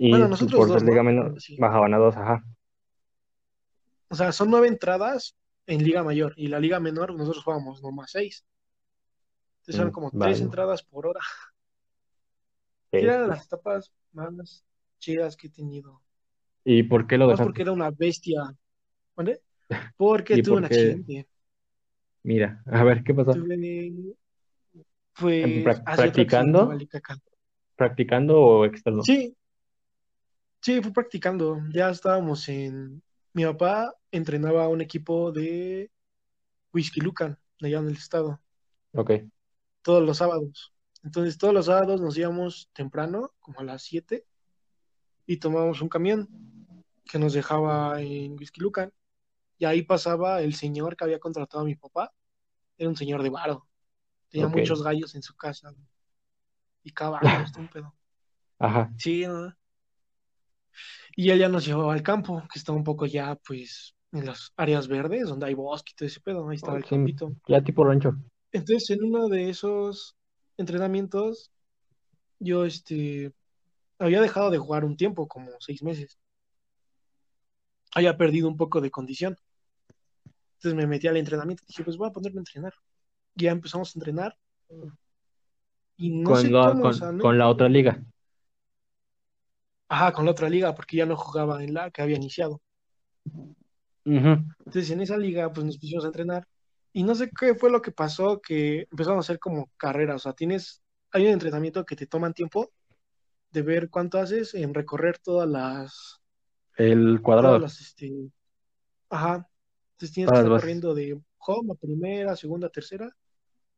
Y 0.00 0.10
Bueno, 0.10 0.28
tú, 0.36 0.46
nosotros 0.48 0.52
por 0.52 0.68
dos, 0.68 0.82
liga 0.82 1.02
¿no? 1.02 1.04
menor, 1.04 1.36
Sí. 1.38 1.56
bajaban 1.56 1.94
a 1.94 1.98
dos, 1.98 2.16
ajá. 2.16 2.42
O 4.08 4.14
sea, 4.14 4.30
son 4.32 4.50
nueve 4.50 4.68
entradas 4.68 5.36
en 5.66 5.82
liga 5.82 6.02
mayor 6.04 6.34
y 6.36 6.48
la 6.48 6.60
liga 6.60 6.80
menor 6.80 7.14
nosotros 7.14 7.42
jugábamos 7.44 7.80
nomás 7.82 8.10
seis. 8.10 8.44
Entonces 9.62 9.76
son 9.76 9.90
Mm, 9.90 9.92
como 9.92 10.10
vale. 10.12 10.36
tres 10.36 10.40
entradas 10.42 10.82
por 10.82 11.06
hora. 11.06 11.20
Y 12.92 13.04
eran 13.04 13.28
las 13.28 13.44
etapas 13.46 13.92
más 14.12 14.64
chidas 15.00 15.36
que 15.36 15.48
he 15.48 15.50
tenido. 15.50 16.02
¿Y 16.64 16.82
por 16.84 17.06
qué 17.06 17.18
lo 17.18 17.28
dejaste? 17.28 17.44
porque 17.48 17.62
era 17.62 17.72
una 17.72 17.90
bestia. 17.90 18.42
¿Vale? 19.16 19.42
Porque 19.96 20.38
¿Y 20.38 20.42
tuve 20.42 20.56
por 20.56 20.58
un 20.58 20.64
qué? 20.68 21.00
accidente. 21.04 21.28
Mira, 22.22 22.62
a 22.66 22.82
ver, 22.84 23.02
¿qué 23.04 23.12
pasó? 23.14 23.32
Tuve, 23.32 23.56
pues, 25.62 25.80
accidente, 25.84 25.96
practicando? 25.96 26.66
vale, 26.66 26.86
caca. 26.88 27.16
¿Practicando 27.76 28.40
o 28.40 28.64
externo? 28.64 29.04
Sí, 29.06 29.36
sí, 30.60 30.80
fui 30.82 30.92
practicando. 30.92 31.60
Ya 31.72 31.90
estábamos 31.90 32.48
en. 32.48 33.02
Mi 33.32 33.44
papá 33.44 33.94
entrenaba 34.10 34.64
a 34.64 34.68
un 34.68 34.80
equipo 34.80 35.30
de 35.30 35.90
Whisky 36.72 37.00
Lucan, 37.00 37.38
de 37.60 37.68
allá 37.68 37.78
en 37.78 37.88
el 37.88 37.96
estado, 37.96 38.40
Ok. 38.92 39.12
todos 39.82 40.04
los 40.04 40.18
sábados. 40.18 40.72
Entonces, 41.04 41.38
todos 41.38 41.54
los 41.54 41.66
sábados 41.66 42.00
nos 42.00 42.16
íbamos 42.18 42.68
temprano, 42.72 43.32
como 43.40 43.60
a 43.60 43.64
las 43.64 43.82
7, 43.82 44.26
y 45.26 45.36
tomábamos 45.36 45.80
un 45.80 45.88
camión 45.88 46.28
que 47.04 47.18
nos 47.18 47.32
dejaba 47.32 48.00
en 48.00 48.32
Whisky 48.32 48.60
Lucan. 48.60 48.92
Y 49.58 49.64
ahí 49.64 49.82
pasaba 49.82 50.42
el 50.42 50.54
señor 50.54 50.96
que 50.96 51.04
había 51.04 51.20
contratado 51.20 51.62
a 51.62 51.66
mi 51.66 51.76
papá. 51.76 52.12
Era 52.76 52.88
un 52.88 52.96
señor 52.96 53.22
de 53.22 53.30
varo. 53.30 53.68
Tenía 54.28 54.48
muchos 54.48 54.82
gallos 54.82 55.14
en 55.14 55.22
su 55.22 55.36
casa. 55.36 55.72
Y 56.82 56.92
caballos, 56.92 57.20
un 57.58 57.68
pedo. 57.68 57.94
Ajá. 58.58 58.92
Sí, 58.96 59.26
¿no? 59.26 59.54
Y 61.16 61.30
él 61.30 61.38
ya 61.38 61.48
nos 61.48 61.66
llevaba 61.66 61.92
al 61.92 62.02
campo, 62.02 62.42
que 62.52 62.58
está 62.58 62.72
un 62.72 62.84
poco 62.84 63.06
ya, 63.06 63.36
pues, 63.46 63.94
en 64.12 64.26
las 64.26 64.52
áreas 64.56 64.88
verdes, 64.88 65.28
donde 65.28 65.46
hay 65.46 65.54
bosque 65.54 65.92
y 65.92 65.96
todo 65.96 66.06
ese 66.06 66.20
pedo. 66.20 66.48
Ahí 66.48 66.56
estaba 66.56 66.78
el 66.78 66.84
campito. 66.84 67.32
ya 67.48 67.62
tipo 67.62 67.84
rancho. 67.84 68.14
Entonces, 68.52 68.90
en 68.90 69.04
uno 69.04 69.28
de 69.28 69.50
esos 69.50 70.16
entrenamientos, 70.56 71.50
yo 72.38 72.64
este, 72.64 73.32
había 73.98 74.20
dejado 74.20 74.50
de 74.50 74.58
jugar 74.58 74.84
un 74.84 74.96
tiempo, 74.96 75.28
como 75.28 75.50
seis 75.60 75.82
meses. 75.82 76.18
Había 77.94 78.16
perdido 78.16 78.48
un 78.48 78.56
poco 78.56 78.80
de 78.80 78.90
condición. 78.90 79.36
Entonces 80.56 80.74
me 80.74 80.86
metí 80.86 81.06
al 81.08 81.16
entrenamiento. 81.16 81.64
Dije, 81.66 81.84
pues 81.84 81.96
voy 81.96 82.08
a 82.08 82.12
ponerme 82.12 82.38
a 82.38 82.42
entrenar. 82.42 82.74
Y 83.34 83.44
ya 83.44 83.50
empezamos 83.52 83.94
a 83.94 83.98
entrenar. 83.98 84.36
Y 85.96 86.10
no 86.10 86.30
Con 86.30 86.42
sé 86.42 86.50
la, 86.50 86.68
cómo, 86.68 86.80
o 86.80 86.82
con, 86.82 86.94
sea, 86.94 87.12
no- 87.12 87.22
con 87.22 87.38
la 87.38 87.48
otra 87.48 87.68
liga. 87.68 88.02
Ajá, 89.90 90.12
con 90.12 90.24
la 90.24 90.30
otra 90.30 90.48
liga, 90.48 90.72
porque 90.72 90.98
ya 90.98 91.04
no 91.04 91.16
jugaba 91.16 91.64
en 91.64 91.74
la 91.74 91.90
que 91.90 92.00
había 92.00 92.14
iniciado. 92.14 92.62
Entonces 94.04 94.88
en 94.90 95.00
esa 95.00 95.16
liga, 95.16 95.52
pues 95.52 95.66
nos 95.66 95.78
pusimos 95.78 96.04
a 96.04 96.06
entrenar. 96.06 96.46
Y 96.92 97.02
no 97.02 97.16
sé 97.16 97.28
qué 97.36 97.56
fue 97.56 97.72
lo 97.72 97.82
que 97.82 97.90
pasó, 97.90 98.40
que 98.40 98.86
empezaron 98.88 99.18
a 99.18 99.20
hacer 99.20 99.40
como 99.40 99.68
carreras. 99.76 100.14
O 100.14 100.18
sea, 100.20 100.32
tienes, 100.32 100.80
hay 101.10 101.26
un 101.26 101.32
entrenamiento 101.32 101.84
que 101.84 101.96
te 101.96 102.06
toman 102.06 102.34
tiempo 102.34 102.70
de 103.50 103.62
ver 103.62 103.90
cuánto 103.90 104.18
haces 104.18 104.54
en 104.54 104.74
recorrer 104.74 105.18
todas 105.18 105.48
las, 105.48 106.20
El 106.76 107.02
todas 107.02 107.22
cuadrado. 107.22 107.58
las, 107.58 107.80
este, 107.80 108.30
ajá. 109.08 109.48
Entonces 109.94 110.14
tienes 110.14 110.30
que 110.30 110.36
Todas 110.36 110.44
estar 110.44 110.60
corriendo 110.60 110.94
de 110.94 111.20
home 111.38 111.72
a 111.72 111.74
primera, 111.74 112.36
segunda, 112.36 112.68
tercera. 112.68 113.10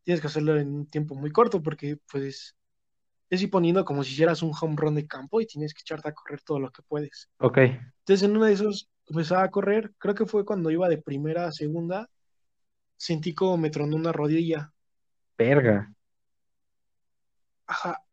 Tienes 0.02 0.20
que 0.20 0.26
hacerlo 0.26 0.58
en 0.58 0.74
un 0.74 0.86
tiempo 0.90 1.14
muy 1.14 1.30
corto 1.30 1.62
porque, 1.62 1.96
pues, 2.10 2.54
es 3.32 3.40
ir 3.40 3.48
poniendo 3.48 3.82
como 3.86 4.04
si 4.04 4.12
hicieras 4.12 4.42
un 4.42 4.52
home 4.60 4.74
run 4.76 4.94
de 4.94 5.06
campo 5.06 5.40
y 5.40 5.46
tienes 5.46 5.72
que 5.72 5.80
echarte 5.80 6.06
a 6.06 6.12
correr 6.12 6.42
todo 6.42 6.60
lo 6.60 6.70
que 6.70 6.82
puedes. 6.82 7.30
Ok. 7.38 7.56
Entonces, 7.56 8.22
en 8.24 8.36
uno 8.36 8.44
de 8.44 8.52
esos 8.52 8.90
empezaba 9.08 9.42
a 9.42 9.50
correr, 9.50 9.94
creo 9.96 10.14
que 10.14 10.26
fue 10.26 10.44
cuando 10.44 10.70
iba 10.70 10.86
de 10.86 10.98
primera 10.98 11.46
a 11.46 11.52
segunda, 11.52 12.10
sentí 12.94 13.34
como 13.34 13.56
me 13.56 13.70
tronó 13.70 13.96
una 13.96 14.12
rodilla. 14.12 14.70
Verga. 15.38 15.90
Ajá. 17.64 18.04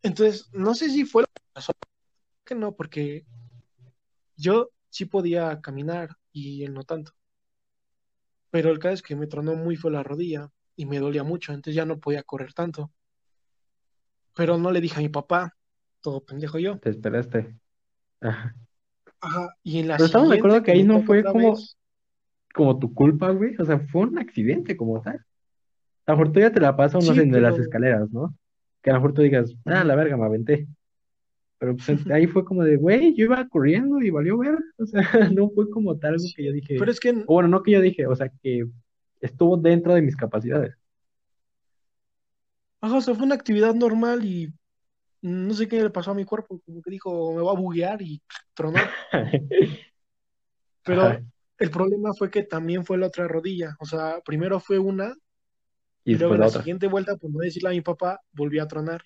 Entonces, 0.00 0.48
no 0.52 0.76
sé 0.76 0.90
si 0.90 1.04
fue 1.04 1.22
lo 1.22 1.26
que 1.26 1.42
pasó, 1.52 1.72
que 2.44 2.54
no, 2.54 2.76
porque 2.76 3.26
yo 4.36 4.70
sí 4.90 5.06
podía 5.06 5.60
caminar 5.60 6.10
y 6.30 6.62
él 6.62 6.72
no 6.72 6.84
tanto. 6.84 7.10
Pero 8.50 8.70
el 8.70 8.78
caso 8.78 8.94
es 8.94 9.02
que 9.02 9.16
me 9.16 9.26
tronó 9.26 9.56
muy 9.56 9.74
fue 9.74 9.90
la 9.90 10.04
rodilla 10.04 10.52
y 10.76 10.86
me 10.86 11.00
dolía 11.00 11.24
mucho, 11.24 11.52
entonces 11.52 11.74
ya 11.74 11.84
no 11.84 11.98
podía 11.98 12.22
correr 12.22 12.54
tanto. 12.54 12.92
Pero 14.38 14.56
no 14.56 14.70
le 14.70 14.80
dije 14.80 15.00
a 15.00 15.02
mi 15.02 15.08
papá, 15.08 15.56
todo 16.00 16.24
pendejo 16.24 16.60
yo. 16.60 16.78
Te 16.78 16.90
esperaste. 16.90 17.56
Ajá. 18.20 18.54
Ajá. 19.20 19.52
Y 19.64 19.80
en 19.80 19.88
la 19.88 19.96
Pero 19.96 20.06
estamos 20.06 20.28
de 20.28 20.36
acuerdo 20.36 20.62
que 20.62 20.70
ahí 20.70 20.84
no 20.84 21.02
fue 21.02 21.24
como, 21.24 21.56
vez, 21.56 21.76
como 22.54 22.78
tu 22.78 22.94
culpa, 22.94 23.30
güey. 23.32 23.56
O 23.58 23.64
sea, 23.64 23.80
fue 23.80 24.02
un 24.02 24.16
accidente 24.16 24.76
como 24.76 25.02
tal. 25.02 25.16
A 26.06 26.12
lo 26.12 26.18
mejor 26.18 26.32
tú 26.32 26.38
ya 26.38 26.52
te 26.52 26.60
la 26.60 26.76
pasas, 26.76 27.04
no 27.04 27.12
sí, 27.12 27.18
sé, 27.18 27.26
de 27.26 27.40
las 27.40 27.54
pero 27.54 27.64
escaleras, 27.64 28.12
¿no? 28.12 28.32
Que 28.80 28.90
a 28.90 28.92
lo 28.92 29.00
mejor 29.00 29.12
tú 29.12 29.22
digas, 29.22 29.52
ah, 29.64 29.82
la 29.82 29.96
verga, 29.96 30.16
me 30.16 30.26
aventé. 30.26 30.68
Pero 31.58 31.74
pues 31.74 32.08
ahí 32.08 32.28
fue 32.28 32.44
como 32.44 32.62
de, 32.62 32.76
güey, 32.76 33.16
yo 33.16 33.24
iba 33.24 33.48
corriendo 33.48 34.00
y 34.00 34.10
valió 34.10 34.38
ver. 34.38 34.56
O 34.76 34.86
sea, 34.86 35.02
no 35.34 35.50
fue 35.50 35.68
como 35.68 35.98
tal 35.98 36.14
algo 36.14 36.26
que 36.36 36.44
yo 36.44 36.52
dije, 36.52 36.76
pero 36.78 36.92
es 36.92 37.00
que 37.00 37.10
o 37.10 37.34
bueno, 37.34 37.48
no 37.48 37.64
que 37.64 37.72
yo 37.72 37.80
dije, 37.80 38.06
o 38.06 38.14
sea, 38.14 38.30
que 38.40 38.64
estuvo 39.20 39.56
dentro 39.56 39.94
de 39.94 40.02
mis 40.02 40.14
capacidades. 40.14 40.77
Ajá, 42.80 42.96
o 42.96 43.00
sea, 43.00 43.14
fue 43.14 43.24
una 43.26 43.34
actividad 43.34 43.74
normal 43.74 44.24
y 44.24 44.52
no 45.22 45.54
sé 45.54 45.68
qué 45.68 45.82
le 45.82 45.90
pasó 45.90 46.12
a 46.12 46.14
mi 46.14 46.24
cuerpo, 46.24 46.60
como 46.64 46.82
que 46.82 46.90
dijo, 46.90 47.34
me 47.34 47.42
va 47.42 47.52
a 47.52 47.54
buguear 47.56 48.02
y 48.02 48.22
tronó. 48.54 48.78
Pero 50.84 51.02
Ajá. 51.02 51.22
el 51.58 51.70
problema 51.70 52.12
fue 52.14 52.30
que 52.30 52.42
también 52.42 52.84
fue 52.84 52.98
la 52.98 53.06
otra 53.06 53.28
rodilla. 53.28 53.76
O 53.80 53.84
sea, 53.84 54.20
primero 54.24 54.58
fue 54.60 54.78
una 54.78 55.14
Y 56.04 56.16
luego 56.16 56.34
en 56.34 56.40
la 56.40 56.46
otra. 56.46 56.62
siguiente 56.62 56.88
vuelta, 56.88 57.16
por 57.16 57.30
no 57.30 57.38
decirle 57.38 57.68
a 57.68 57.72
mi 57.72 57.80
papá, 57.80 58.20
volví 58.32 58.58
a 58.58 58.66
tronar 58.66 59.02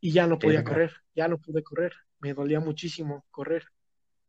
y 0.00 0.12
ya 0.12 0.26
no 0.26 0.38
podía 0.38 0.62
correr, 0.64 0.92
ya 1.14 1.28
no 1.28 1.38
pude 1.38 1.62
correr. 1.62 1.92
Me 2.20 2.34
dolía 2.34 2.60
muchísimo 2.60 3.24
correr. 3.30 3.64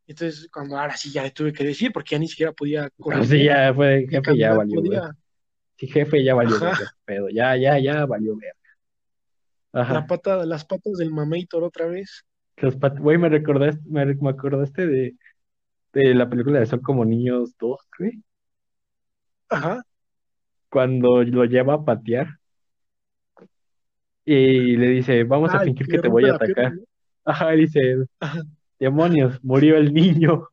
Entonces, 0.08 0.50
cuando 0.52 0.78
ahora 0.80 0.98
sí 0.98 1.12
ya 1.12 1.24
le 1.24 1.32
tuve 1.32 1.54
que 1.54 1.64
decir, 1.64 1.92
porque 1.94 2.12
ya 2.16 2.20
ni 2.20 2.28
siquiera 2.28 2.54
podía 2.54 2.90
correr 3.00 3.22
Pero 3.22 3.30
sí, 3.30 3.44
bien, 3.44 3.58
ya 3.58 3.74
fue, 3.74 4.08
valió 4.56 4.82
podía. 4.82 5.12
Sí, 5.78 5.88
jefe, 5.88 6.24
ya 6.24 6.34
valió 6.36 6.56
Ajá, 6.56 6.66
ver. 6.80 6.88
Pero 7.06 7.30
ya, 7.30 7.56
ya, 7.58 7.78
ya 7.80 8.06
valió 8.06 8.36
ver. 8.38 8.54
la 9.74 9.82
Ajá. 9.82 10.08
pata, 10.08 10.46
las 10.46 10.64
patas 10.66 10.94
del 10.94 11.12
mameitor 11.12 11.64
otra 11.64 11.86
vez. 11.88 12.24
Los 12.58 12.78
pat- 12.78 12.98
Güey, 12.98 13.18
me 13.18 13.28
recordaste, 13.30 13.82
me, 13.86 14.06
me 14.06 14.30
acordaste 14.30 14.88
de, 14.88 15.16
de 15.92 16.14
la 16.16 16.30
película 16.30 16.60
de 16.60 16.66
Son 16.66 16.80
como 16.80 17.04
niños 17.04 17.56
2, 17.60 17.80
güey. 18.00 18.24
Ajá. 19.50 19.84
Cuando 20.70 21.24
lo 21.24 21.46
lleva 21.46 21.74
a 21.76 21.84
patear 21.86 22.28
y 24.24 24.76
le 24.78 24.88
dice, 24.88 25.24
vamos 25.24 25.54
a 25.54 25.60
fingir 25.60 25.88
que 25.88 26.00
te 26.00 26.08
voy 26.08 26.24
a 26.26 26.34
la 26.34 26.40
pierna, 26.40 26.68
atacar. 26.68 26.76
¿no? 26.80 26.84
Ajá, 27.26 27.56
y 27.56 27.60
dice, 27.60 28.06
Ajá. 28.20 28.42
demonios, 28.80 29.44
murió 29.44 29.78
el 29.78 29.94
niño. 29.94 30.48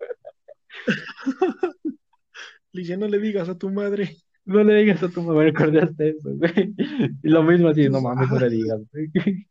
Le 2.74 2.80
dije, 2.80 2.96
no 2.96 3.06
le 3.06 3.18
digas 3.18 3.50
a 3.50 3.58
tu 3.58 3.68
madre. 3.70 4.16
No 4.44 4.64
le 4.64 4.74
digas 4.74 5.02
a 5.02 5.09
tu 5.09 5.23
mamá, 5.23 5.43
recordaste 5.44 6.10
eso, 6.10 6.31
güey. 6.35 6.74
Y 7.23 7.28
lo 7.28 7.43
mismo 7.43 7.69
así, 7.69 7.89
no 7.89 8.01
mames, 8.01 8.31
no 8.31 8.39
le 8.39 8.51
digas, 8.51 8.81
güey. 8.93 9.10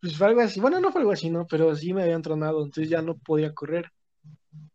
pues 0.00 0.16
fue 0.16 0.26
algo 0.28 0.40
así. 0.40 0.60
Bueno, 0.60 0.80
no 0.80 0.92
fue 0.92 1.00
algo 1.00 1.12
así, 1.12 1.30
¿no? 1.30 1.46
Pero 1.46 1.74
sí 1.76 1.94
me 1.94 2.02
habían 2.02 2.22
tronado, 2.22 2.64
entonces 2.64 2.90
ya 2.90 3.02
no 3.02 3.16
podía 3.18 3.54
correr. 3.54 3.90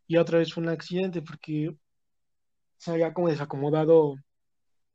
Y 0.07 0.17
otra 0.17 0.39
vez 0.39 0.53
fue 0.53 0.63
un 0.63 0.69
accidente 0.69 1.21
porque 1.21 1.75
se 2.77 2.91
había 2.91 3.13
como 3.13 3.29
desacomodado 3.29 4.15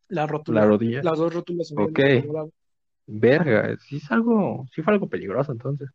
la 0.09 0.23
La 0.23 0.27
rótula. 0.27 0.67
rodilla. 0.67 1.03
Las 1.03 1.19
dos 1.19 1.35
rótulas 1.35 1.69
se 1.69 1.75
Ok, 1.77 2.01
verga, 3.07 3.77
sí 3.79 3.97
es 3.97 4.11
algo, 4.11 4.67
sí 4.75 4.83
fue 4.83 4.95
algo 4.95 5.09
peligroso 5.09 5.53
entonces. 5.53 5.89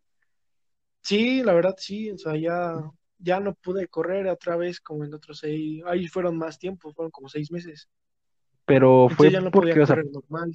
Sí, 1.02 1.44
la 1.44 1.54
verdad 1.54 1.76
sí, 1.78 2.12
o 2.12 2.18
sea, 2.18 2.36
ya, 2.36 2.74
ya 3.22 3.40
no 3.40 3.54
pude 3.54 3.88
correr 3.88 4.28
otra 4.28 4.58
vez 4.58 4.80
como 4.80 5.06
en 5.06 5.14
otros 5.14 5.40
seis. 5.40 5.84
Ahí 5.86 6.08
fueron 6.08 6.38
más 6.38 6.58
tiempo, 6.60 6.94
fueron 6.94 7.12
como 7.12 7.30
seis 7.30 7.52
meses. 7.52 7.90
Pero 8.66 9.10
fue 9.10 9.28
Entonces 9.28 9.34
ya 9.34 9.42
no 9.42 9.52
podía 9.52 9.74
porque, 9.74 9.82
o 9.82 9.86
sea, 9.86 9.96
correr 9.96 10.12
normal. 10.12 10.52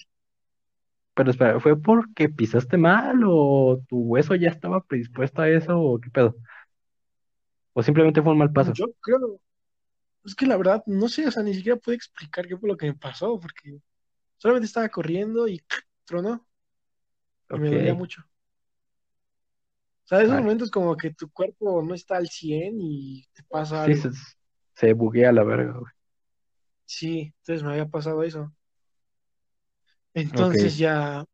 pero 1.14 1.30
espera, 1.30 1.60
¿fue 1.60 1.80
porque 1.80 2.28
pisaste 2.28 2.76
mal 2.76 3.22
o 3.24 3.80
tu 3.88 3.98
hueso 3.98 4.34
ya 4.34 4.48
estaba 4.50 4.82
predispuesto 4.82 5.42
a 5.42 5.48
eso 5.48 5.78
o 5.78 6.00
qué 6.00 6.10
pedo? 6.10 6.36
O 7.72 7.82
simplemente 7.82 8.22
fue 8.22 8.32
un 8.32 8.38
mal 8.38 8.52
paso. 8.52 8.72
Yo 8.72 8.92
creo, 9.00 9.40
es 10.24 10.34
que 10.34 10.46
la 10.46 10.56
verdad, 10.56 10.82
no 10.86 11.08
sé, 11.08 11.26
o 11.26 11.30
sea, 11.30 11.42
ni 11.42 11.54
siquiera 11.54 11.78
pude 11.78 11.94
explicar 11.94 12.46
qué 12.46 12.56
fue 12.56 12.68
lo 12.68 12.76
que 12.76 12.86
me 12.86 12.94
pasó, 12.94 13.38
porque 13.38 13.78
solamente 14.38 14.66
estaba 14.66 14.88
corriendo 14.88 15.46
y 15.46 15.62
tronó 16.04 16.46
me 17.48 17.70
dolía 17.70 17.94
mucho. 17.94 18.22
O 20.06 20.08
sea, 20.08 20.22
esos 20.22 20.34
vale. 20.34 20.40
momentos 20.40 20.70
como 20.70 20.96
que 20.96 21.12
tu 21.14 21.30
cuerpo 21.30 21.82
no 21.82 21.94
está 21.94 22.16
al 22.16 22.28
100 22.28 22.76
y 22.80 23.24
te 23.34 23.42
pasa 23.44 23.84
Sí, 23.84 23.94
algo. 23.94 24.02
se, 24.02 24.10
se 24.74 24.92
buguea 24.92 25.32
la 25.32 25.44
verga, 25.44 25.72
güey. 25.78 25.92
Sí, 26.86 27.32
entonces 27.40 27.62
me 27.62 27.70
había 27.72 27.86
pasado 27.86 28.22
eso. 28.24 28.52
Entonces 30.14 30.76
ya, 30.78 31.24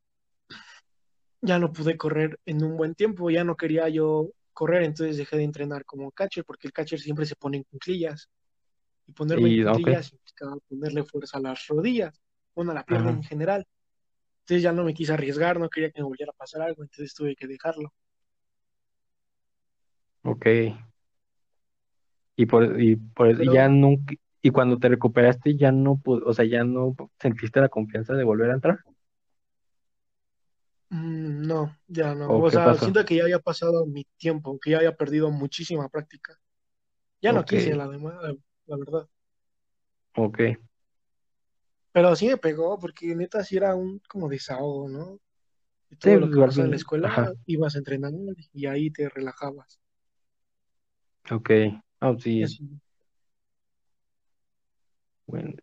ya 1.40 1.58
no 1.58 1.72
pude 1.72 1.96
correr 1.96 2.38
en 2.46 2.62
un 2.64 2.76
buen 2.76 2.94
tiempo, 2.94 3.30
ya 3.30 3.44
no 3.44 3.56
quería 3.56 3.88
yo 3.88 4.30
correr, 4.52 4.82
entonces 4.84 5.16
dejé 5.16 5.36
de 5.38 5.44
entrenar 5.44 5.84
como 5.84 6.10
catcher, 6.12 6.44
porque 6.44 6.68
el 6.68 6.72
catcher 6.72 7.00
siempre 7.00 7.26
se 7.26 7.36
pone 7.36 7.58
en 7.58 7.64
cuclillas. 7.64 8.28
Y 9.08 9.12
ponerme 9.12 9.50
en 9.50 9.54
y 9.54 9.64
ok, 9.64 9.88
cuclillas 9.88 10.12
implicaba 10.12 10.56
ponerle 10.68 11.04
fuerza 11.04 11.38
a 11.38 11.42
las 11.42 11.66
rodillas, 11.68 12.20
bueno, 12.54 12.72
a 12.72 12.74
la 12.74 12.84
pierna 12.86 13.10
en 13.12 13.22
general. 13.24 13.66
Entonces 14.42 14.62
ya 14.64 14.72
no 14.72 14.84
me 14.84 14.94
quise 14.94 15.12
arriesgar, 15.14 15.60
no 15.60 15.70
quería 15.70 15.90
que 15.92 16.00
me 16.02 16.08
volviera 16.08 16.32
a 16.32 16.36
pasar 16.38 16.62
algo, 16.62 16.82
entonces 16.84 17.14
tuve 17.14 17.36
que 17.36 17.46
dejarlo. 17.48 17.92
Ok. 20.24 20.46
Y 22.36 22.46
por, 22.46 22.80
y 22.80 22.96
por 22.96 23.30
y 23.30 23.36
Pero 23.36 23.52
ya 23.52 23.68
nunca, 23.68 24.14
y 24.42 24.50
cuando 24.50 24.78
te 24.78 24.88
recuperaste 24.88 25.56
ya 25.56 25.70
no 25.72 26.00
o 26.04 26.32
sea, 26.32 26.44
ya 26.44 26.64
no 26.64 26.96
sentiste 27.20 27.60
la 27.60 27.68
confianza 27.68 28.14
de 28.14 28.24
volver 28.24 28.50
a 28.50 28.54
entrar. 28.54 28.78
mm, 30.90 31.42
no, 31.46 31.76
ya 31.88 32.14
no. 32.14 32.38
¿O 32.38 32.50
sea, 32.50 32.66
pasó? 32.66 32.84
siento 32.84 33.04
que 33.04 33.16
ya 33.16 33.24
había 33.24 33.38
pasado 33.38 33.86
mi 33.86 34.04
tiempo, 34.16 34.58
que 34.60 34.70
ya 34.72 34.78
había 34.78 34.96
perdido 34.96 35.30
muchísima 35.30 35.88
práctica. 35.88 36.38
Ya 37.22 37.32
no 37.32 37.44
quise, 37.44 37.74
la 37.74 37.88
demás, 37.88 38.14
la 38.66 38.76
verdad. 38.76 39.08
ok. 40.16 40.40
Pero 41.92 42.16
sí 42.16 42.26
me 42.28 42.36
pegó, 42.36 42.78
porque 42.78 43.14
neta 43.14 43.44
sí 43.44 43.56
era 43.56 43.74
un 43.74 44.00
como 44.08 44.28
desahogo, 44.28 44.88
¿no? 44.88 45.20
Sí, 45.90 45.96
todo 45.98 46.16
lo 46.16 46.26
pues, 46.26 46.34
que 46.36 46.40
pasaba 46.40 46.64
en 46.64 46.70
la 46.70 46.76
escuela, 46.76 47.08
ajá, 47.08 47.32
ibas 47.46 47.74
a 47.74 47.78
entrenar 47.78 48.12
y 48.54 48.66
ahí 48.66 48.90
te 48.90 49.08
relajabas. 49.10 49.81
Ok. 51.30 51.50
Ah, 52.00 52.14
Y 52.40 52.46
sí, 52.46 52.80
bueno. 55.26 55.56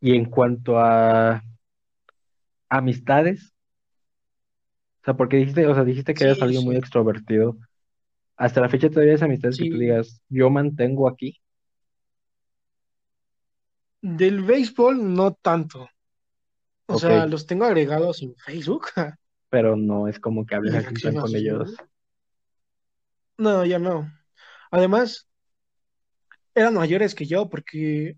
Y 0.00 0.14
en 0.14 0.26
cuanto 0.26 0.78
a 0.78 1.42
amistades, 2.70 3.52
o 5.02 5.04
sea, 5.04 5.14
porque 5.14 5.36
dijiste, 5.38 5.66
o 5.66 5.74
sea, 5.74 5.84
dijiste 5.84 6.14
que 6.14 6.24
eres 6.24 6.42
Sí, 6.42 6.42
alguien 6.42 6.64
muy 6.64 6.76
sí, 6.76 6.76
extrovertido. 6.76 7.56
Hasta 8.36 8.60
la 8.62 8.68
fecha 8.70 8.90
todavía 8.90 9.14
hay 9.14 9.22
amistades 9.22 9.58
que 9.58 9.66
tú 9.66 9.76
sí. 9.76 9.78
digas, 9.78 10.22
yo 10.30 10.50
mantengo 10.50 11.08
aquí. 11.08 11.38
Del 14.18 14.42
béisbol 14.42 15.14
no 15.14 15.32
tanto. 15.32 15.88
O 16.88 16.98
sea, 16.98 17.26
los 17.26 17.46
tengo 17.46 17.64
agregados 17.64 18.22
en 18.22 18.36
Facebook. 18.36 18.88
Pero 19.48 19.76
no 19.76 20.08
es 20.08 20.18
como 20.18 20.44
que 20.46 20.54
hables 20.56 20.86
con 21.20 21.34
ellos. 21.36 21.76
No, 23.38 23.64
ya 23.64 23.78
no. 23.78 24.08
Además, 24.70 25.28
eran 26.54 26.74
mayores 26.74 27.14
que 27.14 27.26
yo 27.26 27.48
porque 27.48 28.16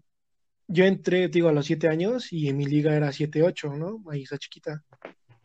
yo 0.68 0.84
entré, 0.84 1.28
digo, 1.28 1.48
a 1.48 1.52
los 1.52 1.66
siete 1.66 1.88
años 1.88 2.32
y 2.32 2.48
en 2.48 2.56
mi 2.56 2.66
liga 2.66 2.96
era 2.96 3.12
siete, 3.12 3.42
ocho, 3.42 3.74
¿no? 3.76 4.02
Ahí 4.10 4.22
está 4.22 4.38
chiquita. 4.38 4.82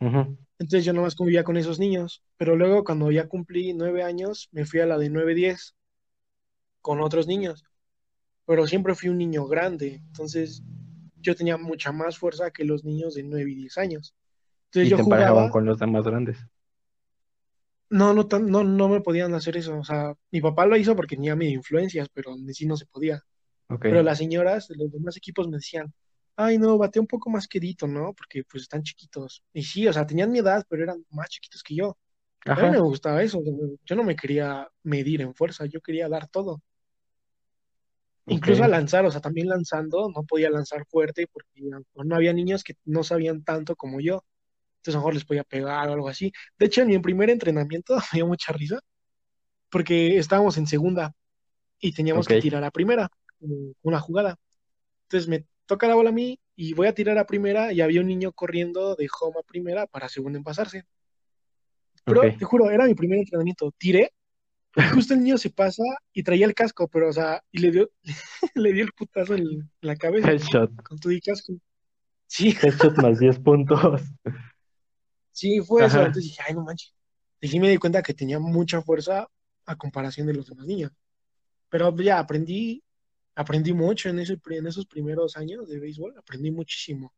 Entonces 0.00 0.84
yo 0.84 0.92
nomás 0.92 1.14
convivía 1.14 1.44
con 1.44 1.56
esos 1.56 1.78
niños. 1.78 2.22
Pero 2.36 2.56
luego 2.56 2.84
cuando 2.84 3.10
ya 3.10 3.28
cumplí 3.28 3.72
nueve 3.74 4.02
años, 4.02 4.48
me 4.52 4.64
fui 4.64 4.80
a 4.80 4.86
la 4.86 4.98
de 4.98 5.10
nueve, 5.10 5.34
diez 5.34 5.74
con 6.80 7.00
otros 7.00 7.26
niños. 7.26 7.64
Pero 8.46 8.66
siempre 8.66 8.94
fui 8.94 9.08
un 9.08 9.18
niño 9.18 9.46
grande. 9.46 10.00
Entonces 10.06 10.62
yo 11.20 11.34
tenía 11.34 11.56
mucha 11.56 11.92
más 11.92 12.16
fuerza 12.16 12.50
que 12.50 12.64
los 12.64 12.84
niños 12.84 13.14
de 13.14 13.22
nueve 13.24 13.50
y 13.50 13.54
diez 13.54 13.76
años. 13.76 14.14
Entonces 14.66 14.86
¿Y 14.88 14.90
yo 14.96 15.04
jugaba 15.04 15.50
con 15.50 15.64
los 15.64 15.78
demás 15.78 16.04
grandes. 16.04 16.38
No, 17.90 18.12
no, 18.12 18.28
no, 18.40 18.64
no 18.64 18.88
me 18.88 19.00
podían 19.00 19.34
hacer 19.34 19.56
eso. 19.56 19.78
O 19.78 19.84
sea, 19.84 20.14
mi 20.30 20.40
papá 20.40 20.66
lo 20.66 20.76
hizo 20.76 20.94
porque 20.94 21.16
tenía 21.16 21.36
medio 21.36 21.54
influencias, 21.54 22.08
pero 22.12 22.34
sí 22.52 22.66
no 22.66 22.76
se 22.76 22.86
podía. 22.86 23.22
Pero 23.80 24.02
las 24.02 24.18
señoras 24.18 24.68
de 24.68 24.76
los 24.76 24.90
demás 24.92 25.16
equipos 25.16 25.48
me 25.48 25.56
decían, 25.56 25.92
ay, 26.36 26.58
no, 26.58 26.78
bate 26.78 27.00
un 27.00 27.06
poco 27.06 27.30
más 27.30 27.48
quedito, 27.48 27.86
¿no? 27.86 28.14
Porque 28.14 28.44
pues 28.44 28.62
están 28.64 28.82
chiquitos. 28.82 29.42
Y 29.52 29.62
sí, 29.62 29.86
o 29.88 29.92
sea, 29.92 30.06
tenían 30.06 30.30
mi 30.30 30.38
edad, 30.38 30.64
pero 30.68 30.82
eran 30.84 31.04
más 31.10 31.28
chiquitos 31.30 31.62
que 31.62 31.74
yo. 31.74 31.96
A 32.44 32.54
mí 32.54 32.70
me 32.70 32.80
gustaba 32.80 33.22
eso. 33.22 33.42
Yo 33.84 33.96
no 33.96 34.04
me 34.04 34.16
quería 34.16 34.68
medir 34.82 35.20
en 35.20 35.34
fuerza, 35.34 35.66
yo 35.66 35.80
quería 35.80 36.08
dar 36.08 36.28
todo. 36.28 36.62
Incluso 38.26 38.62
a 38.64 38.68
lanzar, 38.68 39.04
o 39.06 39.10
sea, 39.10 39.20
también 39.20 39.48
lanzando, 39.48 40.10
no 40.14 40.22
podía 40.24 40.50
lanzar 40.50 40.84
fuerte 40.86 41.26
porque 41.32 41.62
no 41.94 42.16
había 42.16 42.32
niños 42.32 42.62
que 42.62 42.74
no 42.84 43.02
sabían 43.02 43.42
tanto 43.42 43.74
como 43.74 44.00
yo. 44.00 44.24
Entonces 44.88 44.94
a 44.94 44.98
lo 44.98 45.02
mejor 45.02 45.14
les 45.14 45.24
podía 45.24 45.44
pegar 45.44 45.88
o 45.88 45.92
algo 45.92 46.08
así. 46.08 46.32
De 46.58 46.66
hecho, 46.66 46.80
en 46.80 46.88
mi 46.88 46.98
primer 46.98 47.28
entrenamiento 47.28 47.94
me 48.12 48.18
dio 48.18 48.26
mucha 48.26 48.52
risa 48.52 48.80
porque 49.68 50.16
estábamos 50.16 50.56
en 50.56 50.66
segunda 50.66 51.12
y 51.78 51.92
teníamos 51.92 52.26
que 52.26 52.40
tirar 52.40 52.64
a 52.64 52.70
primera, 52.70 53.10
una 53.82 54.00
jugada. 54.00 54.36
Entonces 55.02 55.28
me 55.28 55.44
toca 55.66 55.86
la 55.86 55.94
bola 55.94 56.08
a 56.08 56.12
mí 56.12 56.40
y 56.56 56.72
voy 56.72 56.86
a 56.86 56.94
tirar 56.94 57.18
a 57.18 57.26
primera 57.26 57.70
y 57.70 57.82
había 57.82 58.00
un 58.00 58.06
niño 58.06 58.32
corriendo 58.32 58.96
de 58.96 59.08
home 59.20 59.36
a 59.38 59.42
primera 59.42 59.86
para 59.86 60.08
segunda 60.08 60.38
en 60.38 60.44
pasarse. 60.44 60.84
Pero 62.04 62.22
te 62.22 62.44
juro, 62.46 62.70
era 62.70 62.86
mi 62.86 62.94
primer 62.94 63.18
entrenamiento. 63.18 63.70
Tiré 63.76 64.12
justo 64.94 65.12
el 65.12 65.20
niño 65.20 65.36
se 65.36 65.50
pasa 65.50 65.82
y 66.14 66.22
traía 66.22 66.46
el 66.46 66.54
casco, 66.54 66.88
pero 66.88 67.10
o 67.10 67.12
sea, 67.12 67.42
y 67.52 67.58
le 67.58 67.70
dio, 67.70 67.90
le 68.54 68.72
dio 68.72 68.84
el 68.84 68.92
putazo 68.92 69.34
en, 69.34 69.70
la 69.82 69.96
cabeza. 69.96 70.30
Headshot. 70.30 70.82
Con 70.82 70.98
tu 70.98 71.10
casco. 71.22 71.52
Sí. 72.26 72.56
Headshot 72.62 72.96
más 73.02 73.18
10 73.18 73.38
puntos. 73.40 74.02
Sí, 75.38 75.60
fue 75.60 75.84
eso. 75.86 75.98
Entonces 75.98 76.24
dije, 76.24 76.42
ay, 76.44 76.52
no 76.52 76.64
manches. 76.64 76.92
Y 77.40 77.46
sí 77.46 77.60
me 77.60 77.70
di 77.70 77.76
cuenta 77.76 78.02
que 78.02 78.12
tenía 78.12 78.40
mucha 78.40 78.82
fuerza 78.82 79.28
a 79.66 79.76
comparación 79.76 80.26
de 80.26 80.34
los 80.34 80.48
demás 80.48 80.66
niños. 80.66 80.90
Pero 81.68 81.96
ya 81.98 82.18
aprendí, 82.18 82.82
aprendí 83.36 83.72
mucho 83.72 84.08
en, 84.08 84.18
ese, 84.18 84.36
en 84.50 84.66
esos 84.66 84.86
primeros 84.86 85.36
años 85.36 85.68
de 85.68 85.78
béisbol, 85.78 86.18
aprendí 86.18 86.50
muchísimo. 86.50 87.14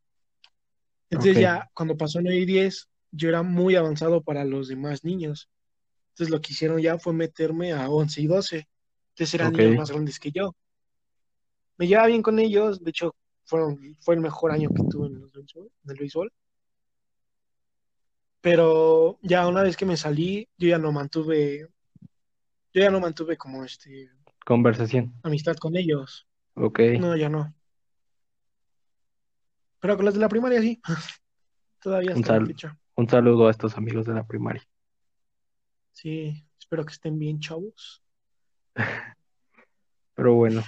Entonces 1.08 1.40
ya 1.40 1.70
cuando 1.72 1.96
pasó 1.96 2.20
9 2.20 2.36
y 2.36 2.44
10, 2.44 2.90
yo 3.12 3.30
era 3.30 3.42
muy 3.42 3.74
avanzado 3.76 4.22
para 4.22 4.44
los 4.44 4.68
demás 4.68 5.02
niños. 5.02 5.48
Entonces 6.10 6.30
lo 6.30 6.42
que 6.42 6.52
hicieron 6.52 6.78
ya 6.78 6.98
fue 6.98 7.14
meterme 7.14 7.72
a 7.72 7.88
11 7.88 8.20
y 8.20 8.26
12. 8.26 8.68
Entonces 9.14 9.34
eran 9.34 9.54
niños 9.54 9.76
más 9.76 9.90
grandes 9.90 10.20
que 10.20 10.30
yo. 10.30 10.54
Me 11.78 11.86
llevaba 11.86 12.08
bien 12.08 12.20
con 12.20 12.38
ellos, 12.38 12.84
de 12.84 12.90
hecho 12.90 13.14
fueron, 13.44 13.80
fue 14.00 14.14
el 14.14 14.20
mejor 14.20 14.52
año 14.52 14.68
que 14.68 14.82
tuve 14.90 15.06
en, 15.06 15.14
en 15.14 15.90
el 15.90 15.96
béisbol. 15.96 16.30
Pero 18.40 19.18
ya 19.22 19.46
una 19.46 19.62
vez 19.62 19.76
que 19.76 19.84
me 19.84 19.96
salí, 19.96 20.48
yo 20.56 20.68
ya 20.68 20.78
no 20.78 20.92
mantuve, 20.92 21.68
yo 22.72 22.82
ya 22.82 22.90
no 22.90 23.00
mantuve 23.00 23.36
como 23.36 23.64
este 23.64 24.10
conversación. 24.44 25.14
Amistad 25.22 25.56
con 25.56 25.76
ellos. 25.76 26.26
Ok. 26.54 26.80
No, 26.98 27.16
ya 27.16 27.28
no. 27.28 27.54
Pero 29.78 29.96
con 29.96 30.04
los 30.04 30.14
de 30.14 30.20
la 30.20 30.28
primaria 30.28 30.60
sí. 30.60 30.80
Todavía 31.82 32.14
un, 32.14 32.24
sal 32.24 32.54
un 32.96 33.08
saludo 33.08 33.48
a 33.48 33.50
estos 33.50 33.76
amigos 33.78 34.06
de 34.06 34.14
la 34.14 34.26
primaria. 34.26 34.62
Sí, 35.92 36.44
espero 36.58 36.84
que 36.84 36.92
estén 36.92 37.18
bien, 37.18 37.40
chavos. 37.40 38.02
Pero 40.14 40.34
bueno, 40.34 40.62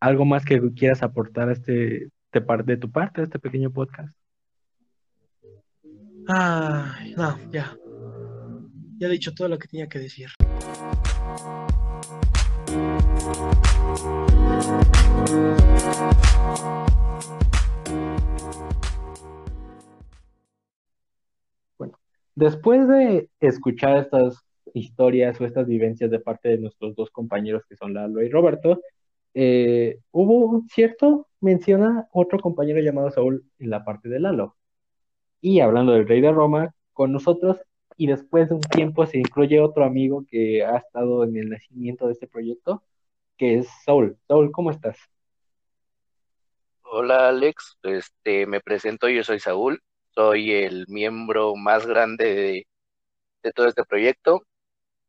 ¿algo 0.00 0.24
más 0.26 0.44
que 0.44 0.60
quieras 0.74 1.02
aportar 1.02 1.48
a 1.48 1.52
este, 1.52 2.10
de 2.32 2.76
tu 2.76 2.90
parte, 2.90 3.22
a 3.22 3.24
este 3.24 3.38
pequeño 3.38 3.70
podcast? 3.72 4.19
Ay, 6.32 7.12
no, 7.16 7.36
ya. 7.50 7.76
Ya 8.98 9.08
he 9.08 9.10
dicho 9.10 9.34
todo 9.34 9.48
lo 9.48 9.58
que 9.58 9.66
tenía 9.66 9.88
que 9.88 9.98
decir. 9.98 10.28
Bueno, 21.76 21.98
después 22.36 22.86
de 22.86 23.28
escuchar 23.40 23.96
estas 23.96 24.38
historias 24.72 25.40
o 25.40 25.44
estas 25.44 25.66
vivencias 25.66 26.12
de 26.12 26.20
parte 26.20 26.50
de 26.50 26.58
nuestros 26.58 26.94
dos 26.94 27.10
compañeros 27.10 27.64
que 27.68 27.74
son 27.74 27.92
Lalo 27.92 28.22
y 28.22 28.28
Roberto, 28.28 28.80
eh, 29.34 29.98
hubo 30.12 30.46
un 30.46 30.68
cierto, 30.68 31.26
menciona 31.40 32.06
otro 32.12 32.38
compañero 32.38 32.78
llamado 32.80 33.10
Saúl 33.10 33.44
en 33.58 33.70
la 33.70 33.84
parte 33.84 34.08
de 34.08 34.20
Lalo. 34.20 34.59
Y 35.40 35.60
hablando 35.60 35.92
del 35.92 36.06
rey 36.06 36.20
de 36.20 36.32
Roma, 36.32 36.74
con 36.92 37.12
nosotros, 37.12 37.58
y 37.96 38.06
después 38.06 38.48
de 38.48 38.54
un 38.56 38.60
tiempo 38.60 39.06
se 39.06 39.18
incluye 39.18 39.60
otro 39.60 39.84
amigo 39.84 40.24
que 40.28 40.64
ha 40.64 40.78
estado 40.78 41.24
en 41.24 41.36
el 41.36 41.50
nacimiento 41.50 42.06
de 42.06 42.12
este 42.12 42.26
proyecto, 42.26 42.82
que 43.36 43.58
es 43.58 43.68
Saúl. 43.84 44.18
Saúl, 44.26 44.50
¿cómo 44.52 44.70
estás? 44.70 44.98
Hola 46.82 47.28
Alex, 47.28 47.78
este, 47.82 48.46
me 48.46 48.60
presento, 48.60 49.08
yo 49.08 49.22
soy 49.22 49.38
Saúl, 49.38 49.80
soy 50.14 50.52
el 50.52 50.86
miembro 50.88 51.54
más 51.56 51.86
grande 51.86 52.34
de, 52.34 52.66
de 53.42 53.52
todo 53.52 53.68
este 53.68 53.84
proyecto 53.84 54.42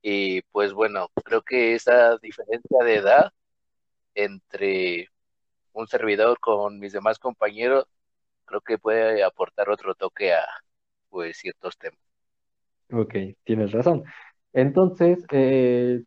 y 0.02 0.42
pues 0.52 0.74
bueno, 0.74 1.10
creo 1.24 1.42
que 1.42 1.74
esa 1.76 2.18
diferencia 2.18 2.84
de 2.84 2.96
edad 2.96 3.32
entre 4.16 5.10
un 5.74 5.88
servidor 5.88 6.40
con 6.40 6.80
mis 6.80 6.94
demás 6.94 7.20
compañeros 7.20 7.86
creo 8.52 8.62
que 8.62 8.78
puede 8.78 9.24
aportar 9.24 9.70
otro 9.70 9.96
toque 9.96 10.34
a 10.34 10.44
pues 11.10 11.38
ciertos 11.38 11.78
temas. 11.78 12.00
Ok, 12.92 13.16
tienes 13.46 13.72
razón. 13.72 14.04
Entonces, 14.54 15.26
eh, 15.32 16.04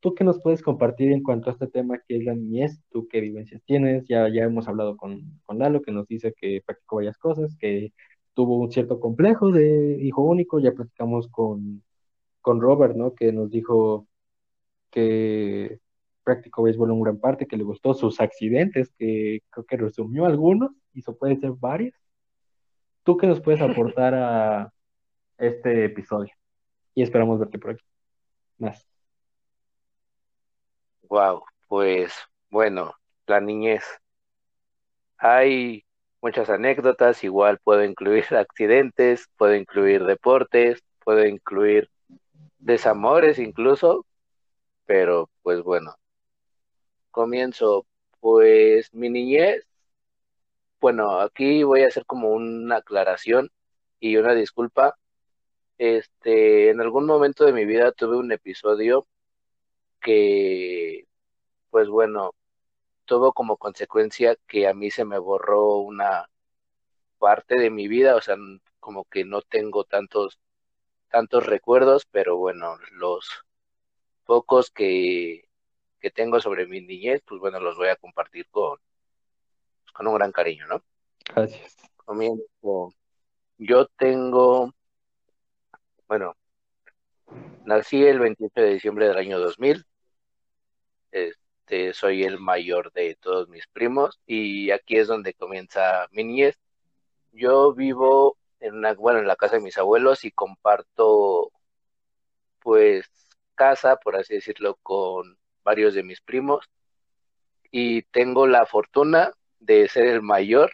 ¿tú 0.00 0.14
qué 0.14 0.24
nos 0.24 0.40
puedes 0.42 0.62
compartir 0.62 1.12
en 1.12 1.22
cuanto 1.22 1.48
a 1.48 1.54
este 1.54 1.66
tema 1.66 1.98
que 2.06 2.18
es 2.18 2.24
la 2.24 2.34
niñez? 2.34 2.78
¿Tú 2.90 3.08
qué 3.08 3.20
vivencias 3.20 3.62
tienes? 3.64 4.06
Ya, 4.06 4.28
ya 4.28 4.44
hemos 4.44 4.68
hablado 4.68 4.98
con, 4.98 5.40
con 5.46 5.58
Lalo, 5.58 5.80
que 5.80 5.92
nos 5.92 6.06
dice 6.06 6.34
que 6.38 6.62
practicó 6.64 6.96
varias 6.96 7.16
cosas, 7.16 7.56
que 7.58 7.92
tuvo 8.34 8.58
un 8.58 8.70
cierto 8.70 9.00
complejo 9.00 9.50
de 9.50 9.98
hijo 10.02 10.22
único. 10.22 10.58
Ya 10.60 10.72
platicamos 10.72 11.28
con, 11.28 11.82
con 12.42 12.60
Robert, 12.60 12.94
¿no? 12.96 13.14
Que 13.14 13.32
nos 13.32 13.50
dijo 13.50 14.06
que 14.90 15.80
practicó 16.22 16.64
béisbol 16.64 16.90
en 16.90 17.00
gran 17.00 17.18
parte, 17.18 17.46
que 17.46 17.56
le 17.56 17.64
gustó 17.64 17.94
sus 17.94 18.20
accidentes, 18.20 18.92
que 18.98 19.40
creo 19.50 19.64
que 19.64 19.76
resumió 19.78 20.26
algunos, 20.26 20.72
y 20.96 21.00
eso 21.00 21.14
puede 21.14 21.36
ser 21.36 21.52
varios. 21.52 21.94
¿Tú 23.04 23.18
qué 23.18 23.26
nos 23.26 23.40
puedes 23.40 23.60
aportar 23.60 24.14
a 24.14 24.72
este 25.36 25.84
episodio? 25.84 26.32
Y 26.94 27.02
esperamos 27.02 27.38
verte 27.38 27.58
por 27.58 27.72
aquí. 27.72 27.84
Más. 28.56 28.88
Wow, 31.02 31.44
pues 31.68 32.14
bueno, 32.48 32.94
la 33.26 33.40
niñez. 33.40 33.84
Hay 35.18 35.84
muchas 36.22 36.48
anécdotas, 36.48 37.22
igual 37.24 37.58
puedo 37.62 37.84
incluir 37.84 38.24
accidentes, 38.34 39.28
puedo 39.36 39.54
incluir 39.54 40.04
deportes, 40.04 40.82
puedo 41.04 41.26
incluir 41.26 41.90
desamores 42.58 43.38
incluso, 43.38 44.06
pero 44.86 45.28
pues 45.42 45.62
bueno, 45.62 45.94
comienzo. 47.10 47.86
Pues 48.18 48.92
mi 48.92 49.08
niñez, 49.10 49.64
bueno, 50.86 51.20
aquí 51.20 51.64
voy 51.64 51.82
a 51.82 51.88
hacer 51.88 52.06
como 52.06 52.30
una 52.30 52.76
aclaración 52.76 53.50
y 54.00 54.18
una 54.18 54.34
disculpa. 54.34 54.96
Este, 55.78 56.70
en 56.70 56.80
algún 56.80 57.06
momento 57.06 57.44
de 57.44 57.52
mi 57.52 57.64
vida 57.66 57.90
tuve 57.92 58.16
un 58.16 58.30
episodio 58.32 59.08
que, 60.00 61.06
pues 61.70 61.88
bueno, 61.88 62.32
tuvo 63.06 63.32
como 63.32 63.56
consecuencia 63.58 64.36
que 64.48 64.68
a 64.68 64.74
mí 64.74 64.90
se 64.92 65.04
me 65.04 65.18
borró 65.18 65.78
una 65.78 66.30
parte 67.18 67.56
de 67.60 67.70
mi 67.70 67.88
vida, 67.88 68.16
o 68.16 68.20
sea, 68.22 68.36
como 68.80 69.04
que 69.06 69.24
no 69.24 69.42
tengo 69.42 69.84
tantos 69.84 70.40
tantos 71.10 71.46
recuerdos, 71.46 72.06
pero 72.12 72.36
bueno, 72.38 72.76
los 72.92 73.28
pocos 74.26 74.70
que 74.70 75.48
que 76.00 76.10
tengo 76.12 76.40
sobre 76.40 76.66
mi 76.68 76.80
niñez, 76.82 77.22
pues 77.26 77.40
bueno, 77.40 77.60
los 77.60 77.76
voy 77.76 77.88
a 77.88 77.96
compartir 77.96 78.48
con, 78.50 78.78
con 79.96 80.06
un 80.08 80.14
gran 80.14 80.32
cariño, 80.32 80.66
¿no? 80.66 80.82
Gracias. 81.34 81.76
comienzo. 82.04 82.92
Yo 83.56 83.86
tengo, 83.96 84.74
bueno, 86.06 86.36
nací 87.64 88.04
el 88.04 88.18
28 88.20 88.60
de 88.60 88.74
diciembre 88.74 89.08
del 89.08 89.16
año 89.16 89.38
2000. 89.38 89.86
Este, 91.10 91.94
soy 91.94 92.24
el 92.24 92.38
mayor 92.38 92.92
de 92.92 93.16
todos 93.18 93.48
mis 93.48 93.66
primos 93.68 94.20
y 94.26 94.70
aquí 94.70 94.98
es 94.98 95.08
donde 95.08 95.32
comienza 95.32 96.06
mi 96.10 96.24
niñez. 96.24 96.58
Yo 97.32 97.72
vivo 97.72 98.36
en 98.60 98.74
una, 98.74 98.92
bueno, 98.92 99.20
en 99.20 99.26
la 99.26 99.36
casa 99.36 99.56
de 99.56 99.62
mis 99.62 99.78
abuelos 99.78 100.24
y 100.24 100.30
comparto, 100.30 101.50
pues, 102.60 103.08
casa, 103.54 103.96
por 103.96 104.16
así 104.16 104.34
decirlo, 104.34 104.78
con 104.82 105.38
varios 105.64 105.94
de 105.94 106.02
mis 106.02 106.20
primos 106.20 106.68
y 107.70 108.02
tengo 108.02 108.46
la 108.46 108.66
fortuna 108.66 109.32
de 109.60 109.88
ser 109.88 110.06
el 110.06 110.22
mayor. 110.22 110.72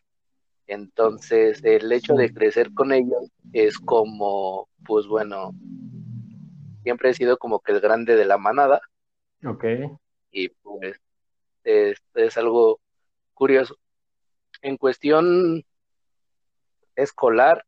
Entonces, 0.67 1.63
el 1.65 1.91
hecho 1.93 2.15
de 2.15 2.33
crecer 2.33 2.73
con 2.73 2.93
ellos 2.93 3.31
es 3.53 3.79
como, 3.79 4.69
pues 4.85 5.07
bueno, 5.07 5.53
siempre 6.83 7.11
he 7.11 7.15
sido 7.15 7.37
como 7.39 7.61
que 7.61 7.73
el 7.73 7.81
grande 7.81 8.17
de 8.17 8.25
la 8.25 8.39
manada. 8.39 8.81
Ok. 9.45 9.65
Y 10.31 10.49
pues 10.49 11.01
es, 11.65 11.99
es 12.15 12.37
algo 12.37 12.81
curioso. 13.35 13.77
En 14.63 14.77
cuestión 14.77 15.65
escolar, 16.97 17.65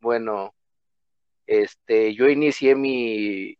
bueno, 0.00 0.54
este, 1.46 2.14
yo 2.14 2.28
inicié 2.28 2.74
mi, 2.74 3.56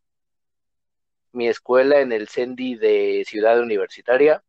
mi 1.32 1.48
escuela 1.48 2.00
en 2.00 2.12
el 2.12 2.28
CENDI 2.28 2.76
de 2.76 3.24
Ciudad 3.26 3.60
Universitaria. 3.60 4.42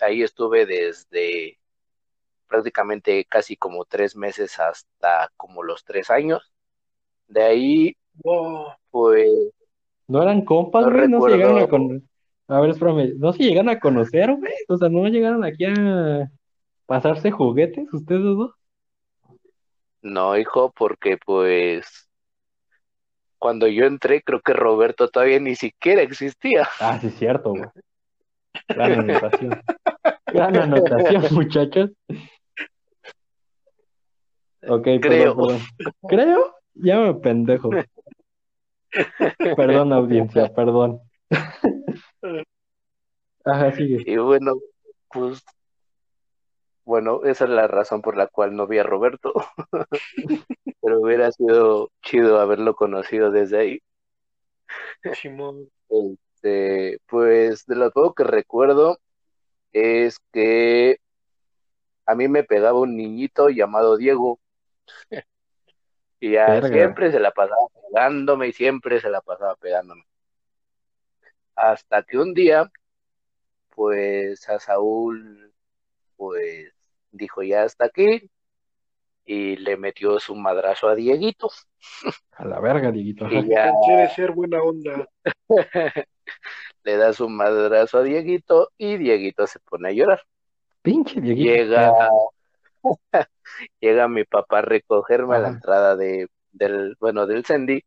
Ahí 0.00 0.22
estuve 0.22 0.66
desde 0.66 1.58
prácticamente 2.52 3.24
casi 3.24 3.56
como 3.56 3.86
tres 3.86 4.14
meses 4.14 4.60
hasta 4.60 5.30
como 5.38 5.62
los 5.62 5.84
tres 5.84 6.10
años. 6.10 6.52
De 7.26 7.42
ahí, 7.42 7.96
pues... 8.90 9.30
¿No 10.06 10.22
eran 10.22 10.44
compas, 10.44 10.84
No 10.84 10.92
güey? 10.92 11.08
¿No 11.08 11.22
se 11.22 11.30
llegaron 11.30 11.58
a 11.62 11.66
conocer? 11.66 12.02
A 12.48 12.60
ver, 12.60 12.70
espérame, 12.70 13.14
¿no 13.16 13.32
se 13.32 13.42
llegaron 13.42 13.70
a 13.70 13.80
conocer, 13.80 14.34
güey? 14.36 14.52
O 14.68 14.76
sea, 14.76 14.90
¿no 14.90 15.08
llegaron 15.08 15.44
aquí 15.44 15.64
a 15.64 16.30
pasarse 16.84 17.30
juguetes 17.30 17.90
ustedes 17.94 18.22
dos? 18.22 18.52
No, 20.02 20.36
hijo, 20.36 20.70
porque 20.76 21.16
pues 21.16 22.10
cuando 23.38 23.66
yo 23.68 23.86
entré 23.86 24.22
creo 24.22 24.40
que 24.40 24.52
Roberto 24.52 25.08
todavía 25.08 25.40
ni 25.40 25.56
siquiera 25.56 26.02
existía. 26.02 26.68
Ah, 26.80 26.98
sí, 27.00 27.06
es 27.06 27.14
cierto, 27.14 27.50
güey. 27.50 27.64
Gran 28.68 28.92
anotación. 29.00 29.62
Gran 30.26 30.56
anotación, 30.56 31.24
muchachos. 31.32 31.90
Ok, 34.68 34.84
perdón, 34.84 35.00
Creo. 35.00 35.36
perdón. 35.36 35.60
Creo, 36.08 36.54
ya 36.74 37.00
me 37.00 37.14
pendejo. 37.14 37.70
Perdón, 39.56 39.92
audiencia, 39.92 40.52
perdón. 40.52 41.00
Ajá, 43.44 43.72
sigue. 43.72 44.02
Y 44.06 44.16
bueno, 44.18 44.52
pues 45.08 45.42
bueno, 46.84 47.22
esa 47.24 47.44
es 47.44 47.50
la 47.50 47.68
razón 47.68 48.02
por 48.02 48.16
la 48.16 48.26
cual 48.26 48.56
no 48.56 48.66
vi 48.66 48.78
a 48.78 48.82
Roberto. 48.82 49.32
Pero 50.82 51.00
hubiera 51.00 51.30
sido 51.30 51.90
chido 52.02 52.40
haberlo 52.40 52.74
conocido 52.74 53.30
desde 53.30 53.58
ahí. 53.58 53.82
Simón. 55.14 55.68
Este, 55.88 56.98
pues 57.08 57.66
de 57.66 57.76
lo 57.76 57.90
poco 57.92 58.14
que 58.14 58.24
recuerdo 58.24 58.98
es 59.72 60.18
que 60.32 60.98
a 62.06 62.14
mí 62.14 62.26
me 62.28 62.42
pegaba 62.42 62.80
un 62.80 62.96
niñito 62.96 63.48
llamado 63.48 63.96
Diego. 63.96 64.40
Y 66.20 66.32
ya 66.34 66.46
Verga. 66.46 66.68
siempre 66.68 67.10
se 67.10 67.18
la 67.18 67.32
pasaba 67.32 67.66
pegándome 67.90 68.46
y 68.46 68.52
siempre 68.52 69.00
se 69.00 69.10
la 69.10 69.20
pasaba 69.22 69.56
pegándome. 69.56 70.04
Hasta 71.56 72.04
que 72.04 72.16
un 72.16 72.32
día, 72.32 72.70
pues 73.70 74.48
a 74.48 74.60
Saúl, 74.60 75.52
pues 76.16 76.72
dijo 77.10 77.42
ya 77.42 77.64
hasta 77.64 77.86
aquí 77.86 78.30
y 79.24 79.56
le 79.56 79.76
metió 79.76 80.20
su 80.20 80.36
madrazo 80.36 80.88
a 80.88 80.94
Dieguito. 80.94 81.50
A 82.32 82.44
la 82.44 82.60
verga, 82.60 82.92
Dieguito. 82.92 83.26
Y 83.28 83.48
ya 83.48 83.72
Quiere 83.84 84.08
ser 84.10 84.30
buena 84.30 84.62
onda. 84.62 85.08
le 86.84 86.96
da 86.96 87.12
su 87.12 87.28
madrazo 87.28 87.98
a 87.98 88.02
Dieguito 88.04 88.70
y 88.78 88.96
Dieguito 88.96 89.46
se 89.48 89.58
pone 89.58 89.88
a 89.88 89.92
llorar. 89.92 90.22
Pinche 90.82 91.20
Dieguito. 91.20 91.50
Llega, 91.52 91.92
llega 93.80 94.08
mi 94.08 94.24
papá 94.24 94.58
a 94.58 94.62
recogerme 94.62 95.36
a 95.36 95.40
la 95.40 95.48
entrada 95.48 95.96
de, 95.96 96.28
del, 96.52 96.96
bueno, 97.00 97.26
del 97.26 97.44
Cendi 97.44 97.84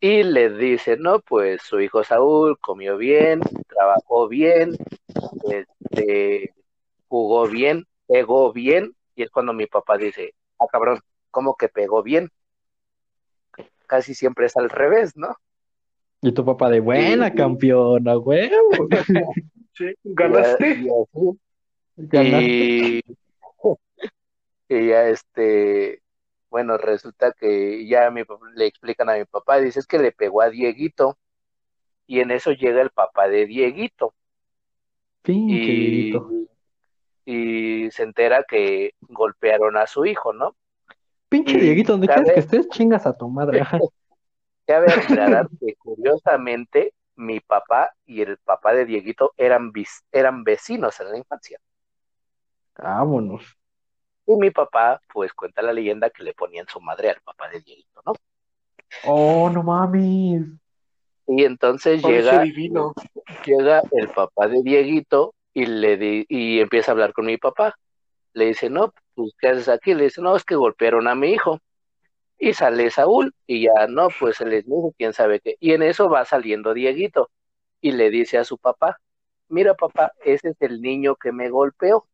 y 0.00 0.22
le 0.22 0.50
dice, 0.50 0.96
no, 0.98 1.20
pues 1.20 1.62
su 1.62 1.80
hijo 1.80 2.04
Saúl 2.04 2.58
comió 2.60 2.96
bien, 2.96 3.40
trabajó 3.66 4.28
bien, 4.28 4.76
este, 5.50 6.52
jugó 7.08 7.48
bien, 7.48 7.86
pegó 8.06 8.52
bien, 8.52 8.94
y 9.14 9.22
es 9.22 9.30
cuando 9.30 9.52
mi 9.52 9.66
papá 9.66 9.96
dice, 9.96 10.34
ah, 10.58 10.66
cabrón, 10.70 11.00
¿cómo 11.30 11.56
que 11.56 11.68
pegó 11.68 12.02
bien? 12.02 12.30
Casi 13.86 14.14
siempre 14.14 14.46
es 14.46 14.56
al 14.56 14.68
revés, 14.68 15.16
¿no? 15.16 15.34
Y 16.20 16.32
tu 16.32 16.44
papá 16.44 16.68
de 16.70 16.80
buena 16.80 17.30
Sí. 17.30 17.36
campeona, 17.36 18.14
güey. 18.14 18.50
Sí, 19.76 19.92
¿Ganaste? 20.04 20.70
Y, 20.70 20.88
así, 20.88 21.38
Ganaste. 21.96 22.48
Y, 22.48 23.02
y 24.68 24.88
ya 24.88 25.08
este, 25.08 26.02
bueno, 26.50 26.78
resulta 26.78 27.32
que 27.32 27.86
ya 27.86 28.10
mi 28.10 28.22
le 28.54 28.66
explican 28.66 29.08
a 29.10 29.16
mi 29.16 29.24
papá, 29.24 29.58
dice 29.58 29.80
es 29.80 29.86
que 29.86 29.98
le 29.98 30.12
pegó 30.12 30.42
a 30.42 30.50
Dieguito 30.50 31.18
y 32.06 32.20
en 32.20 32.30
eso 32.30 32.52
llega 32.52 32.82
el 32.82 32.90
papá 32.90 33.28
de 33.28 33.46
Dieguito 33.46 34.14
Pinche 35.22 35.72
y, 35.72 36.10
Dieguito. 36.12 36.30
y 37.24 37.90
se 37.90 38.02
entera 38.04 38.44
que 38.44 38.92
golpearon 39.00 39.76
a 39.76 39.86
su 39.86 40.06
hijo, 40.06 40.32
¿no? 40.32 40.56
Pinche 41.28 41.58
y 41.58 41.60
Dieguito, 41.60 41.92
donde 41.92 42.08
quieres 42.08 42.32
que 42.32 42.40
estés, 42.40 42.68
chingas 42.68 43.06
a 43.06 43.16
tu 43.16 43.28
madre. 43.28 43.62
Cabe 44.66 44.92
aclarar 44.92 45.48
que 45.60 45.74
curiosamente 45.76 46.94
mi 47.16 47.40
papá 47.40 47.90
y 48.04 48.22
el 48.22 48.36
papá 48.38 48.74
de 48.74 48.84
Dieguito 48.84 49.32
eran, 49.36 49.72
vis- 49.72 50.04
eran 50.12 50.44
vecinos 50.44 50.98
en 51.00 51.10
la 51.10 51.18
infancia. 51.18 51.58
Vámonos. 52.78 53.44
Y 54.26 54.36
mi 54.36 54.50
papá, 54.50 55.00
pues 55.12 55.32
cuenta 55.32 55.62
la 55.62 55.72
leyenda 55.72 56.10
que 56.10 56.24
le 56.24 56.34
ponían 56.34 56.66
su 56.68 56.80
madre 56.80 57.10
al 57.10 57.20
papá 57.20 57.48
de 57.48 57.60
Dieguito, 57.60 58.02
¿no? 58.04 58.14
Oh, 59.04 59.48
no 59.50 59.62
mames. 59.62 60.42
Y 61.28 61.44
entonces 61.44 62.02
llega, 62.02 62.42
divino. 62.42 62.94
llega 63.44 63.82
el 63.92 64.08
papá 64.08 64.48
de 64.48 64.62
Dieguito 64.62 65.34
y 65.54 65.66
le 65.66 65.96
di- 65.96 66.26
y 66.28 66.60
empieza 66.60 66.90
a 66.90 66.92
hablar 66.92 67.12
con 67.12 67.26
mi 67.26 67.36
papá. 67.36 67.74
Le 68.32 68.46
dice, 68.46 68.68
no, 68.68 68.92
pues, 69.14 69.32
¿qué 69.38 69.48
haces 69.48 69.68
aquí? 69.68 69.94
Le 69.94 70.04
dice, 70.04 70.20
no, 70.20 70.36
es 70.36 70.44
que 70.44 70.56
golpearon 70.56 71.08
a 71.08 71.14
mi 71.14 71.32
hijo. 71.32 71.60
Y 72.38 72.52
sale 72.52 72.90
Saúl, 72.90 73.34
y 73.46 73.62
ya, 73.62 73.86
no, 73.88 74.08
pues 74.20 74.40
él 74.42 74.52
es 74.52 74.66
mi 74.66 74.76
hijo, 74.76 74.94
quién 74.98 75.14
sabe 75.14 75.40
qué. 75.40 75.56
Y 75.58 75.72
en 75.72 75.82
eso 75.82 76.10
va 76.10 76.24
saliendo 76.24 76.74
Dieguito, 76.74 77.30
y 77.80 77.92
le 77.92 78.10
dice 78.10 78.36
a 78.38 78.44
su 78.44 78.58
papá, 78.58 78.98
mira 79.48 79.74
papá, 79.74 80.12
ese 80.22 80.50
es 80.50 80.56
el 80.60 80.82
niño 80.82 81.16
que 81.16 81.32
me 81.32 81.48
golpeó. 81.48 82.06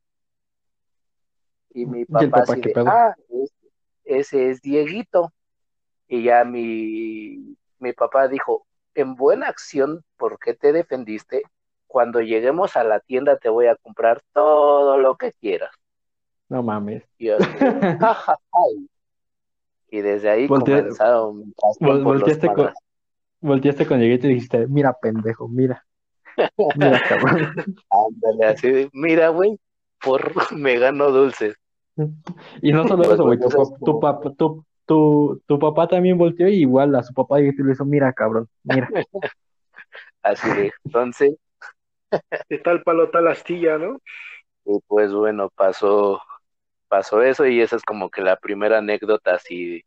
Y 1.74 1.86
mi 1.86 2.04
¿Y 2.04 2.06
papá 2.06 2.26
papá 2.28 2.52
así 2.52 2.60
de, 2.60 2.72
pedo? 2.72 2.86
ah, 2.86 3.14
es- 3.30 3.52
ese 4.04 4.50
es 4.50 4.60
Dieguito. 4.62 5.32
Y 6.08 6.24
ya 6.24 6.44
mi, 6.44 7.56
mi 7.78 7.92
papá 7.94 8.28
dijo, 8.28 8.66
en 8.94 9.14
buena 9.14 9.48
acción, 9.48 10.04
¿por 10.16 10.38
qué 10.38 10.54
te 10.54 10.72
defendiste? 10.72 11.42
Cuando 11.86 12.20
lleguemos 12.20 12.76
a 12.76 12.84
la 12.84 13.00
tienda 13.00 13.38
te 13.38 13.48
voy 13.48 13.66
a 13.66 13.76
comprar 13.76 14.22
todo 14.32 14.98
lo 14.98 15.16
que 15.16 15.32
quieras. 15.32 15.70
No 16.48 16.62
mames. 16.62 17.02
Y, 17.18 17.28
y 19.90 20.00
desde 20.00 20.30
ahí 20.30 20.48
comenzaron 20.48 21.54
Vol- 21.80 22.04
volteaste 22.04 22.48
con, 22.48 22.70
volteaste 23.40 23.86
con 23.86 24.00
Dieguito 24.00 24.26
y 24.26 24.34
dijiste, 24.34 24.66
mira, 24.68 24.94
pendejo, 25.00 25.48
mira. 25.48 25.84
Mira, 26.76 26.98
cabrón. 27.00 27.54
Ándale, 27.90 28.46
así 28.46 28.88
mira, 28.92 29.28
güey, 29.28 29.58
por 30.00 30.32
me 30.56 30.78
gano 30.78 31.10
dulces. 31.10 31.56
Y 32.62 32.72
no 32.72 32.86
solo 32.88 33.02
eso, 33.04 33.24
güey, 33.24 33.38
tu, 33.38 33.48
tu, 33.84 34.00
pap- 34.00 34.36
tu, 34.36 34.64
tu, 34.86 35.42
tu 35.46 35.58
papá 35.58 35.86
también 35.88 36.16
volteó 36.18 36.48
y 36.48 36.54
igual 36.62 36.94
a 36.94 37.02
su 37.02 37.12
papá 37.12 37.38
Dieguito 37.38 37.62
le 37.64 37.72
hizo, 37.72 37.84
mira, 37.84 38.12
cabrón, 38.12 38.48
mira. 38.64 38.88
Así 40.22 40.48
de, 40.50 40.72
entonces, 40.84 41.36
De 42.48 42.58
tal 42.58 42.82
palo, 42.82 43.10
tal 43.10 43.28
astilla, 43.28 43.78
¿no? 43.78 43.98
y 44.64 44.78
pues 44.86 45.12
bueno, 45.12 45.48
pasó, 45.56 46.20
pasó 46.88 47.20
eso 47.22 47.46
y 47.46 47.60
esa 47.60 47.74
es 47.76 47.82
como 47.82 48.10
que 48.10 48.22
la 48.22 48.36
primera 48.36 48.78
anécdota 48.78 49.34
así 49.34 49.82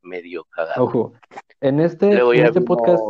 medio 0.00 0.44
cagada. 0.44 0.82
Ojo, 0.82 1.12
en 1.60 1.80
este, 1.80 2.06
en 2.12 2.46
este 2.46 2.60
vino- 2.60 2.64
podcast 2.64 3.02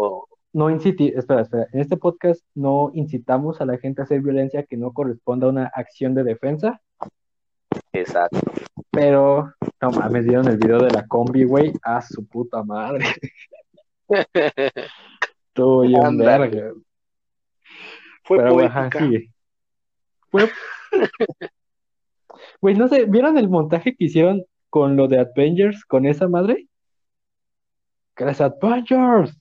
no 0.53 0.69
inciti, 0.69 1.13
espera, 1.15 1.43
espera, 1.43 1.69
en 1.73 1.81
este 1.81 1.97
podcast 1.97 2.43
no 2.57 2.91
incitamos 2.93 3.61
a 3.61 3.67
la 3.67 3.79
gente 3.79 4.01
a 4.01 4.05
hacer 4.05 4.21
violencia 4.21 4.65
que 4.65 4.77
no 4.77 4.93
corresponda 4.93 5.47
a 5.47 5.51
una 5.51 5.67
acción 5.73 6.15
de 6.17 6.25
defensa, 6.25 6.81
exacto. 7.93 8.39
pero 8.91 9.53
No 9.81 9.91
mames, 9.91 10.25
vieron 10.25 10.49
el 10.49 10.59
video 10.59 10.79
de 10.81 10.91
la 10.91 11.07
combi, 11.07 11.45
güey. 11.45 11.73
A 11.83 12.01
su 12.03 12.27
puta 12.27 12.63
madre. 12.63 13.07
Bien 15.83 16.05
Ándale. 16.07 16.49
verga. 16.49 16.73
Fue 18.25 18.39
Pero, 18.39 18.51
poética. 18.55 18.87
ajá, 18.87 18.99
sigue. 18.99 19.31
Fue- 20.31 20.51
Güey, 22.61 22.75
no 22.77 22.89
sé, 22.89 23.05
¿vieron 23.07 23.37
el 23.39 23.49
montaje 23.49 23.95
que 23.95 24.05
hicieron 24.05 24.45
con 24.71 24.97
lo 24.97 25.09
de 25.09 25.19
Avengers, 25.21 25.85
con 25.85 26.07
esa 26.07 26.29
madre? 26.29 26.69
Que 28.15 28.25
es 28.25 28.41
Avengers. 28.41 29.37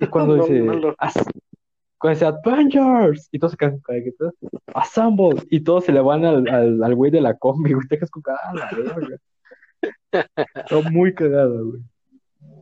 Y 0.00 0.06
cuando 0.06 0.36
No, 0.36 0.42
dice, 0.46 0.60
no 0.60 0.94
Cuando 1.98 2.14
dice 2.14 2.26
Avengers, 2.26 3.28
y 3.32 3.38
todos 3.38 3.52
se 3.52 3.56
quedan 3.56 3.80
con 3.80 3.96
Assemble, 4.74 5.42
y 5.50 5.60
todos 5.60 5.84
se 5.84 5.92
le 5.92 6.00
van 6.00 6.24
al, 6.24 6.48
al, 6.48 6.82
al 6.82 6.94
güey 6.94 7.10
de 7.10 7.20
la 7.20 7.36
combi, 7.36 7.72
güey, 7.72 7.86
te 7.88 7.96
quedas 7.96 8.10
con 8.10 8.22
cara, 8.22 8.38
"Ah, 8.44 8.54
la 8.54 8.70
verga". 8.76 9.16
Está 10.54 10.90
muy 10.90 11.14
cagado, 11.14 11.70
güey. 11.70 11.82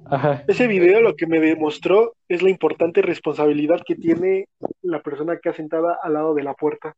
Ajá, 0.08 0.44
Ese 0.46 0.66
video 0.68 1.00
lo 1.00 1.16
que 1.16 1.26
me 1.26 1.40
demostró 1.40 2.14
es 2.28 2.40
la 2.42 2.48
importante 2.48 3.02
responsabilidad 3.02 3.82
que 3.84 3.96
tiene 3.96 4.48
la 4.82 5.02
persona 5.02 5.38
que 5.38 5.48
ha 5.48 5.52
sentada 5.52 5.98
al 6.02 6.14
lado 6.14 6.34
de 6.34 6.44
la 6.44 6.54
puerta. 6.54 6.94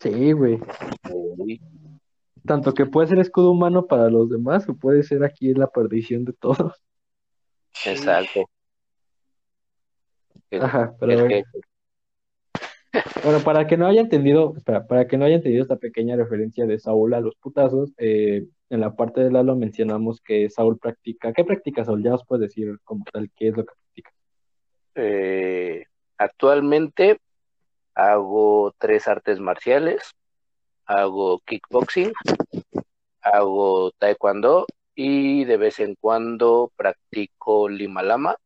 sí, 0.00 0.32
güey. 0.32 0.60
Tanto 2.46 2.72
que 2.74 2.86
puede 2.86 3.08
ser 3.08 3.18
escudo 3.18 3.50
humano 3.50 3.86
para 3.86 4.08
los 4.08 4.30
demás, 4.30 4.68
o 4.68 4.74
puede 4.74 5.02
ser 5.02 5.24
aquí 5.24 5.52
la 5.54 5.66
perdición 5.66 6.24
de 6.24 6.32
todos. 6.32 6.72
Exacto. 7.84 8.48
Ajá, 10.58 10.94
pero 10.98 11.12
es 11.12 11.20
bueno. 11.20 11.34
que- 11.34 11.60
Bueno, 13.24 13.38
para 13.44 13.66
que 13.66 13.76
no 13.76 13.86
haya 13.86 14.00
entendido, 14.00 14.54
espera, 14.56 14.86
para 14.86 15.06
que 15.06 15.16
no 15.16 15.24
haya 15.24 15.36
entendido 15.36 15.62
esta 15.62 15.76
pequeña 15.76 16.16
referencia 16.16 16.66
de 16.66 16.78
Saúl 16.78 17.14
a 17.14 17.20
los 17.20 17.36
putazos, 17.36 17.92
eh, 17.98 18.46
en 18.68 18.80
la 18.80 18.94
parte 18.96 19.20
de 19.20 19.30
Lalo 19.30 19.54
mencionamos 19.56 20.20
que 20.20 20.50
Saúl 20.50 20.78
practica. 20.78 21.32
¿Qué 21.32 21.44
practica 21.44 21.84
Saúl? 21.84 22.02
Ya 22.02 22.14
os 22.14 22.24
puedes 22.24 22.48
decir 22.48 22.78
como 22.84 23.04
tal 23.12 23.30
qué 23.36 23.48
es 23.48 23.56
lo 23.56 23.64
que 23.64 23.72
practica. 23.74 24.10
eh, 24.96 25.84
actualmente 26.18 27.18
hago 27.94 28.74
tres 28.78 29.06
artes 29.08 29.38
marciales. 29.40 30.02
Hago 30.86 31.38
kickboxing, 31.46 32.12
hago 33.22 33.92
taekwondo 33.92 34.66
y 34.96 35.44
de 35.44 35.56
vez 35.56 35.78
en 35.78 35.94
cuando 36.00 36.72
practico 36.74 37.68
lima 37.68 38.02
lama. 38.02 38.36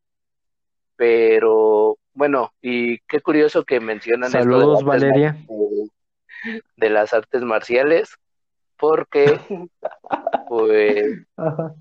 Pero 0.96 1.98
bueno, 2.12 2.52
y 2.62 2.98
qué 3.00 3.20
curioso 3.20 3.64
que 3.64 3.80
mencionan 3.80 4.26
esto 4.28 4.38
de 4.38 4.44
Saludos, 4.44 4.84
las 4.84 4.94
artes 4.94 5.10
Valeria. 5.10 5.36
de 6.76 6.90
las 6.90 7.12
artes 7.12 7.42
marciales, 7.42 8.10
porque 8.78 9.40
pues 10.48 11.26
Ajá. 11.36 11.74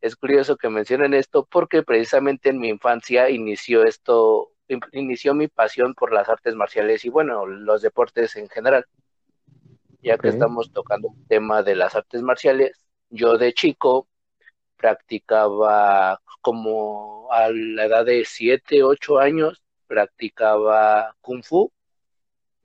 es 0.00 0.16
curioso 0.16 0.56
que 0.56 0.68
mencionen 0.68 1.14
esto 1.14 1.46
porque 1.50 1.82
precisamente 1.82 2.50
en 2.50 2.60
mi 2.60 2.68
infancia 2.68 3.30
inició 3.30 3.84
esto, 3.84 4.52
in- 4.68 4.80
inició 4.92 5.34
mi 5.34 5.48
pasión 5.48 5.94
por 5.94 6.12
las 6.12 6.28
artes 6.28 6.54
marciales 6.54 7.04
y 7.04 7.08
bueno, 7.08 7.46
los 7.46 7.82
deportes 7.82 8.36
en 8.36 8.48
general. 8.48 8.84
Ya 10.00 10.16
que 10.16 10.28
estamos 10.28 10.72
tocando 10.72 11.08
el 11.16 11.26
tema 11.26 11.64
de 11.64 11.74
las 11.74 11.96
artes 11.96 12.22
marciales, 12.22 12.86
yo 13.10 13.36
de 13.36 13.52
chico 13.52 14.06
practicaba 14.78 16.20
como 16.40 17.30
a 17.30 17.50
la 17.50 17.84
edad 17.84 18.06
de 18.06 18.24
7, 18.24 18.82
8 18.82 19.18
años, 19.18 19.62
practicaba 19.86 21.14
kung 21.20 21.42
fu, 21.42 21.70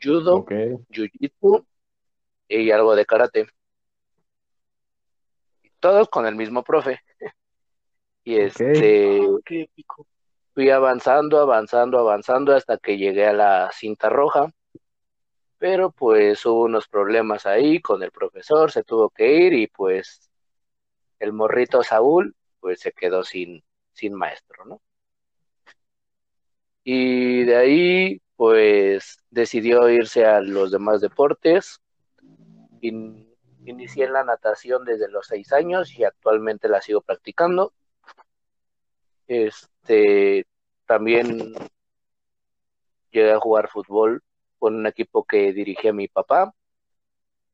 judo, 0.02 0.45
jiu-jitsu 0.45 1.65
y 2.48 2.72
algo 2.72 2.95
de 2.95 3.06
karate. 3.06 3.48
Todos 5.80 6.07
con 6.07 6.26
el 6.26 6.35
mismo 6.35 6.64
profe. 6.64 6.99
Y 8.26 8.38
este 8.38 9.19
Qué 9.44 9.64
épico. 9.64 10.07
fui 10.53 10.69
avanzando, 10.69 11.41
avanzando, 11.41 11.99
avanzando 11.99 12.56
hasta 12.56 12.77
que 12.77 12.98
llegué 12.98 13.27
a 13.27 13.34
la 13.34 13.69
cinta 13.73 14.07
roja. 14.07 14.49
Pero 15.57 15.91
pues 15.91 16.45
hubo 16.45 16.64
unos 16.64 16.88
problemas 16.88 17.45
ahí 17.45 17.81
con 17.81 18.02
el 18.02 18.11
profesor, 18.11 18.72
se 18.72 18.85
tuvo 18.85 19.10
que 19.10 19.30
ir 19.30 19.52
y 19.52 19.68
pues 19.68 20.30
el 21.19 21.34
morrito 21.34 21.84
Saúl 21.84 22.35
pues 22.60 22.80
se 22.80 22.91
quedó 22.91 23.23
sin, 23.23 23.64
sin 23.94 24.14
maestro, 24.14 24.65
¿no? 24.65 24.81
Y 26.84 27.44
de 27.44 27.56
ahí 27.56 28.22
pues 28.35 29.18
decidió 29.30 29.90
irse 29.90 30.26
a 30.26 30.41
los 30.41 30.72
demás 30.72 31.02
deportes. 31.02 31.80
In- 32.81 33.34
inicié 33.65 34.10
la 34.10 34.23
natación 34.23 34.84
desde 34.84 35.10
los 35.10 35.27
seis 35.27 35.53
años 35.53 35.98
y 35.98 36.03
actualmente 36.03 36.68
la 36.68 36.81
sigo 36.81 37.02
practicando. 37.02 37.73
Este, 39.27 40.45
también 40.85 41.53
llegué 43.11 43.31
a 43.31 43.40
jugar 43.40 43.69
fútbol 43.69 44.22
con 44.60 44.76
un 44.76 44.88
equipo 44.88 45.23
que 45.23 45.53
dirigía 45.53 45.94
mi 45.94 46.07
papá, 46.07 46.53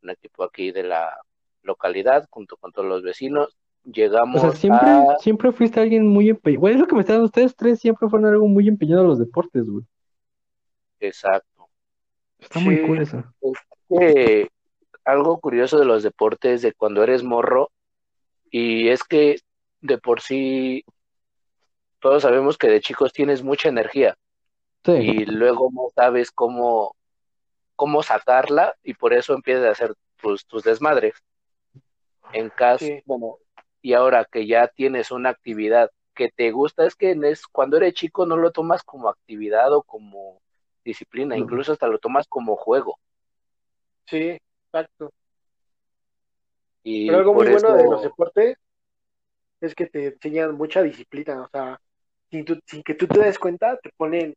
un 0.01 0.09
equipo 0.09 0.43
aquí 0.43 0.71
de 0.71 0.83
la 0.83 1.15
localidad, 1.63 2.27
junto 2.29 2.57
con 2.57 2.71
todos 2.71 2.87
los 2.87 3.03
vecinos. 3.03 3.57
O 3.85 3.91
Llegamos 3.91 4.41
sea, 4.41 4.51
siempre, 4.51 4.89
a... 4.89 5.17
siempre 5.19 5.51
fuiste 5.51 5.79
alguien 5.79 6.07
muy 6.07 6.29
empeñado. 6.29 6.61
Güey, 6.61 6.73
es 6.73 6.79
lo 6.79 6.87
que 6.87 6.95
me 6.95 7.01
están 7.01 7.21
ustedes 7.21 7.55
tres, 7.55 7.79
siempre 7.79 8.09
fueron 8.09 8.29
algo 8.29 8.47
muy 8.47 8.67
empeñado 8.67 9.01
a 9.01 9.07
los 9.07 9.19
deportes, 9.19 9.65
güey. 9.65 9.85
Exacto. 10.99 11.69
Está 12.37 12.59
muy 12.59 12.85
cool 12.85 13.01
eso. 13.01 13.23
que 13.89 14.49
algo 15.05 15.39
curioso 15.39 15.79
de 15.79 15.85
los 15.85 16.03
deportes 16.03 16.61
de 16.61 16.73
cuando 16.73 17.03
eres 17.03 17.23
morro, 17.23 17.71
y 18.51 18.89
es 18.89 19.03
que 19.03 19.39
de 19.81 19.97
por 19.97 20.21
sí 20.21 20.83
todos 21.99 22.23
sabemos 22.23 22.57
que 22.57 22.67
de 22.67 22.81
chicos 22.81 23.13
tienes 23.13 23.43
mucha 23.43 23.69
energía 23.69 24.17
Sí, 24.85 24.91
y 24.91 25.25
luego 25.25 25.69
no 25.73 25.89
sabes 25.93 26.31
cómo, 26.31 26.95
cómo 27.75 28.01
sacarla 28.01 28.75
y 28.83 28.93
por 28.93 29.13
eso 29.13 29.33
empiezas 29.33 29.65
a 29.65 29.71
hacer 29.71 29.93
pues, 30.21 30.45
tus 30.45 30.63
desmadres. 30.63 31.15
En 32.31 32.49
caso, 32.49 32.85
Sí. 32.85 33.01
bueno, 33.05 33.37
y 33.81 33.93
ahora 33.93 34.25
que 34.25 34.47
ya 34.47 34.67
tienes 34.67 35.11
una 35.11 35.29
actividad 35.29 35.91
que 36.15 36.29
te 36.31 36.51
gusta, 36.51 36.85
es 36.85 36.95
que 36.95 37.11
es, 37.23 37.47
cuando 37.47 37.77
eres 37.77 37.93
chico 37.93 38.25
no 38.25 38.37
lo 38.37 38.51
tomas 38.51 38.83
como 38.83 39.09
actividad 39.09 39.73
o 39.73 39.83
como 39.83 40.41
disciplina, 40.83 41.37
incluso 41.37 41.71
hasta 41.71 41.87
lo 41.87 41.99
tomas 41.99 42.27
como 42.27 42.55
juego. 42.55 42.99
Sí, 44.07 44.37
exacto. 44.65 45.11
Y 46.83 47.07
Pero 47.07 47.19
algo 47.19 47.33
muy 47.33 47.47
bueno 47.47 47.73
de 47.73 47.83
los 47.83 48.01
deportes 48.03 48.57
es 49.61 49.75
que 49.75 49.87
te 49.87 50.07
enseñan 50.07 50.55
mucha 50.55 50.81
disciplina. 50.81 51.43
O 51.43 51.49
sea, 51.49 51.79
sin, 52.31 52.45
tú- 52.45 52.59
sin 52.65 52.83
que 52.83 52.95
tú 52.95 53.07
te 53.07 53.19
des 53.19 53.39
cuenta, 53.39 53.77
te 53.77 53.89
ponen 53.97 54.33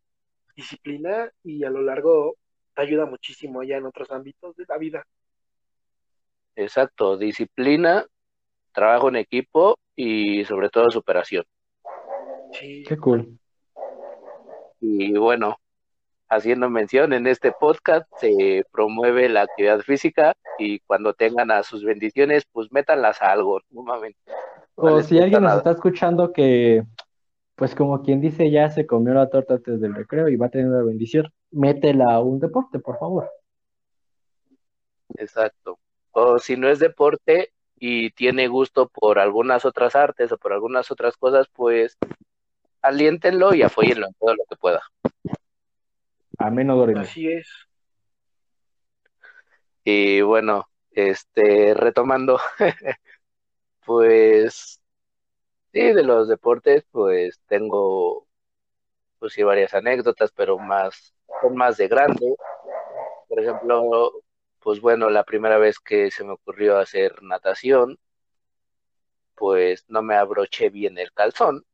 disciplina 0.57 1.31
y 1.45 1.65
a 1.65 1.71
lo 1.71 1.83
largo 1.83 2.37
te 2.75 2.83
ayuda 2.83 3.07
muchísimo 3.07 3.63
ya 3.63 3.77
en 3.79 3.87
otros 3.87 4.11
ámbitos 4.11 4.57
de 4.57 4.65
la 4.69 4.79
vida. 4.79 5.05
Exacto, 6.57 7.17
disciplina, 7.17 8.05
trabajo 8.73 9.09
en 9.09 9.17
equipo 9.17 9.79
y 9.97 10.45
sobre 10.45 10.69
todo 10.69 10.91
superación. 10.91 11.45
Sí. 12.53 12.85
qué 12.87 12.97
cool. 12.99 13.39
Y 14.81 15.17
bueno, 15.17 15.57
haciendo 16.29 16.69
mención, 16.69 17.13
en 17.13 17.27
este 17.27 17.53
podcast 17.53 18.07
se 18.19 18.65
promueve 18.73 19.29
la 19.29 19.43
actividad 19.43 19.81
física 19.81 20.35
y 20.59 20.81
cuando 20.81 21.15
tengan 21.15 21.51
a 21.51 21.63
sus 21.63 21.85
bendiciones, 21.85 22.45
pues 22.53 22.73
métanlas 22.73 23.23
a 23.23 23.33
algo, 23.33 23.61
no 23.71 23.83
mames. 23.83 24.15
No 24.77 24.95
O 24.95 25.03
si 25.03 25.19
alguien 25.19 25.43
nos 25.43 25.59
está 25.59 25.73
escuchando 25.73 26.33
que, 26.33 26.83
pues 27.55 27.75
como 27.75 28.03
quien 28.03 28.21
dice, 28.21 28.51
ya 28.51 28.71
se 28.71 28.87
comió 28.87 29.15
la 29.15 29.29
torta 29.29 29.55
antes 29.55 29.81
del 29.81 29.95
recreo 29.95 30.29
y 30.29 30.37
va 30.37 30.47
a 30.47 30.51
tener 30.51 30.69
una 30.69 30.83
bendición, 30.83 31.31
métela 31.51 32.15
a 32.15 32.21
un 32.21 32.41
deporte, 32.41 32.79
por 32.79 32.99
favor. 32.99 33.31
Exacto. 35.17 35.79
O 36.13 36.39
si 36.39 36.57
no 36.57 36.69
es 36.69 36.79
deporte 36.79 37.53
y 37.77 38.11
tiene 38.11 38.49
gusto 38.49 38.89
por 38.89 39.19
algunas 39.19 39.65
otras 39.65 39.97
artes 39.97 40.31
o 40.31 40.39
por 40.39 40.53
algunas 40.53 40.91
otras 40.91 41.17
cosas, 41.17 41.49
pues 41.53 41.99
aliéntenlo 42.81 43.55
y 43.55 43.63
apóyenlo 43.63 44.07
en 44.07 44.15
todo 44.15 44.35
lo 44.35 44.45
que 44.49 44.57
pueda. 44.57 44.83
Amén, 46.39 46.69
Dorime. 46.69 47.01
Así 47.01 47.29
es. 47.29 47.49
Y 49.85 50.21
bueno, 50.21 50.69
este, 50.93 51.75
retomando, 51.75 52.39
pues 53.85 54.81
sí, 55.73 55.81
de 55.81 56.03
los 56.05 56.29
deportes, 56.29 56.85
pues 56.91 57.41
tengo, 57.47 58.27
pues 59.19 59.33
sí, 59.33 59.43
varias 59.43 59.75
anécdotas, 59.75 60.31
pero 60.33 60.59
más, 60.59 61.15
son 61.41 61.57
más 61.57 61.77
de 61.79 61.89
grande. 61.89 62.37
Por 63.29 63.41
ejemplo, 63.41 64.22
pues 64.63 64.81
bueno, 64.81 65.11
la 65.11 65.25
primera 65.25 65.59
vez 65.59 65.79
que 65.79 66.11
se 66.11 66.25
me 66.25 66.33
ocurrió 66.33 66.79
hacer 66.79 67.23
natación, 67.23 67.99
pues 69.35 69.85
no 69.89 70.03
me 70.03 70.15
abroché 70.15 70.71
bien 70.71 70.99
el 70.99 71.13
calzón. 71.13 71.65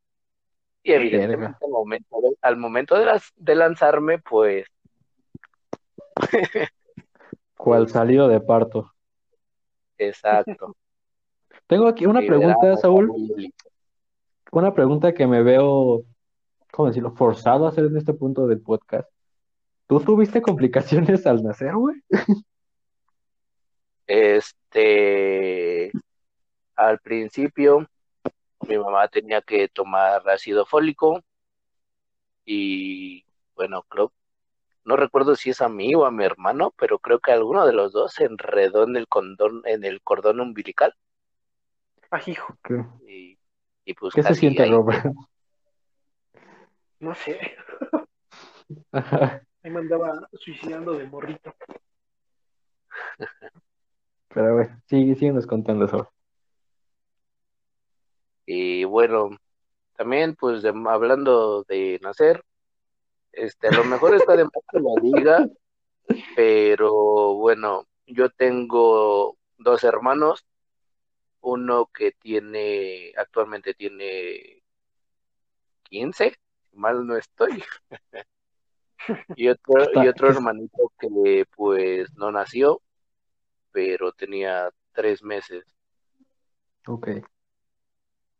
Y 0.82 0.92
evidentemente 0.92 1.58
al 1.64 1.70
momento 1.70 2.20
de, 2.20 2.36
al 2.40 2.56
momento 2.56 2.98
de, 2.98 3.04
las, 3.04 3.32
de 3.36 3.54
lanzarme, 3.54 4.18
pues 4.18 4.66
Cual 7.56 7.88
salido 7.88 8.28
de 8.28 8.40
parto. 8.40 8.92
Exacto. 9.98 10.74
Tengo 11.66 11.88
aquí 11.88 12.06
una 12.06 12.20
pregunta, 12.20 12.76
Saúl. 12.76 13.12
Una 14.52 14.72
pregunta 14.72 15.12
que 15.12 15.26
me 15.26 15.42
veo, 15.42 16.04
¿cómo 16.70 16.88
decirlo? 16.88 17.10
Forzado 17.10 17.66
a 17.66 17.70
hacer 17.70 17.84
en 17.84 17.96
este 17.96 18.14
punto 18.14 18.46
del 18.46 18.60
podcast. 18.60 19.10
¿Tú 19.86 20.00
tuviste 20.00 20.40
complicaciones 20.40 21.26
al 21.26 21.42
nacer, 21.42 21.74
güey? 21.74 21.96
Este, 24.08 25.92
al 26.74 26.98
principio, 26.98 27.86
mi 28.66 28.78
mamá 28.78 29.06
tenía 29.08 29.42
que 29.42 29.68
tomar 29.68 30.28
ácido 30.28 30.66
fólico 30.66 31.22
y, 32.44 33.24
bueno, 33.54 33.82
creo, 33.82 34.12
no 34.84 34.96
recuerdo 34.96 35.36
si 35.36 35.50
es 35.50 35.60
a 35.60 35.68
mí 35.68 35.94
o 35.94 36.06
a 36.06 36.10
mi 36.10 36.24
hermano, 36.24 36.72
pero 36.78 36.98
creo 36.98 37.18
que 37.20 37.32
alguno 37.32 37.66
de 37.66 37.74
los 37.74 37.92
dos 37.92 38.14
se 38.14 38.24
enredó 38.24 38.84
en 38.84 38.96
el 38.96 39.06
condón, 39.06 39.62
en 39.66 39.84
el 39.84 40.00
cordón 40.00 40.40
umbilical 40.40 40.94
Ay, 42.10 42.22
hijo, 42.28 42.56
¿Qué, 42.64 42.82
y, 43.06 43.38
y 43.84 43.94
pues 43.94 44.14
qué 44.14 44.22
se 44.22 44.34
siente, 44.34 44.62
ahí 44.62 44.70
Robert? 44.70 45.04
no 47.00 47.14
sé. 47.14 47.38
Ahí 49.62 49.70
me 49.70 49.80
andaba 49.80 50.28
suicidando 50.32 50.92
de 50.92 51.04
morrito. 51.04 51.54
Pero 54.28 54.54
bueno, 54.54 54.80
sigue, 54.86 55.14
síguenos 55.14 55.46
contando 55.46 55.86
eso. 55.86 56.10
Y 58.46 58.84
bueno, 58.84 59.30
también 59.96 60.34
pues 60.34 60.62
de- 60.62 60.72
hablando 60.88 61.64
de 61.64 61.98
nacer, 62.02 62.42
este, 63.32 63.68
a 63.68 63.72
lo 63.72 63.84
mejor 63.84 64.14
está 64.14 64.36
de 64.36 64.44
más 64.44 64.52
que 64.70 64.80
lo 64.80 64.94
diga, 65.02 65.46
pero 66.34 67.34
bueno, 67.34 67.86
yo 68.06 68.30
tengo 68.30 69.36
dos 69.58 69.84
hermanos, 69.84 70.46
uno 71.40 71.90
que 71.92 72.12
tiene, 72.12 73.12
actualmente 73.16 73.74
tiene 73.74 74.62
15, 75.84 76.30
si 76.70 76.76
mal 76.76 77.06
no 77.06 77.16
estoy, 77.16 77.62
y 79.36 79.48
otro, 79.48 79.88
y 79.94 80.08
otro 80.08 80.28
hermanito 80.30 80.92
que 80.98 81.44
pues 81.54 82.12
no 82.16 82.32
nació, 82.32 82.80
pero 83.72 84.12
tenía 84.12 84.70
tres 84.92 85.22
meses. 85.22 85.64
Ok. 86.86 87.08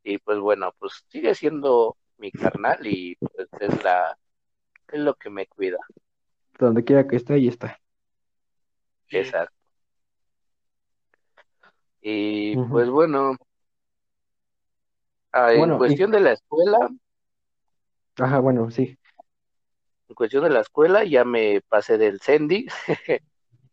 Y 0.03 0.19
pues 0.19 0.39
bueno, 0.39 0.73
pues 0.79 1.05
sigue 1.09 1.35
siendo 1.35 1.97
mi 2.17 2.31
carnal 2.33 2.79
y 2.87 3.17
pues 3.17 3.49
es 3.61 3.83
la, 3.85 4.17
es 4.89 5.01
lo 5.01 5.15
que 5.15 5.31
me 5.31 5.47
cuida. 5.47 5.79
Donde 6.59 6.85
quiera 6.85 7.07
que 7.07 7.17
esté, 7.17 7.35
ahí 7.35 7.49
está. 7.49 7.79
Exacto. 9.11 9.55
Y 12.01 12.57
pues 12.57 12.89
bueno, 12.89 13.37
ah, 15.33 15.53
en 15.53 15.59
Bueno, 15.61 15.75
y- 15.77 15.79
cuestión 15.79 16.11
de 16.11 16.21
la 16.21 16.33
escuela, 16.33 16.89
Ajá, 18.19 18.41
bueno, 18.41 18.71
sí. 18.71 18.99
en 20.09 20.15
cuestión 20.15 20.43
de 20.45 20.51
la 20.51 20.61
escuela 20.61 21.05
ya 21.05 21.25
me 21.25 21.61
pasé 21.69 21.99
del 21.99 22.21
Cendi, 22.21 22.67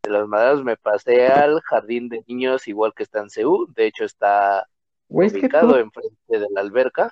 de 0.06 0.12
las 0.12 0.28
madres 0.28 0.64
me 0.64 0.78
pasé 0.78 1.28
al 1.28 1.62
jardín 1.62 2.10
de 2.10 2.24
niños 2.28 2.68
igual 2.68 2.94
que 2.96 3.04
está 3.04 3.20
en 3.20 3.30
Ceú, 3.30 3.68
de 3.76 3.88
hecho 3.88 4.06
está 4.06 4.68
Güey, 5.08 5.28
es 5.28 5.34
que 5.34 5.40
ubicado 5.40 5.74
tú 5.74 5.76
enfrente 5.78 6.40
de 6.40 6.48
la 6.52 6.62
alberca. 6.62 7.12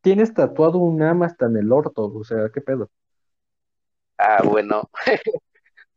tienes 0.00 0.32
tatuado 0.32 0.78
un 0.78 1.02
ama 1.02 1.26
hasta 1.26 1.46
en 1.46 1.56
el 1.56 1.72
orto, 1.72 2.12
o 2.14 2.24
sea, 2.24 2.48
¿qué 2.52 2.60
pedo? 2.60 2.90
Ah, 4.18 4.42
bueno, 4.44 4.90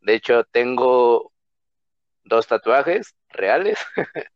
de 0.02 0.14
hecho 0.16 0.44
tengo 0.46 1.32
dos 2.24 2.48
tatuajes 2.48 3.16
reales 3.30 3.78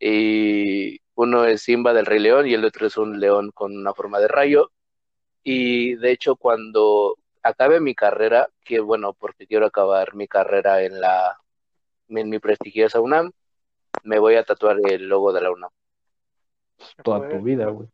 y 0.00 1.00
uno 1.14 1.44
es 1.44 1.62
Simba 1.62 1.92
del 1.92 2.06
Rey 2.06 2.20
León 2.20 2.46
y 2.46 2.54
el 2.54 2.64
otro 2.64 2.86
es 2.86 2.96
un 2.96 3.20
león 3.20 3.50
con 3.52 3.76
una 3.76 3.94
forma 3.94 4.18
de 4.18 4.28
rayo. 4.28 4.72
Y 5.44 5.96
de 5.96 6.12
hecho 6.12 6.36
cuando 6.36 7.16
acabe 7.42 7.80
mi 7.80 7.94
carrera, 7.94 8.48
que 8.64 8.80
bueno, 8.80 9.14
porque 9.14 9.46
quiero 9.46 9.66
acabar 9.66 10.14
mi 10.14 10.28
carrera 10.28 10.82
en 10.82 11.00
la 11.00 11.38
en 12.08 12.28
mi 12.28 12.38
prestigiosa 12.38 13.00
UNAM, 13.00 13.32
me 14.04 14.18
voy 14.18 14.36
a 14.36 14.44
tatuar 14.44 14.78
el 14.88 15.08
logo 15.08 15.32
de 15.32 15.40
la 15.42 15.50
UNAM, 15.52 15.70
Toda 17.02 17.28
tu 17.28 17.40
vida, 17.42 17.66
güey. 17.68 17.88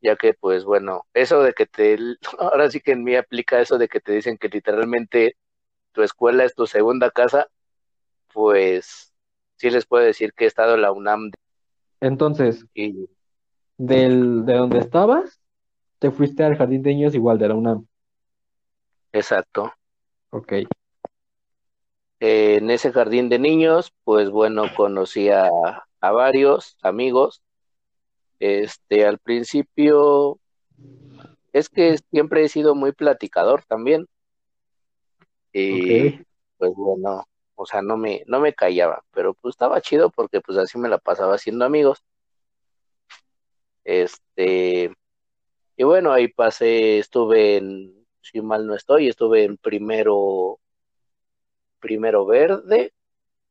ya 0.00 0.16
que 0.16 0.34
pues 0.34 0.64
bueno, 0.64 1.06
eso 1.14 1.42
de 1.42 1.52
que 1.52 1.66
te 1.66 1.98
ahora 2.38 2.70
sí 2.70 2.80
que 2.80 2.92
en 2.92 3.04
mí 3.04 3.16
aplica 3.16 3.60
eso 3.60 3.78
de 3.78 3.88
que 3.88 4.00
te 4.00 4.12
dicen 4.12 4.38
que 4.38 4.48
literalmente 4.48 5.36
tu 5.92 6.02
escuela 6.02 6.44
es 6.44 6.54
tu 6.54 6.66
segunda 6.66 7.10
casa, 7.10 7.48
pues 8.32 9.12
sí 9.56 9.70
les 9.70 9.86
puedo 9.86 10.04
decir 10.04 10.32
que 10.34 10.44
he 10.44 10.48
estado 10.48 10.74
en 10.74 10.82
la 10.82 10.92
UNAM 10.92 11.30
Entonces, 12.00 12.66
y 12.74 13.08
del, 13.78 14.44
de 14.44 14.54
donde 14.54 14.78
estabas, 14.78 15.40
te 15.98 16.10
fuiste 16.10 16.44
al 16.44 16.56
jardín 16.56 16.82
de 16.82 16.90
niños 16.90 17.14
igual 17.14 17.38
de 17.38 17.48
la 17.48 17.54
UNAM. 17.54 17.86
Exacto. 19.18 19.72
Ok. 20.30 20.52
Eh, 22.20 22.56
en 22.56 22.70
ese 22.70 22.92
jardín 22.92 23.28
de 23.28 23.38
niños, 23.38 23.92
pues 24.04 24.30
bueno, 24.30 24.64
conocí 24.74 25.28
a, 25.28 25.50
a 26.00 26.10
varios 26.12 26.76
amigos. 26.82 27.42
Este, 28.38 29.06
al 29.06 29.18
principio, 29.18 30.38
es 31.52 31.68
que 31.68 31.98
siempre 32.10 32.44
he 32.44 32.48
sido 32.48 32.74
muy 32.74 32.92
platicador 32.92 33.64
también. 33.64 34.06
Y 35.52 36.10
pues 36.58 36.72
bueno, 36.74 37.26
o 37.54 37.66
sea, 37.66 37.82
no 37.82 37.96
me, 37.96 38.22
no 38.26 38.40
me 38.40 38.52
callaba, 38.52 39.02
pero 39.12 39.34
pues 39.34 39.54
estaba 39.54 39.80
chido 39.80 40.10
porque 40.10 40.40
pues 40.40 40.58
así 40.58 40.78
me 40.78 40.88
la 40.88 40.98
pasaba 40.98 41.34
haciendo 41.34 41.64
amigos. 41.64 42.02
Este, 43.84 44.92
y 45.76 45.84
bueno, 45.84 46.12
ahí 46.12 46.28
pasé, 46.28 46.98
estuve 46.98 47.56
en, 47.56 48.05
si 48.30 48.40
mal 48.40 48.66
no 48.66 48.74
estoy, 48.74 49.08
estuve 49.08 49.44
en 49.44 49.56
primero, 49.56 50.58
primero 51.78 52.26
verde, 52.26 52.92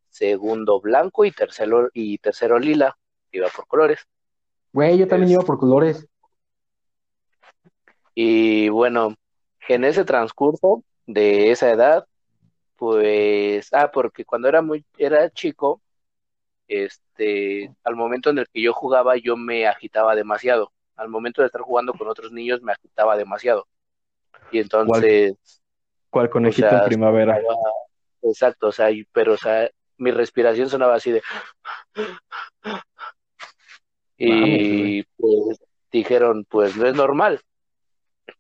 segundo 0.10 0.80
blanco 0.82 1.26
y 1.26 1.32
tercero, 1.32 1.90
y 1.94 2.18
tercero 2.18 2.60
lila, 2.60 2.98
iba 3.32 3.48
por 3.50 3.68
colores. 3.68 4.00
Güey, 4.74 4.98
yo 4.98 5.08
también 5.08 5.30
Es- 5.30 5.34
iba 5.34 5.44
por 5.44 5.58
colores. 5.60 6.06
Y 8.14 8.70
bueno, 8.70 9.16
en 9.68 9.84
ese 9.84 10.06
transcurso 10.06 10.84
de 11.06 11.52
esa 11.52 11.72
edad, 11.72 12.06
pues, 12.78 13.74
ah, 13.74 13.92
porque 13.92 14.26
cuando 14.26 14.48
era 14.48 14.62
muy, 14.62 14.86
era 14.98 15.30
chico, 15.30 15.82
este, 16.68 17.74
al 17.84 17.96
momento 17.96 18.30
en 18.30 18.40
el 18.40 18.48
que 18.48 18.62
yo 18.62 18.74
jugaba, 18.74 19.18
yo 19.18 19.38
me 19.38 19.68
agitaba 19.68 20.16
demasiado. 20.16 20.72
Al 20.96 21.10
momento 21.10 21.42
de 21.42 21.48
estar 21.48 21.62
jugando 21.62 21.94
con 21.94 22.08
otros 22.08 22.32
niños, 22.32 22.62
me 22.62 22.72
agitaba 22.72 23.18
demasiado. 23.18 23.68
Y 24.52 24.60
entonces, 24.60 25.34
¿Cuál 26.10 26.28
o 26.28 26.30
conejito 26.30 26.68
sea, 26.68 26.80
en 26.80 26.86
primavera? 26.86 27.36
sonaba- 27.36 27.72
exacto, 28.22 28.68
o 28.68 28.72
sea, 28.72 28.90
pero, 29.12 29.34
o 29.34 29.38
sea, 29.38 29.70
mi 29.98 30.12
respiración 30.12 30.70
sonaba 30.70 30.96
así 30.96 31.12
de, 31.12 31.22
y 34.18 35.04
pues 35.18 35.60
dijeron, 35.92 36.46
pues 36.50 36.76
no 36.78 36.86
es 36.86 36.96
normal. 36.96 37.42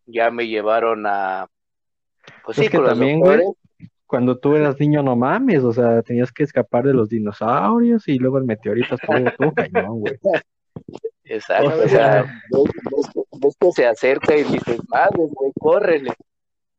Ya 0.06 0.32
me 0.32 0.48
llevaron 0.48 1.06
a, 1.06 1.48
pues 2.44 2.58
Es 2.58 2.66
sí, 2.66 2.72
que 2.72 2.80
también, 2.80 3.20
güey. 3.20 3.42
Cuando 4.08 4.38
tú 4.38 4.56
eras 4.56 4.80
niño, 4.80 5.02
no 5.02 5.16
mames, 5.16 5.64
o 5.64 5.74
sea, 5.74 6.02
tenías 6.04 6.32
que 6.32 6.44
escapar 6.44 6.84
de 6.86 6.94
los 6.94 7.10
dinosaurios 7.10 8.08
y 8.08 8.20
luego 8.20 8.38
el 8.38 8.44
meteorito 8.44 8.96
estuvo 8.96 9.32
todo 9.38 9.52
cañón, 9.54 10.00
güey. 10.00 10.18
Exacto, 11.24 11.70
O 11.70 11.84
o 11.86 11.88
sea, 11.88 12.22
ves, 12.24 12.32
ves 12.52 13.10
que- 13.14 13.22
ves 13.40 13.56
que 13.60 13.72
se 13.72 13.86
acerca 13.88 14.36
y 14.38 14.44
dices, 14.44 14.80
madre, 14.90 15.18
güey, 15.30 15.52
córrele. 15.60 16.14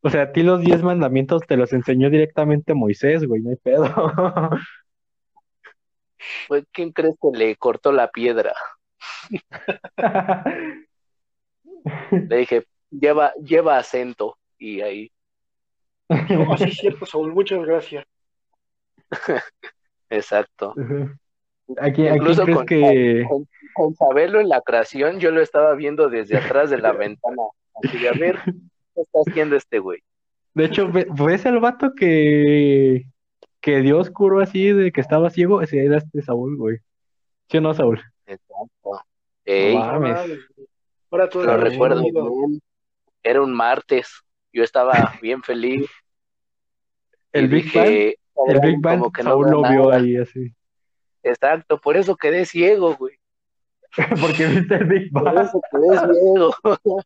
O 0.02 0.10
sea, 0.10 0.22
a 0.22 0.32
ti 0.32 0.42
los 0.44 0.60
diez 0.60 0.82
mandamientos 0.82 1.42
te 1.48 1.56
los 1.56 1.72
enseñó 1.72 2.10
directamente 2.10 2.74
Moisés, 2.74 3.26
güey, 3.26 3.42
no 3.42 3.50
hay 3.50 3.56
pedo. 3.56 3.84
Pues, 6.48 6.64
¿quién 6.72 6.90
crees 6.92 7.14
que 7.20 7.38
le 7.38 7.54
cortó 7.56 7.92
la 7.92 8.08
piedra? 8.10 8.52
Le 12.10 12.36
dije, 12.38 12.64
lleva, 12.90 13.32
lleva 13.34 13.78
acento. 13.78 14.36
Y 14.58 14.80
ahí, 14.80 15.12
No, 16.08 16.56
sí 16.56 16.64
es 16.64 16.76
cierto, 16.78 17.06
Saúl, 17.06 17.32
muchas 17.32 17.60
gracias. 17.64 18.04
exacto. 20.10 20.70
¿A 20.72 20.74
quién, 20.76 21.78
a 21.78 21.92
quién 21.92 22.14
Incluso 22.16 22.42
crees 22.44 22.56
con- 22.58 22.66
que... 22.66 23.24
Con, 23.28 23.48
con 23.76 23.94
Sabelo 23.94 24.40
en 24.40 24.48
la 24.48 24.60
creación, 24.62 25.20
yo 25.20 25.30
lo 25.30 25.40
estaba 25.42 25.74
viendo 25.74 26.08
desde 26.08 26.36
atrás 26.38 26.70
de 26.70 26.78
la 26.78 26.92
ventana. 26.92 27.42
Así 27.82 27.98
de, 27.98 28.08
a 28.08 28.12
ver, 28.12 28.38
¿qué 28.44 29.02
está 29.02 29.18
haciendo 29.26 29.56
este 29.56 29.78
güey? 29.78 30.00
De 30.54 30.64
hecho, 30.64 30.90
ve- 30.90 31.06
¿ves 31.10 31.44
el 31.44 31.60
vato 31.60 31.92
que... 31.94 33.04
que 33.60 33.80
Dios 33.82 34.10
curó 34.10 34.40
así 34.40 34.72
de 34.72 34.90
que 34.92 35.00
estaba 35.02 35.28
ciego? 35.30 35.60
Ese 35.60 35.84
era 35.84 35.98
este 35.98 36.22
Saúl, 36.22 36.56
güey. 36.56 36.78
¿Sí 37.50 37.58
o 37.58 37.60
no, 37.60 37.74
Saúl? 37.74 38.00
Exacto. 38.26 39.02
Ey, 39.44 39.74
No 39.74 39.80
mames. 39.80 40.28
No. 40.28 40.64
Ahora 41.10 41.28
todo 41.28 41.44
lo 41.44 41.56
recuerdo 41.58 42.02
bien. 42.02 42.60
Era 43.22 43.42
un 43.42 43.52
martes. 43.52 44.08
Yo 44.52 44.64
estaba 44.64 44.92
bien 45.22 45.42
feliz. 45.42 45.86
El 47.32 47.48
Big 47.48 47.70
Bang, 47.74 48.14
el 48.48 48.60
Big 48.60 48.80
Bang, 48.80 48.98
como 49.00 49.12
que 49.12 49.22
no 49.22 49.30
Saúl 49.30 49.44
veo 49.46 49.62
lo 49.62 49.68
vio 49.68 49.92
ahí 49.92 50.16
así. 50.16 50.54
Exacto, 51.22 51.78
por 51.78 51.96
eso 51.98 52.16
quedé 52.16 52.46
ciego, 52.46 52.96
güey. 52.96 53.15
Porque 54.20 54.46
viste 54.46 54.74
el 54.74 54.84
Big 54.84 55.10
Por 55.12 55.24
Bang. 55.24 55.48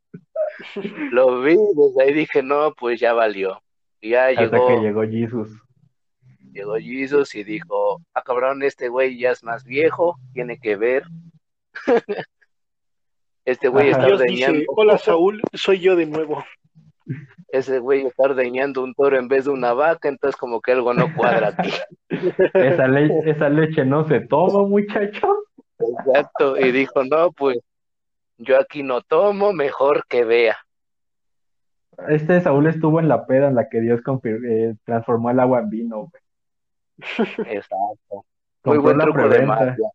Lo 1.12 1.40
vi, 1.42 1.56
desde 1.74 2.02
ahí 2.02 2.12
dije, 2.12 2.42
no, 2.42 2.72
pues 2.74 3.00
ya 3.00 3.12
valió. 3.12 3.62
Y 4.00 4.10
ya 4.10 4.26
Hasta 4.28 4.42
llegó, 4.42 4.68
que 4.68 4.76
llegó 4.80 5.02
Jesus. 5.02 5.48
llegó 6.52 6.74
Jesus 6.76 7.34
y 7.34 7.44
dijo, 7.44 8.00
ah, 8.14 8.22
cabrón, 8.22 8.62
este 8.62 8.88
güey 8.88 9.18
ya 9.18 9.30
es 9.30 9.44
más 9.44 9.64
viejo, 9.64 10.16
tiene 10.32 10.58
que 10.58 10.76
ver. 10.76 11.04
Este 13.46 13.68
güey 13.68 13.88
Ajá. 13.90 13.96
está 13.96 14.06
Dios 14.06 14.20
dice, 14.20 14.44
ordeñando, 14.44 14.72
hola 14.76 14.98
Saúl, 14.98 15.40
soy 15.54 15.80
yo 15.80 15.96
de 15.96 16.06
nuevo. 16.06 16.44
ese 17.48 17.78
güey 17.78 18.06
está 18.06 18.24
ordeñando 18.24 18.84
un 18.84 18.94
toro 18.94 19.18
en 19.18 19.28
vez 19.28 19.46
de 19.46 19.50
una 19.50 19.72
vaca, 19.72 20.08
entonces 20.08 20.38
como 20.38 20.60
que 20.60 20.72
algo 20.72 20.92
no 20.94 21.12
cuadra. 21.16 21.54
Esa, 22.54 22.86
le- 22.86 23.30
esa 23.30 23.48
leche 23.48 23.84
no 23.84 24.06
se 24.06 24.20
toma, 24.20 24.68
muchacho. 24.68 25.44
Exacto, 25.80 26.56
y 26.58 26.70
dijo, 26.72 27.04
no, 27.04 27.32
pues 27.32 27.58
yo 28.38 28.58
aquí 28.58 28.82
no 28.82 29.02
tomo, 29.02 29.52
mejor 29.52 30.04
que 30.08 30.24
vea. 30.24 30.56
Este 32.08 32.40
Saúl 32.40 32.66
estuvo 32.66 33.00
en 33.00 33.08
la 33.08 33.26
peda 33.26 33.48
en 33.48 33.54
la 33.54 33.68
que 33.68 33.80
Dios 33.80 34.00
eh, 34.24 34.74
transformó 34.84 35.30
el 35.30 35.40
agua 35.40 35.60
en 35.60 35.70
vino, 35.70 36.08
güey. 36.10 36.22
Exacto. 37.56 38.24
Muy 38.64 38.76
Compró 38.76 38.82
buen 38.82 38.98
la 38.98 39.04
truco 39.04 39.22
de 39.22 39.28
preventa. 39.28 39.54
magia. 39.54 39.88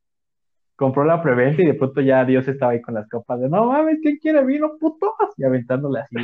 Compró 0.75 1.03
la 1.05 1.21
preventa 1.23 1.61
y 1.61 1.67
de 1.67 1.73
pronto 1.75 2.01
ya 2.01 2.25
Dios 2.25 2.47
estaba 2.47 2.73
ahí 2.73 2.81
con 2.81 2.93
las 2.95 3.07
copas 3.07 3.39
de, 3.39 3.47
no 3.49 3.65
mames, 3.67 3.99
¿quién 4.01 4.17
quiere 4.17 4.43
vino, 4.43 4.77
putos? 4.77 5.11
Y 5.37 5.43
aventándole 5.45 6.01
así, 6.01 6.15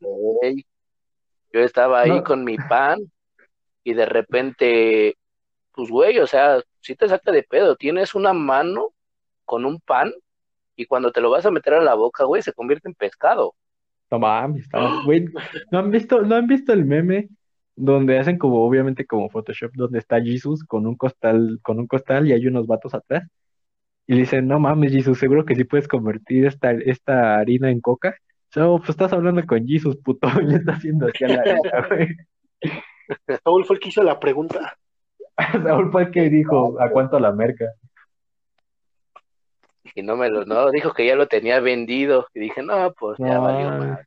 güey. 0.00 0.64
Yo 1.52 1.60
estaba 1.60 2.00
ahí 2.02 2.10
No. 2.10 2.22
con 2.24 2.44
mi 2.44 2.56
pan 2.56 2.98
y 3.82 3.94
de 3.94 4.06
repente, 4.06 5.16
pues 5.72 5.90
güey, 5.90 6.18
o 6.18 6.26
sea, 6.26 6.60
si 6.80 6.94
te 6.94 7.08
saca 7.08 7.32
de 7.32 7.42
pedo, 7.42 7.76
tienes 7.76 8.14
una 8.14 8.32
mano 8.32 8.90
con 9.46 9.64
un 9.64 9.80
pan 9.80 10.12
y 10.76 10.84
cuando 10.84 11.10
te 11.10 11.22
lo 11.22 11.30
vas 11.30 11.46
a 11.46 11.50
meter 11.50 11.74
a 11.74 11.82
la 11.82 11.94
boca, 11.94 12.24
güey, 12.24 12.42
se 12.42 12.52
convierte 12.52 12.88
en 12.88 12.94
pescado. 12.94 13.54
No 14.10 14.18
mames, 14.18 14.68
güey. 15.04 15.26
¿No 15.72 15.78
han 15.78 15.90
visto, 15.90 16.22
no 16.22 16.36
han 16.36 16.46
visto 16.46 16.72
el 16.72 16.84
meme 16.84 17.28
donde 17.74 18.18
hacen 18.18 18.38
como, 18.38 18.64
obviamente, 18.64 19.06
como 19.06 19.30
Photoshop, 19.30 19.72
donde 19.74 19.98
está 19.98 20.20
Jesus 20.20 20.64
con 20.64 20.86
un 20.86 20.96
costal, 20.96 21.58
con 21.62 21.78
un 21.78 21.86
costal 21.86 22.28
y 22.28 22.32
hay 22.32 22.46
unos 22.46 22.66
vatos 22.66 22.94
atrás? 22.94 23.24
Y 24.06 24.14
le 24.14 24.20
dicen, 24.20 24.46
no 24.46 24.60
mames, 24.60 24.92
Jesus, 24.92 25.18
seguro 25.18 25.44
que 25.44 25.56
sí 25.56 25.64
puedes 25.64 25.88
convertir 25.88 26.46
esta, 26.46 26.72
esta 26.72 27.38
harina 27.38 27.70
en 27.70 27.80
coca. 27.80 28.14
No, 28.54 28.78
pues 28.78 28.90
estás 28.90 29.12
hablando 29.12 29.44
con 29.44 29.66
Jesus, 29.66 29.96
puto, 29.96 30.28
y 30.42 30.46
le 30.46 30.56
está 30.56 30.72
haciendo 30.72 31.06
así 31.06 31.24
a 31.24 31.28
la 31.28 31.40
harina, 31.40 31.88
güey. 31.88 32.08
Saúl 33.42 33.64
fue 33.64 33.76
el 33.76 33.80
que 33.80 33.88
hizo 33.88 34.02
la 34.02 34.20
pregunta. 34.20 34.76
Saúl 35.64 35.90
fue 35.90 36.04
el 36.04 36.10
que 36.10 36.28
dijo, 36.30 36.80
¿a 36.80 36.90
cuánto 36.90 37.18
la 37.18 37.32
merca? 37.32 37.66
Y 39.96 40.02
no 40.02 40.14
me 40.16 40.28
lo, 40.30 40.44
no, 40.44 40.70
dijo 40.70 40.92
que 40.92 41.06
ya 41.06 41.16
lo 41.16 41.26
tenía 41.26 41.58
vendido. 41.58 42.28
Y 42.34 42.40
dije, 42.40 42.62
no, 42.62 42.92
pues 42.92 43.18
ya 43.18 43.38
No, 43.38 43.42
valió 43.42 43.72
más. 43.72 44.06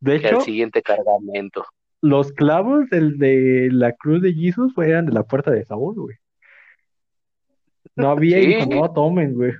De 0.00 0.16
Que 0.22 0.28
hecho, 0.28 0.38
al 0.38 0.40
siguiente 0.44 0.82
cargamento. 0.82 1.64
los 2.00 2.32
clavos 2.32 2.88
del, 2.90 3.18
de 3.18 3.68
la 3.70 3.92
cruz 3.92 4.22
de 4.22 4.32
Jesus 4.32 4.72
eran 4.78 5.06
de 5.06 5.12
la 5.12 5.24
puerta 5.24 5.50
de 5.50 5.64
Saúl, 5.64 5.94
güey. 5.96 6.16
No 7.96 8.10
había 8.10 8.38
y 8.38 8.42
Sí. 8.42 8.54
dijo, 8.54 8.66
no, 8.66 8.92
tomen, 8.92 9.34
güey. 9.34 9.52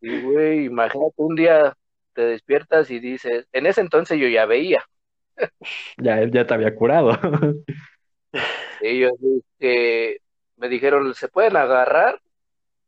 Y 0.00 0.20
güey, 0.22 0.64
imagínate 0.66 1.14
un 1.16 1.34
día 1.36 1.76
te 2.14 2.22
despiertas 2.22 2.90
y 2.90 2.98
dices, 3.00 3.46
en 3.52 3.66
ese 3.66 3.80
entonces 3.80 4.18
yo 4.18 4.28
ya 4.28 4.46
veía. 4.46 4.84
Ya, 5.98 6.24
ya 6.28 6.46
te 6.46 6.54
había 6.54 6.74
curado. 6.74 7.10
Ellos 8.80 9.12
eh, 9.60 10.18
me 10.56 10.68
dijeron, 10.68 11.14
¿se 11.14 11.28
pueden 11.28 11.56
agarrar? 11.56 12.20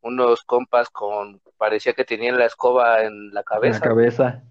Unos 0.01 0.43
compas 0.43 0.89
con, 0.89 1.41
parecía 1.57 1.93
que 1.93 2.05
tenían 2.05 2.37
la 2.37 2.45
escoba 2.45 3.03
en 3.03 3.27
la 3.27 3.29
En 3.29 3.35
la 3.35 3.43
cabeza. 3.43 3.79
cabeza. 3.81 4.43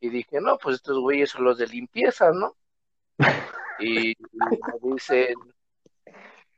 Y 0.00 0.08
dije, 0.08 0.40
no, 0.40 0.58
pues 0.58 0.76
estos 0.76 0.98
güeyes 0.98 1.30
son 1.30 1.44
los 1.44 1.58
de 1.58 1.66
limpieza, 1.66 2.32
¿no? 2.32 2.56
Y 3.78 4.14
me 4.32 4.92
dicen, 4.92 5.34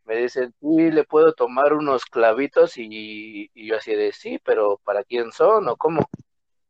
me 0.05 0.16
dicen, 0.16 0.55
sí, 0.61 0.91
le 0.91 1.05
puedo 1.05 1.33
tomar 1.33 1.73
unos 1.73 2.05
clavitos 2.07 2.79
y, 2.79 3.51
y 3.53 3.66
yo 3.66 3.77
así 3.77 3.95
de, 3.95 4.12
sí, 4.12 4.41
pero 4.45 4.81
¿para 4.85 5.03
quién 5.05 5.33
son 5.33 5.69
o 5.69 5.77
cómo? 5.77 6.09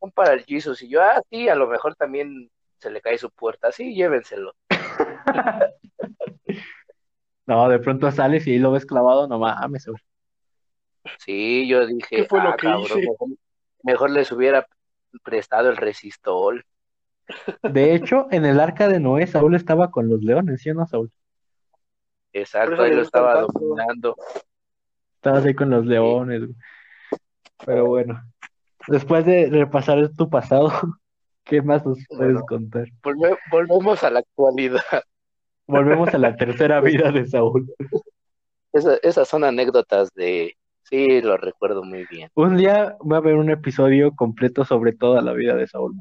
Son 0.01 0.11
para 0.11 0.33
el 0.33 0.45
Jesus. 0.45 0.83
Y 0.83 0.89
yo, 0.89 1.03
ah, 1.03 1.23
sí, 1.31 1.49
a 1.49 1.55
lo 1.55 1.67
mejor 1.67 1.95
también 1.95 2.51
se 2.79 2.91
le 2.91 3.01
cae 3.01 3.19
su 3.19 3.31
puerta, 3.31 3.71
sí, 3.73 3.95
llévenselo. 3.95 4.55
No, 7.47 7.67
de 7.71 7.79
pronto 7.79 8.11
sales 8.11 8.47
y 8.47 8.59
lo 8.59 8.73
ves 8.73 8.85
clavado, 8.85 9.27
no 9.27 9.39
mames, 9.39 9.87
güey. 9.87 10.03
Sí, 11.19 11.67
yo 11.69 11.87
dije, 11.87 12.07
¿Qué 12.17 12.25
fue 12.25 12.41
lo 12.43 12.51
ah, 12.51 12.57
que 12.57 12.67
cabrón, 12.67 12.85
hice? 12.85 13.01
mejor, 13.01 13.29
mejor 13.83 14.11
les 14.11 14.33
hubiera 14.33 14.67
prestado 15.23 15.71
el 15.71 15.77
resistol. 15.77 16.65
De 17.63 17.95
hecho, 17.95 18.27
en 18.31 18.45
el 18.45 18.61
arca 18.61 18.89
de 18.89 19.01
Noé, 19.01 19.27
Saúl 19.27 19.55
estaba 19.55 19.91
con 19.91 20.09
los 20.09 20.23
leones, 20.23 20.63
¿sí 20.63 20.71
o 20.71 20.75
no, 20.75 20.87
Saúl? 20.87 21.11
Exacto, 22.33 22.83
ahí 22.83 22.95
lo 22.95 23.03
estaba 23.03 23.35
tanto. 23.35 23.59
dominando. 23.59 24.17
Estabas 25.17 25.45
ahí 25.45 25.55
con 25.55 25.71
los 25.71 25.85
leones, 25.85 26.41
güey. 26.41 26.55
Pero 27.67 27.87
bueno, 27.87 28.23
después 28.87 29.27
de 29.27 29.49
repasar 29.51 30.11
tu 30.17 30.31
pasado, 30.31 30.71
¿qué 31.45 31.61
más 31.63 31.85
nos 31.85 31.99
puedes 32.09 32.35
Bueno. 32.35 32.47
contar? 32.47 32.87
Volve- 33.03 33.39
volvemos 33.51 34.05
a 34.05 34.11
la 34.11 34.21
actualidad. 34.21 34.83
Volvemos 35.67 36.15
a 36.15 36.19
la 36.19 36.37
tercera 36.37 36.81
vida 36.81 37.11
de 37.11 37.27
Saúl. 37.27 37.71
Esa- 38.73 38.99
esas 39.03 39.29
son 39.29 39.45
anécdotas 39.45 40.13
de... 40.15 40.57
Sí, 40.89 41.21
lo 41.21 41.37
recuerdo 41.37 41.83
muy 41.85 42.07
bien. 42.07 42.31
Un 42.35 42.57
día 42.57 42.97
va 43.01 43.17
a 43.17 43.19
haber 43.19 43.35
un 43.35 43.51
episodio 43.51 44.15
completo 44.15 44.65
sobre 44.65 44.93
toda 44.93 45.21
la 45.21 45.33
vida 45.33 45.55
de 45.55 45.67
Saúl. 45.67 45.95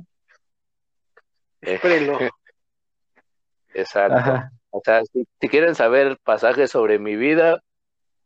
Espérenlo. 1.61 2.17
Exacto. 3.73 4.15
Ajá. 4.15 4.51
O 4.69 4.81
sea, 4.83 5.03
si, 5.05 5.25
si 5.41 5.49
quieren 5.49 5.75
saber 5.75 6.17
pasajes 6.23 6.71
sobre 6.71 6.99
mi 6.99 7.15
vida, 7.15 7.61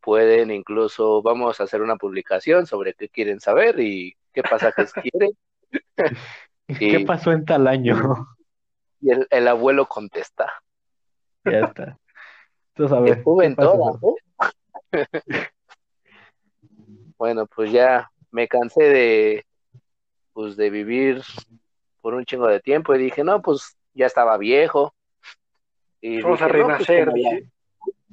pueden 0.01 0.51
incluso, 0.51 1.21
vamos 1.21 1.59
a 1.59 1.63
hacer 1.63 1.81
una 1.81 1.95
publicación 1.95 2.65
sobre 2.67 2.93
qué 2.93 3.09
quieren 3.09 3.39
saber 3.39 3.79
y 3.79 4.15
qué 4.33 4.43
pasajes 4.43 4.93
quieren. 4.93 5.31
¿Qué 6.67 6.99
Y- 6.99 7.05
pasó 7.05 7.31
en 7.31 7.45
tal 7.45 7.67
año? 7.67 8.27
Y 8.99 9.11
el, 9.11 9.27
el 9.31 9.47
abuelo 9.47 9.87
contesta. 9.87 10.51
Ya 11.43 11.61
está. 11.61 11.97
Entonces, 12.75 12.97
a 12.97 13.01
ver, 13.01 13.17
Estuve 13.17 13.43
¿qué 13.43 13.47
en 13.47 13.55
todas? 13.55 13.95
¿eh? 14.03 15.05
Bueno, 17.21 17.45
pues 17.45 17.71
ya 17.71 18.09
me 18.31 18.47
cansé 18.47 18.81
de, 18.81 19.45
pues 20.33 20.55
de 20.57 20.71
vivir 20.71 21.21
por 22.01 22.15
un 22.15 22.25
chingo 22.25 22.47
de 22.47 22.59
tiempo 22.59 22.95
y 22.95 22.97
dije, 22.97 23.23
no, 23.23 23.43
pues 23.43 23.77
ya 23.93 24.07
estaba 24.07 24.39
viejo. 24.39 24.95
Y 26.01 26.19
Vamos 26.23 26.41
a 26.41 26.47
no, 26.47 26.51
pues, 26.53 26.87
renacer, 26.87 27.05
como, 27.05 27.17
la- 27.17 27.29
dice. 27.29 27.47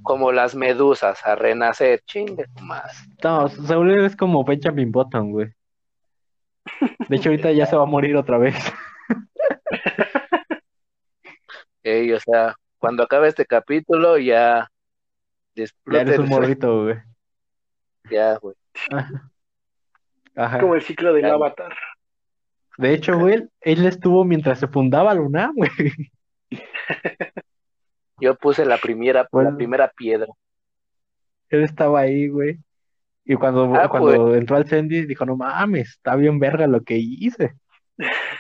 como 0.02 0.30
las 0.32 0.54
medusas, 0.54 1.24
a 1.24 1.34
renacer, 1.36 2.02
chingue 2.04 2.44
madre. 2.60 2.92
No, 3.24 3.48
Saúl 3.48 4.04
es 4.04 4.14
como 4.14 4.44
Benjamin 4.44 4.92
Button, 4.92 5.32
güey. 5.32 5.54
De 7.08 7.16
hecho, 7.16 7.30
ahorita 7.30 7.50
ya 7.52 7.64
se 7.64 7.76
va 7.76 7.84
a 7.84 7.86
morir 7.86 8.14
otra 8.14 8.36
vez. 8.36 8.56
Ey, 11.82 12.12
o 12.12 12.20
sea, 12.20 12.56
cuando 12.76 13.04
acabe 13.04 13.28
este 13.28 13.46
capítulo 13.46 14.18
ya 14.18 14.70
Ya 15.54 15.64
eres 16.02 16.18
un 16.18 16.28
morrito, 16.28 16.82
güey. 16.82 16.96
ya, 18.10 18.36
güey. 18.36 18.54
Ajá. 20.36 20.60
Como 20.60 20.74
el 20.76 20.82
ciclo 20.82 21.12
del 21.12 21.24
avatar. 21.26 21.74
De 22.76 22.94
hecho, 22.94 23.18
güey, 23.18 23.44
él 23.60 23.86
estuvo 23.86 24.24
mientras 24.24 24.60
se 24.60 24.68
fundaba 24.68 25.12
la 25.14 25.20
UNAM, 25.20 25.52
güey. 25.56 25.70
Yo 28.20 28.34
puse 28.36 28.64
la 28.64 28.78
primera, 28.78 29.26
Bueno. 29.30 29.50
la 29.50 29.56
primera 29.56 29.88
piedra. 29.96 30.28
Él 31.48 31.64
estaba 31.64 32.00
ahí, 32.00 32.28
güey. 32.28 32.58
Y 33.24 33.34
cuando, 33.34 33.74
Ah, 33.74 33.88
cuando 33.88 34.34
entró 34.34 34.56
al 34.56 34.66
Cendi, 34.66 35.06
dijo, 35.06 35.24
no 35.26 35.36
mames, 35.36 35.90
está 35.90 36.16
bien 36.16 36.38
verga 36.38 36.66
lo 36.66 36.82
que 36.82 36.96
hice. 36.96 37.54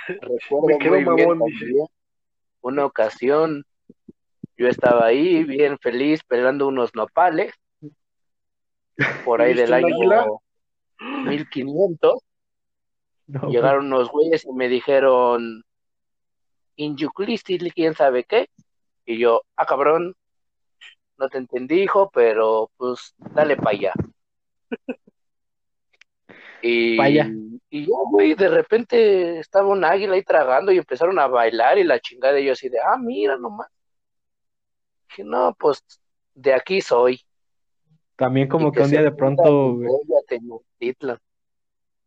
Recuerdo 0.06 0.66
Me 0.68 0.78
quedo 0.78 1.00
muy 1.00 1.14
bien 1.16 1.28
mamón, 1.30 1.48
dice. 1.48 1.64
también 1.66 1.86
una 2.60 2.84
ocasión, 2.84 3.64
yo 4.56 4.68
estaba 4.68 5.06
ahí 5.06 5.44
bien 5.44 5.78
feliz 5.78 6.22
pelando 6.24 6.66
unos 6.66 6.94
nopales 6.94 7.52
por 9.24 9.42
ahí 9.42 9.54
¿Viste 9.54 9.62
del 9.62 9.72
año 9.72 9.94
águila? 9.94 10.26
1500. 11.00 12.22
No, 13.26 13.40
pues, 13.40 13.52
Llegaron 13.52 13.86
unos 13.86 14.10
güeyes 14.10 14.44
y 14.44 14.52
me 14.52 14.68
dijeron, 14.68 15.64
Inyuclistil, 16.76 17.72
quién 17.74 17.94
sabe 17.94 18.24
qué. 18.24 18.48
Y 19.04 19.18
yo, 19.18 19.42
ah, 19.56 19.66
cabrón, 19.66 20.14
no 21.18 21.28
te 21.28 21.38
entendí, 21.38 21.82
hijo, 21.82 22.10
pero 22.12 22.70
pues 22.76 23.14
dale 23.18 23.56
para 23.56 23.70
allá. 23.70 23.92
Y, 26.60 26.96
Pa' 26.96 27.04
allá. 27.04 27.30
y 27.70 27.86
yo, 27.86 27.92
güey, 28.10 28.34
de 28.34 28.48
repente 28.48 29.38
estaba 29.38 29.68
un 29.68 29.84
águila 29.84 30.14
ahí 30.14 30.24
tragando 30.24 30.72
y 30.72 30.78
empezaron 30.78 31.16
a 31.20 31.28
bailar 31.28 31.78
y 31.78 31.84
la 31.84 32.00
chingada 32.00 32.40
y 32.40 32.46
yo 32.46 32.52
así 32.52 32.68
de, 32.68 32.78
ah, 32.80 32.96
mira 32.98 33.36
nomás. 33.36 33.68
Dije, 35.08 35.22
no, 35.22 35.54
pues 35.56 35.84
de 36.34 36.54
aquí 36.54 36.80
soy. 36.80 37.20
También 38.18 38.48
como 38.48 38.72
que 38.72 38.82
un 38.82 38.90
día 38.90 39.02
de 39.02 39.12
pronto, 39.12 39.78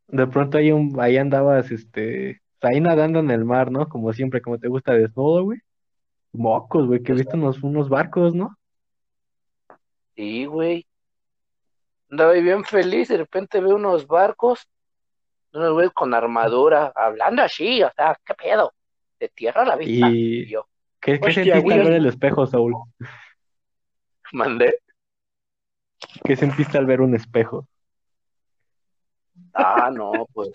de 0.09 0.27
pronto 0.27 0.57
ahí, 0.57 0.69
un, 0.69 0.93
ahí 0.99 1.15
andabas, 1.15 1.71
este, 1.71 2.41
ahí 2.59 2.81
nadando 2.81 3.19
en 3.19 3.31
el 3.31 3.45
mar, 3.45 3.71
¿no? 3.71 3.87
Como 3.87 4.11
siempre, 4.11 4.41
como 4.41 4.59
te 4.59 4.67
gusta 4.67 4.91
desnudo, 4.91 5.45
güey. 5.45 5.59
Mocos, 6.33 6.85
güey, 6.85 7.01
que 7.01 7.13
he 7.13 7.15
visto 7.15 7.37
unos, 7.37 7.63
unos 7.63 7.87
barcos, 7.87 8.35
¿no? 8.35 8.57
Sí, 10.17 10.43
güey. 10.43 10.85
Andaba 12.09 12.33
ahí 12.33 12.43
bien 12.43 12.65
feliz, 12.65 13.07
de 13.07 13.15
repente 13.15 13.61
veo 13.61 13.77
unos 13.77 14.05
barcos, 14.05 14.67
unos 15.53 15.71
güeyes 15.71 15.93
con 15.93 16.13
armadura, 16.13 16.91
hablando 16.93 17.41
así, 17.41 17.81
o 17.83 17.91
sea, 17.95 18.19
¿qué 18.25 18.33
pedo? 18.33 18.73
De 19.17 19.29
tierra 19.29 19.61
a 19.61 19.65
la 19.65 19.75
vista. 19.77 20.09
Y 20.09 20.41
Y 20.41 20.49
yo, 20.49 20.67
¿qué, 20.99 21.21
qué 21.21 21.31
sentiste 21.31 21.73
al 21.73 21.83
ver 21.85 21.93
el 21.93 22.05
espejo, 22.05 22.45
Saúl? 22.45 22.73
mandé. 24.33 24.77
¿Qué 26.23 26.35
sentiste 26.35 26.77
al 26.77 26.85
ver 26.85 27.01
un 27.01 27.15
espejo? 27.15 27.67
Ah, 29.53 29.89
no, 29.93 30.11
pues 30.33 30.49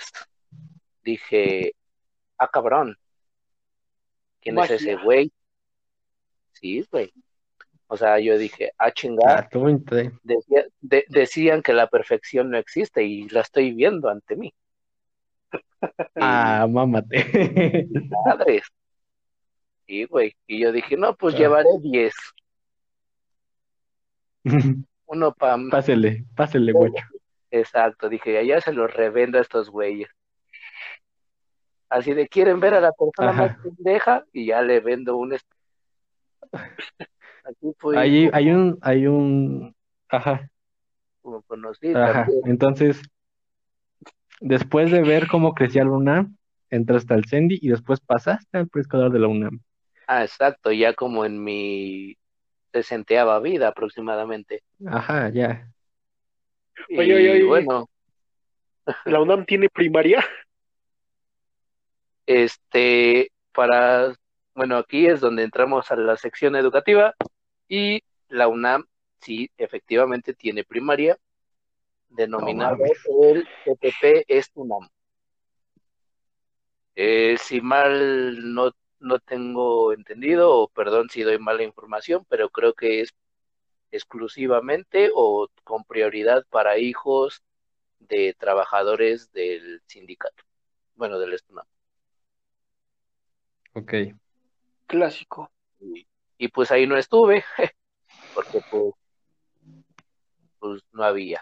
dije, 1.02 1.72
ah, 2.38 2.48
cabrón, 2.48 2.96
¿quién 4.40 4.54
Magia. 4.54 4.76
es 4.76 4.82
ese 4.82 4.96
güey? 4.96 5.32
Sí, 6.52 6.86
güey. 6.90 7.12
O 7.88 7.96
sea, 7.96 8.18
yo 8.18 8.36
dije, 8.38 8.72
ah, 8.78 8.86
Ah, 8.86 8.92
chingada. 8.92 9.48
Decía- 10.22 10.66
de- 10.80 11.04
decían 11.08 11.62
que 11.62 11.72
la 11.72 11.86
perfección 11.86 12.50
no 12.50 12.58
existe 12.58 13.04
y 13.04 13.28
la 13.28 13.42
estoy 13.42 13.72
viendo 13.72 14.08
ante 14.08 14.36
mí. 14.36 14.52
Ah, 16.16 16.66
mámate. 16.68 17.86
Madres. 18.24 18.64
Sí, 19.86 20.04
güey. 20.04 20.34
Y 20.48 20.58
yo 20.60 20.72
dije, 20.72 20.96
no, 20.96 21.14
pues 21.14 21.34
Ah. 21.34 21.38
llevaré 21.38 21.68
10. 21.80 22.14
Uno 25.06 25.32
para... 25.32 25.56
Pásele, 25.70 26.24
pásele, 26.34 26.72
guacho. 26.72 27.04
Exacto, 27.50 28.08
dije, 28.08 28.38
allá 28.38 28.60
se 28.60 28.72
los 28.72 28.92
revendo 28.92 29.38
a 29.38 29.40
estos 29.40 29.70
güeyes. 29.70 30.08
Así 31.88 32.12
de, 32.12 32.28
¿quieren 32.28 32.60
ver 32.60 32.74
a 32.74 32.80
la 32.80 32.92
persona 32.92 33.30
Ajá. 33.30 33.46
más 33.46 33.56
pendeja? 33.58 34.24
Y 34.32 34.46
ya 34.46 34.60
le 34.62 34.80
vendo 34.80 35.16
un... 35.16 35.36
fue 37.78 37.98
Hay, 37.98 38.50
un, 38.50 38.78
hay 38.82 39.06
un, 39.06 39.74
ajá, 40.08 40.50
como 41.26 41.42
conocí 41.42 41.92
ajá. 41.92 42.26
Entonces, 42.44 43.02
después 44.40 44.90
de 44.90 45.02
ver 45.02 45.26
cómo 45.26 45.54
crecía 45.54 45.84
la 45.84 45.90
UNAM, 45.90 46.36
entraste 46.70 47.14
al 47.14 47.24
CENDI 47.24 47.58
y 47.60 47.68
después 47.68 48.00
pasaste 48.00 48.58
al 48.58 48.68
preescolar 48.68 49.10
de 49.10 49.18
la 49.18 49.28
UNAM. 49.28 49.60
Ah, 50.06 50.22
exacto, 50.22 50.70
ya 50.70 50.94
como 50.94 51.24
en 51.24 51.42
mi 51.42 52.16
sesenteava 52.82 53.40
vida 53.40 53.68
aproximadamente. 53.68 54.62
Ajá, 54.86 55.28
ya. 55.30 55.70
Oye, 56.90 57.06
Y 57.06 57.12
oye, 57.12 57.30
oye. 57.32 57.44
bueno, 57.44 57.88
¿La 59.04 59.20
UNAM 59.20 59.44
tiene 59.46 59.68
primaria? 59.68 60.24
este, 62.26 63.30
para, 63.52 64.14
bueno, 64.54 64.76
aquí 64.76 65.06
es 65.06 65.20
donde 65.20 65.42
entramos 65.42 65.90
a 65.90 65.96
la 65.96 66.16
sección 66.16 66.56
educativa 66.56 67.14
y 67.68 68.02
la 68.28 68.48
UNAM, 68.48 68.84
sí, 69.20 69.50
efectivamente 69.56 70.34
tiene 70.34 70.64
primaria, 70.64 71.16
denominado 72.08 72.78
el 72.84 73.46
TPP 73.64 74.24
es 74.28 74.50
UNAM. 74.54 74.88
Eh, 76.94 77.36
si 77.38 77.60
mal 77.60 78.54
no, 78.54 78.72
no 79.00 79.18
tengo 79.20 79.92
entendido, 79.92 80.54
o 80.54 80.68
perdón 80.68 81.08
si 81.10 81.22
doy 81.22 81.38
mala 81.38 81.62
información, 81.62 82.24
pero 82.28 82.50
creo 82.50 82.74
que 82.74 83.00
es 83.02 83.10
exclusivamente 83.90 85.10
o 85.14 85.48
con 85.64 85.84
prioridad 85.84 86.44
para 86.50 86.78
hijos 86.78 87.42
de 88.00 88.34
trabajadores 88.38 89.32
del 89.32 89.82
sindicato, 89.86 90.44
bueno, 90.96 91.18
del 91.18 91.34
ESTUNAM. 91.34 91.66
Ok. 93.74 93.94
Clásico. 94.86 95.50
Y, 95.80 96.06
y 96.38 96.48
pues 96.48 96.70
ahí 96.70 96.86
no 96.86 96.96
estuve, 96.96 97.44
porque 98.32 98.60
pues, 98.68 98.94
pues 100.58 100.82
no 100.92 101.04
había, 101.04 101.40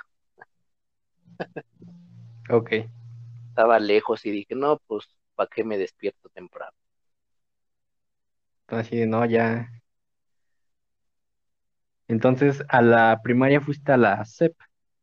Ok. 2.51 2.73
estaba 3.49 3.79
lejos 3.79 4.27
y 4.27 4.31
dije, 4.31 4.55
no, 4.55 4.79
pues, 4.87 5.07
¿para 5.35 5.49
qué 5.49 5.65
me 5.65 5.79
despierto 5.79 6.29
temprano? 6.29 6.77
Así 8.69 8.97
de, 8.97 9.07
no, 9.07 9.25
ya. 9.27 9.71
Entonces, 12.09 12.63
a 12.69 12.83
la 12.83 13.21
primaria 13.23 13.61
fuiste 13.61 13.93
a 13.93 13.97
la 13.97 14.25
SEP. 14.25 14.55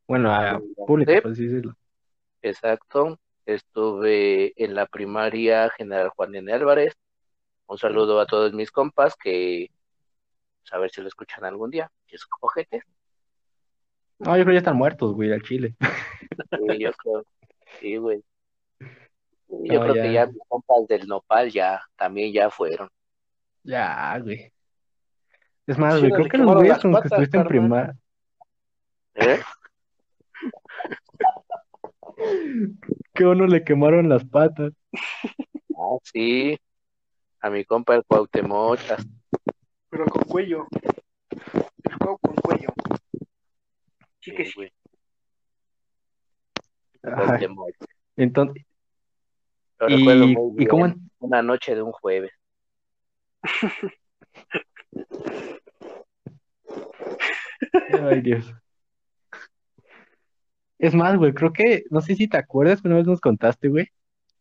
Bueno, 0.07 0.31
a 0.33 0.41
La 0.53 0.61
pública, 0.85 1.11
SEP. 1.13 1.23
por 1.23 1.31
así 1.31 1.45
decirlo. 1.47 1.75
Exacto, 2.41 3.19
estuve 3.45 4.53
en 4.63 4.75
la 4.75 4.85
primaria 4.87 5.69
General 5.69 6.09
Juan 6.09 6.35
N. 6.35 6.51
Álvarez. 6.51 6.93
Un 7.67 7.77
saludo 7.77 8.19
a 8.19 8.25
todos 8.25 8.53
mis 8.53 8.71
compas 8.71 9.15
que 9.15 9.67
pues, 10.61 10.73
a 10.73 10.77
ver 10.79 10.89
si 10.91 11.01
lo 11.01 11.07
escuchan 11.07 11.45
algún 11.45 11.69
día, 11.71 11.89
que 12.07 12.15
es 12.15 12.25
cojetes. 12.25 12.83
No, 14.19 14.37
yo 14.37 14.43
creo 14.43 14.47
que 14.47 14.53
ya 14.53 14.57
están 14.59 14.77
muertos, 14.77 15.13
güey, 15.13 15.31
al 15.31 15.41
Chile. 15.41 15.75
Sí, 16.51 16.79
yo 16.79 16.91
creo, 16.93 17.23
sí, 17.79 17.97
güey. 17.97 18.23
Yo 19.49 19.79
No, 19.79 19.81
creo 19.81 19.95
ya. 19.95 20.03
que 20.03 20.13
ya 20.13 20.25
mis 20.27 20.37
compas 20.47 20.87
del 20.87 21.07
Nopal 21.07 21.51
ya 21.51 21.81
también 21.97 22.31
ya 22.33 22.49
fueron. 22.49 22.89
Ya, 23.63 24.17
güey. 24.19 24.51
Es 25.67 25.77
más, 25.77 25.99
güey, 25.99 26.11
creo 26.11 26.27
que 26.27 26.37
los 26.37 26.55
güeyes 26.55 26.79
con 26.79 26.91
los 26.91 27.01
que 27.01 27.07
estuviste 27.07 27.37
en 27.37 27.47
primaria, 27.47 27.95
¿Eh? 29.15 29.39
que 33.13 33.25
uno 33.25 33.45
le 33.45 33.63
quemaron 33.63 34.09
las 34.09 34.25
patas. 34.25 34.73
Ah, 35.77 35.97
sí, 36.03 36.57
a 37.39 37.49
mi 37.49 37.63
compa 37.65 37.95
el 37.95 38.03
Cuauhtémoc, 38.05 38.79
Pero 39.89 40.05
con 40.05 40.23
cuello. 40.23 40.67
El 41.83 41.95
juego 41.95 42.17
con 42.17 42.35
cuello. 42.35 42.69
Sí 44.19 44.33
que 44.33 44.45
sí, 44.45 44.53
güey. 44.55 44.73
Cuauhtémoc. 47.01 47.69
Entonces, 48.15 48.65
Lo 49.79 49.87
recuerdo 49.87 50.23
y, 50.25 50.35
muy 50.35 50.63
y 50.63 50.67
cómo, 50.67 50.93
una 51.19 51.41
noche 51.41 51.75
de 51.75 51.81
un 51.81 51.91
jueves. 51.91 52.31
Ay, 58.01 58.21
Dios. 58.21 58.53
Es 60.79 60.95
más, 60.95 61.15
güey, 61.17 61.33
creo 61.33 61.53
que, 61.53 61.83
no 61.91 62.01
sé 62.01 62.15
si 62.15 62.27
te 62.27 62.37
acuerdas 62.37 62.81
que 62.81 62.87
una 62.87 62.97
vez 62.97 63.05
nos 63.05 63.21
contaste, 63.21 63.67
güey, 63.67 63.89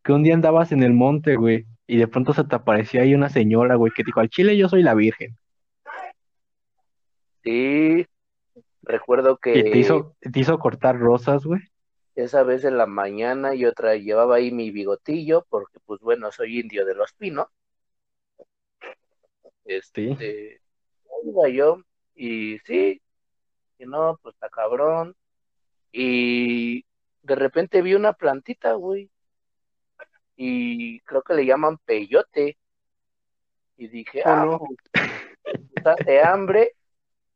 que 0.02 0.12
un 0.12 0.22
día 0.22 0.32
andabas 0.34 0.72
en 0.72 0.82
el 0.82 0.94
monte, 0.94 1.36
güey, 1.36 1.66
y 1.86 1.98
de 1.98 2.08
pronto 2.08 2.32
se 2.32 2.44
te 2.44 2.56
apareció 2.56 3.02
ahí 3.02 3.14
una 3.14 3.28
señora, 3.28 3.74
güey, 3.74 3.92
que 3.94 4.04
dijo, 4.04 4.20
al 4.20 4.30
chile 4.30 4.56
yo 4.56 4.68
soy 4.68 4.82
la 4.82 4.94
virgen. 4.94 5.36
Sí, 7.42 8.06
recuerdo 8.82 9.38
Y 9.44 9.62
te 9.62 9.70
que 9.70 9.78
hizo, 9.78 10.14
te 10.20 10.40
hizo 10.40 10.58
cortar 10.58 10.98
rosas, 10.98 11.44
güey. 11.44 11.60
esa 12.14 12.42
vez 12.42 12.64
en 12.64 12.78
la 12.78 12.86
mañana 12.86 13.54
yo 13.54 13.72
tra 13.72 13.96
llevaba 13.96 14.36
ahí 14.36 14.50
mi 14.50 14.70
bigotillo, 14.70 15.46
porque 15.50 15.78
pues 15.84 16.00
bueno, 16.00 16.32
soy 16.32 16.60
indio 16.60 16.86
de 16.86 16.94
los 16.94 17.12
pinos. 17.12 17.48
Sí. 19.70 19.76
Este, 19.76 20.60
iba 21.24 21.48
yo, 21.48 21.82
y 22.14 22.58
sí, 22.60 23.00
y 23.78 23.86
no, 23.86 24.18
pues 24.22 24.34
está 24.34 24.48
cabrón. 24.48 25.14
Y 25.92 26.84
de 27.22 27.34
repente 27.36 27.82
vi 27.82 27.94
una 27.94 28.12
plantita, 28.12 28.72
güey, 28.72 29.10
y 30.36 31.00
creo 31.00 31.22
que 31.22 31.34
le 31.34 31.46
llaman 31.46 31.78
peyote. 31.78 32.58
Y 33.76 33.88
dije, 33.88 34.22
¿O 34.24 34.28
ah, 34.28 34.44
no? 34.44 34.58
pues, 34.58 35.56
está 35.74 35.94
de 36.04 36.20
hambre, 36.20 36.74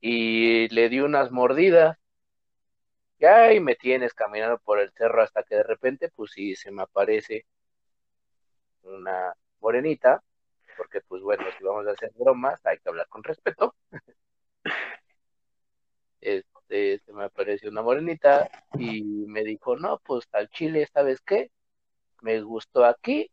y 0.01 0.69
le 0.69 0.89
di 0.89 1.01
unas 1.01 1.31
mordidas. 1.31 1.97
Ya, 3.19 3.53
y 3.53 3.61
me 3.61 3.77
tienes 3.77 4.13
caminando 4.13 4.59
por 4.59 4.81
el 4.81 4.93
cerro 4.93 5.23
hasta 5.23 5.45
que 5.45 5.55
de 5.55 5.63
repente, 5.63 6.11
pues 6.11 6.33
sí, 6.33 6.57
se 6.57 6.71
me 6.71 6.83
aparece 6.83 7.47
una 8.83 9.33
morenita, 9.61 10.23
porque 10.77 11.01
pues 11.01 11.23
bueno, 11.23 11.45
si 11.57 11.65
vamos 11.65 11.87
a 11.87 11.93
hacer 11.93 12.11
bromas, 12.15 12.65
hay 12.65 12.79
que 12.79 12.89
hablar 12.89 13.09
con 13.09 13.23
respeto. 13.23 13.75
Este, 16.21 16.99
se 17.01 17.13
me 17.13 17.25
apareció 17.25 17.71
una 17.71 17.83
morenita 17.83 18.49
y 18.79 19.03
me 19.03 19.45
dijo, 19.45 19.77
no, 19.77 19.99
pues 19.99 20.27
al 20.33 20.49
chile, 20.49 20.89
¿sabes 20.93 21.21
qué? 21.21 21.51
Me 22.23 22.41
gustó 22.41 22.85
aquí 22.85 23.31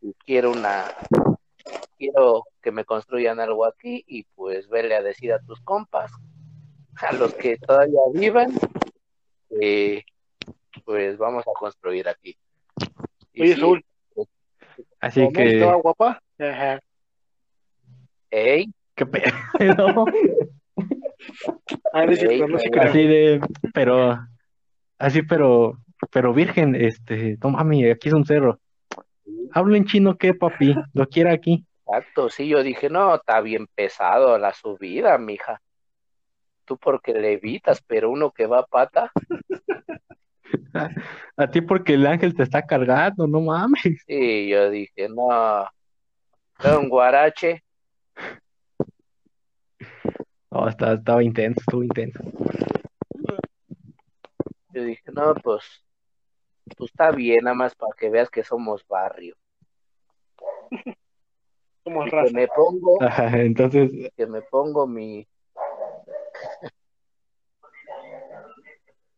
y 0.00 0.14
quiero 0.24 0.52
una, 0.52 0.86
quiero 1.98 2.44
que 2.62 2.72
me 2.72 2.84
construyan 2.84 3.40
algo 3.40 3.66
aquí 3.66 4.02
y 4.06 4.24
pues 4.34 4.68
vele 4.68 4.94
a 4.94 5.02
decir 5.02 5.32
a 5.32 5.40
tus 5.40 5.60
compas, 5.60 6.10
a 6.96 7.12
los 7.12 7.34
que 7.34 7.58
todavía 7.58 8.00
vivan, 8.14 8.52
que 9.50 10.04
pues 10.84 11.18
vamos 11.18 11.44
a 11.46 11.52
construir 11.58 12.08
aquí. 12.08 12.38
Y 13.34 13.42
Oye, 13.42 13.54
sí, 13.54 13.60
Saúl, 13.60 13.84
Así 15.00 15.20
¿cómo 15.20 15.32
que, 15.32 15.54
estaba 15.54 15.74
guapa? 15.76 16.22
Ajá. 16.38 16.80
ey, 18.30 18.66
qué 18.94 19.06
pedo. 19.06 19.24
No 21.94 22.10
es 22.10 22.18
cierto, 22.18 22.48
no 22.48 22.58
se 22.58 22.70
crea. 22.70 22.90
Así 22.90 23.06
de, 23.06 23.40
pero, 23.72 24.18
así, 24.98 25.22
pero, 25.22 25.78
pero 26.10 26.34
virgen, 26.34 26.74
este, 26.74 27.38
no 27.42 27.50
mami, 27.50 27.88
aquí 27.88 28.08
es 28.08 28.14
un 28.14 28.26
cerro. 28.26 28.58
Hablo 29.52 29.76
en 29.76 29.84
chino, 29.84 30.16
¿qué, 30.16 30.34
papi? 30.34 30.74
Lo 30.92 31.06
quiere 31.08 31.30
aquí. 31.30 31.64
Exacto, 31.86 32.28
sí, 32.28 32.48
yo 32.48 32.62
dije, 32.62 32.90
no, 32.90 33.14
está 33.14 33.40
bien 33.40 33.68
pesado 33.74 34.36
la 34.38 34.52
subida, 34.52 35.16
mija. 35.18 35.62
Tú 36.64 36.76
porque 36.76 37.14
levitas, 37.14 37.82
pero 37.86 38.10
uno 38.10 38.32
que 38.32 38.46
va 38.46 38.60
a 38.60 38.66
pata, 38.66 39.12
A 41.36 41.50
ti 41.50 41.60
porque 41.60 41.94
el 41.94 42.06
ángel 42.06 42.34
te 42.34 42.42
está 42.42 42.62
cargando, 42.62 43.26
no 43.26 43.40
mames. 43.40 44.04
y 44.06 44.48
yo 44.48 44.70
dije, 44.70 45.08
no, 45.08 45.66
un 46.72 46.88
guarache, 46.88 47.62
No, 50.50 50.68
estaba, 50.68 50.94
estaba 50.94 51.22
intenso, 51.22 51.60
estuvo 51.60 51.82
intenso. 51.82 52.20
yo 54.72 54.82
dije, 54.84 55.02
no, 55.12 55.34
pues, 55.36 55.62
pues 56.76 56.90
está 56.90 57.10
bien, 57.10 57.44
nada 57.44 57.54
más 57.54 57.74
para 57.74 57.92
que 57.96 58.10
veas 58.10 58.30
que 58.30 58.42
somos 58.44 58.86
barrio. 58.86 59.36
Somos 61.84 62.06
Y 62.06 62.10
que 62.10 62.16
raza. 62.16 62.32
me 62.32 62.48
pongo, 62.48 62.98
Ajá, 63.02 63.40
entonces, 63.42 63.90
que 64.16 64.26
me 64.26 64.40
pongo 64.42 64.86
mi 64.86 65.26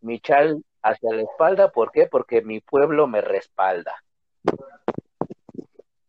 mi 0.00 0.18
chal 0.20 0.62
hacia 0.82 1.12
la 1.14 1.22
espalda, 1.22 1.70
¿por 1.70 1.92
qué? 1.92 2.06
Porque 2.06 2.42
mi 2.42 2.60
pueblo 2.60 3.06
me 3.06 3.20
respalda. 3.20 3.94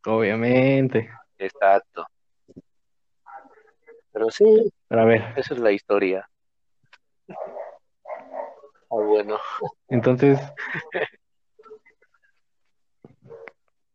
obviamente. 0.06 1.10
Exacto. 1.38 2.06
Pero 4.12 4.32
sí, 4.32 4.72
Pero 4.88 5.02
a 5.02 5.06
ver, 5.06 5.34
esa 5.36 5.54
es 5.54 5.60
la 5.60 5.72
historia. 5.72 6.28
Ah, 7.30 7.36
bueno. 8.90 9.38
entonces, 9.90 10.40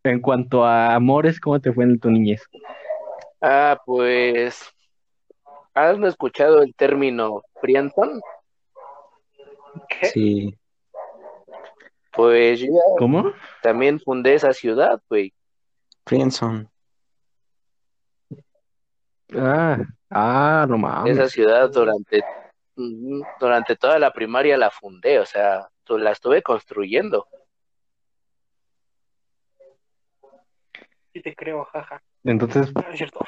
en 0.05 0.21
cuanto 0.21 0.65
a 0.65 0.95
amores, 0.95 1.41
¿cómo 1.41 1.61
te 1.61 1.73
fue 1.73 1.85
en 1.85 1.99
tu 1.99 2.11
niñez? 2.11 2.43
Ah, 3.41 3.81
pues, 3.85 4.71
¿has 5.75 5.99
no 5.99 6.07
escuchado 6.07 6.63
el 6.63 6.75
término 6.75 7.43
Friendzone? 7.61 8.21
¿Qué? 9.89 10.07
Sí. 10.07 10.59
Pues 12.13 12.61
yo 12.61 12.69
¿Cómo? 12.99 13.33
también 13.63 13.99
fundé 13.99 14.35
esa 14.35 14.53
ciudad, 14.53 15.01
güey. 15.09 15.33
Friendzone. 16.07 16.69
Ah, 19.37 19.79
ah, 20.11 20.67
no 20.69 20.77
Esa 20.77 20.79
mames. 20.79 21.33
ciudad 21.33 21.71
durante, 21.71 22.23
mm, 22.77 23.23
durante 23.41 23.77
toda 23.77 23.99
la 23.99 24.13
primaria 24.13 24.57
la 24.57 24.71
fundé, 24.71 25.19
o 25.19 25.27
sea, 25.27 25.69
la 25.89 26.11
estuve 26.13 26.43
construyendo. 26.43 27.27
Sí 31.13 31.21
te 31.21 31.35
creo, 31.35 31.65
jaja. 31.67 32.03
Entonces, 32.25 32.73
No 32.75 32.81
es 32.91 32.97
cierto. 32.97 33.25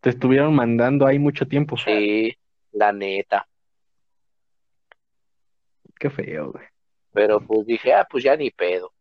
te 0.00 0.10
estuvieron 0.10 0.54
mandando 0.54 1.06
ahí 1.06 1.18
mucho 1.18 1.46
tiempo. 1.46 1.76
Sí, 1.76 2.36
la 2.72 2.92
neta. 2.92 3.46
Qué 5.98 6.10
feo, 6.10 6.52
güey. 6.52 6.64
Pero 7.12 7.40
pues 7.40 7.66
dije, 7.66 7.92
ah, 7.94 8.06
pues 8.10 8.24
ya 8.24 8.36
ni 8.36 8.50
pedo. 8.50 8.92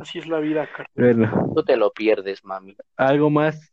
Así 0.00 0.18
es 0.18 0.26
la 0.26 0.38
vida, 0.38 0.66
carnal. 0.66 0.88
Bueno, 0.94 1.52
Tú 1.54 1.62
te 1.64 1.76
lo 1.76 1.90
pierdes, 1.92 2.44
mami. 2.44 2.76
¿algo 2.96 3.30
más 3.30 3.72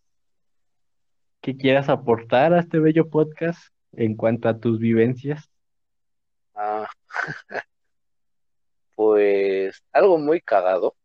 que 1.41 1.55
quieras 1.55 1.89
aportar 1.89 2.53
a 2.53 2.59
este 2.59 2.79
bello 2.79 3.09
podcast 3.09 3.59
en 3.93 4.15
cuanto 4.15 4.49
a 4.49 4.59
tus 4.59 4.79
vivencias? 4.79 5.49
Ah, 6.55 6.87
pues 8.95 9.83
algo 9.91 10.17
muy 10.17 10.41
cagado 10.41 10.95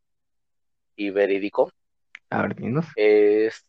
y 0.96 1.10
verídico 1.10 1.70
A 2.30 2.42
ver, 2.42 2.54
dinos. 2.56 2.86
es 2.94 3.64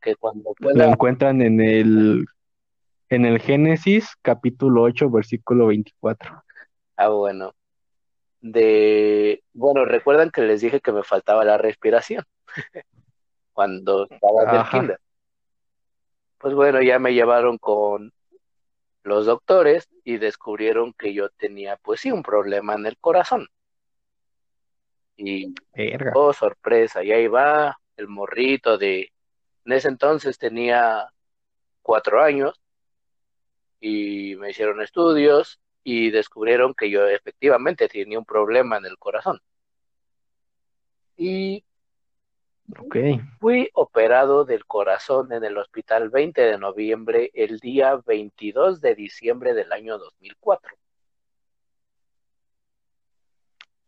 que 0.00 0.16
cuando 0.16 0.50
Lo 0.50 0.54
pueda, 0.54 0.84
encuentran 0.84 1.42
en 1.42 1.60
el 1.60 2.26
en 3.10 3.24
el 3.26 3.40
Génesis, 3.40 4.14
capítulo 4.22 4.82
8, 4.82 5.10
versículo 5.10 5.66
24. 5.66 6.42
ah, 6.96 7.08
bueno, 7.08 7.52
de, 8.40 9.42
bueno, 9.52 9.84
recuerdan 9.84 10.30
que 10.30 10.42
les 10.42 10.60
dije 10.60 10.80
que 10.80 10.92
me 10.92 11.02
faltaba 11.02 11.44
la 11.44 11.58
respiración 11.58 12.24
cuando 13.52 14.06
estaba 14.10 14.44
en 14.44 14.56
el 14.56 14.68
kinder. 14.68 15.00
Pues 16.38 16.54
bueno, 16.54 16.80
ya 16.80 16.98
me 16.98 17.12
llevaron 17.12 17.58
con 17.58 18.12
los 19.02 19.26
doctores 19.26 19.88
y 20.04 20.16
descubrieron 20.16 20.94
que 20.94 21.12
yo 21.12 21.28
tenía, 21.30 21.76
pues 21.76 22.00
sí, 22.00 22.10
un 22.10 22.22
problema 22.22 22.74
en 22.74 22.86
el 22.86 22.96
corazón. 22.98 23.46
Y 25.16 25.54
Verga. 25.74 26.12
Oh, 26.14 26.32
sorpresa, 26.32 27.04
y 27.04 27.12
ahí 27.12 27.26
va 27.26 27.78
el 27.96 28.08
morrito 28.08 28.78
de, 28.78 29.12
en 29.66 29.72
ese 29.72 29.88
entonces 29.88 30.38
tenía 30.38 31.12
cuatro 31.82 32.22
años 32.22 32.58
y 33.80 34.34
me 34.36 34.50
hicieron 34.50 34.80
estudios 34.80 35.60
y 35.82 36.10
descubrieron 36.10 36.74
que 36.74 36.90
yo 36.90 37.06
efectivamente 37.06 37.88
tenía 37.88 38.18
un 38.18 38.24
problema 38.24 38.76
en 38.76 38.86
el 38.86 38.98
corazón. 38.98 39.40
Y 41.16 41.64
Ok. 42.78 42.96
fui 43.40 43.68
operado 43.74 44.44
del 44.44 44.64
corazón 44.64 45.32
en 45.32 45.42
el 45.44 45.58
hospital 45.58 46.08
20 46.08 46.40
de 46.40 46.58
noviembre, 46.58 47.30
el 47.34 47.58
día 47.58 48.00
22 48.06 48.80
de 48.80 48.94
diciembre 48.94 49.54
del 49.54 49.72
año 49.72 49.98
2004. 49.98 50.76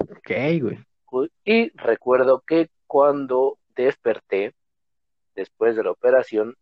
Ok, 0.00 0.30
güey. 0.60 0.78
Y 1.44 1.70
recuerdo 1.76 2.42
que 2.46 2.70
cuando 2.86 3.58
desperté, 3.74 4.54
después 5.34 5.76
de 5.76 5.84
la 5.84 5.90
operación, 5.90 6.56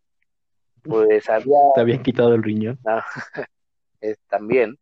pues 0.83 1.29
había 1.29 1.57
Te 1.75 1.81
habían 1.81 2.03
quitado 2.03 2.33
el 2.33 2.43
riñón. 2.43 2.79
Ah, 2.85 3.05
es 4.01 4.17
también. 4.27 4.77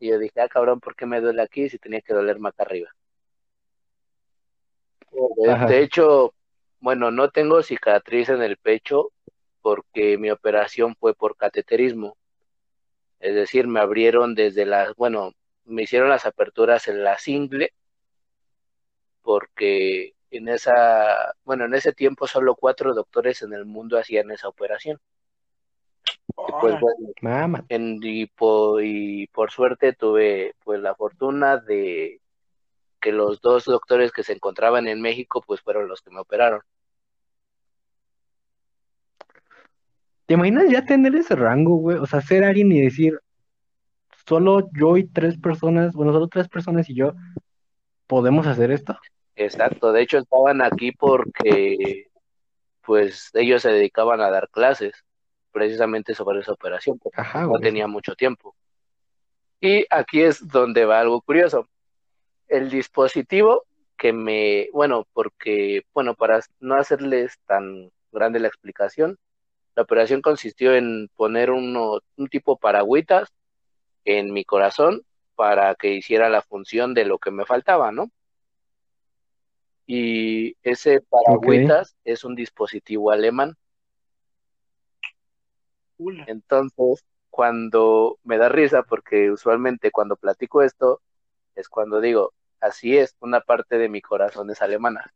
Y 0.00 0.08
yo 0.10 0.18
dije, 0.18 0.40
ah, 0.40 0.48
cabrón, 0.48 0.80
¿por 0.80 0.94
qué 0.94 1.06
me 1.06 1.20
duele 1.20 1.42
aquí 1.42 1.68
si 1.68 1.78
tenía 1.78 2.00
que 2.00 2.14
dolerme 2.14 2.48
acá 2.48 2.62
arriba? 2.62 2.90
De, 5.10 5.50
Ajá. 5.50 5.66
de 5.66 5.82
hecho, 5.82 6.34
bueno, 6.80 7.10
no 7.10 7.30
tengo 7.30 7.62
cicatriz 7.62 8.28
en 8.28 8.42
el 8.42 8.56
pecho 8.56 9.10
porque 9.60 10.16
mi 10.18 10.30
operación 10.30 10.94
fue 10.94 11.14
por 11.14 11.36
cateterismo. 11.36 12.16
Es 13.20 13.34
decir, 13.34 13.66
me 13.66 13.80
abrieron 13.80 14.34
desde 14.34 14.64
las, 14.64 14.94
bueno, 14.94 15.32
me 15.64 15.82
hicieron 15.82 16.08
las 16.08 16.24
aperturas 16.24 16.86
en 16.88 17.02
la 17.02 17.18
cingle 17.18 17.72
porque 19.22 20.14
en 20.30 20.48
esa, 20.48 21.34
bueno, 21.44 21.64
en 21.64 21.74
ese 21.74 21.92
tiempo 21.92 22.26
solo 22.26 22.54
cuatro 22.54 22.94
doctores 22.94 23.42
en 23.42 23.52
el 23.52 23.66
mundo 23.66 23.98
hacían 23.98 24.30
esa 24.30 24.48
operación. 24.48 24.98
Y 26.36 26.52
pues 26.60 26.80
bueno, 26.80 27.12
en- 27.68 27.98
y, 28.02 28.26
po- 28.26 28.80
y 28.80 29.26
por 29.28 29.50
suerte 29.50 29.92
tuve 29.92 30.54
pues 30.64 30.80
la 30.80 30.94
fortuna 30.94 31.56
de 31.58 32.20
que 33.00 33.12
los 33.12 33.40
dos 33.40 33.64
doctores 33.64 34.12
que 34.12 34.22
se 34.22 34.32
encontraban 34.32 34.88
en 34.88 35.00
México 35.00 35.42
pues 35.46 35.60
fueron 35.60 35.88
los 35.88 36.00
que 36.02 36.10
me 36.10 36.20
operaron. 36.20 36.60
¿Te 40.26 40.34
imaginas 40.34 40.70
ya 40.70 40.84
tener 40.84 41.14
ese 41.16 41.34
rango, 41.36 41.76
güey? 41.76 41.96
O 41.96 42.06
sea, 42.06 42.20
ser 42.20 42.44
alguien 42.44 42.70
y 42.72 42.80
decir, 42.82 43.18
solo 44.26 44.68
yo 44.78 44.96
y 44.98 45.04
tres 45.04 45.38
personas, 45.38 45.94
bueno, 45.94 46.12
solo 46.12 46.28
tres 46.28 46.48
personas 46.48 46.88
y 46.90 46.94
yo 46.94 47.14
podemos 48.06 48.46
hacer 48.46 48.70
esto. 48.70 48.98
Exacto, 49.36 49.92
de 49.92 50.02
hecho 50.02 50.18
estaban 50.18 50.60
aquí 50.60 50.92
porque 50.92 52.08
pues 52.84 53.30
ellos 53.34 53.62
se 53.62 53.70
dedicaban 53.70 54.20
a 54.20 54.30
dar 54.30 54.48
clases 54.50 55.04
precisamente 55.58 56.14
sobre 56.14 56.40
esa 56.40 56.52
operación, 56.52 56.98
porque 56.98 57.20
Ajá, 57.20 57.46
no 57.46 57.58
tenía 57.58 57.88
mucho 57.88 58.14
tiempo. 58.14 58.54
Y 59.60 59.84
aquí 59.90 60.22
es 60.22 60.46
donde 60.46 60.84
va 60.84 61.00
algo 61.00 61.20
curioso. 61.20 61.68
El 62.46 62.70
dispositivo 62.70 63.64
que 63.96 64.12
me, 64.12 64.68
bueno, 64.72 65.04
porque, 65.12 65.82
bueno, 65.92 66.14
para 66.14 66.40
no 66.60 66.76
hacerles 66.76 67.40
tan 67.44 67.90
grande 68.12 68.38
la 68.38 68.46
explicación, 68.46 69.18
la 69.74 69.82
operación 69.82 70.22
consistió 70.22 70.74
en 70.74 71.10
poner 71.16 71.50
uno, 71.50 71.98
un 72.16 72.28
tipo 72.28 72.56
paragüitas 72.56 73.28
en 74.04 74.32
mi 74.32 74.44
corazón 74.44 75.02
para 75.34 75.74
que 75.74 75.92
hiciera 75.92 76.28
la 76.28 76.42
función 76.42 76.94
de 76.94 77.04
lo 77.04 77.18
que 77.18 77.32
me 77.32 77.44
faltaba, 77.44 77.90
¿no? 77.90 78.10
Y 79.86 80.56
ese 80.62 81.00
paragüitas 81.00 81.96
es 82.04 82.22
un 82.22 82.36
dispositivo 82.36 83.10
alemán. 83.10 83.56
Ula. 85.98 86.24
Entonces, 86.26 87.04
cuando 87.30 88.18
me 88.24 88.38
da 88.38 88.48
risa, 88.48 88.82
porque 88.82 89.30
usualmente 89.30 89.90
cuando 89.90 90.16
platico 90.16 90.62
esto, 90.62 91.00
es 91.54 91.68
cuando 91.68 92.00
digo, 92.00 92.32
así 92.60 92.96
es, 92.96 93.16
una 93.20 93.40
parte 93.40 93.78
de 93.78 93.88
mi 93.88 94.00
corazón 94.00 94.50
es 94.50 94.62
alemana. 94.62 95.12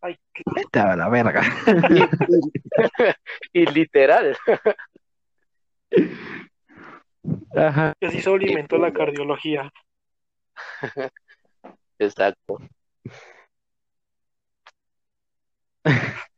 Ay, 0.00 0.18
qué... 0.32 0.42
Vete 0.54 0.80
a 0.80 0.96
la 0.96 1.08
verga. 1.08 1.42
Y 3.52 3.66
literal, 3.66 4.36
Ajá. 7.54 7.92
Y 8.00 8.06
así 8.06 8.22
se 8.22 8.30
alimentó 8.30 8.78
la 8.78 8.92
cardiología. 8.92 9.70
exacto. 11.98 12.58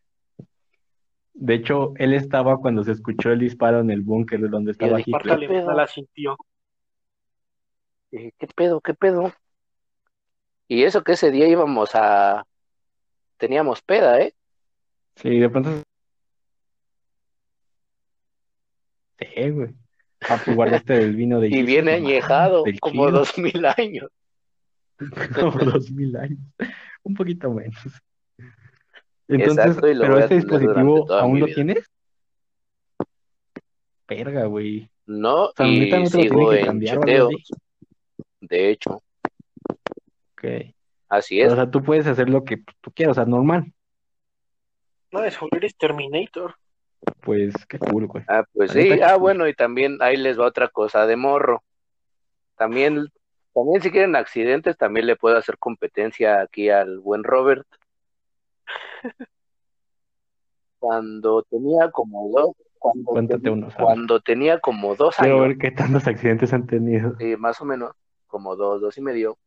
De 1.45 1.57
hecho, 1.57 1.93
él 1.97 2.15
estaba 2.15 2.57
cuando 2.57 2.83
se 2.83 2.93
escuchó 2.93 3.31
el 3.31 3.41
disparo 3.41 3.81
en 3.81 3.91
el 3.91 4.01
búnker 4.01 4.41
de 4.41 4.49
donde 4.49 4.73
estaba 4.73 4.99
Hitler. 4.99 5.31
alemana 5.31 5.75
la 5.75 5.87
sintió. 5.87 6.39
Dije, 8.11 8.33
¿qué 8.39 8.47
pedo, 8.47 8.81
qué 8.81 8.95
pedo? 8.95 9.31
Y 10.69 10.85
eso 10.85 11.05
que 11.05 11.13
ese 11.13 11.31
día 11.31 11.47
íbamos 11.47 11.91
a... 11.93 12.47
Teníamos 13.37 13.83
peda, 13.83 14.23
¿eh? 14.23 14.33
Sí, 15.17 15.39
de 15.39 15.51
pronto. 15.51 15.83
Sí, 19.19 19.51
güey. 19.51 19.75
Ah, 20.23 20.41
pues 20.43 20.57
guardaste 20.57 20.97
el 20.97 21.15
vino 21.15 21.41
de 21.41 21.49
Y 21.49 21.63
viene 21.63 21.93
añejado, 21.93 22.65
como 22.81 23.11
dos 23.11 23.37
mil 23.37 23.67
años. 23.67 24.09
Como 25.39 25.59
dos 25.59 25.91
mil 25.91 26.17
años. 26.17 26.39
Un 27.03 27.13
poquito 27.13 27.51
menos. 27.51 27.77
Entonces, 29.29 29.67
Exacto, 29.67 29.89
y 29.89 29.95
lo 29.95 30.01
¿pero 30.03 30.15
voy 30.15 30.23
a 30.23 30.25
este 30.27 30.35
tener 30.41 30.47
durante 30.47 30.71
dispositivo 30.71 31.07
toda 31.07 31.23
aún 31.23 31.33
mi 31.35 31.41
lo 31.41 31.47
vida. 31.47 31.55
tienes? 31.55 31.91
Verga, 34.07 34.45
güey. 34.47 34.91
No, 35.07 35.51
sea, 35.57 35.67
neta, 35.67 35.99
y 35.99 36.03
no 36.05 36.11
te 36.11 36.17
lo 36.17 36.23
sigo 36.23 36.37
tienen 36.37 36.49
que 36.51 36.61
en 36.61 36.67
cambiar 36.67 36.99
o 36.99 37.03
algo 37.03 37.29
chequeos. 37.29 37.35
así. 37.35 37.55
De 38.41 38.71
hecho, 38.71 39.03
Ok. 40.37 40.45
así 41.09 41.43
O 41.43 41.47
es. 41.47 41.53
sea, 41.55 41.71
tú 41.71 41.83
puedes 41.83 42.07
hacer 42.07 42.29
lo 42.29 42.45
que 42.45 42.59
tú 42.81 42.91
quieras, 42.95 43.13
o 43.13 43.21
sea, 43.21 43.25
normal. 43.25 43.73
No, 45.11 45.25
es 45.25 45.39
eres 45.53 45.77
Terminator. 45.77 46.55
Pues 47.21 47.55
qué 47.67 47.79
cool, 47.79 48.07
güey. 48.07 48.25
Ah, 48.29 48.45
pues 48.53 48.75
La 48.75 48.83
sí. 48.83 48.89
neta, 48.91 49.13
Ah, 49.13 49.17
bueno, 49.17 49.47
y 49.49 49.55
también 49.55 49.99
ahí 50.01 50.17
les 50.17 50.39
va 50.39 50.47
otra 50.47 50.69
cosa 50.69 51.07
de 51.07 51.17
morro. 51.17 51.63
También, 52.57 53.09
también 53.55 53.81
si 53.83 53.91
quieren 53.91 54.17
accidentes, 54.17 54.77
también 54.77 55.07
le 55.07 55.17
puedo 55.17 55.37
hacer 55.37 55.59
competencia 55.59 56.41
aquí 56.41 56.69
al 56.71 56.99
buen 57.01 57.25
Robert. 57.25 57.67
Cuando 60.79 61.43
tenía 61.45 61.91
como 61.91 62.29
dos, 62.31 62.57
cuando, 62.79 63.13
Cuéntate 63.13 63.51
cuando 63.81 64.21
tenía 64.21 64.61
como 64.61 64.95
dos 64.95 65.17
Quiero 65.17 65.37
años, 65.37 65.49
ver 65.49 65.59
qué 65.59 65.71
tantos 65.71 66.07
accidentes 66.07 66.53
han 66.53 66.67
tenido. 66.67 67.15
eh, 67.19 67.37
más 67.39 67.61
o 67.61 67.65
menos, 67.65 67.93
como 68.27 68.57
dos, 68.57 68.81
dos 68.81 68.99
y 68.99 69.01
medio, 69.01 69.39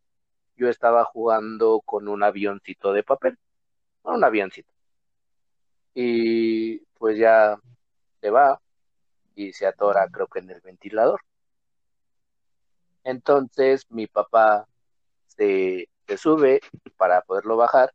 yo 0.55 0.69
estaba 0.69 1.03
jugando 1.05 1.81
con 1.85 2.07
un 2.07 2.23
avioncito 2.23 2.93
de 2.93 3.03
papel, 3.03 3.37
un 4.01 4.23
avioncito. 4.23 4.71
Y 5.93 6.79
pues 6.97 7.17
ya 7.17 7.59
se 8.21 8.29
va 8.31 8.59
y 9.35 9.53
se 9.53 9.67
atora, 9.67 10.07
creo 10.09 10.27
que 10.27 10.39
en 10.39 10.49
el 10.49 10.61
ventilador. 10.61 11.21
Entonces 13.03 13.85
mi 13.89 14.07
papá 14.07 14.67
se, 15.27 15.87
se 16.07 16.17
sube 16.17 16.59
para 16.97 17.21
poderlo 17.21 17.55
bajar, 17.55 17.93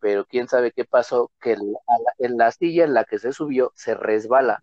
pero 0.00 0.24
quién 0.24 0.48
sabe 0.48 0.72
qué 0.72 0.84
pasó, 0.84 1.30
que 1.40 1.52
a 1.52 1.56
la- 1.56 2.14
en 2.18 2.36
la 2.36 2.50
silla 2.50 2.84
en 2.84 2.94
la 2.94 3.04
que 3.04 3.18
se 3.18 3.32
subió 3.32 3.72
se 3.74 3.94
resbala 3.94 4.62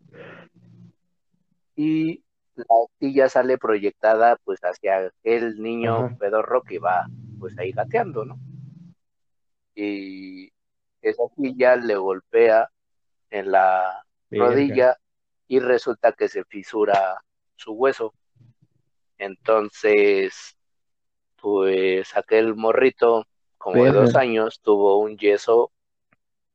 y 1.76 2.24
la 2.56 2.66
silla 3.00 3.30
sale 3.30 3.58
proyectada 3.58 4.38
pues 4.44 4.60
hacia 4.62 5.12
el 5.24 5.62
niño 5.62 6.06
Ajá. 6.08 6.18
pedorro 6.18 6.64
que 6.64 6.80
va 6.80 7.06
pues 7.40 7.58
ahí 7.60 7.72
gateando, 7.72 8.26
¿no? 8.26 8.40
Y 9.76 10.52
esa 11.02 11.24
silla 11.36 11.76
le 11.76 11.96
golpea 11.96 12.70
en 13.30 13.52
la 13.52 14.04
rodilla 14.32 14.98
y 15.48 15.60
resulta 15.60 16.14
que 16.14 16.28
se 16.28 16.44
fisura 16.46 17.22
su 17.56 17.74
hueso. 17.74 18.14
Entonces, 19.20 20.58
pues 21.40 22.16
aquel 22.18 22.56
morrito, 22.56 23.26
como 23.68 23.84
de 23.84 23.92
dos 23.92 24.16
años, 24.16 24.62
tuvo 24.62 24.98
un 24.98 25.18
yeso 25.18 25.74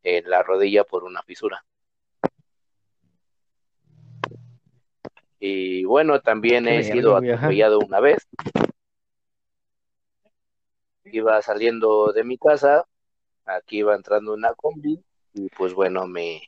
en 0.02 0.30
la 0.30 0.42
rodilla 0.42 0.82
por 0.84 1.04
una 1.04 1.22
fisura. 1.22 1.62
Y 5.38 5.84
bueno, 5.84 6.20
también 6.20 6.66
he 6.68 6.82
sido 6.82 7.14
atropellado 7.14 7.80
una 7.80 8.00
vez. 8.00 8.26
Iba 11.04 11.42
saliendo 11.42 12.14
de 12.14 12.24
mi 12.24 12.38
casa, 12.38 12.86
aquí 13.44 13.80
iba 13.80 13.94
entrando 13.94 14.32
una 14.32 14.54
combi 14.54 15.04
y 15.34 15.50
pues 15.50 15.74
bueno, 15.74 16.06
me 16.06 16.40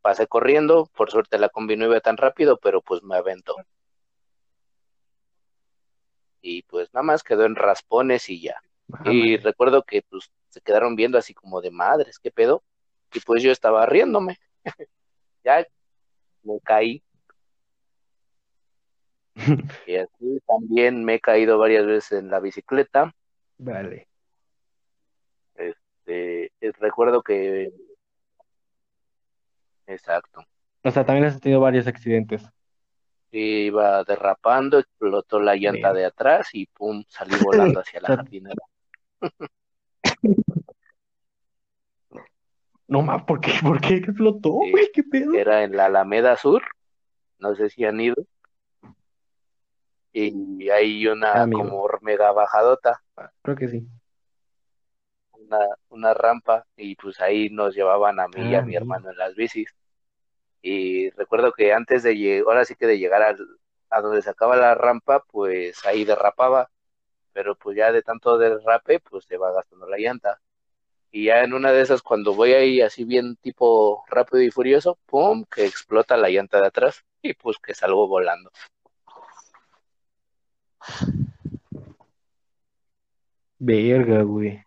pasé 0.00 0.26
corriendo, 0.26 0.86
por 0.96 1.10
suerte 1.10 1.38
la 1.38 1.50
combi 1.50 1.76
no 1.76 1.84
iba 1.84 2.00
tan 2.00 2.16
rápido, 2.16 2.56
pero 2.56 2.80
pues 2.80 3.02
me 3.02 3.16
aventó. 3.16 3.56
Y 6.40 6.62
pues 6.62 6.94
nada 6.94 7.02
más 7.02 7.22
quedó 7.22 7.44
en 7.44 7.56
raspones 7.56 8.30
y 8.30 8.40
ya. 8.40 8.62
Y 9.04 9.32
Mames. 9.36 9.42
recuerdo 9.42 9.82
que 9.82 10.02
pues 10.02 10.30
se 10.48 10.60
quedaron 10.60 10.96
viendo 10.96 11.18
así 11.18 11.34
como 11.34 11.60
de 11.60 11.70
madres, 11.70 12.18
¿qué 12.18 12.30
pedo? 12.30 12.62
Y 13.12 13.20
pues 13.20 13.42
yo 13.42 13.52
estaba 13.52 13.86
riéndome. 13.86 14.38
ya 15.44 15.66
me 16.42 16.60
caí. 16.60 17.02
Y 19.86 19.96
así 19.96 20.40
también 20.46 21.04
me 21.04 21.14
he 21.14 21.20
caído 21.20 21.58
varias 21.58 21.86
veces 21.86 22.18
en 22.18 22.30
la 22.30 22.40
bicicleta. 22.40 23.14
Vale. 23.58 24.08
Eh, 25.56 26.50
eh, 26.60 26.72
recuerdo 26.78 27.22
que... 27.22 27.70
Exacto. 29.86 30.42
O 30.82 30.90
sea, 30.90 31.04
también 31.04 31.26
has 31.26 31.40
tenido 31.40 31.60
varios 31.60 31.86
accidentes. 31.86 32.42
Iba 33.30 34.04
derrapando, 34.04 34.78
explotó 34.78 35.38
la 35.38 35.54
llanta 35.54 35.92
Bien. 35.92 35.94
de 35.94 36.04
atrás 36.06 36.48
y 36.52 36.66
pum, 36.66 37.04
salí 37.08 37.34
volando 37.44 37.80
hacia 37.80 38.00
la 38.00 38.16
jardinera. 38.16 38.62
No 42.86 43.02
más, 43.02 43.22
¿por 43.24 43.40
qué? 43.40 43.52
¿Por 43.62 43.80
qué 43.80 43.96
explotó, 43.96 44.60
Sí. 44.64 44.90
¿Qué 44.94 45.02
pedo? 45.02 45.34
Era 45.34 45.62
en 45.62 45.76
la 45.76 45.86
Alameda 45.86 46.36
Sur, 46.36 46.62
no 47.38 47.54
sé 47.54 47.68
si 47.68 47.84
han 47.84 48.00
ido. 48.00 48.16
Y 50.12 50.70
hay 50.70 51.06
una 51.06 51.42
Amigo. 51.42 51.64
como 51.64 51.88
mega 52.00 52.32
bajadota, 52.32 53.02
Creo 53.42 53.56
que 53.56 53.68
sí. 53.68 53.86
una, 55.32 55.58
una 55.90 56.14
rampa, 56.14 56.64
y 56.76 56.96
pues 56.96 57.20
ahí 57.20 57.50
nos 57.50 57.74
llevaban 57.74 58.18
a 58.20 58.28
mí 58.28 58.40
y 58.40 58.54
Ah, 58.54 58.60
a 58.60 58.62
mi 58.62 58.74
amigo. 58.74 58.78
hermano 58.78 59.10
en 59.10 59.18
las 59.18 59.34
bicis. 59.34 59.68
Y 60.62 61.10
recuerdo 61.10 61.52
que 61.52 61.72
antes 61.72 62.02
de 62.02 62.16
llegar, 62.16 62.44
ahora 62.48 62.64
sí 62.64 62.74
que 62.74 62.86
de 62.86 62.98
llegar 62.98 63.22
al- 63.22 63.58
a 63.90 64.00
donde 64.00 64.22
se 64.22 64.30
acaba 64.30 64.56
la 64.56 64.74
rampa, 64.74 65.22
pues 65.30 65.84
ahí 65.86 66.04
derrapaba, 66.04 66.70
pero 67.38 67.54
pues 67.54 67.76
ya 67.76 67.92
de 67.92 68.02
tanto 68.02 68.36
derrape, 68.36 68.98
pues 68.98 69.24
se 69.24 69.36
va 69.36 69.52
gastando 69.52 69.88
la 69.88 69.96
llanta. 69.96 70.40
Y 71.12 71.26
ya 71.26 71.44
en 71.44 71.54
una 71.54 71.70
de 71.70 71.82
esas, 71.82 72.02
cuando 72.02 72.34
voy 72.34 72.52
ahí 72.52 72.80
así 72.80 73.04
bien 73.04 73.36
tipo 73.36 74.02
rápido 74.08 74.42
y 74.42 74.50
furioso, 74.50 74.98
pum, 75.06 75.44
que 75.48 75.64
explota 75.64 76.16
la 76.16 76.30
llanta 76.30 76.60
de 76.60 76.66
atrás 76.66 77.04
y 77.22 77.34
pues 77.34 77.58
que 77.58 77.74
salgo 77.74 78.08
volando. 78.08 78.50
Verga, 83.60 84.22
güey. 84.22 84.60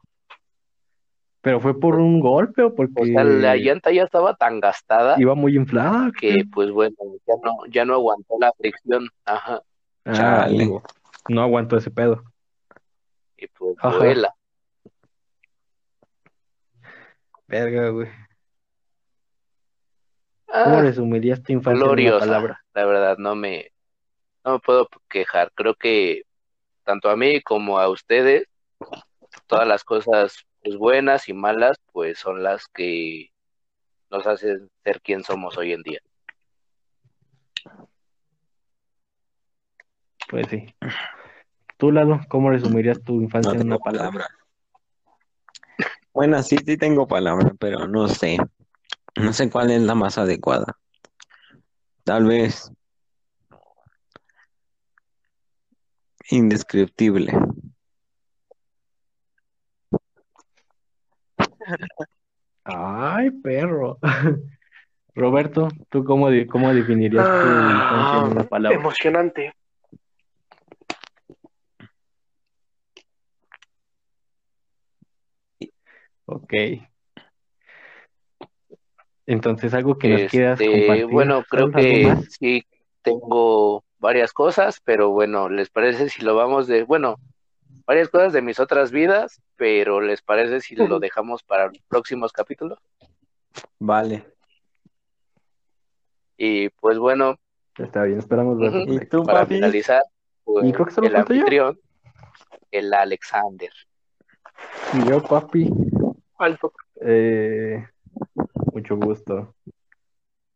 ¿Pero 1.42 1.60
fue 1.60 1.78
por 1.78 1.96
un 1.96 2.22
golpe 2.22 2.62
o 2.62 2.68
O 2.68 2.74
porque 2.74 3.04
sea, 3.04 3.26
la 3.26 3.58
llanta 3.58 3.92
ya 3.92 4.04
estaba 4.04 4.34
tan 4.36 4.62
gastada 4.62 5.20
iba 5.20 5.36
muy 5.36 5.58
inflada? 5.58 6.10
que 6.18 6.46
pues 6.50 6.72
bueno, 6.72 6.96
ya 7.28 7.34
no, 7.44 7.66
ya 7.68 7.84
no 7.84 7.96
aguantó 7.96 8.36
la 8.40 8.54
fricción, 8.54 9.10
ajá, 9.26 9.62
Ah, 10.06 10.14
Chale. 10.14 10.82
No 11.30 11.42
aguantó 11.42 11.78
ese 11.78 11.92
pedo. 11.92 12.24
Y 13.42 13.48
pues 13.48 13.76
Ajá. 13.80 13.98
vuela. 13.98 14.34
Verga, 17.48 17.90
güey. 17.90 18.08
¿Cómo 20.46 20.78
Ah, 20.78 20.82
resumirías 20.82 21.42
tu 21.42 21.54
infancia 21.54 21.72
en 21.80 21.82
una 21.84 21.88
gloriosa, 21.88 22.20
palabra? 22.26 22.62
la 22.74 22.86
verdad, 22.86 23.18
no 23.18 23.36
me, 23.36 23.72
no 24.46 24.54
me 24.54 24.60
puedo 24.60 24.88
quejar. 25.10 25.52
Creo 25.56 25.74
que 25.76 26.24
tanto 26.84 27.10
a 27.10 27.16
mí 27.16 27.42
como 27.42 27.80
a 27.80 27.90
ustedes, 27.90 28.48
todas 29.48 29.68
las 29.68 29.84
cosas 29.84 30.46
pues, 30.62 30.78
buenas 30.78 31.28
y 31.30 31.34
malas, 31.34 31.78
pues 31.92 32.20
son 32.20 32.44
las 32.44 32.68
que 32.68 33.32
nos 34.10 34.28
hacen 34.28 34.70
ser 34.84 35.02
quien 35.02 35.24
somos 35.24 35.58
hoy 35.58 35.74
en 35.74 35.82
día. 35.84 36.00
Pues 40.30 40.48
sí. 40.48 40.74
Tú, 41.82 41.92
Lalo, 41.92 42.22
¿cómo 42.30 42.52
resumirías 42.52 43.02
tu 43.02 43.20
infancia 43.20 43.54
No 43.54 43.60
en 43.60 43.66
una 43.66 43.80
palabra? 43.80 44.28
palabra. 44.28 44.28
Bueno, 46.14 46.44
sí, 46.44 46.58
sí 46.64 46.78
tengo 46.78 47.08
palabra, 47.08 47.54
pero 47.58 47.88
no 47.88 48.08
sé. 48.08 48.38
No 49.20 49.34
sé 49.34 49.50
cuál 49.50 49.72
es 49.72 49.82
la 49.82 49.96
más 49.96 50.20
adecuada. 50.20 50.78
Tal 52.04 52.26
vez 52.26 52.72
indescriptible. 56.30 57.34
Ay, 62.64 63.32
perro. 63.32 63.98
Roberto, 65.16 65.70
¿tú 65.90 66.04
cómo, 66.04 66.28
cómo 66.48 66.72
definirías 66.76 67.28
tu 67.42 67.48
infancia 67.72 68.20
en 68.20 68.28
una 68.28 68.44
Ah, 68.44 68.48
palabra? 68.48 68.78
emocionante. 68.78 69.56
Ok. 76.32 76.54
Entonces, 79.26 79.74
algo 79.74 79.98
que 79.98 80.08
nos 80.10 80.32
quieras 80.32 80.60
Este, 80.60 80.72
compartir, 80.80 81.06
bueno, 81.12 81.44
creo 81.44 81.72
Saúl, 81.72 81.76
¿algo 81.76 82.00
que 82.00 82.06
más? 82.08 82.26
sí 82.40 82.64
tengo 83.02 83.84
varias 84.00 84.34
cosas, 84.34 84.80
pero 84.84 85.10
bueno, 85.10 85.50
¿les 85.50 85.70
parece 85.70 86.10
si 86.10 86.22
lo 86.24 86.36
vamos 86.36 86.68
de, 86.68 86.84
bueno, 86.84 87.18
varias 87.86 88.10
cosas 88.10 88.34
de 88.34 88.42
mis 88.42 88.60
otras 88.60 88.92
vidas, 88.92 89.42
pero 89.58 90.02
¿les 90.02 90.22
parece 90.22 90.62
si 90.62 90.76
lo 90.76 91.00
dejamos 91.00 91.44
para 91.44 91.68
los 91.68 91.80
próximos 91.88 92.32
capítulos? 92.32 92.80
Vale. 93.80 94.26
Y 96.38 96.70
pues 96.70 96.98
bueno, 96.98 97.36
Está 97.78 98.04
bien, 98.04 98.20
esperamos. 98.20 98.58
Ujú. 98.60 98.94
¿Y 98.94 99.00
tú, 99.06 99.24
para 99.24 99.42
papi? 99.42 99.56
finalizar, 99.56 100.04
pues, 100.44 100.68
Y 100.68 100.74
creo 100.74 100.86
que 100.86 100.92
solo 100.92 101.08
el 101.08 101.14
yo. 101.14 101.20
anfitrión, 101.20 101.80
el 102.72 102.94
Alexander. 102.94 103.72
Y 104.94 105.10
yo, 105.10 105.22
papi, 105.24 105.70
Alto. 106.42 106.74
eh, 107.02 107.86
mucho 108.74 108.98
gusto. 108.98 109.54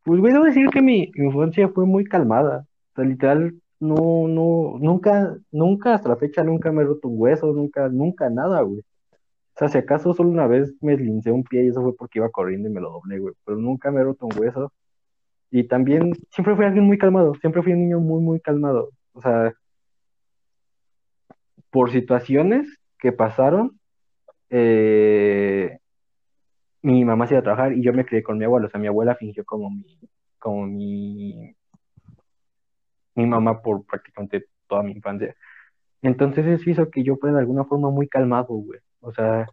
Pues 0.03 0.19
voy 0.19 0.31
a 0.31 0.39
decir 0.39 0.69
que 0.69 0.81
mi 0.81 1.11
infancia 1.15 1.69
fue 1.69 1.85
muy 1.85 2.05
calmada. 2.05 2.65
O 2.91 2.95
sea, 2.95 3.05
literal, 3.05 3.55
no, 3.79 4.27
no, 4.27 4.77
nunca, 4.79 5.35
nunca 5.51 5.95
hasta 5.95 6.09
la 6.09 6.15
fecha 6.17 6.43
nunca 6.43 6.71
me 6.71 6.83
he 6.83 6.85
roto 6.85 7.07
un 7.07 7.19
hueso, 7.19 7.51
nunca, 7.53 7.89
nunca 7.89 8.29
nada, 8.29 8.61
güey. 8.61 8.79
O 8.79 9.57
sea, 9.57 9.69
si 9.69 9.77
acaso 9.77 10.13
solo 10.13 10.29
una 10.29 10.47
vez 10.47 10.73
me 10.81 10.97
lincé 10.97 11.31
un 11.31 11.43
pie 11.43 11.63
y 11.65 11.67
eso 11.69 11.81
fue 11.81 11.95
porque 11.95 12.19
iba 12.19 12.29
corriendo 12.29 12.69
y 12.69 12.73
me 12.73 12.81
lo 12.81 12.91
doblé, 12.91 13.19
güey. 13.19 13.33
Pero 13.45 13.57
nunca 13.57 13.91
me 13.91 14.01
he 14.01 14.03
roto 14.03 14.25
un 14.27 14.39
hueso. 14.39 14.73
Y 15.51 15.63
también 15.65 16.13
siempre 16.31 16.55
fui 16.55 16.65
alguien 16.65 16.85
muy 16.85 16.97
calmado, 16.97 17.33
siempre 17.35 17.61
fui 17.63 17.73
un 17.73 17.79
niño 17.79 17.99
muy, 17.99 18.21
muy 18.21 18.39
calmado. 18.41 18.89
O 19.13 19.21
sea, 19.21 19.53
por 21.69 21.91
situaciones 21.91 22.67
que 22.99 23.11
pasaron, 23.11 23.79
eh, 24.49 25.77
mi 26.81 27.03
mamá 27.03 27.27
se 27.27 27.33
iba 27.33 27.39
a 27.39 27.43
trabajar 27.43 27.73
y 27.73 27.81
yo 27.81 27.93
me 27.93 28.05
crié 28.05 28.21
con 28.23 28.37
mi 28.37 28.45
abuelo. 28.45 28.67
O 28.67 28.69
sea, 28.69 28.79
mi 28.79 28.87
abuela 28.87 29.15
fingió 29.15 29.43
como 29.45 29.69
mi, 29.69 29.99
como 30.37 30.67
mi, 30.67 31.55
mi 33.15 33.25
mamá 33.25 33.61
por 33.61 33.85
prácticamente 33.85 34.45
toda 34.67 34.83
mi 34.83 34.91
infancia. 34.91 35.35
Entonces 36.01 36.45
eso 36.45 36.69
hizo 36.69 36.89
que 36.91 37.03
yo 37.03 37.15
fuera 37.17 37.35
de 37.35 37.41
alguna 37.41 37.65
forma 37.65 37.89
muy 37.89 38.07
calmado, 38.07 38.53
güey. 38.53 38.79
O 38.99 39.11
sea, 39.11 39.47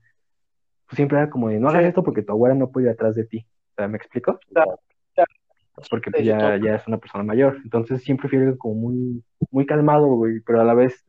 pues 0.87 0.97
siempre 0.97 1.19
era 1.19 1.31
como 1.31 1.49
de, 1.49 1.59
no 1.59 1.69
hagas 1.69 1.83
Sí. 1.83 1.89
esto 1.89 2.03
porque 2.03 2.23
tu 2.23 2.33
abuela 2.33 2.55
no 2.55 2.71
puede 2.71 2.87
ir 2.87 2.93
atrás 2.93 3.15
de 3.15 3.25
ti. 3.25 3.47
O 3.71 3.75
sea, 3.77 3.89
¿me 3.89 3.97
explico? 3.97 4.39
Claro, 4.53 4.79
claro. 5.15 5.33
Porque 5.89 6.11
pues 6.11 6.27
ya, 6.27 6.59
ya 6.59 6.75
es 6.75 6.87
una 6.87 6.99
persona 6.99 7.25
mayor. 7.25 7.57
Entonces 7.65 8.03
siempre 8.03 8.29
fui 8.29 8.59
como 8.59 8.75
muy, 8.75 9.25
muy 9.51 9.65
calmado, 9.65 10.07
güey, 10.09 10.41
pero 10.41 10.61
a 10.61 10.65
la 10.65 10.75
vez 10.75 11.03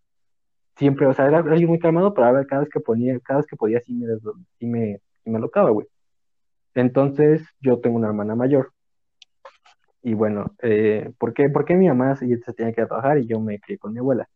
siempre, 0.75 1.05
o 1.07 1.13
sea, 1.13 1.27
era 1.27 1.39
alguien 1.39 1.69
muy 1.69 1.79
calmado, 1.79 2.13
pero 2.13 2.33
ver, 2.33 2.47
cada 2.47 2.61
vez 2.61 2.69
que 2.69 2.79
ponía, 2.79 3.19
cada 3.19 3.39
vez 3.39 3.47
que 3.47 3.55
podía 3.55 3.79
sí 3.81 3.93
me, 3.93 4.07
sí 4.59 4.65
me, 4.65 5.01
sí 5.23 5.29
me 5.29 5.37
alocaba, 5.37 5.69
güey. 5.69 5.87
Entonces 6.75 7.43
yo 7.61 7.79
tengo 7.79 7.97
una 7.97 8.07
hermana 8.07 8.35
mayor. 8.35 8.73
Y 10.01 10.13
bueno, 10.15 10.53
eh, 10.61 11.11
¿por 11.17 11.33
qué, 11.33 11.75
mi 11.75 11.87
mamá 11.87 12.15
se, 12.15 12.27
tenía 12.55 12.73
que 12.73 12.85
trabajar 12.85 13.17
y 13.19 13.25
yo 13.25 13.39
me 13.39 13.59
crié 13.59 13.77
con 13.77 13.93
mi 13.93 13.99
abuela? 13.99 14.27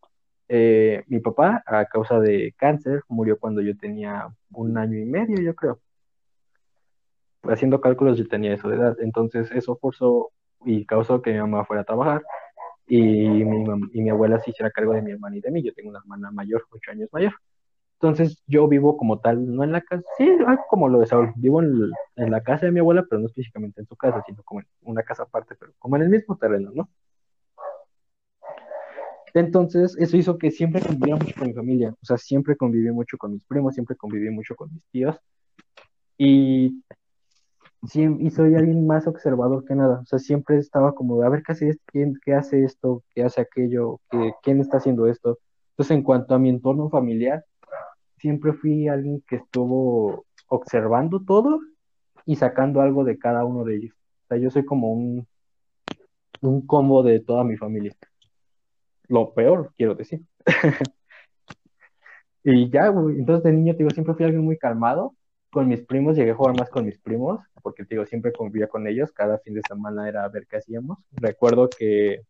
Eh, 0.50 1.04
mi 1.08 1.20
papá, 1.20 1.64
a 1.66 1.86
causa 1.86 2.20
de 2.20 2.54
cáncer, 2.58 3.02
murió 3.10 3.38
cuando 3.40 3.62
yo 3.62 3.78
tenía 3.78 4.28
un 4.52 4.78
año 4.78 4.98
y 4.98 5.06
medio, 5.06 5.42
yo 5.42 5.56
creo. 5.56 5.80
Haciendo 7.44 7.82
cálculos, 7.82 8.18
yo 8.18 8.28
tenía 8.28 8.56
de 8.56 8.76
edad. 8.76 8.98
Entonces, 9.00 9.52
eso 9.52 9.78
forzó 9.78 10.32
y 10.66 10.86
causó 10.86 11.22
que 11.22 11.34
mi 11.34 11.40
mamá 11.40 11.66
fuera 11.66 11.82
a 11.82 11.86
trabajar 11.86 12.24
y 12.88 13.02
mi, 13.02 13.66
y 13.94 14.02
mi 14.02 14.10
abuela 14.10 14.40
se 14.40 14.52
hiciera 14.52 14.72
cargo 14.72 14.94
de 14.94 15.02
mi 15.02 15.12
hermana 15.12 15.38
y 15.38 15.42
de 15.42 15.52
mí. 15.52 15.64
Yo 15.64 15.74
tengo 15.74 15.90
una 15.90 16.00
hermana 16.00 16.32
mayor, 16.32 16.66
ocho 16.72 16.92
años 16.92 17.10
mayor. 17.12 17.34
Entonces, 18.00 18.44
yo 18.46 18.68
vivo 18.68 18.96
como 18.96 19.20
tal, 19.20 19.56
no 19.56 19.64
en 19.64 19.72
la 19.72 19.82
casa, 19.82 20.04
sí, 20.18 20.30
algo 20.46 20.64
como 20.70 20.88
lo 20.88 21.00
de 21.00 21.08
Saúl. 21.08 21.34
Vivo 21.36 21.62
en 21.64 22.32
la 22.32 22.42
casa 22.44 22.68
de 22.68 22.72
mi 22.72 22.80
abuela, 22.80 23.04
pero 23.10 23.20
no 23.20 23.28
específicamente 23.28 23.82
en 23.82 23.88
su 23.88 23.96
casa, 23.96 24.24
sino 24.26 24.44
como 24.44 24.62
en 24.62 24.68
una 24.82 25.04
casa 25.04 25.24
aparte, 25.24 25.56
pero 25.60 25.74
como 25.80 25.96
en 25.96 26.04
el 26.04 26.10
mismo 26.10 26.38
terreno, 26.38 26.72
¿no? 26.76 26.90
Entonces, 29.34 29.96
eso 30.00 30.18
hizo 30.18 30.38
que 30.38 30.52
siempre 30.52 30.82
conviviera 30.82 31.18
mucho 31.18 31.34
con 31.38 31.48
mi 31.48 31.54
familia. 31.54 31.96
O 32.02 32.06
sea, 32.06 32.18
siempre 32.18 32.56
conviví 32.56 32.92
mucho 32.92 33.18
con 33.18 33.34
mis 33.34 33.44
primos, 33.46 33.74
siempre 33.74 33.96
conviví 33.96 34.30
mucho 34.30 34.56
con 34.56 34.72
mis 34.72 34.84
tíos. 34.92 35.16
Y, 36.18 36.84
y 37.82 38.30
soy 38.32 38.56
alguien 38.56 38.88
más 38.88 39.08
observador 39.08 39.64
que 39.66 39.76
nada. 39.76 40.02
O 40.02 40.06
sea, 40.06 40.20
siempre 40.20 40.58
estaba 40.58 40.94
como, 40.94 41.22
a 41.22 41.30
ver, 41.30 41.44
¿qué 41.44 41.52
hace 41.52 41.70
esto? 41.70 41.84
¿Quién, 41.88 42.20
qué 42.24 42.34
hace 42.34 42.64
esto? 42.64 43.04
¿Qué 43.14 43.24
hace 43.24 43.42
aquello? 43.42 44.00
¿Qué, 44.10 44.34
quién 44.42 44.60
está 44.60 44.78
haciendo 44.78 45.08
esto? 45.08 45.40
Entonces, 45.72 45.96
en 45.96 46.04
cuanto 46.04 46.34
a 46.34 46.40
mi 46.40 46.50
entorno 46.50 46.90
familiar, 46.90 47.46
siempre 48.18 48.54
fui 48.54 48.88
alguien 48.88 49.24
que 49.28 49.38
estuvo 49.38 50.26
observando 50.48 51.22
todo 51.24 51.60
y 52.26 52.36
sacando 52.36 52.82
algo 52.82 53.04
de 53.04 53.18
cada 53.20 53.46
uno 53.46 53.64
de 53.64 53.76
ellos. 53.78 53.96
O 54.26 54.28
sea, 54.30 54.38
yo 54.38 54.50
soy 54.50 54.66
como 54.66 54.92
un, 54.92 55.28
un 56.42 56.66
combo 56.66 57.04
de 57.04 57.20
toda 57.20 57.44
mi 57.44 57.58
familia. 57.58 57.94
Lo 59.08 59.34
peor, 59.34 59.72
quiero 59.78 59.96
decir. 59.96 60.22
Y 62.50 62.70
ya, 62.70 62.86
entonces 62.86 63.44
de 63.44 63.52
niño, 63.52 63.74
te 63.74 63.80
digo, 63.80 63.90
siempre 63.90 64.14
fui 64.14 64.24
alguien 64.24 64.46
muy 64.46 64.58
calmado. 64.58 65.17
Con 65.58 65.68
mis 65.68 65.82
primos, 65.82 66.16
llegué 66.16 66.30
a 66.30 66.36
jugar 66.36 66.56
más 66.56 66.70
con 66.70 66.86
mis 66.86 67.00
primos, 67.00 67.42
porque 67.64 67.84
te 67.84 67.96
digo, 67.96 68.06
siempre 68.06 68.32
convivía 68.32 68.68
con 68.68 68.86
ellos. 68.86 69.12
Cada 69.12 69.40
fin 69.40 69.56
de 69.56 69.64
semana 69.68 70.08
era 70.08 70.24
a 70.24 70.28
ver 70.28 70.46
qué 70.46 70.58
hacíamos. 70.58 71.00
Recuerdo 71.14 71.68
que 71.68 72.22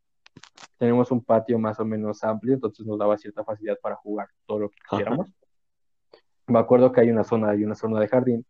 tenemos 0.77 1.11
un 1.11 1.21
patio 1.21 1.59
más 1.59 1.77
o 1.81 1.83
menos 1.83 2.23
amplio, 2.23 2.53
entonces 2.53 2.85
nos 2.85 2.97
daba 2.97 3.17
cierta 3.17 3.43
facilidad 3.43 3.77
para 3.81 3.97
jugar 3.97 4.29
todo 4.45 4.59
lo 4.59 4.69
que 4.69 4.77
Ajá. 4.79 4.89
quisiéramos. 4.91 5.27
Me 6.47 6.57
acuerdo 6.57 6.93
que 6.93 7.01
hay 7.01 7.09
una 7.09 7.25
zona, 7.25 7.49
hay 7.49 7.65
una 7.65 7.75
zona 7.75 7.99
de 7.99 8.07
jardín, 8.07 8.45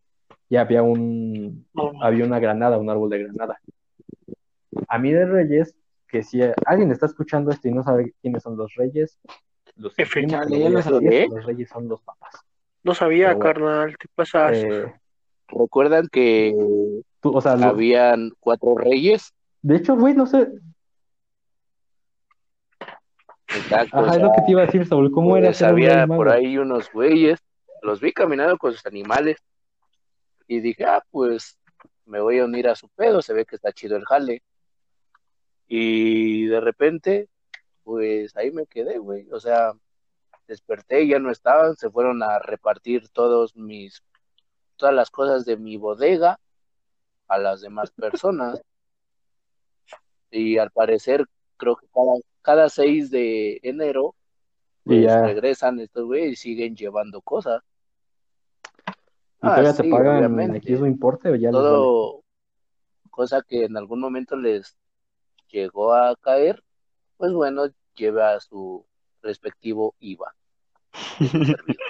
y 0.48 0.58
había 0.58 0.84
un, 0.84 1.66
No, 1.74 1.94
había 2.04 2.26
una 2.26 2.40
granada, 2.40 2.78
un 2.78 2.92
árbol 2.92 3.10
de 3.10 3.24
granada. 3.24 3.60
A 4.88 5.00
mí 5.00 5.12
de 5.12 5.26
Reyes, 5.26 5.74
que 6.08 6.22
si 6.22 6.40
alguien 6.68 6.92
está 6.92 7.08
escuchando 7.08 7.50
esto 7.50 7.68
y 7.68 7.72
no 7.72 7.82
sabe 7.82 8.14
quiénes 8.22 8.44
son 8.44 8.56
los 8.56 8.76
Reyes, 8.76 9.18
los 9.76 9.98
F. 9.98 10.30
saludé. 10.30 11.28
los 11.30 11.46
Reyes 11.48 11.68
son 11.68 11.88
los 11.88 12.00
papás. 12.04 12.47
No 12.88 12.96
sabía, 12.96 13.34
bueno. 13.34 13.40
carnal, 13.40 13.98
te 13.98 14.08
pasas. 14.16 14.58
Eh, 14.58 14.94
¿Recuerdan 15.50 16.08
que 16.12 16.54
tú, 17.20 17.36
o 17.36 17.42
sea, 17.42 17.56
lo- 17.56 17.68
habían 17.68 18.32
cuatro 18.40 18.76
reyes? 18.76 19.34
de 19.62 19.76
hecho, 19.76 19.96
güey, 19.96 20.14
no 20.14 20.26
sé, 20.26 20.48
Exacto, 23.50 23.98
ajá, 23.98 24.12
o 24.12 24.16
es 24.16 24.22
lo 24.22 24.32
que 24.34 24.42
te 24.42 24.52
iba 24.52 24.62
a 24.62 24.66
decir, 24.66 24.86
Saúl, 24.86 25.12
¿cómo 25.12 25.36
era 25.38 25.48
pues 25.48 25.58
ser 25.58 25.68
un 25.68 25.74
había 25.74 26.08
por 26.08 26.30
ahí 26.30 26.58
unos 26.58 26.92
güeyes, 26.92 27.40
los 27.82 28.00
vi 28.00 28.12
caminando 28.12 28.58
con 28.58 28.72
sus 28.72 28.86
animales 28.86 29.38
y 30.48 30.60
dije, 30.60 30.86
ah, 30.86 31.04
pues 31.12 31.58
me 32.06 32.20
voy 32.22 32.40
a 32.40 32.46
unir 32.46 32.68
a 32.68 32.76
su 32.76 32.88
pedo, 32.90 33.22
se 33.22 33.34
ve 33.34 33.46
que 33.46 33.56
está 33.56 33.72
chido 33.74 33.98
el 33.98 34.06
jale. 34.06 34.42
Y 35.68 36.46
de 36.46 36.62
repente, 36.62 37.28
pues 37.84 38.36
ahí 38.38 38.52
me 38.52 38.66
quedé, 38.66 38.98
güey, 38.98 39.28
o 39.32 39.40
sea, 39.40 39.74
desperté 40.48 41.04
y 41.04 41.10
ya 41.10 41.20
no 41.20 41.30
estaban, 41.32 41.76
se 41.76 41.90
fueron 41.90 42.24
a 42.24 42.40
repartir 42.40 43.10
todos 43.10 43.56
mis, 43.56 44.04
todas 44.76 44.94
las 44.96 45.10
cosas 45.12 45.46
de 45.46 45.58
mi 45.58 45.78
bodega 45.78 46.40
a 47.28 47.38
las 47.38 47.62
demás 47.62 47.92
personas. 47.92 48.62
Y 50.32 50.58
al 50.58 50.72
parecer, 50.72 51.26
creo 51.58 51.76
que 51.76 51.88
cada, 51.94 52.14
cada 52.42 52.70
6 52.70 53.10
de 53.12 53.60
enero, 53.64 54.16
pues 54.84 55.04
ya, 55.04 55.22
regresan 55.24 55.80
estos 55.80 56.06
güeyes 56.06 56.32
y 56.32 56.36
siguen 56.36 56.76
llevando 56.76 57.22
cosas. 57.22 57.62
y 58.88 58.92
Ah, 59.42 59.62
te 59.76 59.84
sí, 59.84 59.90
pagan 59.92 60.18
obviamente. 60.18 60.58
aquí 60.58 60.76
su 60.78 60.86
importe 60.86 61.30
o 61.30 61.36
ya 61.36 61.52
vale. 61.52 61.64
Todo 61.64 62.24
cosa 63.10 63.42
que 63.42 63.66
en 63.66 63.76
algún 63.78 64.00
momento 64.00 64.36
les 64.36 64.78
llegó 65.50 65.94
a 65.94 66.16
caer, 66.18 66.64
pues 67.18 67.34
bueno, 67.34 67.64
lleva 67.96 68.40
su 68.40 68.86
respectivo 69.22 69.96
IVA. 70.00 70.34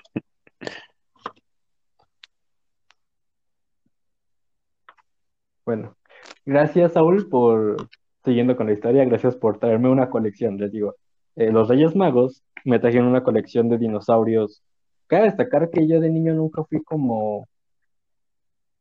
Bueno, 5.68 5.98
gracias 6.46 6.94
Saúl 6.94 7.28
por, 7.28 7.90
siguiendo 8.24 8.56
con 8.56 8.68
la 8.68 8.74
historia, 8.74 9.04
gracias 9.04 9.36
por 9.36 9.60
traerme 9.60 9.90
una 9.90 10.10
colección, 10.10 10.58
les 10.58 10.72
digo. 10.72 10.96
Eh, 11.36 11.52
los 11.52 11.68
Reyes 11.68 11.94
Magos 11.94 12.42
me 12.64 12.80
trajeron 12.80 13.08
una 13.08 13.22
colección 13.24 13.68
de 13.68 13.78
dinosaurios. 13.78 14.64
Cabe 15.08 15.26
destacar 15.26 15.70
que 15.70 15.86
yo 15.86 16.00
de 16.00 16.10
niño 16.10 16.34
nunca 16.34 16.64
fui 16.64 16.82
como 16.84 17.50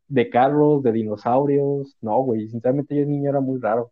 de 0.09 0.31
carros, 0.31 0.82
de 0.85 0.93
dinosaurios. 0.93 1.97
No, 2.01 2.20
güey, 2.23 2.48
sinceramente 2.48 2.94
yo 2.94 3.01
de 3.02 3.06
niño 3.09 3.31
era 3.31 3.40
muy 3.40 3.60
raro. 3.60 3.90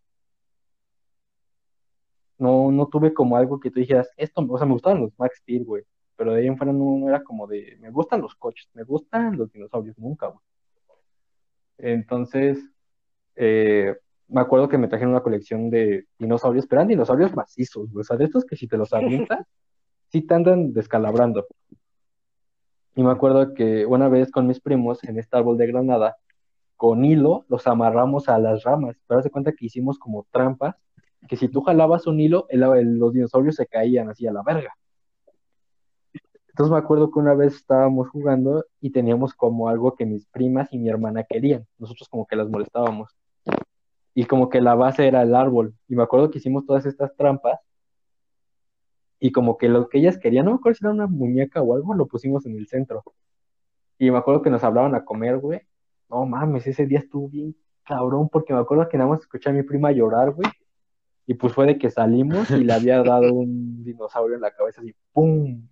No, 2.39 2.71
no 2.73 2.87
tuve 2.89 3.15
como 3.15 3.37
algo 3.37 3.61
que 3.61 3.71
tú 3.71 3.81
dijeras, 3.81 4.11
esto, 4.17 4.45
o 4.49 4.59
sea, 4.59 4.67
me 4.67 4.73
gustaban 4.73 5.01
los 5.01 5.13
Max 5.19 5.39
Steel, 5.39 5.65
güey. 5.65 5.85
Pero 6.17 6.33
de 6.33 6.41
ahí 6.41 6.47
en 6.47 6.57
fuera 6.57 6.73
no, 6.73 6.97
no 6.99 7.09
era 7.09 7.23
como 7.23 7.47
de, 7.47 7.77
me 7.81 7.91
gustan 7.91 8.21
los 8.21 8.35
coches, 8.35 8.69
me 8.75 8.85
gustan 8.85 9.37
los 9.37 9.53
dinosaurios, 9.53 9.99
nunca, 9.99 10.29
güey. 10.29 10.41
Entonces, 11.79 12.65
eh, 13.37 13.97
me 14.29 14.41
acuerdo 14.41 14.69
que 14.69 14.79
me 14.79 14.89
trajeron 14.89 15.13
una 15.13 15.23
colección 15.23 15.71
de 15.71 16.07
dinosaurios, 16.19 16.67
pero 16.67 16.81
eran 16.81 16.89
dinosaurios 16.89 17.35
macizos, 17.35 17.91
güey. 17.91 18.03
O 18.03 18.05
sea, 18.05 18.17
de 18.17 18.25
estos 18.25 18.45
que 18.45 18.57
si 18.57 18.67
te 18.67 18.77
los 18.77 18.93
avientas, 18.95 19.47
sí 20.09 20.23
te 20.23 20.35
andan 20.35 20.73
descalabrando. 20.73 21.47
Y 22.97 23.03
me 23.03 23.11
acuerdo 23.11 23.55
que 23.55 23.87
una 23.87 24.09
vez 24.09 24.31
con 24.31 24.47
mis 24.47 24.61
primos 24.61 25.03
en 25.05 25.19
este 25.19 25.37
árbol 25.37 25.59
de 25.59 25.67
granada, 25.67 26.17
con 26.77 27.05
hilo 27.05 27.45
los 27.49 27.67
amarramos 27.67 28.29
a 28.29 28.39
las 28.39 28.63
ramas. 28.63 28.97
Pero 29.07 29.19
haz 29.19 29.25
de 29.25 29.31
cuenta 29.31 29.53
que 29.53 29.67
hicimos 29.67 29.99
como 29.99 30.27
trampas, 30.31 30.77
que 31.29 31.37
si 31.37 31.49
tú 31.49 31.63
jalabas 31.63 32.07
un 32.07 32.21
hilo, 32.21 32.47
el- 32.49 32.99
los 32.99 33.13
dinosaurios 33.13 33.57
se 33.57 33.67
caían 33.67 34.09
así 34.09 34.27
a 34.27 34.33
la 34.33 34.43
verga. 34.43 34.75
Entonces 36.49 36.71
me 36.71 36.79
acuerdo 36.79 37.11
que 37.11 37.19
una 37.19 37.35
vez 37.35 37.57
estábamos 37.57 38.09
jugando 38.11 38.65
y 38.81 38.91
teníamos 38.91 39.35
como 39.35 39.69
algo 39.69 39.97
que 39.97 40.07
mis 40.07 40.25
primas 40.27 40.73
y 40.73 40.79
mi 40.79 40.89
hermana 40.89 41.25
querían. 41.25 41.67
Nosotros 41.79 42.09
como 42.09 42.27
que 42.27 42.37
las 42.37 42.49
molestábamos. 42.49 43.11
Y 44.15 44.27
como 44.27 44.49
que 44.49 44.61
la 44.61 44.77
base 44.77 45.09
era 45.09 45.23
el 45.23 45.35
árbol. 45.35 45.75
Y 45.89 45.97
me 45.97 46.05
acuerdo 46.05 46.31
que 46.31 46.39
hicimos 46.39 46.65
todas 46.65 46.87
estas 46.87 47.17
trampas. 47.17 47.59
Y 49.19 49.33
como 49.33 49.57
que 49.57 49.69
lo 49.69 49.89
que 49.89 49.99
ellas 49.99 50.17
querían, 50.17 50.45
no 50.45 50.53
me 50.53 50.57
acuerdo 50.59 50.77
si 50.77 50.85
era 50.85 50.95
una 50.95 51.09
muñeca 51.09 51.61
o 51.61 51.75
algo, 51.75 51.93
lo 51.95 52.07
pusimos 52.07 52.47
en 52.47 52.57
el 52.57 52.69
centro. 52.69 53.03
Y 53.99 54.13
me 54.13 54.19
acuerdo 54.19 54.43
que 54.43 54.51
nos 54.51 54.63
hablaban 54.63 54.95
a 54.95 55.05
comer, 55.05 55.39
güey. 55.39 55.61
No 56.09 56.25
mames, 56.25 56.69
ese 56.69 56.87
día 56.87 57.01
estuvo 57.01 57.29
bien 57.29 57.57
cabrón, 57.85 58.29
porque 58.29 58.53
me 58.55 58.61
acuerdo 58.61 58.89
que 58.89 58.97
nada 58.97 59.11
más 59.11 59.21
escuché 59.21 59.51
a 59.51 59.53
mi 59.53 59.63
prima 59.65 59.91
llorar, 59.91 60.31
güey. 60.31 60.49
Y 61.27 61.35
pues 61.35 61.53
fue 61.53 61.67
de 61.67 61.79
que 61.79 61.91
salimos 61.91 62.51
y 62.51 62.65
le 62.65 62.73
había 62.75 63.03
dado 63.03 63.33
un 63.33 63.85
dinosaurio 63.85 64.37
en 64.37 64.43
la 64.43 64.51
cabeza, 64.51 64.81
así, 64.81 64.95
¡pum! 65.13 65.67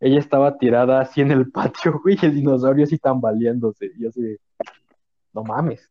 Ella 0.00 0.18
estaba 0.18 0.58
tirada 0.58 1.00
así 1.00 1.20
en 1.20 1.30
el 1.30 1.50
patio, 1.50 1.98
güey, 2.02 2.18
y 2.20 2.26
el 2.26 2.34
dinosaurio 2.34 2.84
así 2.84 2.98
tambaleándose. 2.98 3.86
Y 3.96 4.02
yo 4.02 4.08
así, 4.08 4.22
de, 4.22 4.40
no 5.32 5.42
mames. 5.42 5.90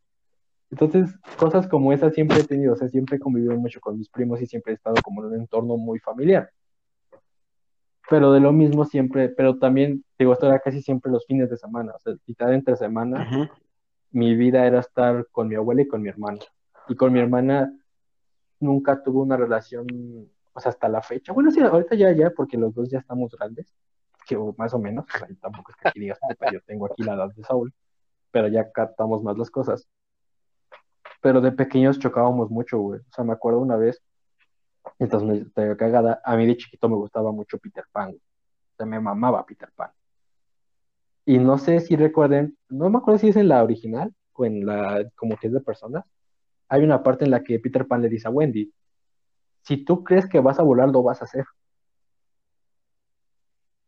Entonces, 0.72 1.16
cosas 1.38 1.68
como 1.68 1.94
esas 1.94 2.14
siempre 2.14 2.40
he 2.40 2.44
tenido, 2.44 2.74
o 2.74 2.76
sea, 2.76 2.90
siempre 2.90 3.18
he 3.18 3.20
convivido 3.20 3.56
mucho 3.56 3.80
con 3.80 3.98
mis 3.98 4.10
primos 4.10 4.42
y 4.42 4.48
siempre 4.48 4.74
he 4.74 4.76
estado 4.76 4.96
como 5.04 5.22
en 5.22 5.28
un 5.28 5.40
entorno 5.42 5.78
muy 5.78 6.00
familiar. 6.00 6.50
Pero 8.10 8.32
de 8.32 8.40
lo 8.40 8.52
mismo 8.52 8.86
siempre, 8.86 9.30
pero 9.30 9.58
también, 9.58 10.04
digo, 10.18 10.34
esto 10.34 10.48
era 10.48 10.60
casi 10.60 10.82
siempre 10.82 11.12
los 11.12 11.26
fines 11.26 11.50
de 11.50 11.58
semana, 11.58 11.94
o 11.96 12.00
sea, 12.00 12.14
quizá 12.24 12.54
entre 12.54 12.76
semana, 12.76 13.28
Ujú. 13.32 13.48
mi 14.12 14.36
vida 14.36 14.66
era 14.66 14.80
estar 14.80 15.28
con 15.32 15.48
mi 15.48 15.56
abuela 15.56 15.84
y 15.84 15.88
con 15.88 16.02
mi 16.02 16.10
hermana. 16.10 16.40
Y 16.88 16.96
con 16.96 17.14
mi 17.14 17.20
hermana 17.20 17.72
nunca 18.60 19.02
tuve 19.03 19.19
una 19.19 19.38
relación, 19.38 19.86
o 20.53 20.60
sea, 20.60 20.69
hasta 20.72 20.90
la 20.90 21.02
fecha. 21.02 21.34
Bueno, 21.34 21.52
sí, 21.52 21.61
ahorita 21.61 21.95
ya, 21.95 22.11
ya, 22.11 22.32
porque 22.32 22.57
los 22.57 22.73
dos 22.73 22.90
ya 22.90 22.99
estamos 22.99 23.36
grandes, 23.36 23.73
que 24.27 24.38
más 24.57 24.73
o 24.73 24.80
menos, 24.80 25.06
o 25.06 25.36
tampoco 25.41 25.72
es 25.72 25.94
que 25.94 25.99
digas, 25.99 26.19
"Puta, 26.19 26.52
yo 26.52 26.60
tengo 26.61 26.88
aquí 26.88 27.03
la 27.03 27.14
edad 27.14 27.30
de 27.36 27.44
Saúl, 27.44 27.73
pero 28.32 28.48
ya 28.48 28.72
captamos 28.72 29.23
más 29.23 29.38
las 29.38 29.49
cosas. 29.49 29.88
Pero 31.22 31.41
de 31.41 31.52
pequeños 31.52 31.99
chocábamos 31.99 32.49
mucho, 32.49 32.80
güey. 32.80 32.99
O 32.99 33.14
sea, 33.14 33.23
me 33.23 33.34
acuerdo 33.34 33.60
una 33.60 33.77
vez, 33.77 34.02
entonces 34.99 35.30
me 35.30 35.38
estoy 35.38 35.76
cagada, 35.77 36.22
a 36.23 36.36
mí 36.36 36.45
de 36.45 36.57
chiquito 36.57 36.90
me 36.90 36.95
gustaba 36.95 37.32
mucho 37.32 37.57
Peter 37.57 37.86
Pan, 37.91 38.07
güey. 38.10 38.18
O 38.19 38.76
sea, 38.77 38.86
me 38.86 38.99
mamaba 38.99 39.45
Peter 39.45 39.69
Pan. 39.76 39.90
Y 41.26 41.40
no 41.40 41.57
sé 41.57 41.80
si 41.80 41.95
recuerden, 41.95 42.57
no 42.69 42.90
me 42.90 42.98
acuerdo 42.99 43.19
si 43.19 43.30
es 43.30 43.36
en 43.36 43.48
la 43.48 43.64
original 43.64 44.14
o 44.34 44.45
en 44.45 44.65
la 44.65 45.03
como 45.15 45.38
que 45.38 45.48
es 45.48 45.53
de 45.53 45.61
personas. 45.61 46.06
Hay 46.70 46.84
una 46.84 47.04
parte 47.04 47.26
en 47.26 47.32
la 47.32 47.44
que 47.44 47.60
Peter 47.60 47.88
Pan 47.88 48.02
le 48.02 48.10
dice 48.10 48.28
a 48.28 48.32
Wendy, 48.32 48.72
si 49.62 49.78
tú 49.84 50.04
crees 50.04 50.28
que 50.28 50.40
vas 50.40 50.60
a 50.60 50.64
volar, 50.64 50.90
lo 50.90 51.04
vas 51.04 51.22
a 51.22 51.26
hacer. 51.26 51.46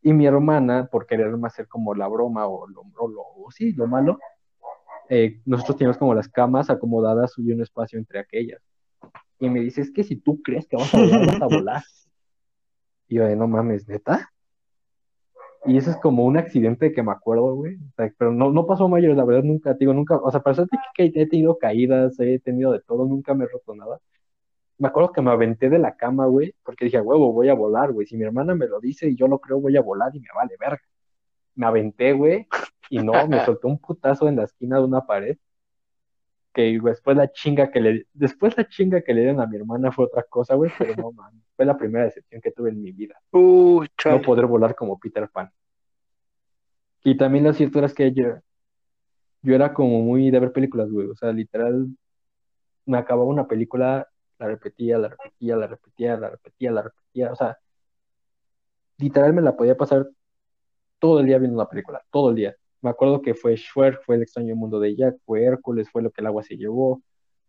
Y 0.02 0.14
mi 0.14 0.26
hermana, 0.26 0.88
por 0.92 1.06
quererme 1.06 1.48
hacer 1.48 1.68
como 1.68 1.94
la 1.94 2.08
broma 2.08 2.48
o 2.48 2.68
lo, 2.68 2.82
o 2.98 3.08
lo- 3.08 3.22
o 3.46 3.52
sí, 3.52 3.74
lo 3.74 3.88
malo, 3.88 4.20
eh, 5.10 5.42
nosotros 5.46 5.78
teníamos 5.78 5.98
como 5.98 6.14
las 6.14 6.30
camas 6.30 6.70
acomodadas 6.70 7.34
y 7.38 7.52
un 7.52 7.62
espacio 7.62 7.98
entre 8.00 8.20
aquellas. 8.20 8.62
Y 9.40 9.50
me 9.50 9.60
dice, 9.60 9.82
es 9.82 9.92
que 9.92 10.04
si 10.04 10.16
tú 10.16 10.42
crees 10.42 10.68
que 10.68 10.78
vas 10.78 10.94
a 10.94 10.98
volar, 11.00 11.26
vas 11.26 11.42
a 11.42 11.48
volar. 11.48 11.84
Y 13.10 13.16
yo, 13.16 13.36
no 13.38 13.48
mames, 13.48 13.88
neta. 13.88 14.30
Y 15.68 15.78
eso 15.78 15.92
es 15.92 15.98
como 15.98 16.24
un 16.26 16.38
accidente 16.38 16.94
que 16.94 17.04
me 17.04 17.12
acuerdo, 17.12 17.54
güey. 17.56 17.76
O 17.76 17.94
sea, 17.96 18.12
pero 18.18 18.32
no, 18.32 18.52
no 18.52 18.66
pasó 18.66 18.86
a 18.86 18.88
mayores, 18.88 19.18
la 19.18 19.26
verdad, 19.26 19.44
nunca, 19.44 19.74
te 19.74 19.80
digo, 19.80 19.94
nunca, 19.94 20.16
o 20.16 20.32
sea, 20.32 20.40
para 20.42 20.56
ser 20.56 20.68
que 20.96 21.12
he 21.14 21.28
tenido 21.28 21.58
caídas, 21.58 22.18
he 22.20 22.40
tenido 22.40 22.72
de 22.72 22.80
todo, 22.80 23.06
nunca 23.06 23.34
me 23.34 23.46
he 23.46 23.48
roto 23.48 23.76
nada. 23.76 24.00
Me 24.78 24.88
acuerdo 24.88 25.12
que 25.12 25.22
me 25.22 25.32
aventé 25.32 25.70
de 25.70 25.80
la 25.80 25.98
cama, 25.98 26.26
güey, 26.28 26.56
porque 26.64 26.86
dije, 26.86 27.02
huevo, 27.02 27.34
voy 27.34 27.50
a 27.50 27.54
volar, 27.54 27.92
güey. 27.92 28.08
Si 28.08 28.16
mi 28.16 28.24
hermana 28.24 28.56
me 28.56 28.68
lo 28.68 28.80
dice 28.80 29.10
y 29.10 29.16
yo 29.16 29.28
lo 29.28 29.40
creo, 29.40 29.60
voy 29.60 29.76
a 29.76 29.82
volar 29.82 30.16
y 30.16 30.20
me 30.20 30.28
vale 30.36 30.56
verga. 30.60 30.82
Me 31.56 31.66
aventé, 31.66 32.14
güey, 32.14 32.48
y 32.90 33.00
no, 33.00 33.28
me 33.28 33.40
soltó 33.46 33.68
un 33.68 33.80
putazo 33.80 34.28
en 34.30 34.38
la 34.38 34.44
esquina 34.46 34.78
de 34.78 34.86
una 34.86 35.06
pared. 35.06 35.38
Que 36.58 36.80
después 36.84 37.16
la 37.16 37.32
chinga 37.32 37.70
que 37.70 37.80
le, 37.80 38.08
después 38.14 38.58
la 38.58 38.68
chinga 38.68 39.02
que 39.02 39.14
le 39.14 39.22
dieron 39.22 39.40
a 39.40 39.46
mi 39.46 39.58
hermana 39.58 39.92
fue 39.92 40.06
otra 40.06 40.24
cosa, 40.24 40.56
güey, 40.56 40.72
pero 40.76 40.96
no, 40.96 41.12
man, 41.12 41.40
fue 41.56 41.66
la 41.66 41.78
primera 41.78 42.06
decepción 42.06 42.42
que 42.42 42.52
tuve 42.52 42.72
en 42.72 42.82
mi 42.82 42.92
vida 42.92 43.22
Uy, 43.32 43.88
no 44.06 44.22
poder 44.24 44.48
volar 44.48 44.74
como 44.74 44.98
Peter 44.98 45.30
Pan. 45.30 45.52
Y 47.04 47.16
también 47.16 47.44
lo 47.44 47.54
cierto 47.54 47.78
era 47.78 47.90
que 47.90 48.12
yo, 48.12 48.40
yo 49.44 49.54
era 49.54 49.72
como 49.72 50.02
muy 50.02 50.32
de 50.32 50.40
ver 50.40 50.52
películas, 50.52 50.90
güey. 50.90 51.06
O 51.06 51.16
sea, 51.16 51.32
literal, 51.32 51.90
me 52.88 52.98
acababa 52.98 53.30
una 53.30 53.48
película, 53.48 54.10
la 54.40 54.48
repetía, 54.48 54.98
la 54.98 55.10
repetía, 55.10 55.58
la 55.58 55.68
repetía, 55.68 56.18
la 56.18 56.30
repetía, 56.32 56.72
la 56.72 56.82
repetía. 56.82 57.32
O 57.34 57.36
sea, 57.36 57.60
literal 58.98 59.32
me 59.32 59.44
la 59.44 59.56
podía 59.56 59.78
pasar 59.78 60.08
todo 60.98 61.20
el 61.20 61.28
día 61.28 61.38
viendo 61.38 61.56
una 61.56 61.70
película, 61.70 62.04
todo 62.10 62.32
el 62.32 62.36
día. 62.36 62.56
Me 62.82 62.90
acuerdo 62.90 63.22
que 63.22 63.34
fue 63.36 63.56
Shrek, 63.56 64.02
fue 64.06 64.16
El 64.16 64.24
extraño 64.24 64.56
mundo 64.56 64.80
de 64.80 64.96
Jack, 64.96 65.18
fue 65.26 65.44
Hércules, 65.44 65.90
fue 65.92 66.02
Lo 66.04 66.12
que 66.12 66.22
el 66.22 66.28
agua 66.28 66.44
se 66.44 66.58
llevó, 66.58 67.02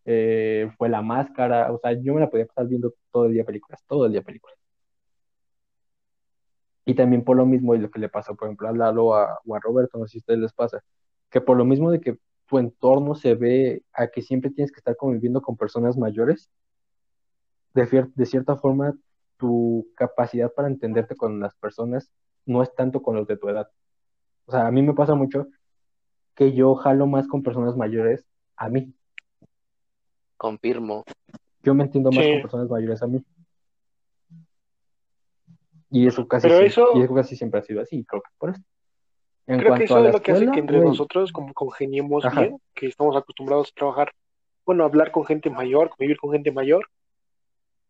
eh, 0.05 0.71
fue 0.77 0.89
La 0.89 1.01
máscara. 1.01 1.71
O 1.73 1.79
sea, 1.79 1.93
yo 1.93 2.13
me 2.13 2.21
la 2.21 2.29
podía 2.29 2.45
pasar 2.47 2.67
viendo 2.67 2.93
todo 3.11 3.25
el 3.27 3.33
día 3.33 3.45
películas, 3.45 3.83
todo 3.87 4.05
el 4.05 4.11
día 4.13 4.21
películas. 4.23 4.57
Y 6.85 6.95
también 6.95 7.23
por 7.23 7.37
lo 7.37 7.45
mismo, 7.45 7.75
y 7.75 7.79
lo 7.79 7.91
que 7.91 7.99
le 7.99 8.09
pasó, 8.09 8.35
por 8.35 8.47
ejemplo, 8.47 8.67
a 8.67 8.73
Lalo 8.73 9.13
a- 9.15 9.39
o 9.45 9.55
a 9.55 9.59
Roberto, 9.59 9.97
no 9.99 10.07
sé 10.07 10.13
si 10.13 10.17
a 10.19 10.21
ustedes 10.21 10.39
les 10.39 10.53
pasa, 10.53 10.83
que 11.29 11.41
por 11.41 11.57
lo 11.57 11.65
mismo 11.65 11.91
de 11.91 12.01
que 12.01 12.17
tu 12.47 12.57
entorno 12.57 13.13
se 13.15 13.35
ve 13.35 13.83
a 13.93 14.07
que 14.07 14.21
siempre 14.23 14.49
tienes 14.51 14.71
que 14.71 14.79
estar 14.79 14.95
conviviendo 14.97 15.41
con 15.41 15.55
personas 15.57 15.97
mayores, 15.97 16.49
de, 17.73 18.07
de 18.15 18.25
cierta 18.25 18.55
forma, 18.57 18.95
tu 19.37 19.87
capacidad 19.95 20.51
para 20.53 20.67
entenderte 20.67 21.15
con 21.15 21.39
las 21.39 21.55
personas 21.55 22.11
no 22.45 22.61
es 22.63 22.73
tanto 22.75 23.01
con 23.01 23.15
los 23.15 23.27
de 23.27 23.37
tu 23.37 23.47
edad. 23.49 23.69
O 24.49 24.51
sea, 24.51 24.65
a 24.65 24.71
mí 24.71 24.81
me 24.81 24.95
pasa 24.95 25.13
mucho 25.13 25.45
que 26.33 26.53
yo 26.53 26.73
jalo 26.73 27.05
más 27.05 27.27
con 27.27 27.43
personas 27.43 27.77
mayores 27.77 28.25
a 28.55 28.67
mí. 28.67 28.91
Confirmo. 30.37 31.03
Yo 31.61 31.75
me 31.75 31.83
entiendo 31.83 32.09
más 32.11 32.25
Sí. 32.25 32.31
con 32.31 32.41
personas 32.41 32.67
mayores 32.67 33.03
a 33.03 33.05
mí. 33.07 33.23
Y 35.91 36.07
eso 36.07 36.27
casi, 36.27 36.47
Pero 36.47 36.61
sie- 36.61 36.65
eso- 36.65 36.87
y 36.95 37.01
eso 37.03 37.13
casi 37.13 37.35
siempre 37.35 37.59
ha 37.59 37.63
sido 37.63 37.79
así, 37.81 38.03
creo 38.05 38.23
que 38.23 38.29
por 38.39 38.49
eso. 38.49 38.61
En 39.45 39.59
Creo 39.59 39.75
que 39.75 39.83
eso 39.83 40.03
es 40.03 40.13
lo 40.13 40.19
que 40.19 40.31
hace 40.31 40.39
escuela, 40.45 40.51
que 40.53 40.59
entre 40.61 40.77
güey, 40.77 40.89
nosotros 40.89 41.31
como 41.31 41.53
congeniemos 41.53 42.25
Ajá. 42.25 42.41
bien, 42.41 42.57
que 42.73 42.87
estamos 42.87 43.15
acostumbrados 43.15 43.69
a 43.69 43.75
trabajar, 43.75 44.11
bueno, 44.65 44.83
a 44.83 44.87
hablar 44.87 45.11
con 45.11 45.25
gente 45.25 45.51
mayor, 45.51 45.89
convivir 45.89 46.17
con 46.17 46.31
gente 46.31 46.51
mayor. 46.51 46.87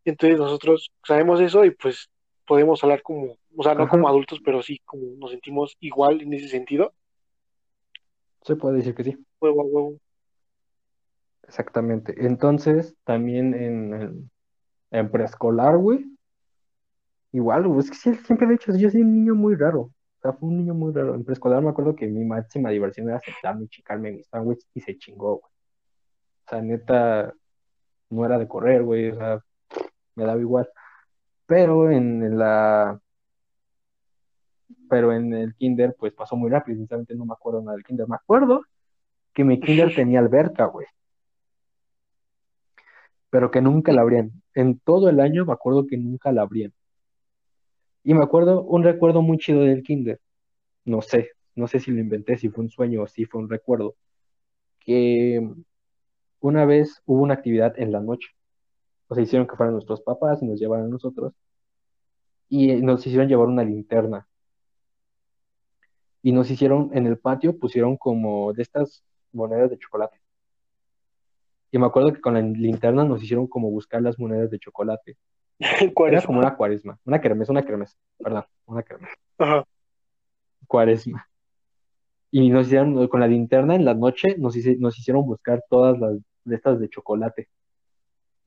Entonces 0.04 0.38
nosotros 0.38 0.92
sabemos 1.06 1.40
eso 1.40 1.64
y 1.64 1.72
pues 1.72 2.10
podemos 2.50 2.84
hablar 2.84 3.04
como, 3.04 3.38
o 3.56 3.64
sea, 3.64 3.76
no 3.76 3.84
Ajá. 3.84 3.92
como 3.92 4.10
adultos, 4.10 4.40
pero 4.44 4.64
sí 4.64 4.80
como 4.84 5.04
nos 5.20 5.30
sentimos 5.30 5.78
igual 5.80 6.22
en 6.22 6.34
ese 6.34 6.48
sentido. 6.50 6.92
se 8.42 8.56
puede 8.56 8.78
decir 8.78 8.96
que 8.96 9.04
sí. 9.04 9.18
Huevo 9.40 9.62
a 9.62 9.66
huevo. 9.66 9.98
Exactamente. 11.44 12.16
Entonces, 12.26 12.96
también 13.04 13.54
en, 13.54 13.94
en, 13.94 14.32
en 14.92 15.12
preescolar, 15.12 15.78
güey, 15.78 16.06
igual, 17.32 17.68
güey, 17.68 17.80
es 17.82 17.92
que 17.92 18.16
siempre 18.16 18.48
he 18.48 18.52
dicho, 18.52 18.76
yo 18.76 18.90
soy 18.90 19.02
un 19.02 19.14
niño 19.14 19.36
muy 19.36 19.56
raro. 19.56 19.82
O 19.82 20.22
sea, 20.22 20.34
fue 20.34 20.50
un 20.50 20.58
niño 20.58 20.74
muy 20.74 20.92
raro. 20.92 21.14
En 21.14 21.24
preescolar 21.24 21.62
me 21.62 21.70
acuerdo 21.70 21.96
que 21.96 22.08
mi 22.08 22.26
máxima 22.26 22.72
diversión 22.72 23.10
era 23.10 23.20
sentarme 23.20 23.66
y 23.66 23.68
chicarme 23.70 24.12
mis 24.12 24.28
sándwiches 24.28 24.68
y 24.74 24.82
se 24.82 24.98
chingó, 24.98 25.38
güey. 25.38 25.52
O 26.46 26.50
sea, 26.50 26.62
neta, 26.62 27.34
no 28.10 28.26
era 28.26 28.40
de 28.40 28.48
correr, 28.48 28.84
güey, 28.84 29.12
o 29.12 29.16
sea, 29.16 29.40
me 30.16 30.26
daba 30.26 30.42
igual. 30.42 30.68
Pero 31.50 31.90
en 31.90 32.38
la, 32.38 33.02
pero 34.88 35.12
en 35.14 35.34
el 35.34 35.56
kinder, 35.56 35.96
pues 35.98 36.14
pasó 36.14 36.36
muy 36.36 36.52
rápido, 36.52 36.78
sinceramente 36.78 37.16
no 37.16 37.26
me 37.26 37.34
acuerdo 37.34 37.62
nada 37.62 37.76
del 37.76 37.84
kinder. 37.84 38.08
Me 38.08 38.18
acuerdo 38.18 38.62
que 39.34 39.44
mi 39.44 39.60
kinder 39.60 39.96
tenía 39.96 40.20
alberca, 40.20 40.66
güey. 40.66 40.86
Pero 43.32 43.50
que 43.50 43.62
nunca 43.62 43.92
la 43.94 44.02
abrían. 44.02 44.32
En 44.54 44.78
todo 44.78 45.10
el 45.10 45.20
año 45.20 45.44
me 45.44 45.54
acuerdo 45.54 45.88
que 45.88 45.98
nunca 45.98 46.32
la 46.32 46.44
abrían. 46.44 46.72
Y 48.04 48.14
me 48.14 48.24
acuerdo 48.24 48.62
un 48.62 48.84
recuerdo 48.84 49.24
muy 49.24 49.40
chido 49.40 49.62
del 49.62 49.82
kinder. 49.82 50.20
No 50.86 51.02
sé, 51.02 51.32
no 51.56 51.68
sé 51.68 51.80
si 51.80 51.90
lo 51.90 52.00
inventé, 52.00 52.38
si 52.38 52.50
fue 52.50 52.64
un 52.64 52.70
sueño 52.70 53.02
o 53.02 53.08
si 53.08 53.26
fue 53.26 53.42
un 53.42 53.50
recuerdo. 53.50 53.96
Que 54.80 55.50
una 56.42 56.66
vez 56.66 57.02
hubo 57.08 57.24
una 57.24 57.34
actividad 57.34 57.74
en 57.80 57.92
la 57.92 58.02
noche. 58.02 58.30
O 59.10 59.16
sea, 59.16 59.24
hicieron 59.24 59.48
que 59.48 59.56
fueran 59.58 59.74
nuestros 59.74 60.02
papás 60.02 60.42
y 60.42 60.46
nos 60.48 60.60
llevaran 60.60 60.86
a 60.86 60.90
nosotros. 60.90 61.34
Y 62.48 62.72
eh, 62.72 62.82
nos 62.82 63.06
hicieron 63.06 63.28
llevar 63.28 63.48
una 63.48 63.64
linterna. 63.64 64.26
Y 66.22 66.32
nos 66.32 66.50
hicieron, 66.52 66.92
en 66.94 67.08
el 67.08 67.18
patio 67.18 67.58
pusieron 67.58 67.98
como 67.98 68.54
de 68.54 68.62
estas 68.62 69.04
monedas 69.32 69.70
de 69.70 69.78
chocolate. 69.78 70.20
Y 71.72 71.78
me 71.78 71.86
acuerdo 71.86 72.14
que 72.14 72.22
con 72.22 72.34
la 72.34 72.42
linterna 72.42 73.04
nos 73.04 73.22
hicieron 73.24 73.48
como 73.48 73.70
buscar 73.70 74.02
las 74.02 74.18
monedas 74.20 74.50
de 74.50 74.60
chocolate. 74.60 75.18
¿Cuál 75.94 76.14
Era 76.14 76.22
como 76.26 76.40
una 76.40 76.56
cuaresma, 76.56 77.00
una 77.06 77.20
kermés, 77.22 77.50
una 77.50 77.64
kermés, 77.64 77.98
perdón, 78.18 78.46
una 78.66 78.82
kermés, 78.84 79.12
Ajá. 79.38 79.66
cuaresma. 80.68 81.28
Y 82.32 82.50
nos 82.50 82.68
hicieron, 82.68 83.08
con 83.08 83.20
la 83.20 83.28
linterna 83.28 83.76
en 83.76 83.86
la 83.86 83.94
noche, 83.94 84.36
nos, 84.38 84.56
hice- 84.56 84.78
nos 84.78 84.98
hicieron 84.98 85.26
buscar 85.26 85.64
todas 85.70 86.00
las 86.00 86.18
de 86.44 86.56
estas 86.56 86.80
de 86.80 86.90
chocolate. 86.90 87.50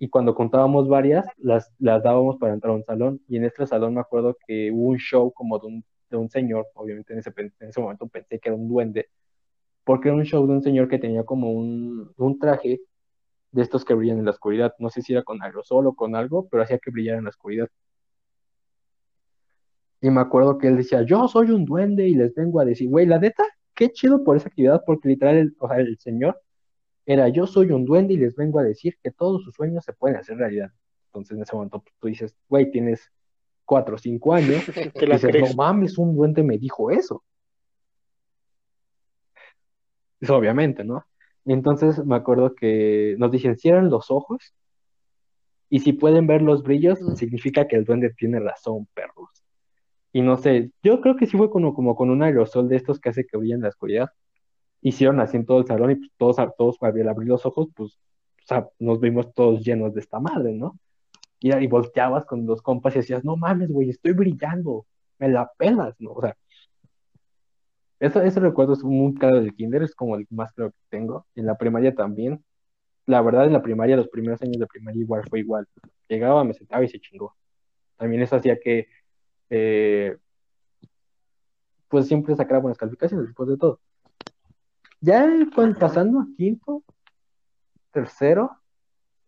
Y 0.02 0.08
cuando 0.08 0.34
contábamos 0.34 0.88
varias, 0.88 1.24
las, 1.36 1.72
las 1.78 2.02
dábamos 2.02 2.36
para 2.38 2.54
entrar 2.54 2.72
a 2.72 2.74
un 2.74 2.82
salón. 2.82 3.20
Y 3.28 3.36
en 3.36 3.44
este 3.44 3.68
salón 3.68 3.94
me 3.94 4.00
acuerdo 4.00 4.36
que 4.48 4.72
hubo 4.72 4.88
un 4.88 4.98
show 4.98 5.32
como 5.32 5.60
de 5.60 5.66
un, 5.68 5.84
de 6.10 6.16
un 6.16 6.28
señor, 6.28 6.66
obviamente 6.74 7.12
en 7.12 7.20
ese, 7.20 7.32
en 7.36 7.68
ese 7.68 7.80
momento 7.80 8.08
pensé 8.08 8.40
que 8.40 8.48
era 8.48 8.56
un 8.56 8.68
duende, 8.68 9.10
porque 9.84 10.08
era 10.08 10.16
un 10.16 10.24
show 10.24 10.44
de 10.44 10.54
un 10.54 10.62
señor 10.64 10.88
que 10.88 10.98
tenía 10.98 11.22
como 11.22 11.52
un, 11.52 12.12
un 12.16 12.38
traje 12.40 12.80
de 13.52 13.62
estos 13.62 13.84
que 13.84 13.94
brillan 13.94 14.18
en 14.18 14.24
la 14.24 14.32
oscuridad. 14.32 14.74
No 14.80 14.90
sé 14.90 15.02
si 15.02 15.12
era 15.12 15.22
con 15.22 15.40
aerosol 15.40 15.86
o 15.86 15.94
con 15.94 16.16
algo, 16.16 16.48
pero 16.48 16.64
hacía 16.64 16.78
que 16.78 16.90
brillara 16.90 17.18
en 17.18 17.24
la 17.24 17.30
oscuridad. 17.30 17.68
Y 20.00 20.10
me 20.10 20.20
acuerdo 20.20 20.58
que 20.58 20.66
él 20.66 20.78
decía, 20.78 21.02
yo 21.02 21.28
soy 21.28 21.52
un 21.52 21.64
duende 21.64 22.08
y 22.08 22.14
les 22.16 22.34
vengo 22.34 22.58
a 22.58 22.64
decir, 22.64 22.88
güey, 22.88 23.06
la 23.06 23.20
neta, 23.20 23.44
qué 23.72 23.92
chido 23.92 24.24
por 24.24 24.36
esa 24.36 24.48
actividad, 24.48 24.82
porque 24.84 25.10
literal, 25.10 25.36
el, 25.36 25.56
o 25.60 25.68
sea, 25.68 25.76
el 25.76 25.96
señor 26.00 26.40
era, 27.06 27.28
yo 27.28 27.46
soy 27.46 27.70
un 27.72 27.84
duende 27.84 28.14
y 28.14 28.16
les 28.16 28.36
vengo 28.36 28.58
a 28.58 28.62
decir 28.64 28.96
que 29.02 29.10
todos 29.10 29.42
sus 29.44 29.54
sueños 29.54 29.84
se 29.84 29.92
pueden 29.92 30.16
hacer 30.16 30.36
realidad. 30.36 30.70
Entonces 31.06 31.36
en 31.36 31.42
ese 31.42 31.54
momento 31.56 31.80
pues, 31.80 31.94
tú 31.98 32.08
dices, 32.08 32.36
güey, 32.48 32.70
tienes 32.70 33.10
cuatro 33.64 33.96
o 33.96 33.98
cinco 33.98 34.34
años, 34.34 34.64
la 35.06 35.14
dices, 35.16 35.30
crees. 35.30 35.50
no 35.50 35.56
mames, 35.56 35.98
un 35.98 36.14
duende 36.16 36.42
me 36.42 36.58
dijo 36.58 36.90
eso. 36.90 37.22
Es 40.20 40.30
obviamente, 40.30 40.84
¿no? 40.84 41.04
Entonces 41.44 42.04
me 42.04 42.14
acuerdo 42.14 42.54
que 42.54 43.16
nos 43.18 43.30
dicen, 43.32 43.56
cierren 43.56 43.90
los 43.90 44.10
ojos 44.10 44.54
y 45.68 45.80
si 45.80 45.92
pueden 45.92 46.26
ver 46.26 46.42
los 46.42 46.62
brillos, 46.62 47.00
Mm. 47.00 47.14
significa 47.16 47.66
que 47.66 47.76
el 47.76 47.84
duende 47.84 48.10
tiene 48.16 48.38
razón, 48.38 48.86
perros. 48.94 49.30
Y 50.12 50.20
no 50.20 50.36
sé, 50.36 50.70
yo 50.82 51.00
creo 51.00 51.16
que 51.16 51.26
sí 51.26 51.36
fue 51.36 51.50
como, 51.50 51.74
como 51.74 51.96
con 51.96 52.10
un 52.10 52.22
aerosol 52.22 52.68
de 52.68 52.76
estos 52.76 53.00
que 53.00 53.08
hace 53.08 53.26
que 53.26 53.36
brillen 53.38 53.56
en 53.56 53.62
la 53.62 53.68
oscuridad. 53.70 54.10
Hicieron 54.82 55.20
así 55.20 55.36
en 55.36 55.46
todo 55.46 55.60
el 55.60 55.66
salón 55.66 55.92
y 55.92 55.94
pues, 55.96 56.10
todos, 56.18 56.36
todos 56.58 56.76
al 56.82 57.08
abrir 57.08 57.28
los 57.28 57.46
ojos, 57.46 57.68
pues, 57.74 57.98
o 58.44 58.46
sea, 58.46 58.68
nos 58.78 59.00
vimos 59.00 59.32
todos 59.34 59.64
llenos 59.64 59.94
de 59.94 60.00
esta 60.00 60.20
madre, 60.20 60.52
¿no? 60.52 60.78
Y, 61.40 61.66
volteabas 61.66 62.24
con 62.24 62.46
los 62.46 62.62
compas 62.62 62.94
y 62.94 62.98
decías, 62.98 63.24
no 63.24 63.36
mames, 63.36 63.70
güey, 63.70 63.90
estoy 63.90 64.12
brillando, 64.12 64.86
me 65.18 65.28
la 65.28 65.50
pelas, 65.58 65.94
¿no? 66.00 66.12
O 66.12 66.20
sea, 66.20 66.36
eso, 68.02 68.20
ese 68.20 68.40
recuerdo 68.40 68.72
es 68.74 68.82
muy 68.82 69.14
claro 69.14 69.40
del 69.40 69.54
kinder, 69.54 69.82
es 69.82 69.94
como 69.94 70.16
el 70.16 70.26
más 70.30 70.52
claro 70.52 70.72
que 70.72 70.78
tengo. 70.88 71.26
En 71.36 71.46
la 71.46 71.56
primaria 71.56 71.94
también. 71.94 72.44
La 73.06 73.22
verdad, 73.22 73.46
en 73.46 73.52
la 73.52 73.62
primaria, 73.62 73.96
los 73.96 74.08
primeros 74.08 74.42
años 74.42 74.58
de 74.58 74.66
primaria 74.66 75.02
igual 75.02 75.22
fue 75.28 75.40
igual. 75.40 75.68
Llegaba, 76.08 76.44
me 76.44 76.54
sentaba 76.54 76.84
y 76.84 76.88
se 76.88 77.00
chingó. 77.00 77.36
También 77.96 78.22
eso 78.22 78.36
hacía 78.36 78.58
que, 78.60 78.88
eh, 79.50 80.16
pues 81.88 82.08
siempre 82.08 82.34
sacara 82.36 82.60
buenas 82.60 82.78
calificaciones 82.78 83.26
después 83.26 83.48
de 83.48 83.56
todo. 83.56 83.80
Ya 85.04 85.28
cuando 85.52 85.80
pasando 85.80 86.20
a 86.20 86.26
quinto, 86.36 86.84
tercero, 87.90 88.52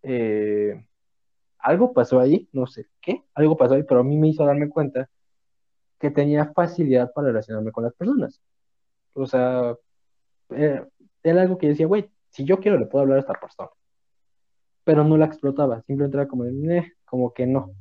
eh, 0.03 0.87
algo 1.59 1.93
pasó 1.93 2.21
ahí, 2.21 2.49
no 2.53 2.69
sé 2.69 2.87
qué, 3.01 3.25
algo 3.35 3.57
pasó 3.57 3.75
ahí, 3.75 3.83
pero 3.83 4.01
a 4.01 4.05
mí 4.05 4.17
me 4.17 4.29
hizo 4.29 4.47
darme 4.47 4.69
cuenta 4.69 5.11
que 5.99 6.13
tenía 6.13 6.53
facilidad 6.53 7.13
para 7.13 7.29
relacionarme 7.29 7.73
con 7.73 7.85
las 7.85 7.95
personas. 7.95 8.41
O 9.15 9.27
sea, 9.27 9.75
eh, 10.51 10.85
era 11.25 11.43
algo 11.43 11.59
que 11.59 11.69
decía, 11.69 11.87
güey, 11.87 12.09
si 12.31 12.45
yo 12.45 12.61
quiero 12.61 12.79
le 12.79 12.87
puedo 12.87 13.03
hablar 13.03 13.19
a 13.19 13.21
esta 13.23 13.35
persona. 13.35 13.71
Pero 14.85 15.03
no 15.03 15.17
la 15.17 15.27
explotaba, 15.27 15.83
simplemente 15.83 16.19
era 16.19 16.29
como 16.29 16.45
"Meh", 16.45 16.93
como 17.05 17.33
que 17.33 17.47
no. 17.47 17.73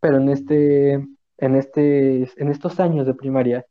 Pero 0.00 0.16
en 0.16 0.30
este, 0.30 0.92
en 0.94 1.56
este, 1.56 2.22
en 2.40 2.48
estos 2.48 2.80
años 2.80 3.06
de 3.06 3.14
primaria, 3.14 3.66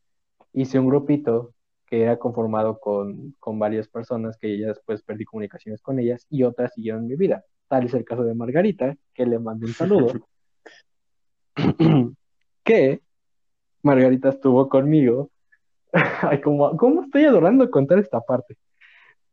hice 0.52 0.78
un 0.78 0.86
grupito 0.86 1.51
que 1.92 2.04
era 2.04 2.16
conformado 2.16 2.80
con, 2.80 3.34
con 3.38 3.58
varias 3.58 3.86
personas 3.86 4.38
que 4.38 4.58
ya 4.58 4.68
después 4.68 5.02
perdí 5.02 5.26
comunicaciones 5.26 5.82
con 5.82 5.98
ellas 5.98 6.26
y 6.30 6.42
otras 6.42 6.72
siguieron 6.72 7.06
mi 7.06 7.16
vida. 7.16 7.44
Tal 7.68 7.84
es 7.84 7.92
el 7.92 8.02
caso 8.02 8.24
de 8.24 8.34
Margarita, 8.34 8.96
que 9.12 9.26
le 9.26 9.38
mandé 9.38 9.66
un 9.66 9.74
saludo. 9.74 10.10
que 12.64 13.02
Margarita 13.82 14.30
estuvo 14.30 14.70
conmigo. 14.70 15.28
Ay, 16.22 16.40
como, 16.40 16.78
¿cómo 16.78 17.02
estoy 17.02 17.26
adorando 17.26 17.70
contar 17.70 17.98
esta 17.98 18.22
parte? 18.22 18.56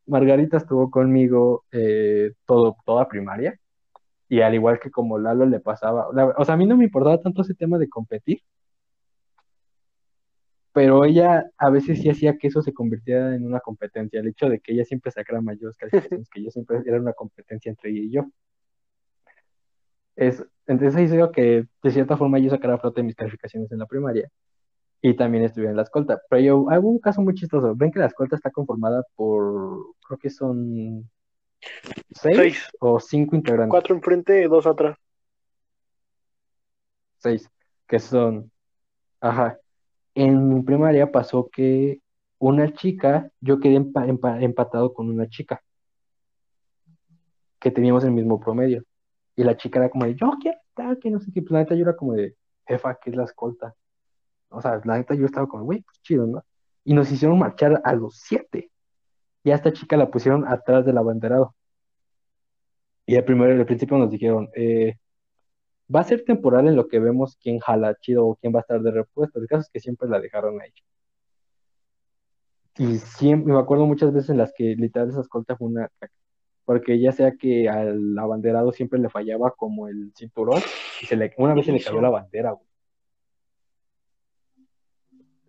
Margarita 0.05 0.57
estuvo 0.57 0.91
conmigo 0.91 1.63
eh, 1.71 2.33
todo, 2.45 2.75
toda 2.85 3.07
primaria. 3.07 3.57
Y 4.27 4.41
al 4.41 4.53
igual 4.53 4.81
que 4.81 4.91
como 4.91 5.17
Lalo 5.17 5.45
le 5.45 5.61
pasaba, 5.61 6.09
la- 6.11 6.35
o 6.37 6.43
sea, 6.43 6.55
a 6.55 6.57
mí 6.57 6.65
no 6.65 6.75
me 6.75 6.83
importaba 6.83 7.21
tanto 7.21 7.41
ese 7.43 7.53
tema 7.53 7.77
de 7.77 7.87
competir, 7.87 8.41
pero 10.73 11.05
ella 11.05 11.45
a 11.57 11.69
veces 11.69 12.01
sí 12.01 12.09
hacía 12.09 12.37
que 12.37 12.47
eso 12.47 12.61
se 12.61 12.73
convirtiera 12.73 13.35
en 13.35 13.45
una 13.45 13.59
competencia, 13.59 14.19
el 14.19 14.27
hecho 14.27 14.49
de 14.49 14.59
que 14.59 14.73
ella 14.73 14.85
siempre 14.85 15.11
sacara 15.11 15.41
mayores 15.41 15.77
calificaciones 15.77 16.29
que 16.31 16.43
yo, 16.43 16.51
siempre 16.51 16.81
era 16.85 16.99
una 16.99 17.13
competencia 17.13 17.69
entre 17.69 17.91
ella 17.91 18.01
y 18.01 18.11
yo. 18.11 18.25
Es, 20.15 20.45
entonces 20.67 21.01
hizo 21.01 21.31
que 21.31 21.65
de 21.81 21.91
cierta 21.91 22.17
forma 22.17 22.39
yo 22.39 22.49
sacara 22.49 22.75
a 22.75 22.77
flote 22.77 23.03
mis 23.03 23.15
calificaciones 23.15 23.71
en 23.71 23.79
la 23.79 23.85
primaria 23.85 24.29
y 25.01 25.15
también 25.15 25.45
estuve 25.45 25.67
en 25.67 25.77
la 25.77 25.83
escolta. 25.83 26.21
Pero 26.29 26.41
yo, 26.41 26.69
hay 26.69 26.79
un 26.79 26.99
caso 26.99 27.21
muy 27.21 27.33
chistoso. 27.33 27.73
Ven 27.75 27.91
que 27.91 27.99
la 27.99 28.07
escolta 28.07 28.35
está 28.35 28.51
conformada 28.51 29.03
por, 29.15 29.95
creo 30.05 30.19
que 30.19 30.29
son 30.29 31.09
seis, 32.11 32.37
Seis. 32.37 32.69
o 32.79 32.99
cinco 32.99 33.35
integrantes. 33.35 33.71
Cuatro 33.71 33.95
enfrente, 33.95 34.47
dos 34.47 34.67
atrás. 34.67 34.97
Seis, 37.17 37.49
que 37.87 37.99
son, 37.99 38.51
ajá. 39.19 39.57
En 40.15 40.53
mi 40.53 40.61
primaria 40.63 41.11
pasó 41.11 41.49
que 41.49 42.01
una 42.39 42.73
chica, 42.73 43.31
yo 43.41 43.59
quedé 43.59 43.77
empa- 43.77 44.07
empa- 44.07 44.41
empatado 44.41 44.93
con 44.93 45.09
una 45.09 45.27
chica 45.27 45.61
que 47.59 47.71
teníamos 47.71 48.03
el 48.03 48.11
mismo 48.11 48.39
promedio. 48.39 48.83
Y 49.35 49.43
la 49.43 49.55
chica 49.57 49.79
era 49.79 49.89
como 49.89 50.05
de, 50.05 50.15
yo 50.15 50.31
quiero 50.41 50.57
estar, 50.69 50.97
que 50.99 51.09
no 51.09 51.19
sé 51.19 51.31
qué. 51.33 51.41
Pues 51.41 51.51
la 51.51 51.59
neta 51.59 51.75
yo 51.75 51.83
era 51.83 51.95
como 51.95 52.13
de, 52.13 52.35
jefa, 52.65 52.97
¿qué 53.01 53.09
es 53.09 53.15
la 53.15 53.23
escolta? 53.25 53.75
O 54.49 54.61
sea, 54.61 54.81
la 54.83 54.97
neta 54.97 55.13
yo 55.15 55.25
estaba 55.25 55.47
como, 55.47 55.63
güey, 55.63 55.81
pues 55.81 56.01
chido, 56.01 56.25
¿no? 56.25 56.43
Y 56.83 56.93
nos 56.93 57.11
hicieron 57.11 57.37
marchar 57.37 57.81
a 57.83 57.93
los 57.93 58.17
siete. 58.19 58.71
Y 59.43 59.51
a 59.51 59.55
esta 59.55 59.71
chica 59.71 59.97
la 59.97 60.09
pusieron 60.09 60.47
atrás 60.47 60.85
del 60.85 60.97
abanderado. 60.97 61.55
Y 63.05 63.15
al 63.15 63.25
primero, 63.25 63.53
al 63.53 63.65
principio 63.65 63.97
nos 63.97 64.11
dijeron, 64.11 64.49
eh, 64.55 64.95
va 65.93 66.01
a 66.01 66.03
ser 66.03 66.23
temporal 66.23 66.67
en 66.67 66.75
lo 66.75 66.87
que 66.87 66.99
vemos 66.99 67.37
quién 67.41 67.59
jala 67.59 67.95
chido 67.95 68.27
o 68.27 68.35
quién 68.35 68.53
va 68.53 68.59
a 68.59 68.61
estar 68.61 68.81
de 68.81 68.91
repuesto. 68.91 69.39
El 69.39 69.47
caso 69.47 69.61
es 69.61 69.69
que 69.69 69.79
siempre 69.79 70.07
la 70.07 70.19
dejaron 70.19 70.61
ahí. 70.61 70.71
Y 72.77 72.99
siempre, 72.99 73.53
me 73.53 73.59
acuerdo 73.59 73.85
muchas 73.85 74.13
veces 74.13 74.29
en 74.29 74.37
las 74.37 74.53
que 74.53 74.75
literal 74.75 75.09
esa 75.09 75.21
escolta 75.21 75.57
fue 75.57 75.67
una. 75.67 75.91
Porque 76.63 76.99
ya 76.99 77.11
sea 77.11 77.33
que 77.33 77.67
al 77.67 78.17
abanderado 78.17 78.71
siempre 78.71 78.99
le 78.99 79.09
fallaba 79.09 79.51
como 79.51 79.87
el 79.87 80.13
cinturón 80.15 80.61
y 81.01 81.07
se 81.07 81.15
le, 81.15 81.33
una 81.37 81.55
vez 81.55 81.65
se 81.65 81.71
le 81.71 81.81
cayó 81.81 81.99
la 81.99 82.11
bandera, 82.11 82.51
güey. 82.51 82.67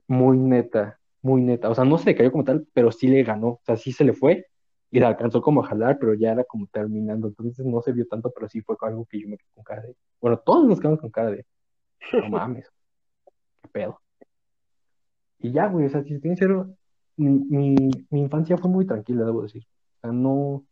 Muy 0.09 0.39
neta, 0.39 0.99
muy 1.23 1.43
neta. 1.43 1.69
O 1.69 1.75
sea, 1.75 1.85
no 1.85 1.99
se 1.99 2.07
le 2.07 2.17
cayó 2.17 2.33
como 2.33 2.45
tal, 2.45 2.67
pero 2.73 2.91
sí 2.91 3.07
le 3.07 3.23
ganó. 3.23 3.49
O 3.49 3.61
sea, 3.65 3.77
sí 3.77 3.93
se 3.93 4.05
le 4.05 4.13
fue 4.13 4.47
y 4.91 4.99
la 4.99 5.09
alcanzó 5.09 5.41
como 5.41 5.63
a 5.63 5.67
jalar, 5.67 5.99
pero 5.99 6.15
ya 6.15 6.33
era 6.33 6.45
como 6.45 6.67
terminando. 6.67 7.29
Entonces 7.29 7.65
no 7.65 7.81
se 7.81 7.93
vio 7.93 8.07
tanto, 8.07 8.33
pero 8.35 8.49
sí 8.49 8.61
fue 8.61 8.77
algo 8.83 9.07
que 9.07 9.21
yo 9.21 9.29
me 9.29 9.37
quedé 9.37 9.49
con 9.55 9.65
cara 9.65 9.83
de. 9.83 9.97
Bueno, 10.21 10.39
todos 10.39 10.67
nos 10.67 10.81
quedamos 10.81 11.01
con 11.01 11.11
cara 11.11 11.31
de. 11.31 11.47
No 12.13 12.29
mames. 12.31 12.69
Qué 13.63 13.69
pedo. 13.69 14.01
Y 15.39 15.53
ya, 15.53 15.69
güey, 15.69 15.87
o 15.87 15.91
sea, 15.91 16.03
si 16.03 16.15
estoy 16.15 16.31
sincero, 16.31 16.75
mi, 17.17 17.29
mi, 17.29 17.75
mi 18.11 18.21
infancia 18.21 18.59
fue 18.59 18.71
muy 18.71 18.87
tranquila, 18.87 19.25
debo 19.25 19.43
decir. 19.43 19.65
O 19.99 20.01
sea, 20.01 20.13
no. 20.13 20.65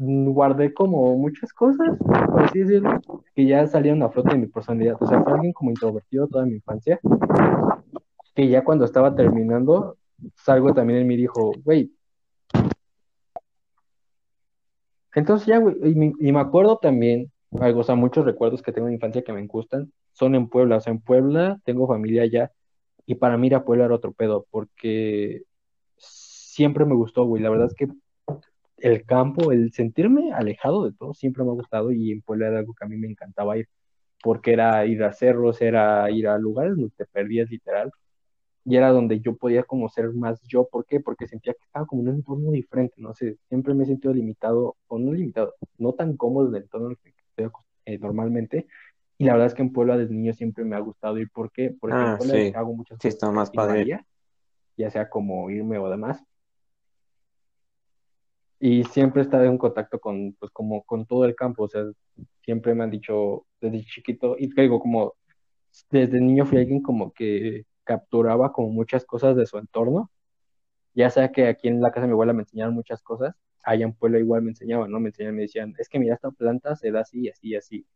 Guardé 0.00 0.72
como 0.72 1.16
muchas 1.16 1.52
cosas, 1.52 1.98
por 1.98 2.42
así 2.42 2.60
decirlo, 2.60 3.00
que 3.34 3.46
ya 3.46 3.66
salieron 3.66 4.00
a 4.04 4.10
flote 4.10 4.30
de 4.30 4.38
mi 4.38 4.46
personalidad. 4.46 4.96
O 5.00 5.06
sea, 5.06 5.24
fue 5.24 5.32
alguien 5.32 5.52
como 5.52 5.70
introvertido 5.70 6.28
toda 6.28 6.46
mi 6.46 6.54
infancia, 6.54 7.00
que 8.36 8.48
ya 8.48 8.62
cuando 8.62 8.84
estaba 8.84 9.16
terminando, 9.16 9.96
salgo 10.34 10.74
también 10.74 11.00
en 11.00 11.06
mí 11.06 11.16
dijo, 11.16 11.52
güey. 11.64 11.92
Entonces 15.14 15.46
ya, 15.46 15.58
güey, 15.58 15.76
y 15.82 16.32
me 16.32 16.40
acuerdo 16.40 16.78
también, 16.78 17.32
algo, 17.60 17.80
o 17.80 17.84
sea, 17.84 17.94
muchos 17.94 18.24
recuerdos 18.24 18.62
que 18.62 18.72
tengo 18.72 18.88
de 18.88 18.94
infancia 18.94 19.22
que 19.22 19.32
me 19.32 19.44
gustan, 19.46 19.92
son 20.12 20.34
en 20.34 20.48
Puebla. 20.48 20.76
O 20.76 20.80
sea, 20.80 20.92
en 20.92 21.00
Puebla 21.00 21.60
tengo 21.64 21.88
familia 21.88 22.22
allá, 22.22 22.52
y 23.06 23.14
para 23.14 23.36
mí 23.36 23.46
ir 23.48 23.54
a 23.54 23.64
Puebla 23.64 23.86
era 23.86 23.94
otro 23.94 24.12
pedo, 24.12 24.46
porque 24.50 25.42
siempre 25.96 26.84
me 26.84 26.94
gustó, 26.94 27.24
güey. 27.24 27.42
La 27.42 27.50
verdad 27.50 27.68
es 27.68 27.74
que 27.74 27.88
el 28.78 29.04
campo, 29.06 29.50
el 29.50 29.72
sentirme 29.72 30.32
alejado 30.32 30.84
de 30.84 30.92
todo, 30.92 31.14
siempre 31.14 31.42
me 31.42 31.50
ha 31.50 31.54
gustado, 31.54 31.90
y 31.90 32.12
en 32.12 32.22
Puebla 32.22 32.48
era 32.48 32.58
algo 32.58 32.74
que 32.74 32.84
a 32.84 32.88
mí 32.88 32.96
me 32.96 33.08
encantaba 33.08 33.56
ir, 33.56 33.68
porque 34.22 34.52
era 34.52 34.84
ir 34.86 35.02
a 35.02 35.12
cerros, 35.12 35.60
era 35.62 36.10
ir 36.10 36.28
a 36.28 36.38
lugares 36.38 36.76
donde 36.76 36.90
te 36.96 37.06
perdías 37.06 37.50
literal. 37.50 37.90
Y 38.68 38.76
era 38.76 38.90
donde 38.90 39.20
yo 39.20 39.34
podía 39.34 39.62
como 39.62 39.88
ser 39.88 40.12
más 40.12 40.42
yo. 40.46 40.68
¿Por 40.68 40.84
qué? 40.84 41.00
Porque 41.00 41.26
sentía 41.26 41.54
que 41.54 41.64
estaba 41.64 41.86
como 41.86 42.02
en 42.02 42.08
un 42.08 42.14
entorno 42.16 42.50
diferente, 42.50 42.96
no 42.98 43.14
sé, 43.14 43.38
siempre 43.48 43.72
me 43.72 43.84
he 43.84 43.86
sentido 43.86 44.12
limitado, 44.12 44.76
o 44.88 44.98
no 44.98 45.12
limitado, 45.12 45.54
no 45.78 45.94
tan 45.94 46.18
cómodo 46.18 46.48
en 46.50 46.56
el 46.56 46.62
entorno 46.64 46.94
que 47.02 47.14
estoy 47.30 47.50
eh, 47.86 47.98
normalmente. 47.98 48.66
Y 49.16 49.24
la 49.24 49.32
verdad 49.32 49.46
es 49.46 49.54
que 49.54 49.62
en 49.62 49.72
Puebla 49.72 49.96
desde 49.96 50.12
niño 50.14 50.34
siempre 50.34 50.64
me 50.64 50.76
ha 50.76 50.80
gustado 50.80 51.18
ir. 51.18 51.30
¿Por 51.30 51.50
qué? 51.50 51.74
Porque 51.80 51.96
Ah, 51.96 52.10
en 52.12 52.18
Puebla 52.18 52.34
sí. 52.34 52.52
hago 52.54 52.74
muchas 52.74 52.98
Sí, 53.00 53.08
está 53.08 53.30
más 53.32 53.50
padre. 53.50 53.78
varía, 53.78 54.06
ya 54.76 54.90
sea 54.90 55.08
como 55.08 55.48
irme 55.48 55.78
o 55.78 55.88
demás. 55.88 56.22
Y 58.60 58.84
siempre 58.84 59.22
he 59.22 59.24
estado 59.24 59.44
en 59.44 59.56
contacto 59.56 59.98
con, 59.98 60.34
pues, 60.38 60.50
como 60.52 60.82
con 60.82 61.06
todo 61.06 61.24
el 61.24 61.34
campo, 61.34 61.64
o 61.64 61.68
sea, 61.68 61.84
siempre 62.44 62.74
me 62.74 62.84
han 62.84 62.90
dicho 62.90 63.46
desde 63.62 63.82
chiquito, 63.84 64.36
y 64.38 64.48
te 64.52 64.62
digo, 64.62 64.78
como 64.78 65.14
desde 65.90 66.20
niño 66.20 66.44
fui 66.44 66.58
alguien 66.58 66.82
como 66.82 67.12
que 67.12 67.64
capturaba 67.88 68.52
como 68.52 68.68
muchas 68.68 69.06
cosas 69.06 69.34
de 69.34 69.46
su 69.46 69.56
entorno, 69.56 70.10
ya 70.92 71.08
sea 71.08 71.32
que 71.32 71.48
aquí 71.48 71.68
en 71.68 71.80
la 71.80 71.90
casa 71.90 72.02
de 72.02 72.08
mi 72.08 72.12
abuela 72.12 72.34
me 72.34 72.42
enseñaron 72.42 72.74
muchas 72.74 73.02
cosas, 73.02 73.34
allá 73.64 73.86
en 73.86 73.94
Puebla 73.94 74.18
igual 74.18 74.42
me 74.42 74.50
enseñaban, 74.50 74.90
¿no? 74.90 75.00
Me 75.00 75.08
enseñaban, 75.08 75.36
me 75.36 75.42
decían, 75.42 75.74
es 75.78 75.88
que 75.88 75.98
mira, 75.98 76.14
esta 76.14 76.30
planta 76.30 76.76
se 76.76 76.90
da 76.90 77.00
así, 77.00 77.30
así, 77.30 77.56
así, 77.56 77.86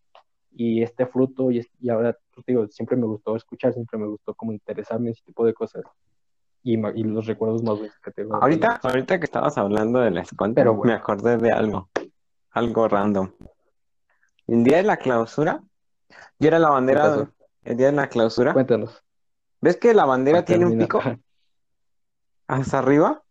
y 0.50 0.82
este 0.82 1.04
fruto, 1.04 1.50
y, 1.50 1.66
y 1.78 1.90
ahora, 1.90 2.16
pues, 2.34 2.46
digo, 2.46 2.66
siempre 2.68 2.96
me 2.96 3.04
gustó 3.04 3.36
escuchar, 3.36 3.74
siempre 3.74 3.98
me 3.98 4.06
gustó 4.06 4.34
como 4.34 4.52
interesarme 4.52 5.08
en 5.08 5.12
ese 5.12 5.24
tipo 5.24 5.44
de 5.44 5.52
cosas, 5.52 5.84
y, 6.62 6.78
y 6.78 7.02
los 7.02 7.26
recuerdos 7.26 7.62
más 7.62 7.76
bonitos 7.76 7.98
que 8.02 8.12
tengo. 8.12 8.36
Ahorita, 8.36 8.80
ahorita 8.82 9.18
que 9.18 9.24
estabas 9.26 9.58
hablando 9.58 10.00
de 10.00 10.10
la 10.10 10.22
escuela, 10.22 10.54
Pero 10.54 10.74
bueno. 10.74 10.90
me 10.90 10.98
acordé 10.98 11.36
de 11.36 11.52
algo, 11.52 11.90
algo 12.50 12.88
random. 12.88 13.30
El 14.46 14.64
día 14.64 14.78
de 14.78 14.84
la 14.84 14.96
clausura, 14.96 15.62
yo 16.38 16.48
era 16.48 16.58
la 16.58 16.70
bandera, 16.70 17.28
el 17.64 17.76
día 17.76 17.88
de 17.88 17.92
la 17.92 18.08
clausura, 18.08 18.54
Cuéntanos. 18.54 19.02
¿Ves 19.62 19.78
que 19.78 19.94
la 19.94 20.04
bandera 20.04 20.38
para 20.38 20.46
tiene 20.46 20.66
un 20.66 20.78
pico 20.78 21.00
hasta 22.46 22.78
arriba? 22.78 23.22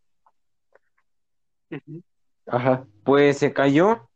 Ajá, 2.48 2.86
Pues 3.04 3.38
se 3.38 3.54
cayó, 3.54 4.10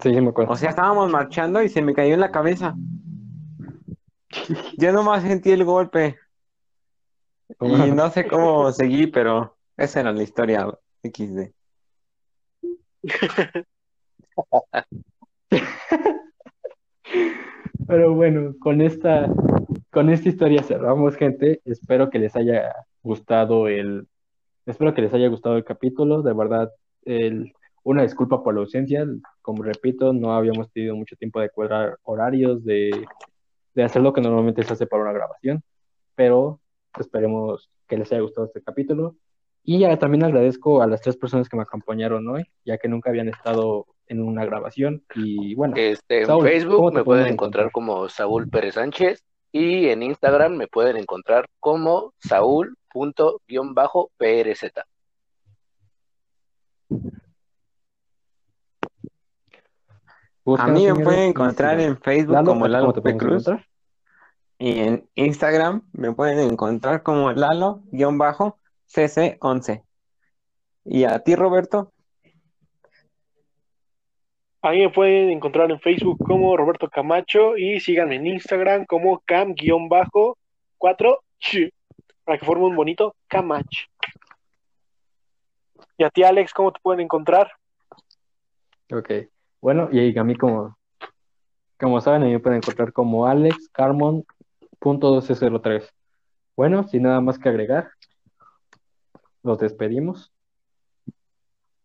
sí, 0.00 0.14
sí 0.14 0.20
me 0.20 0.28
acuerdo. 0.28 0.52
o 0.52 0.56
sea, 0.56 0.70
estábamos 0.70 1.10
marchando 1.10 1.62
y 1.62 1.68
se 1.68 1.82
me 1.82 1.94
cayó 1.94 2.14
en 2.14 2.20
la 2.20 2.30
cabeza. 2.30 2.74
Yo 4.78 4.92
nomás 4.92 5.22
sentí 5.22 5.50
el 5.50 5.64
golpe 5.64 6.16
y 7.60 7.90
no 7.90 8.10
sé 8.10 8.26
cómo 8.26 8.70
seguí, 8.72 9.06
pero 9.06 9.56
esa 9.76 10.00
era 10.00 10.12
la 10.12 10.22
historia 10.22 10.68
XD. 11.02 11.52
Pero 17.86 18.14
bueno, 18.14 18.54
con 18.58 18.80
esta, 18.80 19.28
con 19.96 20.10
esta 20.10 20.28
historia 20.28 20.62
cerramos, 20.62 21.16
gente. 21.16 21.62
Espero 21.64 22.10
que 22.10 22.18
les 22.18 22.36
haya 22.36 22.70
gustado 23.02 23.66
el, 23.66 24.06
espero 24.66 24.92
que 24.92 25.00
les 25.00 25.14
haya 25.14 25.28
gustado 25.28 25.56
el 25.56 25.64
capítulo. 25.64 26.20
De 26.20 26.34
verdad, 26.34 26.70
el, 27.06 27.54
una 27.82 28.02
disculpa 28.02 28.42
por 28.42 28.52
la 28.52 28.60
ausencia. 28.60 29.06
Como 29.40 29.62
repito, 29.62 30.12
no 30.12 30.34
habíamos 30.34 30.70
tenido 30.70 30.94
mucho 30.94 31.16
tiempo 31.16 31.40
de 31.40 31.48
cuadrar 31.48 31.96
horarios, 32.02 32.62
de, 32.62 32.90
de 33.74 33.82
hacer 33.84 34.02
lo 34.02 34.12
que 34.12 34.20
normalmente 34.20 34.64
se 34.64 34.74
hace 34.74 34.86
para 34.86 35.02
una 35.02 35.14
grabación. 35.14 35.62
Pero 36.14 36.60
esperemos 37.00 37.70
que 37.88 37.96
les 37.96 38.12
haya 38.12 38.20
gustado 38.20 38.48
este 38.48 38.60
capítulo. 38.60 39.16
Y 39.64 39.78
ya 39.78 39.98
también 39.98 40.24
agradezco 40.24 40.82
a 40.82 40.86
las 40.86 41.00
tres 41.00 41.16
personas 41.16 41.48
que 41.48 41.56
me 41.56 41.62
acompañaron 41.62 42.28
hoy, 42.28 42.44
ya 42.66 42.76
que 42.76 42.88
nunca 42.88 43.08
habían 43.08 43.28
estado 43.30 43.86
en 44.08 44.20
una 44.20 44.44
grabación. 44.44 45.04
Y 45.14 45.54
bueno, 45.54 45.74
Este, 45.74 46.20
en 46.20 46.26
Saúl, 46.26 46.40
¿cómo 46.42 46.50
Facebook 46.50 46.92
me 46.92 47.02
pueden 47.02 47.28
encontrar 47.28 47.68
encontrar? 47.68 47.72
como 47.72 48.10
Saúl 48.10 48.46
Pérez 48.50 48.74
Sánchez 48.74 49.24
y 49.56 49.88
en 49.88 50.02
Instagram 50.02 50.56
me 50.56 50.66
pueden 50.66 50.98
encontrar 50.98 51.48
como 51.60 52.12
Saúl.PRZ. 52.18 52.72
A 60.58 60.66
mí 60.68 60.86
me 60.86 60.94
pueden 61.02 61.30
encontrar 61.30 61.80
en 61.80 61.98
Facebook 61.98 62.34
Lalo, 62.34 62.50
como 62.50 62.64
¿a 62.64 62.68
ti 62.68 62.72
Lalo 62.72 62.84
¿cómo 62.84 62.92
te 62.92 63.00
podemos 63.00 63.44
Cruz 63.44 63.66
y 64.58 64.80
en 64.80 65.08
Instagram 65.14 65.82
me 65.92 66.12
pueden 66.12 66.50
encontrar 66.50 67.02
como 67.02 67.32
Lalo-CC11. 67.32 69.84
Y 70.84 71.04
a 71.04 71.18
ti, 71.18 71.34
Roberto, 71.34 71.92
Ahí 74.66 74.80
me 74.80 74.90
pueden 74.90 75.30
encontrar 75.30 75.70
en 75.70 75.78
Facebook 75.78 76.18
como 76.26 76.56
Roberto 76.56 76.90
Camacho 76.90 77.56
y 77.56 77.78
síganme 77.78 78.16
en 78.16 78.26
Instagram 78.26 78.84
como 78.84 79.20
cam-4 79.20 81.18
para 82.24 82.36
que 82.36 82.44
forme 82.44 82.64
un 82.64 82.74
bonito 82.74 83.14
Camacho. 83.28 83.86
Y 85.96 86.02
a 86.02 86.10
ti, 86.10 86.24
Alex, 86.24 86.52
¿cómo 86.52 86.72
te 86.72 86.80
pueden 86.82 87.02
encontrar? 87.02 87.52
Ok. 88.92 89.12
Bueno, 89.60 89.88
y 89.92 90.18
a 90.18 90.24
mí 90.24 90.34
como, 90.34 90.76
como 91.78 92.00
saben, 92.00 92.24
a 92.24 92.26
mí 92.26 92.32
me 92.32 92.40
pueden 92.40 92.56
encontrar 92.56 92.92
como 92.92 93.24
Alex 93.24 93.68
Carmon.1203. 93.68 95.88
Bueno, 96.56 96.88
sin 96.88 97.04
nada 97.04 97.20
más 97.20 97.38
que 97.38 97.48
agregar, 97.48 97.92
nos 99.44 99.60
despedimos. 99.60 100.32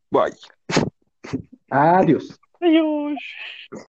bye. 0.10 0.34
Adiós. 1.70 2.41
Adiós. 2.62 3.20